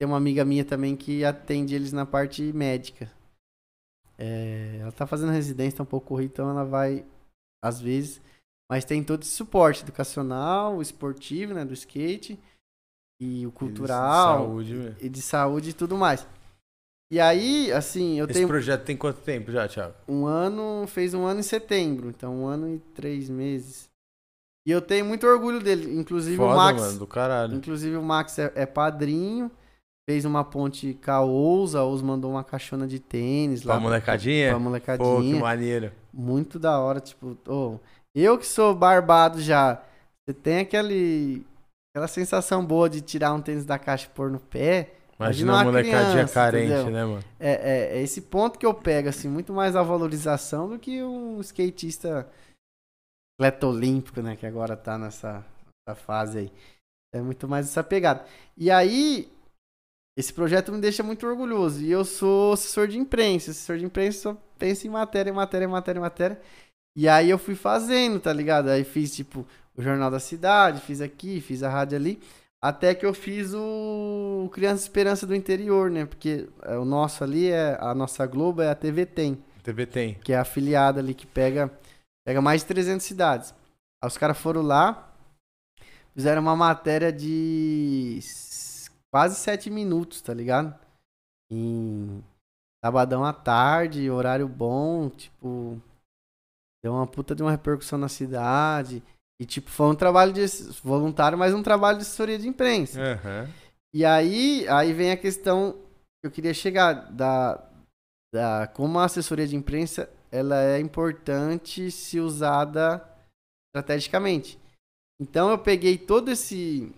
Tem 0.00 0.08
uma 0.08 0.16
amiga 0.16 0.46
minha 0.46 0.64
também 0.64 0.96
que 0.96 1.26
atende 1.26 1.74
eles 1.74 1.92
na 1.92 2.06
parte 2.06 2.42
médica. 2.54 3.12
É, 4.16 4.78
ela 4.80 4.92
tá 4.92 5.06
fazendo 5.06 5.30
residência, 5.30 5.76
tá 5.76 5.82
um 5.82 5.86
pouco 5.86 6.06
corrida, 6.06 6.32
então 6.32 6.48
ela 6.48 6.64
vai 6.64 7.04
às 7.62 7.78
vezes. 7.78 8.18
Mas 8.66 8.86
tem 8.86 9.04
todo 9.04 9.20
esse 9.20 9.32
suporte 9.32 9.82
educacional, 9.82 10.80
esportivo, 10.80 11.52
né? 11.52 11.66
Do 11.66 11.74
skate. 11.74 12.40
E 13.20 13.46
o 13.46 13.52
cultural 13.52 14.38
Saúde, 14.38 14.74
mesmo. 14.74 14.96
e 15.02 15.08
de 15.10 15.20
saúde 15.20 15.70
e 15.70 15.74
tudo 15.74 15.98
mais. 15.98 16.26
E 17.10 17.18
aí, 17.18 17.72
assim, 17.72 18.18
eu 18.18 18.26
Esse 18.26 18.34
tenho 18.34 18.48
projeto 18.48 18.84
tem 18.84 18.96
quanto 18.96 19.20
tempo 19.22 19.50
já, 19.50 19.66
Thiago? 19.66 19.94
um 20.06 20.26
ano, 20.26 20.86
fez 20.86 21.14
um 21.14 21.24
ano 21.24 21.40
em 21.40 21.42
setembro, 21.42 22.10
então 22.10 22.34
um 22.42 22.46
ano 22.46 22.68
e 22.74 22.78
três 22.94 23.30
meses. 23.30 23.88
E 24.66 24.70
eu 24.70 24.82
tenho 24.82 25.06
muito 25.06 25.26
orgulho 25.26 25.60
dele, 25.60 25.98
inclusive 25.98 26.36
Foda, 26.36 26.52
o 26.52 26.56
Max, 26.56 26.80
mano, 26.82 26.98
do 26.98 27.06
caralho. 27.06 27.54
inclusive 27.54 27.96
o 27.96 28.02
Max 28.02 28.38
é, 28.38 28.52
é 28.54 28.66
padrinho, 28.66 29.50
fez 30.06 30.26
uma 30.26 30.44
ponte 30.44 30.98
com 31.02 31.10
a 31.10 31.20
Ousa, 31.22 31.78
a 31.78 31.84
Ousa 31.84 32.04
mandou 32.04 32.30
uma 32.30 32.44
caixona 32.44 32.86
de 32.86 32.98
tênis 32.98 33.62
lá 33.62 33.74
Pra 33.74 33.80
molecadinha? 33.82 34.48
pra 34.50 34.56
Pô, 34.56 34.60
que 34.60 34.64
molecadinha. 34.68 35.40
maneiro. 35.40 35.92
muito 36.12 36.58
da 36.58 36.78
hora, 36.78 37.00
tipo, 37.00 37.38
ô, 37.48 37.78
eu 38.14 38.36
que 38.36 38.46
sou 38.46 38.74
barbado 38.74 39.40
já, 39.40 39.82
você 40.26 40.34
tem 40.34 40.58
aquele 40.58 41.42
aquela 41.90 42.06
sensação 42.08 42.62
boa 42.62 42.90
de 42.90 43.00
tirar 43.00 43.32
um 43.32 43.40
tênis 43.40 43.64
da 43.64 43.78
caixa 43.78 44.04
e 44.06 44.14
pôr 44.14 44.30
no 44.30 44.38
pé. 44.38 44.92
Imagina 45.18 45.52
Imagina 45.52 45.52
uma 45.52 45.58
uma 45.58 45.64
molecadinha 45.64 46.12
criança, 46.12 46.34
carente, 46.34 46.72
entendeu? 46.72 46.90
né, 46.90 47.04
mano? 47.04 47.24
É, 47.40 47.50
é, 47.50 47.98
é 47.98 48.02
esse 48.02 48.22
ponto 48.22 48.58
que 48.58 48.64
eu 48.64 48.72
pego, 48.72 49.08
assim, 49.08 49.28
muito 49.28 49.52
mais 49.52 49.74
a 49.74 49.82
valorização 49.82 50.68
do 50.68 50.78
que 50.78 51.02
um 51.02 51.40
skatista 51.40 52.28
atleta 53.38 53.66
olímpico, 53.66 54.22
né? 54.22 54.36
Que 54.36 54.46
agora 54.46 54.76
tá 54.76 54.96
nessa, 54.96 55.44
nessa 55.86 56.00
fase 56.00 56.38
aí. 56.38 56.52
É 57.12 57.20
muito 57.20 57.48
mais 57.48 57.66
essa 57.66 57.82
pegada. 57.82 58.24
E 58.56 58.70
aí, 58.70 59.32
esse 60.16 60.32
projeto 60.32 60.70
me 60.70 60.80
deixa 60.80 61.02
muito 61.02 61.26
orgulhoso. 61.26 61.80
E 61.80 61.90
eu 61.90 62.04
sou 62.04 62.52
assessor 62.52 62.86
de 62.86 62.98
imprensa. 62.98 63.50
Assessor 63.50 63.78
de 63.78 63.84
imprensa 63.84 64.20
só 64.20 64.36
pensa 64.58 64.86
em 64.86 64.90
matéria, 64.90 65.32
matéria, 65.32 65.68
matéria, 65.68 66.00
matéria. 66.00 66.40
E 66.96 67.08
aí 67.08 67.30
eu 67.30 67.38
fui 67.38 67.54
fazendo, 67.54 68.20
tá 68.20 68.32
ligado? 68.32 68.68
Aí 68.68 68.84
fiz, 68.84 69.14
tipo, 69.14 69.46
o 69.76 69.82
Jornal 69.82 70.10
da 70.10 70.20
Cidade, 70.20 70.80
fiz 70.80 71.00
aqui, 71.00 71.40
fiz 71.40 71.62
a 71.62 71.68
rádio 71.68 71.96
ali. 71.96 72.20
Até 72.60 72.94
que 72.94 73.06
eu 73.06 73.14
fiz 73.14 73.54
o 73.54 74.50
Criança 74.52 74.82
Esperança 74.82 75.26
do 75.26 75.34
Interior, 75.34 75.90
né? 75.90 76.06
Porque 76.06 76.48
é, 76.62 76.76
o 76.76 76.84
nosso 76.84 77.22
ali, 77.22 77.48
é 77.50 77.78
a 77.80 77.94
nossa 77.94 78.26
Globo 78.26 78.62
é 78.62 78.68
a 78.68 78.74
TV 78.74 79.06
Tem, 79.06 79.42
TV 79.62 79.86
tem. 79.86 80.14
que 80.14 80.32
é 80.32 80.36
a 80.36 80.42
afiliada 80.42 80.98
ali 80.98 81.14
que 81.14 81.26
pega, 81.26 81.70
pega 82.26 82.42
mais 82.42 82.62
de 82.62 82.66
300 82.68 83.06
cidades. 83.06 83.54
Aí 84.02 84.08
os 84.08 84.18
caras 84.18 84.38
foram 84.38 84.62
lá, 84.62 85.12
fizeram 86.14 86.42
uma 86.42 86.56
matéria 86.56 87.12
de 87.12 88.18
quase 89.10 89.36
7 89.36 89.70
minutos, 89.70 90.20
tá 90.20 90.34
ligado? 90.34 90.74
Em 91.50 92.22
sabadão 92.84 93.24
à 93.24 93.32
tarde, 93.32 94.10
horário 94.10 94.48
bom, 94.48 95.08
tipo, 95.10 95.80
deu 96.82 96.92
uma 96.92 97.06
puta 97.06 97.34
de 97.36 97.42
uma 97.42 97.52
repercussão 97.52 97.98
na 97.98 98.08
cidade. 98.08 99.02
E, 99.40 99.46
tipo, 99.46 99.70
foi 99.70 99.86
um 99.86 99.94
trabalho 99.94 100.32
de 100.32 100.44
voluntário, 100.82 101.38
mas 101.38 101.54
um 101.54 101.62
trabalho 101.62 101.98
de 101.98 102.02
assessoria 102.02 102.38
de 102.38 102.48
imprensa. 102.48 103.00
Aham. 103.00 103.48
E 103.94 104.04
aí, 104.04 104.66
aí 104.68 104.92
vem 104.92 105.10
a 105.10 105.16
questão 105.16 105.72
que 106.20 106.26
eu 106.26 106.30
queria 106.30 106.52
chegar 106.52 106.92
da, 107.12 107.64
da 108.32 108.66
como 108.66 108.98
a 108.98 109.04
assessoria 109.04 109.46
de 109.46 109.56
imprensa 109.56 110.10
ela 110.30 110.62
é 110.62 110.78
importante 110.78 111.90
se 111.90 112.20
usada 112.20 113.02
estrategicamente. 113.68 114.58
Então 115.20 115.50
eu 115.50 115.58
peguei 115.58 115.96
todo 115.96 116.30
esse 116.30 116.92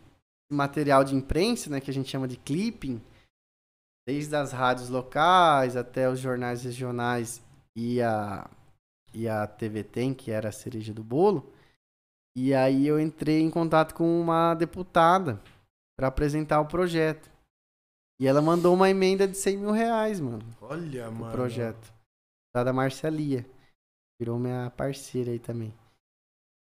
material 0.50 1.04
de 1.04 1.14
imprensa, 1.14 1.70
né, 1.70 1.80
que 1.80 1.90
a 1.90 1.94
gente 1.94 2.10
chama 2.10 2.26
de 2.26 2.36
clipping, 2.36 3.00
desde 4.06 4.34
as 4.34 4.50
rádios 4.50 4.88
locais 4.88 5.76
até 5.76 6.08
os 6.08 6.18
jornais 6.18 6.64
regionais 6.64 7.40
e 7.76 8.02
a 8.02 8.48
e 9.12 9.28
a 9.28 9.44
TV 9.46 9.82
Tem, 9.82 10.14
que 10.14 10.30
era 10.30 10.50
a 10.50 10.52
cereja 10.52 10.94
do 10.94 11.02
bolo. 11.02 11.52
E 12.36 12.54
aí 12.54 12.86
eu 12.86 13.00
entrei 13.00 13.40
em 13.40 13.50
contato 13.50 13.94
com 13.94 14.20
uma 14.20 14.54
deputada 14.54 15.40
para 15.98 16.08
apresentar 16.08 16.60
o 16.60 16.66
projeto. 16.66 17.30
E 18.20 18.26
ela 18.26 18.42
mandou 18.42 18.74
uma 18.74 18.90
emenda 18.90 19.26
de 19.26 19.36
100 19.36 19.56
mil 19.56 19.70
reais, 19.70 20.20
mano. 20.20 20.44
Olha, 20.60 21.10
mano. 21.10 21.28
O 21.28 21.32
projeto. 21.32 21.92
Da 22.54 22.72
Marcelia. 22.72 23.46
Virou 24.20 24.38
minha 24.38 24.70
parceira 24.76 25.30
aí 25.30 25.38
também. 25.38 25.72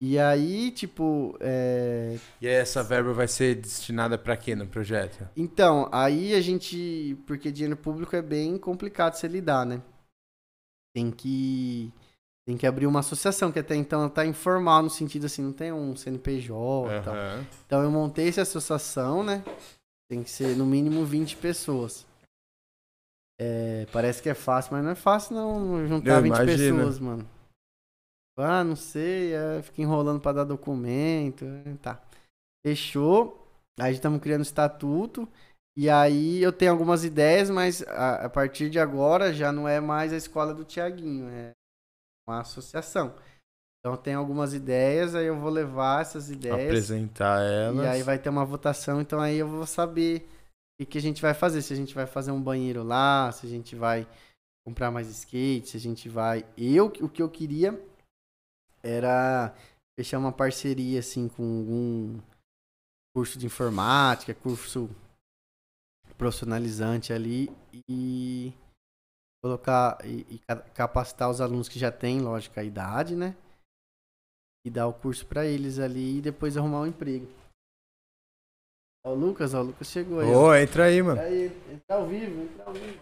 E 0.00 0.18
aí, 0.18 0.70
tipo. 0.70 1.36
É... 1.40 2.18
E 2.40 2.46
aí 2.46 2.54
essa 2.54 2.82
verba 2.82 3.12
vai 3.12 3.26
ser 3.26 3.54
destinada 3.54 4.18
para 4.18 4.36
quê 4.36 4.54
no 4.54 4.66
projeto? 4.66 5.28
Então, 5.36 5.88
aí 5.90 6.34
a 6.34 6.40
gente. 6.40 7.16
Porque 7.26 7.50
dinheiro 7.50 7.76
público 7.76 8.14
é 8.14 8.20
bem 8.20 8.58
complicado 8.58 9.14
se 9.14 9.26
lidar, 9.26 9.64
né? 9.64 9.80
Tem 10.94 11.10
que. 11.10 11.92
Tem 12.46 12.56
que 12.56 12.66
abrir 12.66 12.86
uma 12.86 13.00
associação, 13.00 13.50
que 13.50 13.58
até 13.58 13.74
então 13.74 14.08
tá 14.08 14.24
informal 14.24 14.80
no 14.82 14.88
sentido 14.88 15.26
assim, 15.26 15.42
não 15.42 15.52
tem 15.52 15.72
um 15.72 15.96
CNPJ 15.96 16.98
e 16.98 17.02
tal. 17.02 17.14
Então 17.66 17.82
eu 17.82 17.90
montei 17.90 18.28
essa 18.28 18.42
associação, 18.42 19.24
né? 19.24 19.44
Tem 20.08 20.22
que 20.22 20.30
ser 20.30 20.56
no 20.56 20.64
mínimo 20.64 21.04
20 21.04 21.36
pessoas. 21.38 22.06
É, 23.38 23.86
parece 23.92 24.22
que 24.22 24.28
é 24.28 24.34
fácil, 24.34 24.74
mas 24.74 24.84
não 24.84 24.92
é 24.92 24.94
fácil 24.94 25.34
não 25.34 25.86
juntar 25.88 26.18
eu 26.18 26.22
20 26.22 26.34
imagino. 26.34 26.76
pessoas, 26.76 26.98
mano. 27.00 27.28
Ah, 28.38 28.62
não 28.62 28.76
sei, 28.76 29.32
é, 29.34 29.62
fica 29.62 29.82
enrolando 29.82 30.20
para 30.20 30.36
dar 30.38 30.44
documento. 30.44 31.44
É, 31.44 31.74
tá. 31.82 32.00
Fechou. 32.64 33.44
Aí 33.78 33.92
estamos 33.92 34.20
criando 34.20 34.42
estatuto. 34.42 35.28
E 35.76 35.90
aí 35.90 36.42
eu 36.42 36.52
tenho 36.52 36.70
algumas 36.70 37.04
ideias, 37.04 37.50
mas 37.50 37.82
a, 37.82 38.26
a, 38.26 38.30
partir 38.30 38.70
de 38.70 38.78
agora 38.78 39.34
já 39.34 39.50
não 39.50 39.68
é 39.68 39.80
mais 39.80 40.12
a 40.12 40.16
escola 40.16 40.54
do 40.54 40.64
Tiaguinho, 40.64 41.28
é 41.28 41.52
uma 42.28 42.40
associação. 42.40 43.14
Então 43.78 43.96
tem 43.96 44.14
algumas 44.14 44.52
ideias, 44.52 45.14
aí 45.14 45.26
eu 45.26 45.38
vou 45.38 45.50
levar 45.50 46.02
essas 46.02 46.28
ideias. 46.28 46.66
Apresentar 46.66 47.40
elas. 47.42 47.84
E 47.84 47.88
aí 47.88 48.02
vai 48.02 48.18
ter 48.18 48.28
uma 48.28 48.44
votação, 48.44 49.00
então 49.00 49.20
aí 49.20 49.36
eu 49.36 49.46
vou 49.46 49.66
saber 49.66 50.28
o 50.74 50.84
que, 50.84 50.86
que 50.86 50.98
a 50.98 51.02
gente 51.02 51.22
vai 51.22 51.34
fazer. 51.34 51.62
Se 51.62 51.72
a 51.72 51.76
gente 51.76 51.94
vai 51.94 52.06
fazer 52.06 52.32
um 52.32 52.42
banheiro 52.42 52.82
lá, 52.82 53.30
se 53.30 53.46
a 53.46 53.48
gente 53.48 53.76
vai 53.76 54.06
comprar 54.66 54.90
mais 54.90 55.08
skate, 55.08 55.68
se 55.68 55.76
a 55.76 55.80
gente 55.80 56.08
vai. 56.08 56.44
Eu, 56.56 56.86
o 56.86 57.08
que 57.08 57.22
eu 57.22 57.30
queria 57.30 57.80
era 58.82 59.54
fechar 59.96 60.18
uma 60.18 60.32
parceria 60.32 60.98
assim 60.98 61.28
com 61.28 61.42
algum 61.60 62.20
curso 63.14 63.38
de 63.38 63.46
informática, 63.46 64.34
curso 64.34 64.90
profissionalizante 66.18 67.12
ali 67.12 67.50
e 67.88 68.52
colocar 69.46 69.98
e, 70.04 70.26
e, 70.28 70.38
capacitar 70.74 71.30
os 71.30 71.40
alunos 71.40 71.68
que 71.68 71.78
já 71.78 71.92
têm, 71.92 72.20
lógico, 72.20 72.58
a 72.58 72.64
idade, 72.64 73.14
né? 73.14 73.36
E 74.64 74.70
dar 74.70 74.88
o 74.88 74.92
curso 74.92 75.24
para 75.24 75.46
eles 75.46 75.78
ali 75.78 76.18
e 76.18 76.20
depois 76.20 76.56
arrumar 76.56 76.80
um 76.80 76.86
emprego. 76.86 77.28
Ó, 79.04 79.12
o 79.12 79.14
Lucas, 79.14 79.54
ó, 79.54 79.60
o 79.60 79.66
Lucas 79.66 79.86
chegou 79.88 80.18
aí. 80.18 80.28
Ô, 80.28 80.52
entra 80.54 80.86
aí, 80.86 81.00
mano. 81.00 81.20
Entra, 81.20 81.30
aí, 81.30 81.44
entra 81.72 81.96
ao 81.96 82.06
vivo, 82.06 82.42
entra 82.42 82.64
ao 82.64 82.72
vivo. 82.72 83.00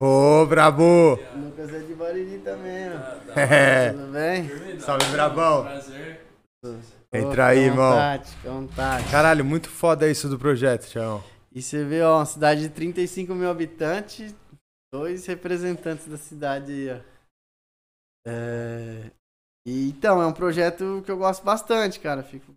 Ô, 0.00 0.46
Brabo! 0.46 1.14
O 1.14 1.38
Lucas 1.38 1.74
é 1.74 1.78
de 1.80 1.94
Bariri 1.94 2.38
também, 2.38 2.90
ó. 2.90 3.34
É. 3.36 3.92
Tudo 3.92 4.12
bem? 4.12 4.78
Salve, 4.78 5.10
Brabão! 5.10 5.64
Prazer. 5.64 6.26
Entra 7.12 7.46
aí, 7.46 7.60
irmão. 7.60 7.92
Contate, 7.92 8.36
contate. 8.42 9.10
Caralho, 9.10 9.44
muito 9.44 9.68
foda 9.68 10.08
isso 10.08 10.28
do 10.28 10.38
projeto, 10.38 10.86
Tião. 10.86 11.22
E 11.56 11.62
você 11.62 11.82
vê, 11.82 12.02
ó, 12.02 12.18
uma 12.18 12.26
cidade 12.26 12.60
de 12.60 12.68
35 12.68 13.34
mil 13.34 13.48
habitantes, 13.48 14.34
dois 14.92 15.24
representantes 15.24 16.06
da 16.06 16.18
cidade 16.18 16.70
aí, 16.70 16.90
ó. 16.90 17.16
É... 18.28 19.10
E, 19.66 19.88
então, 19.88 20.20
é 20.20 20.26
um 20.26 20.34
projeto 20.34 21.02
que 21.02 21.10
eu 21.10 21.16
gosto 21.16 21.42
bastante, 21.42 21.98
cara. 21.98 22.22
Fico 22.22 22.52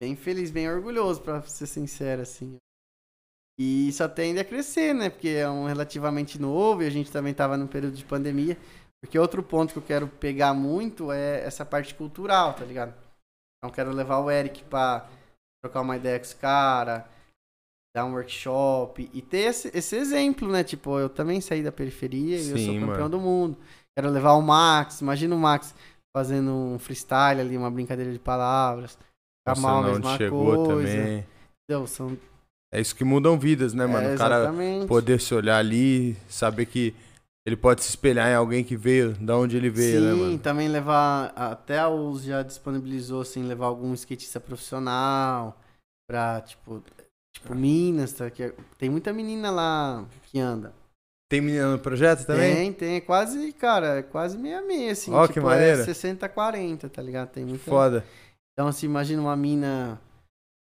bem 0.00 0.14
feliz, 0.14 0.52
bem 0.52 0.70
orgulhoso, 0.70 1.20
pra 1.20 1.42
ser 1.42 1.66
sincero, 1.66 2.22
assim. 2.22 2.56
E 3.58 3.92
só 3.92 4.08
tende 4.08 4.38
a 4.38 4.44
crescer, 4.44 4.94
né? 4.94 5.10
Porque 5.10 5.30
é 5.30 5.50
um 5.50 5.66
relativamente 5.66 6.40
novo 6.40 6.84
e 6.84 6.86
a 6.86 6.90
gente 6.90 7.10
também 7.10 7.34
tava 7.34 7.56
num 7.56 7.66
período 7.66 7.96
de 7.96 8.04
pandemia. 8.04 8.56
Porque 9.02 9.18
outro 9.18 9.42
ponto 9.42 9.72
que 9.72 9.78
eu 9.80 9.82
quero 9.82 10.06
pegar 10.06 10.54
muito 10.54 11.10
é 11.10 11.44
essa 11.44 11.66
parte 11.66 11.92
cultural, 11.92 12.54
tá 12.54 12.64
ligado? 12.64 12.94
Então 13.58 13.74
quero 13.74 13.90
levar 13.90 14.20
o 14.20 14.30
Eric 14.30 14.62
pra 14.64 15.08
trocar 15.60 15.80
uma 15.80 15.96
ideia 15.96 16.20
com 16.20 16.24
esse 16.24 16.36
cara, 16.36 17.12
dar 17.94 18.04
um 18.04 18.12
workshop 18.12 19.08
e 19.12 19.22
ter 19.22 19.50
esse, 19.50 19.70
esse 19.72 19.96
exemplo, 19.96 20.48
né? 20.50 20.64
Tipo, 20.64 20.98
eu 20.98 21.08
também 21.08 21.40
saí 21.40 21.62
da 21.62 21.70
periferia 21.70 22.38
Sim, 22.38 22.48
e 22.48 22.50
eu 22.50 22.58
sou 22.58 22.74
campeão 22.74 22.96
mano. 22.96 23.08
do 23.08 23.20
mundo. 23.20 23.56
Quero 23.96 24.10
levar 24.10 24.32
o 24.32 24.42
Max, 24.42 25.00
imagina 25.00 25.34
o 25.34 25.38
Max 25.38 25.72
fazendo 26.16 26.50
um 26.50 26.78
freestyle 26.78 27.40
ali, 27.40 27.56
uma 27.56 27.70
brincadeira 27.70 28.12
de 28.12 28.18
palavras. 28.18 28.98
Kamal, 29.46 29.84
a 29.84 29.86
mesma 29.86 30.16
chegou 30.16 30.66
coisa. 30.66 30.92
também. 30.92 31.26
Então, 31.64 31.86
são... 31.86 32.18
É 32.72 32.80
isso 32.80 32.96
que 32.96 33.04
mudam 33.04 33.38
vidas, 33.38 33.72
né, 33.72 33.86
mano? 33.86 34.08
É, 34.08 34.14
o 34.14 34.18
cara 34.18 34.52
poder 34.88 35.20
se 35.20 35.32
olhar 35.32 35.58
ali, 35.58 36.16
saber 36.28 36.66
que 36.66 36.92
ele 37.46 37.56
pode 37.56 37.84
se 37.84 37.90
espelhar 37.90 38.28
em 38.28 38.34
alguém 38.34 38.64
que 38.64 38.76
veio, 38.76 39.12
da 39.12 39.36
onde 39.36 39.56
ele 39.56 39.70
veio, 39.70 40.00
Sim, 40.00 40.06
né, 40.06 40.12
mano? 40.14 40.32
Sim, 40.32 40.38
também 40.38 40.66
levar, 40.66 41.32
até 41.36 41.78
a 41.78 41.88
US 41.88 42.24
já 42.24 42.42
disponibilizou, 42.42 43.20
assim, 43.20 43.44
levar 43.44 43.66
algum 43.66 43.92
skatista 43.94 44.40
profissional 44.40 45.56
pra, 46.08 46.40
tipo, 46.40 46.82
Tipo, 47.34 47.54
Minas, 47.54 48.12
tá? 48.12 48.30
Que 48.30 48.44
é, 48.44 48.54
tem 48.78 48.88
muita 48.88 49.12
menina 49.12 49.50
lá 49.50 50.04
que 50.24 50.38
anda. 50.38 50.72
Tem 51.30 51.40
menina 51.40 51.72
no 51.72 51.78
projeto 51.78 52.24
também? 52.24 52.54
Tem, 52.54 52.72
tem. 52.72 52.94
É 52.96 53.00
quase, 53.00 53.52
cara, 53.52 53.98
é 53.98 54.02
quase 54.02 54.38
meia 54.38 54.62
meia, 54.62 54.92
assim. 54.92 55.12
Ó, 55.12 55.22
oh, 55.22 55.26
tipo, 55.26 55.34
que 55.34 55.40
maneiro. 55.40 55.82
É 55.82 55.84
60-40, 55.84 56.88
tá 56.88 57.02
ligado? 57.02 57.30
Tem 57.30 57.44
muita... 57.44 57.64
Foda. 57.64 58.04
Então, 58.52 58.68
assim, 58.68 58.86
imagina 58.86 59.20
uma 59.20 59.34
mina 59.34 60.00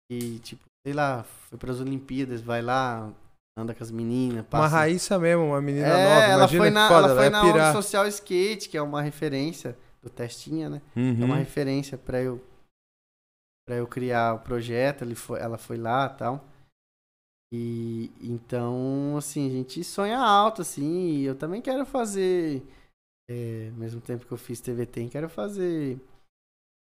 que, 0.08 0.38
tipo, 0.38 0.62
sei 0.86 0.94
lá, 0.94 1.24
foi 1.24 1.58
pras 1.58 1.80
Olimpíadas, 1.80 2.40
vai 2.40 2.62
lá, 2.62 3.10
anda 3.58 3.74
com 3.74 3.82
as 3.82 3.90
meninas. 3.90 4.46
Passa... 4.46 4.62
Uma 4.62 4.80
Raíssa 4.80 5.18
mesmo, 5.18 5.46
uma 5.46 5.60
menina 5.60 5.86
é, 5.88 5.90
nova. 5.90 6.26
Ela 6.26 6.48
foi 6.48 6.70
na, 6.70 6.88
foda, 6.88 7.08
ela 7.08 7.20
foi 7.20 7.30
na 7.30 7.42
onda 7.42 7.72
social 7.72 8.06
skate, 8.06 8.68
que 8.68 8.76
é 8.76 8.82
uma 8.82 9.02
referência 9.02 9.76
do 10.02 10.08
Testinha, 10.10 10.68
né? 10.68 10.82
Uhum. 10.94 11.22
É 11.22 11.24
uma 11.24 11.36
referência 11.36 11.98
pra 11.98 12.20
eu, 12.20 12.40
pra 13.66 13.76
eu 13.76 13.86
criar 13.86 14.34
o 14.34 14.38
projeto. 14.38 15.02
Ele 15.02 15.14
foi, 15.14 15.40
ela 15.40 15.58
foi 15.58 15.76
lá 15.76 16.10
e 16.14 16.18
tal. 16.18 16.44
E 17.52 18.10
então, 18.18 19.14
assim, 19.18 19.46
a 19.46 19.50
gente 19.50 19.84
sonha 19.84 20.18
alto, 20.18 20.62
assim, 20.62 21.16
e 21.16 21.24
eu 21.24 21.34
também 21.34 21.60
quero 21.60 21.84
fazer, 21.84 22.62
é, 23.28 23.68
ao 23.70 23.78
mesmo 23.78 24.00
tempo 24.00 24.24
que 24.24 24.32
eu 24.32 24.38
fiz 24.38 24.58
TV 24.58 24.86
Tem, 24.86 25.06
quero 25.06 25.28
fazer 25.28 26.00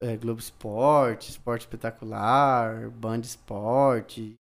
é, 0.04 0.16
Globo 0.16 0.40
Esporte, 0.40 1.32
Esporte 1.32 1.62
Espetacular, 1.62 2.90
Band 2.92 3.22
Esporte, 3.22 4.36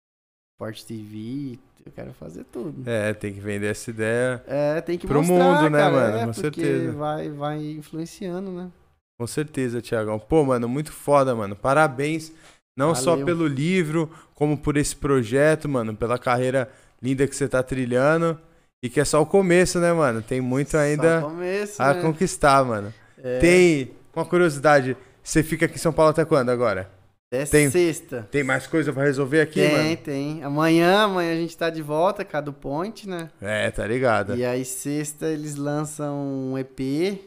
Esporte 0.53 0.85
TV, 0.85 1.57
eu 1.85 1.91
quero 1.93 2.13
fazer 2.13 2.43
tudo. 2.43 2.87
É, 2.89 3.13
tem 3.13 3.33
que 3.33 3.39
vender 3.39 3.67
essa 3.67 3.89
ideia 3.89 4.43
é, 4.47 4.81
tem 4.81 4.97
que 4.97 5.07
pro 5.07 5.23
mostrar, 5.23 5.61
mundo, 5.61 5.69
né, 5.69 5.79
cara, 5.79 5.91
mano? 5.93 6.17
É, 6.17 6.25
Com 6.25 6.33
certeza. 6.33 6.91
Vai, 6.91 7.29
vai 7.29 7.71
influenciando, 7.71 8.51
né? 8.51 8.69
Com 9.17 9.27
certeza, 9.27 9.81
Tiagão. 9.81 10.19
Pô, 10.19 10.43
mano, 10.43 10.67
muito 10.67 10.91
foda, 10.91 11.33
mano. 11.33 11.55
Parabéns 11.55 12.33
não 12.77 12.93
Valeu. 12.93 13.03
só 13.03 13.17
pelo 13.23 13.47
livro, 13.47 14.09
como 14.33 14.57
por 14.57 14.77
esse 14.77 14.95
projeto, 14.95 15.67
mano, 15.67 15.95
pela 15.95 16.17
carreira 16.17 16.69
linda 17.01 17.27
que 17.27 17.35
você 17.35 17.47
tá 17.47 17.61
trilhando. 17.61 18.39
E 18.83 18.89
que 18.89 18.99
é 18.99 19.05
só 19.05 19.21
o 19.21 19.25
começo, 19.25 19.79
né, 19.79 19.93
mano? 19.93 20.23
Tem 20.23 20.41
muito 20.41 20.75
ainda 20.75 21.21
começo, 21.21 21.81
a 21.81 21.93
né? 21.93 22.01
conquistar, 22.01 22.65
mano. 22.65 22.91
É. 23.23 23.37
Tem 23.37 23.91
uma 24.15 24.25
curiosidade. 24.25 24.97
Você 25.23 25.43
fica 25.43 25.65
aqui 25.65 25.75
em 25.75 25.77
São 25.77 25.93
Paulo 25.93 26.09
até 26.09 26.25
quando 26.25 26.49
agora? 26.49 26.89
É 27.33 27.45
tem, 27.45 27.69
sexta. 27.69 28.27
Tem 28.29 28.43
mais 28.43 28.67
coisa 28.67 28.91
pra 28.91 29.03
resolver 29.03 29.39
aqui, 29.39 29.61
tem, 29.61 29.71
mano? 29.71 29.83
Tem, 29.83 29.97
tem. 29.97 30.43
Amanhã, 30.43 31.03
amanhã 31.03 31.31
a 31.31 31.35
gente 31.35 31.55
tá 31.55 31.69
de 31.69 31.81
volta, 31.81 32.25
Cado 32.25 32.51
Point, 32.51 33.07
né? 33.07 33.29
É, 33.39 33.71
tá 33.71 33.87
ligado. 33.87 34.35
E 34.35 34.43
aí, 34.43 34.65
sexta, 34.65 35.27
eles 35.27 35.55
lançam 35.55 36.17
um 36.17 36.57
EP. 36.57 37.21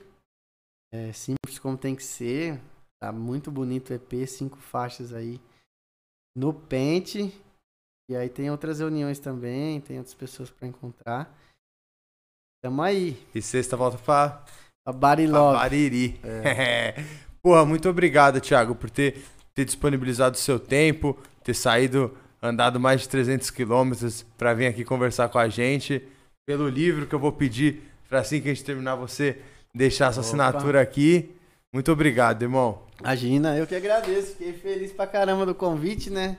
É, 0.92 1.10
simples 1.12 1.58
como 1.58 1.78
tem 1.78 1.94
que 1.94 2.04
ser. 2.04 2.60
Tá 3.00 3.12
muito 3.12 3.50
bonito 3.50 3.90
o 3.90 3.94
EP, 3.94 4.26
cinco 4.26 4.56
faixas 4.56 5.12
aí 5.12 5.40
no 6.36 6.52
Pente. 6.52 7.32
E 8.10 8.16
aí 8.16 8.28
tem 8.28 8.50
outras 8.50 8.78
reuniões 8.80 9.18
também, 9.18 9.80
tem 9.80 9.98
outras 9.98 10.14
pessoas 10.14 10.50
para 10.50 10.68
encontrar. 10.68 11.36
Tamo 12.62 12.82
aí. 12.82 13.16
E 13.34 13.42
sexta 13.42 13.76
volta 13.76 13.98
pra... 13.98 14.44
A 14.86 14.92
Barilove. 14.92 15.58
Bariri. 15.58 16.20
É. 16.22 16.94
Porra, 17.42 17.64
muito 17.64 17.88
obrigado, 17.88 18.40
Thiago, 18.40 18.74
por 18.74 18.90
ter, 18.90 19.24
ter 19.54 19.64
disponibilizado 19.64 20.36
o 20.36 20.40
seu 20.40 20.60
tempo, 20.60 21.18
ter 21.42 21.54
saído, 21.54 22.14
andado 22.42 22.78
mais 22.78 23.00
de 23.00 23.08
300 23.08 23.50
quilômetros 23.50 24.22
para 24.36 24.52
vir 24.52 24.66
aqui 24.66 24.84
conversar 24.84 25.30
com 25.30 25.38
a 25.38 25.48
gente. 25.48 26.06
Pelo 26.46 26.68
livro 26.68 27.06
que 27.06 27.14
eu 27.14 27.18
vou 27.18 27.32
pedir 27.32 27.94
Pra 28.08 28.20
assim 28.20 28.40
que 28.40 28.48
a 28.48 28.54
gente 28.54 28.64
terminar, 28.64 28.94
você 28.94 29.40
deixar 29.74 30.12
sua 30.12 30.20
Opa. 30.20 30.28
assinatura 30.28 30.80
aqui. 30.80 31.34
Muito 31.74 31.90
obrigado, 31.90 32.40
irmão. 32.40 32.86
Imagina, 33.00 33.58
eu 33.58 33.66
que 33.66 33.74
agradeço. 33.74 34.36
Fiquei 34.36 34.52
feliz 34.52 34.92
pra 34.92 35.08
caramba 35.08 35.44
do 35.44 35.56
convite, 35.56 36.08
né? 36.08 36.38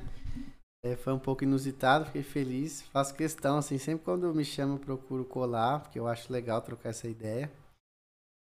É, 0.81 0.95
foi 0.95 1.11
um 1.11 1.19
pouco 1.19 1.43
inusitado, 1.43 2.05
fiquei 2.05 2.23
feliz. 2.23 2.83
Faço 2.83 3.13
questão, 3.13 3.57
assim, 3.57 3.77
sempre 3.77 4.05
quando 4.05 4.33
me 4.33 4.45
chamam, 4.45 4.77
procuro 4.77 5.25
colar, 5.25 5.81
porque 5.81 5.99
eu 5.99 6.07
acho 6.07 6.31
legal 6.31 6.61
trocar 6.61 6.91
essa 6.91 7.09
ideia. 7.09 7.51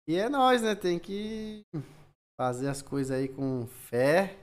E 0.08 0.16
é 0.16 0.30
nós, 0.30 0.62
né? 0.62 0.74
Tem 0.74 0.98
que 0.98 1.60
fazer 2.40 2.68
as 2.68 2.80
coisas 2.80 3.14
aí 3.14 3.28
com 3.28 3.66
fé, 3.66 4.38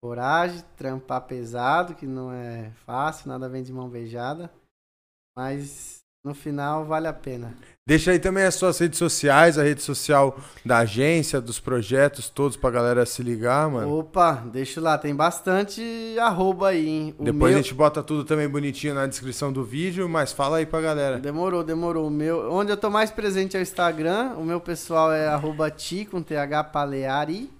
coragem, 0.00 0.62
trampar 0.76 1.26
pesado, 1.26 1.96
que 1.96 2.06
não 2.06 2.32
é 2.32 2.70
fácil, 2.86 3.28
nada 3.28 3.48
vem 3.48 3.64
de 3.64 3.72
mão 3.72 3.88
beijada. 3.88 4.48
Mas 5.36 5.99
no 6.24 6.34
final 6.34 6.84
vale 6.84 7.06
a 7.08 7.12
pena. 7.12 7.54
Deixa 7.86 8.12
aí 8.12 8.20
também 8.20 8.44
as 8.44 8.54
suas 8.54 8.78
redes 8.78 8.98
sociais, 8.98 9.58
a 9.58 9.64
rede 9.64 9.82
social 9.82 10.38
da 10.64 10.78
agência, 10.78 11.40
dos 11.40 11.58
projetos 11.58 12.28
todos 12.28 12.56
pra 12.56 12.70
galera 12.70 13.04
se 13.04 13.22
ligar, 13.22 13.68
mano. 13.68 13.98
Opa, 13.98 14.34
deixa 14.52 14.80
lá, 14.80 14.96
tem 14.96 15.14
bastante 15.14 15.82
arroba 16.20 16.68
aí, 16.68 16.88
hein? 16.88 17.14
O 17.18 17.24
Depois 17.24 17.50
meu... 17.50 17.58
a 17.58 17.62
gente 17.62 17.74
bota 17.74 18.02
tudo 18.02 18.24
também 18.24 18.48
bonitinho 18.48 18.94
na 18.94 19.06
descrição 19.06 19.52
do 19.52 19.64
vídeo, 19.64 20.08
mas 20.08 20.30
fala 20.30 20.58
aí 20.58 20.66
pra 20.66 20.80
galera. 20.80 21.18
Demorou, 21.18 21.64
demorou. 21.64 22.06
O 22.06 22.10
meu, 22.10 22.52
onde 22.52 22.70
eu 22.70 22.76
tô 22.76 22.90
mais 22.90 23.10
presente 23.10 23.56
é 23.56 23.60
o 23.60 23.62
Instagram, 23.62 24.34
o 24.36 24.44
meu 24.44 24.60
pessoal 24.60 25.10
é 25.12 25.26
arroba 25.26 25.70
ti 25.70 26.04
com 26.04 26.22
th 26.22 26.34
paleari. 26.72 27.50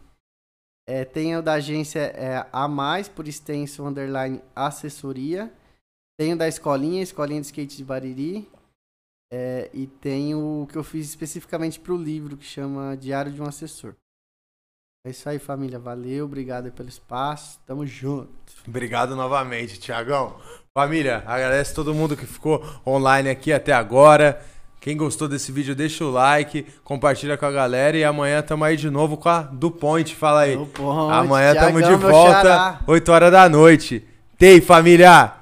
É, 0.86 1.04
tem 1.04 1.36
o 1.36 1.42
da 1.42 1.54
agência 1.54 2.00
é, 2.00 2.46
a 2.52 2.68
mais, 2.68 3.08
por 3.08 3.26
extenso, 3.26 3.84
underline 3.84 4.40
assessoria. 4.54 5.50
Tenho 6.20 6.36
da 6.36 6.46
escolinha, 6.46 7.02
escolinha 7.02 7.40
de 7.40 7.46
skate 7.46 7.78
de 7.78 7.82
Bariri. 7.82 8.46
É, 9.32 9.70
e 9.72 9.86
tenho 9.86 10.64
o 10.64 10.66
que 10.66 10.76
eu 10.76 10.84
fiz 10.84 11.08
especificamente 11.08 11.80
para 11.80 11.94
o 11.94 11.96
livro, 11.96 12.36
que 12.36 12.44
chama 12.44 12.94
Diário 12.94 13.32
de 13.32 13.40
um 13.40 13.46
Assessor. 13.46 13.94
É 15.02 15.08
isso 15.08 15.26
aí, 15.30 15.38
família. 15.38 15.78
Valeu, 15.78 16.26
obrigado 16.26 16.70
pelo 16.72 16.90
espaço. 16.90 17.58
Tamo 17.66 17.86
junto. 17.86 18.28
Obrigado 18.68 19.16
novamente, 19.16 19.80
Tiagão. 19.80 20.36
Família, 20.76 21.24
agradece 21.26 21.74
todo 21.74 21.94
mundo 21.94 22.14
que 22.14 22.26
ficou 22.26 22.62
online 22.86 23.30
aqui 23.30 23.50
até 23.50 23.72
agora. 23.72 24.44
Quem 24.78 24.98
gostou 24.98 25.26
desse 25.26 25.50
vídeo, 25.50 25.74
deixa 25.74 26.04
o 26.04 26.10
like, 26.10 26.66
compartilha 26.84 27.38
com 27.38 27.46
a 27.46 27.50
galera 27.50 27.96
e 27.96 28.04
amanhã 28.04 28.42
tamo 28.42 28.64
aí 28.64 28.76
de 28.76 28.90
novo 28.90 29.16
com 29.16 29.30
a 29.30 29.40
Do 29.40 29.70
Point. 29.70 30.14
Fala 30.14 30.40
aí. 30.40 30.54
Do 30.54 30.66
Point, 30.66 31.14
amanhã 31.14 31.52
Thiagão, 31.54 31.80
tamo 31.80 31.82
de 31.82 31.96
volta, 31.96 32.80
8 32.86 33.10
horas 33.10 33.32
da 33.32 33.48
noite. 33.48 34.06
Tei, 34.36 34.60
família! 34.60 35.39